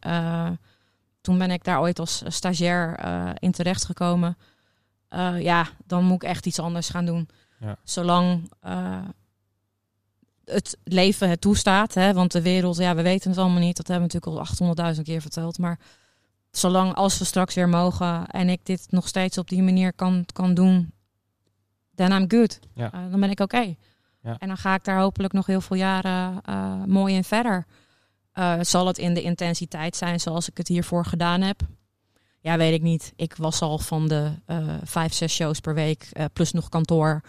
Toen 1.21 1.37
ben 1.37 1.51
ik 1.51 1.63
daar 1.63 1.79
ooit 1.79 1.99
als 1.99 2.23
stagiair 2.27 2.99
in 3.39 3.51
terecht 3.51 3.85
gekomen. 3.85 4.37
Uh, 5.13 5.41
ja, 5.41 5.67
dan 5.85 6.03
moet 6.03 6.23
ik 6.23 6.29
echt 6.29 6.45
iets 6.45 6.59
anders 6.59 6.89
gaan 6.89 7.05
doen. 7.05 7.29
Ja. 7.59 7.77
Zolang 7.83 8.51
uh, 8.65 8.99
het 10.45 10.77
leven 10.83 11.29
het 11.29 11.41
toestaat. 11.41 11.93
Hè, 11.93 12.13
want 12.13 12.31
de 12.31 12.41
wereld, 12.41 12.77
ja, 12.77 12.95
we 12.95 13.01
weten 13.01 13.29
het 13.29 13.39
allemaal 13.39 13.59
niet. 13.59 13.77
Dat 13.77 13.87
hebben 13.87 14.07
we 14.07 14.13
natuurlijk 14.13 14.59
al 14.77 14.95
800.000 14.95 15.01
keer 15.01 15.21
verteld. 15.21 15.57
Maar 15.57 15.79
zolang 16.51 16.93
als 16.93 17.17
we 17.17 17.25
straks 17.25 17.55
weer 17.55 17.69
mogen 17.69 18.27
en 18.27 18.49
ik 18.49 18.65
dit 18.65 18.87
nog 18.89 19.07
steeds 19.07 19.37
op 19.37 19.49
die 19.49 19.63
manier 19.63 19.93
kan, 19.93 20.25
kan 20.33 20.53
doen, 20.53 20.91
then 21.95 22.11
I'm 22.11 22.25
good. 22.27 22.59
Ja. 22.73 22.93
Uh, 22.93 23.11
dan 23.11 23.19
ben 23.19 23.29
ik 23.29 23.39
oké. 23.39 23.55
Okay. 23.55 23.77
Ja. 24.21 24.35
En 24.39 24.47
dan 24.47 24.57
ga 24.57 24.75
ik 24.75 24.83
daar 24.83 24.99
hopelijk 24.99 25.33
nog 25.33 25.45
heel 25.45 25.61
veel 25.61 25.77
jaren 25.77 26.41
uh, 26.49 26.83
mooi 26.83 27.15
in 27.15 27.23
verder. 27.23 27.65
Uh, 28.33 28.57
zal 28.61 28.87
het 28.87 28.97
in 28.97 29.13
de 29.13 29.21
intensiteit 29.21 29.95
zijn 29.95 30.19
zoals 30.19 30.49
ik 30.49 30.57
het 30.57 30.67
hiervoor 30.67 31.05
gedaan 31.05 31.41
heb? 31.41 31.61
Ja, 32.43 32.57
weet 32.57 32.73
ik 32.73 32.81
niet. 32.81 33.13
Ik 33.15 33.35
was 33.35 33.61
al 33.61 33.77
van 33.77 34.07
de 34.07 34.31
uh, 34.47 34.75
vijf, 34.83 35.13
zes 35.13 35.33
shows 35.33 35.59
per 35.59 35.73
week, 35.73 36.09
uh, 36.13 36.25
plus 36.33 36.51
nog 36.51 36.69
kantoor, 36.69 37.21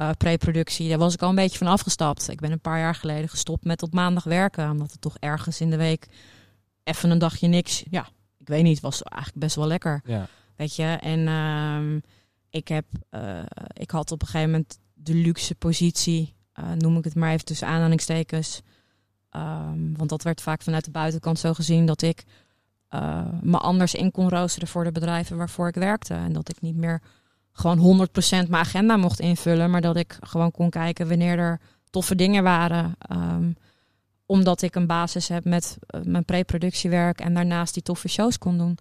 uh, 0.00 0.10
pre-productie. 0.18 0.88
Daar 0.88 0.98
was 0.98 1.14
ik 1.14 1.22
al 1.22 1.28
een 1.28 1.34
beetje 1.34 1.58
van 1.58 1.66
afgestapt. 1.66 2.28
Ik 2.28 2.40
ben 2.40 2.52
een 2.52 2.60
paar 2.60 2.78
jaar 2.78 2.94
geleden 2.94 3.28
gestopt 3.28 3.64
met 3.64 3.82
op 3.82 3.92
maandag 3.92 4.24
werken, 4.24 4.70
omdat 4.70 4.92
het 4.92 5.00
toch 5.00 5.16
ergens 5.18 5.60
in 5.60 5.70
de 5.70 5.76
week 5.76 6.08
even 6.84 7.10
een 7.10 7.18
dagje 7.18 7.46
niks. 7.46 7.84
Ja, 7.90 8.08
ik 8.38 8.48
weet 8.48 8.62
niet, 8.62 8.80
was 8.80 9.02
eigenlijk 9.02 9.44
best 9.44 9.56
wel 9.56 9.66
lekker. 9.66 10.00
Ja. 10.04 10.28
Weet 10.56 10.76
je, 10.76 10.82
en 11.00 11.18
uh, 11.18 12.00
ik 12.50 12.68
heb, 12.68 12.84
uh, 13.10 13.42
ik 13.72 13.90
had 13.90 14.10
op 14.10 14.20
een 14.20 14.28
gegeven 14.28 14.50
moment 14.50 14.78
de 14.94 15.14
luxe 15.14 15.54
positie, 15.54 16.34
uh, 16.60 16.72
noem 16.72 16.96
ik 16.96 17.04
het 17.04 17.14
maar 17.14 17.32
even 17.32 17.44
tussen 17.44 17.68
aanhalingstekens. 17.68 18.60
Um, 19.30 19.96
want 19.96 20.10
dat 20.10 20.22
werd 20.22 20.40
vaak 20.40 20.62
vanuit 20.62 20.84
de 20.84 20.90
buitenkant 20.90 21.38
zo 21.38 21.54
gezien 21.54 21.86
dat 21.86 22.02
ik 22.02 22.24
uh, 22.90 23.20
me 23.40 23.58
anders 23.58 23.94
in 23.94 24.10
kon 24.10 24.28
roosteren 24.28 24.68
voor 24.68 24.84
de 24.84 24.92
bedrijven 24.92 25.36
waarvoor 25.36 25.68
ik 25.68 25.74
werkte. 25.74 26.14
En 26.14 26.32
dat 26.32 26.48
ik 26.48 26.60
niet 26.60 26.76
meer 26.76 27.02
gewoon 27.52 28.06
100% 28.08 28.10
mijn 28.30 28.54
agenda 28.54 28.96
mocht 28.96 29.20
invullen, 29.20 29.70
maar 29.70 29.80
dat 29.80 29.96
ik 29.96 30.16
gewoon 30.20 30.50
kon 30.50 30.70
kijken 30.70 31.08
wanneer 31.08 31.38
er 31.38 31.60
toffe 31.90 32.14
dingen 32.14 32.42
waren. 32.42 32.96
Um, 33.12 33.56
omdat 34.26 34.62
ik 34.62 34.74
een 34.74 34.86
basis 34.86 35.28
heb 35.28 35.44
met 35.44 35.78
uh, 35.90 36.00
mijn 36.02 36.24
pre-productiewerk 36.24 37.20
en 37.20 37.34
daarnaast 37.34 37.74
die 37.74 37.82
toffe 37.82 38.08
shows 38.08 38.38
kon 38.38 38.58
doen. 38.58 38.78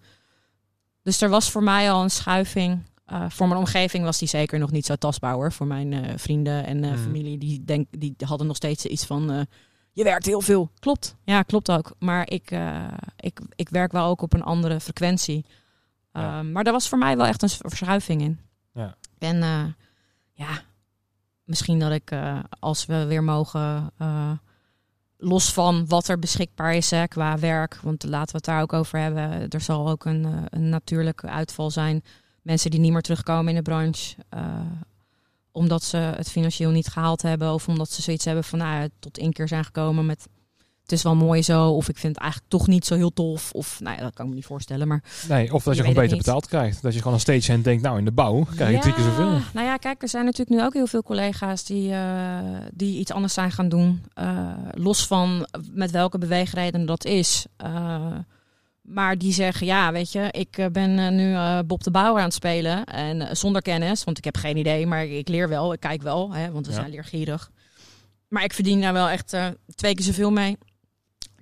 Dus 1.03 1.21
er 1.21 1.29
was 1.29 1.51
voor 1.51 1.63
mij 1.63 1.91
al 1.91 2.03
een 2.03 2.09
schuiving. 2.09 2.79
Uh, 3.11 3.25
voor 3.29 3.47
mijn 3.47 3.59
omgeving 3.59 4.03
was 4.03 4.17
die 4.17 4.27
zeker 4.27 4.59
nog 4.59 4.71
niet 4.71 4.85
zo 4.85 4.95
tastbaar 4.95 5.33
hoor. 5.33 5.51
Voor 5.51 5.67
mijn 5.67 6.19
vrienden 6.19 6.65
en 6.65 6.77
mm. 6.77 6.97
familie, 6.97 7.37
die, 7.37 7.63
denk, 7.63 7.87
die 7.89 8.15
hadden 8.25 8.47
nog 8.47 8.55
steeds 8.55 8.85
iets 8.85 9.05
van... 9.05 9.47
je 9.95 10.03
werkt 10.03 10.25
heel 10.25 10.41
veel. 10.41 10.71
Klopt. 10.79 11.15
Ja, 11.23 11.41
klopt 11.41 11.71
ook. 11.71 11.95
Maar 11.99 12.29
ik, 12.29 12.51
uh, 12.51 12.87
ik, 13.17 13.39
ik 13.55 13.69
werk 13.69 13.91
wel 13.91 14.05
ook 14.05 14.21
op 14.21 14.33
een 14.33 14.43
andere 14.43 14.79
frequentie. 14.79 15.45
Ja. 16.13 16.39
Uh, 16.39 16.51
maar 16.51 16.63
daar 16.63 16.73
was 16.73 16.89
voor 16.89 16.97
mij 16.97 17.17
wel 17.17 17.25
echt 17.25 17.41
een 17.41 17.49
verschuiving 17.49 18.21
in. 18.21 18.39
Ja. 18.73 18.95
En 19.17 19.35
uh, 19.35 19.63
ja, 20.33 20.61
misschien 21.43 21.79
dat 21.79 21.91
ik 21.91 22.11
uh, 22.11 22.39
als 22.59 22.85
we 22.85 23.05
weer 23.05 23.23
mogen 23.23 23.91
los 25.17 25.53
van 25.53 25.87
wat 25.87 26.07
er 26.07 26.19
beschikbaar 26.19 26.73
is 26.73 26.91
hè, 26.91 27.07
qua 27.07 27.39
werk, 27.39 27.79
want 27.81 28.03
laten 28.03 28.31
we 28.31 28.37
het 28.37 28.45
daar 28.45 28.61
ook 28.61 28.73
over 28.73 28.99
hebben. 28.99 29.49
Er 29.49 29.61
zal 29.61 29.89
ook 29.89 30.05
een, 30.05 30.47
een 30.49 30.69
natuurlijke 30.69 31.27
uitval 31.27 31.71
zijn. 31.71 32.03
Mensen 32.41 32.71
die 32.71 32.79
niet 32.79 32.91
meer 32.91 33.01
terugkomen 33.01 33.49
in 33.49 33.55
de 33.55 33.61
branche. 33.61 34.15
Omdat 35.55 35.83
ze 35.83 35.97
het 35.97 36.31
financieel 36.31 36.71
niet 36.71 36.87
gehaald 36.87 37.21
hebben. 37.21 37.53
Of 37.53 37.67
omdat 37.67 37.91
ze 37.91 38.01
zoiets 38.01 38.25
hebben 38.25 38.43
van 38.43 38.59
nou, 38.59 38.89
tot 38.99 39.17
één 39.17 39.33
keer 39.33 39.47
zijn 39.47 39.65
gekomen 39.65 40.05
met 40.05 40.27
het 40.85 40.93
is 40.93 41.03
wel 41.03 41.15
mooi 41.15 41.43
zo. 41.43 41.69
Of 41.69 41.89
ik 41.89 41.97
vind 41.97 42.13
het 42.13 42.23
eigenlijk 42.23 42.51
toch 42.51 42.67
niet 42.67 42.85
zo 42.85 42.95
heel 42.95 43.13
tof. 43.13 43.51
Of 43.51 43.79
nou 43.79 43.95
ja, 43.97 44.01
dat 44.01 44.13
kan 44.13 44.25
ik 44.25 44.31
me 44.31 44.37
niet 44.37 44.45
voorstellen. 44.45 44.87
Maar 44.87 45.03
nee, 45.27 45.53
of 45.53 45.63
dat 45.63 45.75
je, 45.75 45.79
gewoon 45.79 45.95
beter 45.95 46.17
betaald 46.17 46.47
krijgt. 46.47 46.81
Dat 46.81 46.93
je 46.93 46.99
gewoon 46.99 47.13
een 47.13 47.19
stagehand 47.19 47.63
denkt, 47.63 47.83
nou 47.83 47.97
in 47.97 48.05
de 48.05 48.11
bouw 48.11 48.43
krijg 48.55 48.69
je 48.69 48.75
ja, 48.75 48.81
drie 48.81 48.93
keer 48.93 49.03
zoveel. 49.03 49.39
Nou 49.53 49.65
ja, 49.67 49.77
kijk, 49.77 50.01
er 50.01 50.09
zijn 50.09 50.25
natuurlijk 50.25 50.57
nu 50.59 50.65
ook 50.65 50.73
heel 50.73 50.87
veel 50.87 51.03
collega's 51.03 51.63
die, 51.63 51.91
uh, 51.91 52.39
die 52.73 52.99
iets 52.99 53.11
anders 53.11 53.33
zijn 53.33 53.51
gaan 53.51 53.69
doen. 53.69 54.03
Uh, 54.19 54.47
los 54.71 55.07
van 55.07 55.47
met 55.71 55.91
welke 55.91 56.17
beweegreden 56.17 56.85
dat 56.85 57.05
is. 57.05 57.45
Uh, 57.63 58.05
maar 58.85 59.17
die 59.17 59.33
zeggen, 59.33 59.65
ja, 59.65 59.91
weet 59.91 60.11
je, 60.11 60.27
ik 60.31 60.69
ben 60.71 61.15
nu 61.15 61.37
Bob 61.63 61.83
de 61.83 61.91
Bouwer 61.91 62.19
aan 62.19 62.25
het 62.25 62.33
spelen. 62.33 62.85
En 62.85 63.37
zonder 63.37 63.61
kennis, 63.61 64.03
want 64.03 64.17
ik 64.17 64.23
heb 64.23 64.37
geen 64.37 64.57
idee, 64.57 64.87
maar 64.87 65.05
ik 65.05 65.27
leer 65.27 65.49
wel, 65.49 65.73
ik 65.73 65.79
kijk 65.79 66.01
wel, 66.01 66.33
hè, 66.33 66.51
want 66.51 66.65
we 66.65 66.71
ja. 66.71 66.79
zijn 66.79 66.91
leergierig. 66.91 67.51
Maar 68.27 68.43
ik 68.43 68.53
verdien 68.53 68.81
daar 68.81 68.93
wel 68.93 69.09
echt 69.09 69.37
twee 69.75 69.95
keer 69.95 70.05
zoveel 70.05 70.31
mee 70.31 70.57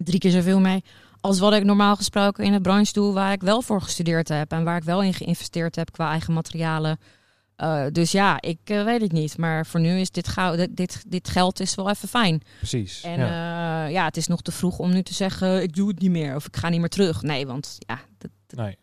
drie 0.04 0.20
keer 0.20 0.32
zoveel 0.32 0.60
mee 0.60 0.84
als 1.22 1.39
wat 1.39 1.54
ik 1.54 1.64
normaal 1.64 1.96
gesproken 1.96 2.44
in 2.44 2.52
de 2.52 2.62
branche 2.62 2.94
doe 2.94 3.14
waar 3.14 3.32
ik 3.32 3.41
wel 3.41 3.62
voor 3.62 3.82
gestudeerd 3.82 4.28
heb 4.28 4.52
en 4.52 4.64
waar 4.64 4.78
ik 4.78 4.84
wel 4.84 5.02
in 5.02 5.14
geïnvesteerd 5.14 5.76
heb 5.76 5.91
qua 5.91 6.10
eigen 6.10 6.34
materialen. 6.34 7.00
Uh, 7.64 7.86
dus 7.91 8.11
ja, 8.11 8.41
ik 8.41 8.59
uh, 8.72 8.84
weet 8.84 9.01
het 9.01 9.11
niet. 9.11 9.38
Maar 9.38 9.66
voor 9.66 9.80
nu 9.80 9.99
is 9.99 10.11
dit, 10.11 10.28
goud, 10.28 10.68
dit, 10.70 11.03
dit 11.07 11.30
geld 11.30 11.59
is 11.59 11.76
wel 11.76 11.89
even 11.89 12.07
fijn. 12.07 12.41
Precies. 12.57 13.03
En 13.03 13.20
ja. 13.20 13.86
Uh, 13.86 13.91
ja. 13.91 14.05
het 14.05 14.18
is 14.18 14.28
nog 14.28 14.41
te 14.41 14.51
vroeg 14.51 14.80
om 14.80 14.91
nu 14.91 15.03
te 15.03 15.14
zeggen 15.14 15.61
ik 15.61 15.76
doe 15.76 15.88
het 15.88 15.99
niet 15.99 16.11
meer 16.11 16.36
of 16.36 16.47
ik 16.47 16.57
ga 16.57 16.70
niet 16.70 16.80
meer 16.80 16.89
terug. 16.89 17.22
Nee, 17.22 17.47
want 17.47 17.76
ja, 17.80 17.99
dat, 18.18 18.32
nee. 18.47 18.78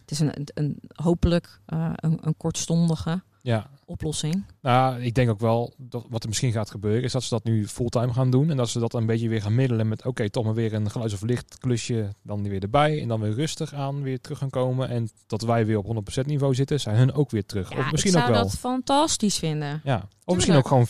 het 0.00 0.10
is 0.10 0.20
een, 0.20 0.30
een, 0.34 0.48
een 0.54 0.80
hopelijk 0.94 1.60
een, 1.66 2.18
een 2.20 2.36
kortstondige 2.36 3.22
ja. 3.42 3.70
Oplossing. 3.86 4.44
Nou, 4.60 5.02
ik 5.02 5.14
denk 5.14 5.30
ook 5.30 5.40
wel 5.40 5.74
dat 5.76 6.06
wat 6.08 6.22
er 6.22 6.28
misschien 6.28 6.52
gaat 6.52 6.70
gebeuren 6.70 7.02
is 7.02 7.12
dat 7.12 7.22
ze 7.22 7.28
dat 7.28 7.44
nu 7.44 7.68
fulltime 7.68 8.12
gaan 8.12 8.30
doen 8.30 8.50
en 8.50 8.56
dat 8.56 8.68
ze 8.68 8.78
dat 8.78 8.94
een 8.94 9.06
beetje 9.06 9.28
weer 9.28 9.42
gaan 9.42 9.54
middelen 9.54 9.88
met 9.88 10.06
oké, 10.06 10.30
toch 10.30 10.44
maar 10.44 10.54
weer 10.54 10.74
een 10.74 10.90
geluids- 10.90 11.14
of 11.14 11.22
lichtklusje 11.22 12.08
dan 12.22 12.48
weer 12.48 12.62
erbij 12.62 13.00
en 13.00 13.08
dan 13.08 13.20
weer 13.20 13.32
rustig 13.34 13.74
aan 13.74 14.02
weer 14.02 14.20
terug 14.20 14.38
gaan 14.38 14.50
komen 14.50 14.88
en 14.88 15.08
dat 15.26 15.42
wij 15.42 15.66
weer 15.66 15.78
op 15.78 15.84
100% 15.84 16.26
niveau 16.26 16.54
zitten, 16.54 16.80
zijn 16.80 16.96
hun 16.96 17.12
ook 17.12 17.30
weer 17.30 17.46
terug. 17.46 17.70
Ja, 17.72 17.78
of 17.78 17.90
misschien 17.90 18.12
ik 18.12 18.18
zou 18.18 18.30
ook 18.30 18.36
wel. 18.36 18.44
dat 18.44 18.58
fantastisch 18.58 19.38
vinden. 19.38 19.80
Ja, 19.84 20.08
of 20.24 20.34
misschien 20.34 20.56
ook 20.56 20.68
gewoon 20.68 20.86
50-50 20.86 20.88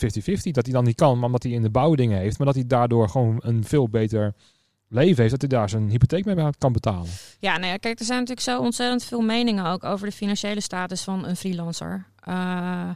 dat 0.51 0.65
hij 0.65 0.75
dan 0.75 0.85
niet 0.85 0.97
kan, 0.97 1.17
maar 1.17 1.27
omdat 1.27 1.43
hij 1.43 1.53
in 1.53 1.63
de 1.63 1.71
bouwdingen 1.71 2.19
heeft, 2.19 2.39
maar 2.39 2.47
dat 2.47 2.57
hij 2.57 2.67
daardoor 2.67 3.09
gewoon 3.09 3.37
een 3.43 3.65
veel 3.65 3.89
beter 3.89 4.35
leven 4.95 5.19
heeft, 5.19 5.31
dat 5.31 5.51
hij 5.51 5.59
daar 5.59 5.69
zijn 5.69 5.89
hypotheek 5.89 6.25
mee 6.25 6.51
kan 6.59 6.73
betalen. 6.73 7.11
Ja, 7.39 7.59
nou 7.59 7.73
ja, 7.73 7.77
kijk, 7.77 7.99
er 7.99 8.05
zijn 8.05 8.19
natuurlijk 8.19 8.47
zo 8.47 8.61
ontzettend 8.61 9.05
veel 9.05 9.21
meningen 9.21 9.67
ook 9.67 9.85
over 9.85 10.07
de 10.07 10.13
financiële 10.13 10.61
status 10.61 11.03
van 11.03 11.27
een 11.27 11.37
freelancer. 11.37 12.07
Uh, 12.29 12.91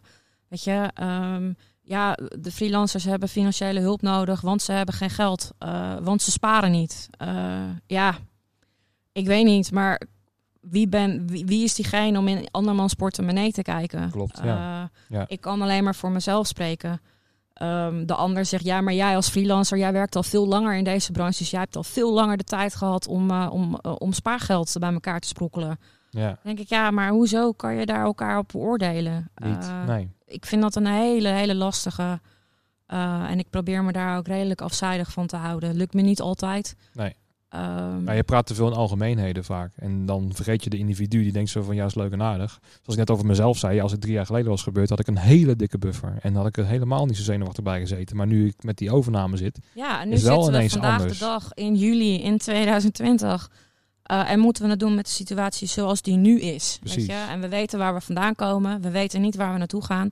weet 0.49 0.64
je, 0.64 0.90
um, 1.03 1.57
ja, 1.82 2.18
de 2.38 2.53
freelancers 2.53 3.05
hebben 3.05 3.28
financiële 3.28 3.80
hulp 3.80 4.03
nodig, 4.03 4.40
want 4.40 4.62
ze 4.62 4.72
hebben 4.72 4.94
geen 4.94 5.11
geld, 5.11 5.53
uh, 5.64 5.96
want 6.03 6.22
ze 6.22 6.30
sparen 6.30 6.70
niet. 6.70 7.09
Uh, 7.22 7.61
ja, 7.86 8.18
ik 9.12 9.26
weet 9.26 9.44
niet, 9.44 9.72
maar 9.72 10.03
wie, 10.61 10.88
ben, 10.88 11.26
wie, 11.26 11.46
wie, 11.46 11.64
is 11.64 11.74
diegene 11.74 12.18
om 12.18 12.28
in 12.28 12.49
andermans 12.51 12.94
portemonnee 12.94 13.53
te 13.53 13.62
kijken? 13.62 14.11
Klopt, 14.11 14.40
ja. 14.42 14.90
ja. 15.09 15.24
Ik 15.28 15.40
kan 15.40 15.62
alleen 15.62 15.84
maar 15.84 15.94
voor 15.94 16.11
mezelf 16.11 16.46
spreken. 16.46 17.01
Um, 17.63 18.07
de 18.07 18.15
ander 18.15 18.45
zegt, 18.45 18.65
ja, 18.65 18.81
maar 18.81 18.95
jij 18.95 19.17
als 19.17 19.29
freelancer, 19.29 19.79
jij 19.79 19.93
werkt 19.93 20.17
al 20.17 20.23
veel 20.23 20.47
langer 20.47 20.75
in 20.75 20.85
deze 20.85 21.13
branche. 21.13 21.39
Dus 21.39 21.51
jij 21.51 21.61
hebt 21.61 21.77
al 21.77 21.83
veel 21.83 22.13
langer 22.13 22.37
de 22.37 22.45
tijd 22.45 22.75
gehad 22.75 23.07
om, 23.07 23.31
uh, 23.31 23.49
om, 23.53 23.79
uh, 23.83 23.95
om 23.99 24.13
spaargeld 24.13 24.77
bij 24.79 24.93
elkaar 24.93 25.21
te 25.21 25.29
sprokkelen. 25.29 25.79
Ja. 26.11 26.27
Dan 26.27 26.37
denk 26.43 26.59
ik, 26.59 26.69
ja, 26.69 26.91
maar 26.91 27.11
hoezo 27.11 27.53
kan 27.53 27.75
je 27.75 27.87
daar 27.87 28.05
elkaar 28.05 28.39
op 28.39 28.49
beoordelen? 28.53 29.31
Niet, 29.35 29.65
uh, 29.65 29.85
nee. 29.87 30.11
Ik 30.25 30.47
vind 30.47 30.63
dat 30.63 30.77
een 30.77 30.87
hele, 30.87 31.29
hele 31.29 31.55
lastige. 31.55 32.21
en 32.87 33.39
ik 33.39 33.51
probeer 33.51 33.85
me 33.85 33.93
daar 33.93 34.17
ook 34.17 34.27
redelijk 34.27 34.61
afzijdig 34.61 35.13
van 35.13 35.27
te 35.27 35.37
houden. 35.37 35.75
Lukt 35.77 35.95
me 35.95 36.03
niet 36.03 36.21
altijd. 36.21 36.77
Nee. 36.93 37.15
Um, 37.55 38.05
maar 38.05 38.16
je 38.16 38.22
praat 38.22 38.46
te 38.46 38.55
veel 38.55 38.66
in 38.66 38.72
algemeenheden 38.72 39.44
vaak. 39.44 39.72
En 39.76 40.07
dan 40.07 40.30
vergeet 40.34 40.64
je 40.64 40.70
de 40.70 40.78
individu 40.78 41.22
die 41.22 41.32
denkt 41.32 41.51
zo 41.51 41.62
van 41.62 41.74
ja, 41.74 41.84
is 41.84 41.94
leuk 41.94 42.12
en 42.12 42.22
aardig. 42.22 42.59
Zoals 42.62 42.92
ik 42.92 42.96
net 42.96 43.11
over 43.11 43.26
mezelf 43.26 43.59
zei, 43.59 43.80
als 43.80 43.92
het 43.92 44.01
drie 44.01 44.12
jaar 44.12 44.26
geleden 44.26 44.51
was 44.51 44.62
gebeurd, 44.62 44.88
had 44.88 45.01
ik 45.01 45.07
een 45.07 45.18
hele 45.18 45.57
dikke 45.57 45.78
buffer. 45.78 46.16
En 46.20 46.34
had 46.34 46.46
ik 46.46 46.57
er 46.57 46.66
helemaal 46.66 47.07
niet 47.07 47.16
zo 47.16 47.22
zenuwachtig 47.22 47.64
bij 47.64 47.80
gezeten. 47.80 48.16
Maar 48.16 48.26
nu 48.26 48.46
ik 48.46 48.62
met 48.62 48.76
die 48.76 48.90
overname 48.90 49.36
zit, 49.36 49.59
ja, 49.74 50.01
en 50.01 50.09
nu 50.09 50.14
is 50.14 50.22
wel 50.22 50.32
zitten 50.32 50.51
we 50.51 50.57
ineens 50.57 50.72
vandaag 50.72 50.99
anders. 50.99 51.18
de 51.18 51.24
dag 51.24 51.55
in 51.55 51.74
juli 51.74 52.22
in 52.22 52.38
2020. 52.38 53.51
Uh, 54.11 54.30
en 54.30 54.38
moeten 54.38 54.62
we 54.62 54.70
het 54.70 54.78
doen 54.78 54.94
met 54.94 55.05
de 55.05 55.12
situatie 55.12 55.68
zoals 55.68 56.03
die 56.03 56.16
nu 56.16 56.40
is. 56.40 56.78
Weet 56.82 57.07
je? 57.07 57.12
En 57.12 57.40
we 57.40 57.49
weten 57.49 57.78
waar 57.78 57.94
we 57.94 58.01
vandaan 58.01 58.34
komen. 58.34 58.80
We 58.80 58.90
weten 58.90 59.20
niet 59.20 59.36
waar 59.36 59.53
we 59.53 59.59
naartoe 59.59 59.84
gaan. 59.84 60.11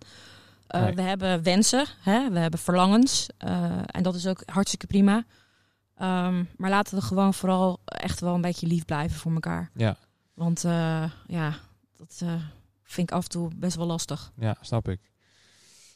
Uh, 0.75 0.83
Nee. 0.83 0.95
We 0.95 1.03
hebben 1.03 1.43
wensen, 1.43 1.87
hè? 2.01 2.31
we 2.31 2.39
hebben 2.39 2.61
verlangens. 2.61 3.29
Uh, 3.45 3.51
en 3.87 4.03
dat 4.03 4.15
is 4.15 4.27
ook 4.27 4.43
hartstikke 4.45 4.87
prima. 4.87 5.25
Um, 6.03 6.49
maar 6.57 6.71
laten 6.71 6.99
we 6.99 7.03
gewoon 7.05 7.35
vooral 7.35 7.81
echt 7.85 8.21
wel 8.21 8.35
een 8.35 8.41
beetje 8.41 8.67
lief 8.67 8.85
blijven 8.85 9.19
voor 9.19 9.33
elkaar. 9.33 9.71
Ja, 9.75 9.97
Want 10.35 10.65
uh, 10.65 11.05
ja, 11.27 11.55
dat 11.97 12.21
uh, 12.23 12.33
vind 12.83 13.11
ik 13.11 13.17
af 13.17 13.23
en 13.25 13.31
toe 13.31 13.51
best 13.57 13.77
wel 13.77 13.87
lastig. 13.87 14.33
ja, 14.39 14.57
snap 14.61 14.89
ik. 14.89 15.01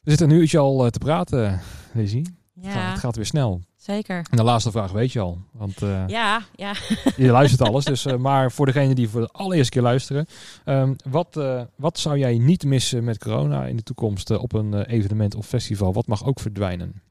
We 0.02 0.10
zitten 0.10 0.30
een 0.30 0.36
uurtje 0.36 0.58
al 0.58 0.84
eh, 0.84 0.90
te 0.90 0.98
praten, 0.98 1.60
Lizzie. 1.92 2.22
Het, 2.54 2.64
gaat, 2.72 2.74
Ja, 2.82 2.90
het 2.90 2.98
gaat 2.98 3.16
weer 3.16 3.26
snel. 3.26 3.60
zeker. 3.76 4.26
En 4.30 4.36
de 4.36 4.42
laatste 4.42 4.70
vraag 4.70 4.92
weet 4.92 5.12
je 5.12 5.20
al. 5.20 5.38
Want 5.52 5.82
eh, 5.82 6.04
Ja, 6.08 6.42
ja. 6.54 6.72
je 7.16 7.30
luistert 7.30 7.68
alles. 7.68 7.84
Dus, 7.84 8.06
eh, 8.06 8.16
maar 8.16 8.52
voor 8.52 8.66
degenen 8.66 8.94
die 8.96 9.08
voor 9.08 9.20
de 9.20 9.28
allereerste 9.32 9.72
keer 9.72 9.82
luisteren. 9.82 10.26
ehm, 10.64 10.94
wat, 11.10 11.36
eh, 11.36 11.62
wat 11.76 11.98
zou 11.98 12.18
jij 12.18 12.38
niet 12.38 12.64
missen 12.64 13.04
met 13.04 13.18
corona 13.18 13.66
in 13.66 13.76
de 13.76 13.82
toekomst 13.82 14.30
eh, 14.30 14.42
op 14.42 14.52
een 14.52 14.74
eh, 14.74 14.94
evenement 14.98 15.34
of 15.34 15.46
festival? 15.46 15.92
Wat 15.92 16.06
mag 16.06 16.24
ook 16.24 16.40
verdwijnen? 16.40 17.02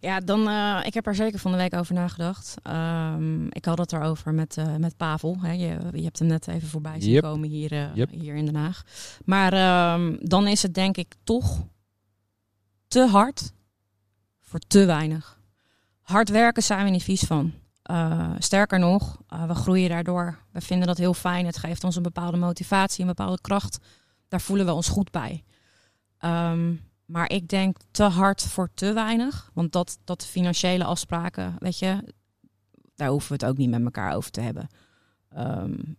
Ja, 0.00 0.20
dan, 0.20 0.48
uh, 0.48 0.80
ik 0.84 0.94
heb 0.94 1.06
er 1.06 1.14
zeker 1.14 1.38
van 1.38 1.50
de 1.50 1.56
week 1.56 1.74
over 1.74 1.94
nagedacht. 1.94 2.54
Um, 2.62 3.46
ik 3.52 3.64
had 3.64 3.78
het 3.78 3.92
erover 3.92 4.34
met, 4.34 4.56
uh, 4.56 4.76
met 4.76 4.96
Pavel. 4.96 5.36
Hè. 5.40 5.52
Je, 5.52 5.78
je 5.92 6.02
hebt 6.02 6.18
hem 6.18 6.28
net 6.28 6.48
even 6.48 6.68
voorbij 6.68 7.00
zien 7.00 7.10
Yep. 7.12 7.22
komen 7.22 7.48
hier, 7.48 7.72
uh, 7.72 7.94
Yep. 7.94 8.10
hier 8.10 8.34
in 8.34 8.44
Den 8.44 8.54
Haag. 8.54 8.82
Maar 9.24 9.92
um, 9.94 10.18
dan 10.22 10.46
is 10.46 10.62
het 10.62 10.74
denk 10.74 10.96
ik 10.96 11.14
toch 11.24 11.64
te 12.88 13.06
hard 13.06 13.52
voor 14.40 14.58
te 14.58 14.84
weinig. 14.84 15.38
Hard 16.00 16.28
werken 16.28 16.62
zijn 16.62 16.84
we 16.84 16.90
niet 16.90 17.02
vies 17.02 17.22
van. 17.22 17.52
Sterker 18.38 18.78
nog, 18.78 19.22
we 19.46 19.54
groeien 19.54 19.88
daardoor. 19.88 20.38
We 20.52 20.60
vinden 20.60 20.86
dat 20.86 20.98
heel 20.98 21.14
fijn. 21.14 21.46
Het 21.46 21.58
geeft 21.58 21.84
ons 21.84 21.96
een 21.96 22.02
bepaalde 22.02 22.36
motivatie, 22.36 23.00
een 23.00 23.06
bepaalde 23.06 23.40
kracht. 23.40 23.78
Daar 24.28 24.40
voelen 24.40 24.66
we 24.66 24.72
ons 24.72 24.88
goed 24.88 25.10
bij. 25.10 25.44
Um, 26.24 26.80
maar 27.10 27.30
ik 27.30 27.48
denk 27.48 27.76
te 27.90 28.02
hard 28.02 28.42
voor 28.42 28.70
te 28.74 28.92
weinig. 28.92 29.50
Want 29.54 29.72
dat, 29.72 29.98
dat 30.04 30.26
financiële 30.26 30.84
afspraken, 30.84 31.56
weet 31.58 31.78
je, 31.78 32.14
daar 32.94 33.08
hoeven 33.08 33.28
we 33.28 33.34
het 33.34 33.52
ook 33.52 33.56
niet 33.56 33.70
met 33.70 33.84
elkaar 33.84 34.14
over 34.14 34.30
te 34.30 34.40
hebben. 34.40 34.68
Um, 35.38 35.96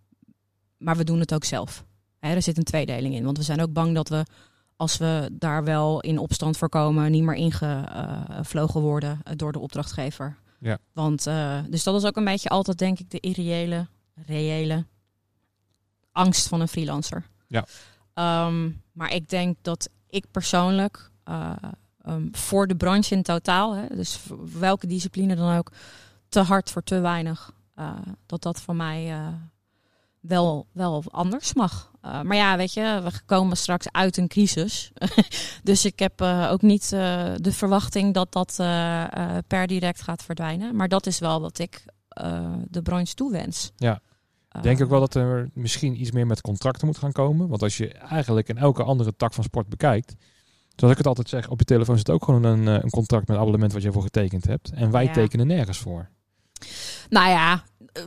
maar 0.77 0.97
we 0.97 1.03
doen 1.03 1.19
het 1.19 1.33
ook 1.33 1.43
zelf. 1.43 1.85
Er 2.19 2.41
zit 2.41 2.57
een 2.57 2.63
tweedeling 2.63 3.15
in. 3.15 3.23
Want 3.23 3.37
we 3.37 3.43
zijn 3.43 3.61
ook 3.61 3.73
bang 3.73 3.95
dat 3.95 4.09
we, 4.09 4.25
als 4.75 4.97
we 4.97 5.29
daar 5.31 5.63
wel 5.63 5.99
in 5.99 6.17
opstand 6.17 6.57
voor 6.57 6.69
komen, 6.69 7.11
niet 7.11 7.23
meer 7.23 7.35
ingevlogen 7.35 8.81
worden 8.81 9.19
uh, 9.27 9.33
door 9.35 9.51
de 9.51 9.59
opdrachtgever. 9.59 10.37
Ja. 10.59 10.77
Want, 10.93 11.27
uh, 11.27 11.59
dus 11.69 11.83
dat 11.83 11.95
is 11.95 12.05
ook 12.05 12.15
een 12.15 12.23
beetje 12.23 12.49
altijd, 12.49 12.77
denk 12.77 12.99
ik, 12.99 13.09
de 13.09 13.19
irreële, 13.19 13.87
reële 14.25 14.85
angst 16.11 16.47
van 16.47 16.61
een 16.61 16.67
freelancer. 16.67 17.27
Ja. 17.47 17.65
Um, 18.47 18.81
maar 18.91 19.13
ik 19.13 19.29
denk 19.29 19.57
dat 19.61 19.89
ik 20.11 20.31
persoonlijk 20.31 21.11
uh, 21.29 21.55
um, 22.07 22.29
voor 22.31 22.67
de 22.67 22.75
branche 22.75 23.15
in 23.15 23.23
totaal, 23.23 23.75
hè, 23.75 23.87
dus 23.95 24.19
welke 24.59 24.87
discipline 24.87 25.35
dan 25.35 25.57
ook, 25.57 25.71
te 26.29 26.39
hard 26.39 26.69
voor 26.69 26.83
te 26.83 26.99
weinig, 26.99 27.51
uh, 27.79 27.91
dat 28.25 28.41
dat 28.41 28.61
voor 28.61 28.75
mij 28.75 29.11
uh, 29.11 29.27
wel, 30.19 30.67
wel 30.71 31.03
anders 31.11 31.53
mag. 31.53 31.89
Maar 32.01 32.35
ja, 32.35 32.57
weet 32.57 32.73
je, 32.73 33.01
we 33.03 33.11
komen 33.25 33.57
straks 33.57 33.91
uit 33.91 34.17
een 34.17 34.27
crisis. 34.27 34.91
dus 35.63 35.85
ik 35.85 35.99
heb 35.99 36.21
ook 36.21 36.61
niet 36.61 36.89
de 36.89 37.51
verwachting 37.51 38.13
dat 38.13 38.31
dat 38.31 38.55
per 39.47 39.67
direct 39.67 40.01
gaat 40.01 40.23
verdwijnen. 40.23 40.75
Maar 40.75 40.87
dat 40.87 41.05
is 41.05 41.19
wel 41.19 41.41
wat 41.41 41.59
ik 41.59 41.85
de 42.67 42.81
branche 42.81 43.13
toewens. 43.13 43.71
Ja. 43.75 44.01
Ik 44.55 44.63
denk 44.63 44.81
ook 44.81 44.89
wel 44.89 44.99
dat 44.99 45.15
er 45.15 45.49
misschien 45.53 46.01
iets 46.01 46.11
meer 46.11 46.27
met 46.27 46.41
contracten 46.41 46.87
moet 46.87 46.97
gaan 46.97 47.11
komen. 47.11 47.47
Want 47.47 47.61
als 47.61 47.77
je 47.77 47.93
eigenlijk 47.93 48.49
in 48.49 48.57
elke 48.57 48.83
andere 48.83 49.15
tak 49.15 49.33
van 49.33 49.43
sport 49.43 49.67
bekijkt. 49.69 50.15
Zoals 50.75 50.91
ik 50.91 50.97
het 50.97 51.07
altijd 51.07 51.29
zeg, 51.29 51.49
op 51.49 51.59
je 51.59 51.65
telefoon 51.65 51.97
zit 51.97 52.09
ook 52.09 52.23
gewoon 52.23 52.43
een, 52.43 52.65
een 52.67 52.89
contract 52.89 53.27
met 53.27 53.37
abonnement 53.37 53.73
wat 53.73 53.81
je 53.81 53.91
voor 53.91 54.01
getekend 54.01 54.45
hebt. 54.45 54.71
En 54.71 54.91
wij 54.91 55.03
Ja. 55.05 55.11
tekenen 55.11 55.47
nergens 55.47 55.77
voor. 55.77 56.09
Nou 57.11 57.29
ja, 57.29 57.63
eh, 57.93 58.03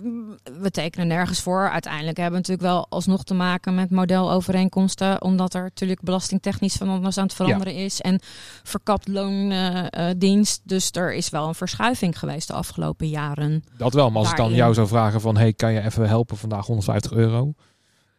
we 0.60 0.70
tekenen 0.70 1.06
nergens 1.06 1.40
voor. 1.40 1.70
Uiteindelijk 1.70 2.16
hebben 2.16 2.40
we 2.40 2.48
natuurlijk 2.48 2.74
wel 2.74 2.86
alsnog 2.88 3.24
te 3.24 3.34
maken 3.34 3.74
met 3.74 3.90
modelovereenkomsten. 3.90 5.22
Omdat 5.22 5.54
er 5.54 5.62
natuurlijk 5.62 6.00
belastingtechnisch 6.02 6.74
van 6.74 6.88
alles 6.88 7.18
aan 7.18 7.24
het 7.24 7.34
veranderen 7.34 7.74
is. 7.74 8.00
En 8.00 8.20
verkapt 8.62 9.08
loondienst. 9.08 10.60
dus 10.64 10.90
er 10.90 11.14
is 11.14 11.28
wel 11.28 11.48
een 11.48 11.54
verschuiving 11.54 12.18
geweest 12.18 12.48
de 12.48 12.54
afgelopen 12.54 13.08
jaren. 13.08 13.64
Dat 13.76 13.94
wel, 13.94 14.10
maar 14.10 14.18
als 14.18 14.30
ik 14.30 14.36
dan 14.36 14.44
Daarin. 14.44 14.62
jou 14.62 14.74
zou 14.74 14.86
vragen 14.88 15.20
van... 15.20 15.36
hey, 15.36 15.52
kan 15.52 15.72
je 15.72 15.82
even 15.82 16.08
helpen 16.08 16.36
vandaag 16.36 16.66
150 16.66 17.12
euro? 17.12 17.52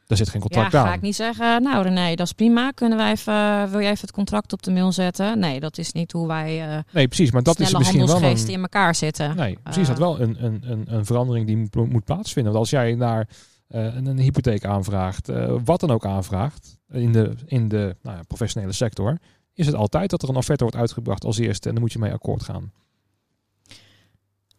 Daar 0.07 0.17
zit 0.17 0.29
geen 0.29 0.41
Ja, 0.41 0.47
contract 0.47 0.75
ga 0.75 0.87
aan. 0.89 0.93
ik 0.93 1.01
niet 1.01 1.15
zeggen, 1.15 1.63
nou 1.63 1.83
René, 1.83 2.15
dat 2.15 2.25
is 2.25 2.33
prima. 2.33 2.71
Kunnen 2.71 2.97
wij 2.97 3.11
even, 3.11 3.69
wil 3.71 3.79
jij 3.79 3.89
even 3.89 4.01
het 4.01 4.11
contract 4.11 4.53
op 4.53 4.63
de 4.63 4.71
mail 4.71 4.91
zetten? 4.91 5.39
Nee, 5.39 5.59
dat 5.59 5.77
is 5.77 5.91
niet 5.91 6.11
hoe 6.11 6.27
wij 6.27 6.69
eh 6.69 6.79
Nee, 6.91 7.07
precies, 7.07 7.31
maar 7.31 7.43
dat 7.43 7.59
is 7.59 7.73
misschien 7.73 8.05
wel 8.05 8.23
een... 8.23 8.47
in 8.47 8.61
elkaar 8.61 8.95
zitten. 8.95 9.35
Nee, 9.35 9.57
precies, 9.63 9.87
dat 9.87 9.95
Eh, 9.95 10.01
wel 10.01 10.19
een, 10.19 10.45
een, 10.45 10.63
een, 10.71 10.85
een 10.87 11.05
verandering 11.05 11.45
die 11.47 11.69
moet, 11.85 12.03
plaatsvinden. 12.05 12.53
Want 12.53 12.63
als 12.63 12.69
jij 12.69 12.95
naar 12.95 13.27
eh, 13.67 13.95
een, 13.95 14.05
een 14.05 14.19
hypotheek 14.19 14.65
aanvraagt, 14.65 15.29
wat 15.63 15.79
dan 15.79 15.91
ook 15.91 16.05
aanvraagt, 16.05 16.77
in 16.91 17.11
de, 17.11 17.35
in 17.45 17.67
de 17.67 17.95
nou 18.01 18.17
ja, 18.17 18.23
professionele 18.27 18.73
sector, 18.73 19.17
is 19.53 19.65
het 19.65 19.75
altijd 19.75 20.09
dat 20.09 20.23
er 20.23 20.29
een 20.29 20.35
offerte 20.35 20.63
wordt 20.63 20.79
uitgebracht 20.79 21.23
als 21.25 21.37
eerste 21.37 21.67
en 21.67 21.73
dan 21.73 21.83
moet 21.83 21.93
je 21.93 21.99
mee 21.99 22.11
akkoord 22.13 22.43
gaan. 22.43 22.71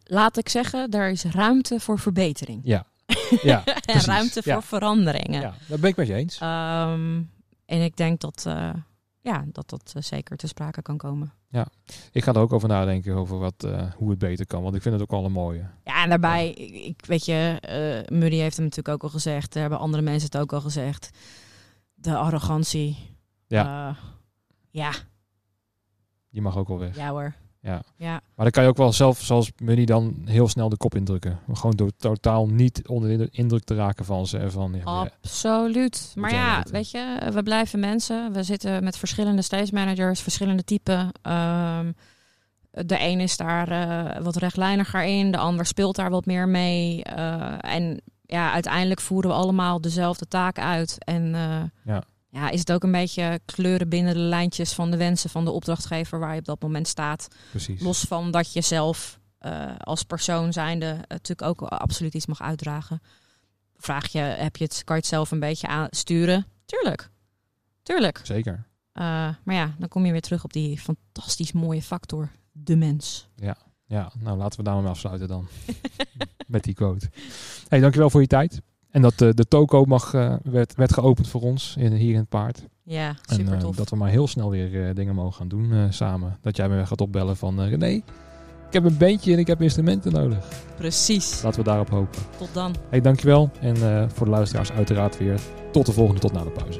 Laat 0.03 0.37
ik 0.37 0.49
zeggen, 0.49 0.89
er 0.89 1.09
is 1.09 1.23
ruimte 1.23 1.79
voor 1.79 1.99
verbetering. 1.99 2.61
Ja, 2.63 2.85
ja, 3.41 3.63
ruimte 4.05 4.41
Ja. 4.43 4.53
voor 4.53 4.63
veranderingen. 4.63 5.41
ja 5.41 5.53
dat 5.67 5.79
ben 5.79 5.89
ik 5.89 5.95
met 5.95 6.07
je 6.07 6.13
eens. 6.13 6.37
Ehm, 6.39 7.21
en 7.65 7.81
ik 7.83 7.95
denk 7.97 8.19
dat 8.19 8.43
eh, 8.47 8.73
ja, 9.21 9.45
dat, 9.51 9.69
dat 9.69 9.91
eh, 9.95 10.01
zeker 10.01 10.37
te 10.37 10.47
sprake 10.47 10.81
kan 10.81 10.97
komen. 10.97 11.31
Ik 12.11 12.23
ga 12.23 12.33
er 12.33 12.39
ook 12.39 12.53
over 12.53 12.67
nadenken 12.67 13.15
over 13.15 13.37
wat, 13.39 13.63
eh, 13.63 13.91
hoe 13.95 14.09
het 14.09 14.19
beter 14.19 14.45
kan, 14.47 14.63
want 14.63 14.75
ik 14.75 14.81
vind 14.81 14.93
het 14.93 15.03
ook 15.03 15.11
al 15.19 15.25
een 15.25 15.31
mooie. 15.31 15.65
Ja, 15.83 16.03
en 16.03 16.09
daarbij, 16.09 16.51
ik, 16.53 17.05
weet 17.05 17.25
je, 17.25 17.57
eh 17.61 18.17
Muddy 18.17 18.35
heeft 18.37 18.55
hem 18.55 18.65
natuurlijk 18.65 18.95
ook 18.95 19.03
al 19.03 19.09
gezegd. 19.09 19.53
Daar 19.53 19.61
hebben 19.61 19.79
andere 19.79 20.03
mensen 20.03 20.29
het 20.31 20.41
ook 20.41 20.53
al 20.53 20.61
gezegd. 20.61 21.09
De 21.93 22.15
arrogantie. 22.17 23.15
Ja. 23.47 23.95
Ja, 24.69 24.91
Die 26.29 26.41
mag 26.41 26.57
ook 26.57 26.67
wel 26.67 26.79
weg. 26.79 26.95
ja 26.95 27.09
hoor. 27.09 27.33
Ja. 27.61 27.81
Ja, 27.95 28.11
Maar 28.11 28.21
dan 28.35 28.51
kan 28.51 28.63
je 28.63 28.69
ook 28.69 28.77
wel 28.77 28.93
zelf, 28.93 29.21
zoals 29.21 29.51
Munny, 29.57 29.85
dan 29.85 30.15
heel 30.25 30.47
snel 30.47 30.69
de 30.69 30.77
kop 30.77 30.95
indrukken. 30.95 31.39
Gewoon 31.53 31.75
door 31.75 31.91
totaal 31.97 32.47
niet 32.47 32.87
onder 32.87 33.17
de 33.17 33.27
indruk 33.31 33.63
te 33.63 33.75
raken 33.75 34.05
van 34.05 34.27
ze. 34.27 34.37
En 34.37 34.51
van, 34.51 34.73
ja, 34.73 34.83
absoluut. 34.83 36.11
Maar 36.15 36.33
ja, 36.33 36.57
weten. 36.57 36.71
weet 36.71 36.91
je, 36.91 37.29
we 37.33 37.43
blijven 37.43 37.79
mensen. 37.79 38.33
We 38.33 38.43
zitten 38.43 38.83
met 38.83 38.97
verschillende 38.97 39.41
stage 39.41 39.73
managers, 39.73 40.21
verschillende 40.21 40.63
typen. 40.63 41.11
Ehm, 41.21 41.91
de 42.71 42.99
een 42.99 43.19
is 43.19 43.37
daar 43.37 43.71
eh, 43.71 44.23
wat 44.23 44.35
rechtlijniger 44.35 45.03
in, 45.03 45.31
de 45.31 45.37
ander 45.37 45.65
speelt 45.65 45.95
daar 45.95 46.09
wat 46.09 46.25
meer 46.25 46.47
mee. 46.47 47.03
Eh, 47.03 47.57
en 47.59 48.01
ja, 48.21 48.51
uiteindelijk 48.51 49.01
voeren 49.01 49.29
we 49.29 49.35
allemaal 49.35 49.81
dezelfde 49.81 50.27
taak 50.27 50.59
uit. 50.59 50.95
En 50.99 51.35
eh, 51.35 51.63
Ja. 51.93 52.03
Ja, 52.29 52.49
is 52.49 52.59
het 52.59 52.71
ook 52.71 52.83
een 52.83 52.91
beetje 52.91 53.39
kleuren 53.45 53.89
binnen 53.89 54.13
de 54.13 54.19
lijntjes 54.19 54.73
van 54.73 54.91
de 54.91 54.97
wensen 54.97 55.29
van 55.29 55.45
de 55.45 55.51
opdrachtgever 55.51 56.19
waar 56.19 56.33
je 56.33 56.39
op 56.39 56.45
dat 56.45 56.61
moment 56.61 56.87
staat. 56.87 57.27
precies. 57.49 57.81
Los 57.81 57.99
van 57.99 58.31
dat 58.31 58.53
je 58.53 58.61
zelf 58.61 59.19
eh, 59.37 59.75
als 59.77 60.03
persoon 60.03 60.53
zijnde 60.53 60.85
eh, 60.85 60.99
natuurlijk 61.07 61.41
ook 61.41 61.61
absoluut 61.61 62.13
iets 62.13 62.25
mag 62.25 62.41
uitdragen. 62.41 63.01
Vraag 63.77 64.07
je, 64.07 64.19
heb 64.19 64.55
je 64.55 64.63
het, 64.63 64.81
kan 64.83 64.95
je 64.95 65.01
het 65.01 65.11
zelf 65.11 65.31
een 65.31 65.39
beetje 65.39 65.67
aansturen? 65.67 66.45
Tuurlijk. 66.65 67.09
Tuurlijk. 67.83 68.19
Zeker. 68.23 68.65
Eh, 68.91 69.03
maar 69.43 69.55
ja, 69.55 69.75
dan 69.77 69.87
kom 69.87 70.05
je 70.05 70.11
weer 70.11 70.21
terug 70.21 70.43
op 70.43 70.53
die 70.53 70.79
fantastisch 70.79 71.51
mooie 71.51 71.81
factor, 71.81 72.29
de 72.51 72.75
mens. 72.75 73.27
Ja, 73.87 74.11
nou 74.19 74.37
laten 74.37 74.59
we 74.59 74.65
daarmee 74.65 74.89
afsluiten 74.89 75.27
dan. 75.27 75.47
Met 76.47 76.63
die 76.63 76.73
quote. 76.73 77.09
Hey, 77.67 77.79
dankjewel 77.79 78.09
voor 78.09 78.21
je 78.21 78.27
tijd. 78.27 78.61
En 78.91 79.01
dat 79.01 79.21
eh, 79.21 79.29
de 79.33 79.47
toko 79.47 79.85
mag, 79.85 80.13
eh, 80.13 80.33
werd, 80.43 80.75
werd 80.75 80.93
geopend 80.93 81.27
voor 81.27 81.41
ons 81.41 81.75
in, 81.79 81.91
hier 81.93 82.11
in 82.13 82.19
het 82.19 82.29
paard. 82.29 82.67
Ja, 82.83 83.07
En 83.07 83.35
super 83.35 83.53
eh, 83.53 83.59
tof. 83.59 83.75
dat 83.75 83.89
we 83.89 83.95
maar 83.95 84.09
heel 84.09 84.27
snel 84.27 84.49
weer 84.49 84.87
eh, 84.87 84.95
dingen 84.95 85.15
mogen 85.15 85.33
gaan 85.33 85.47
doen 85.47 85.71
eh, 85.73 85.83
samen. 85.89 86.37
Dat 86.41 86.55
jij 86.57 86.69
me 86.69 86.85
gaat 86.85 87.01
opbellen 87.01 87.37
van 87.37 87.61
eh, 87.61 87.69
René, 87.69 87.87
ik 87.87 88.73
heb 88.73 88.83
een 88.83 88.97
bandje 88.97 89.33
en 89.33 89.39
ik 89.39 89.47
heb 89.47 89.61
instrumenten 89.61 90.11
nodig. 90.11 90.47
Precies. 90.77 91.41
Laten 91.41 91.59
we 91.59 91.65
daarop 91.65 91.89
hopen. 91.89 92.19
Tot 92.37 92.53
dan. 92.53 92.75
Hey, 92.89 93.01
dankjewel. 93.01 93.49
En 93.59 93.75
eh, 93.75 94.09
voor 94.09 94.25
de 94.25 94.31
luisteraars 94.31 94.71
uiteraard 94.71 95.17
weer 95.17 95.39
tot 95.71 95.85
de 95.85 95.91
volgende, 95.91 96.21
tot 96.21 96.31
na 96.33 96.43
de 96.43 96.49
pauze. 96.49 96.79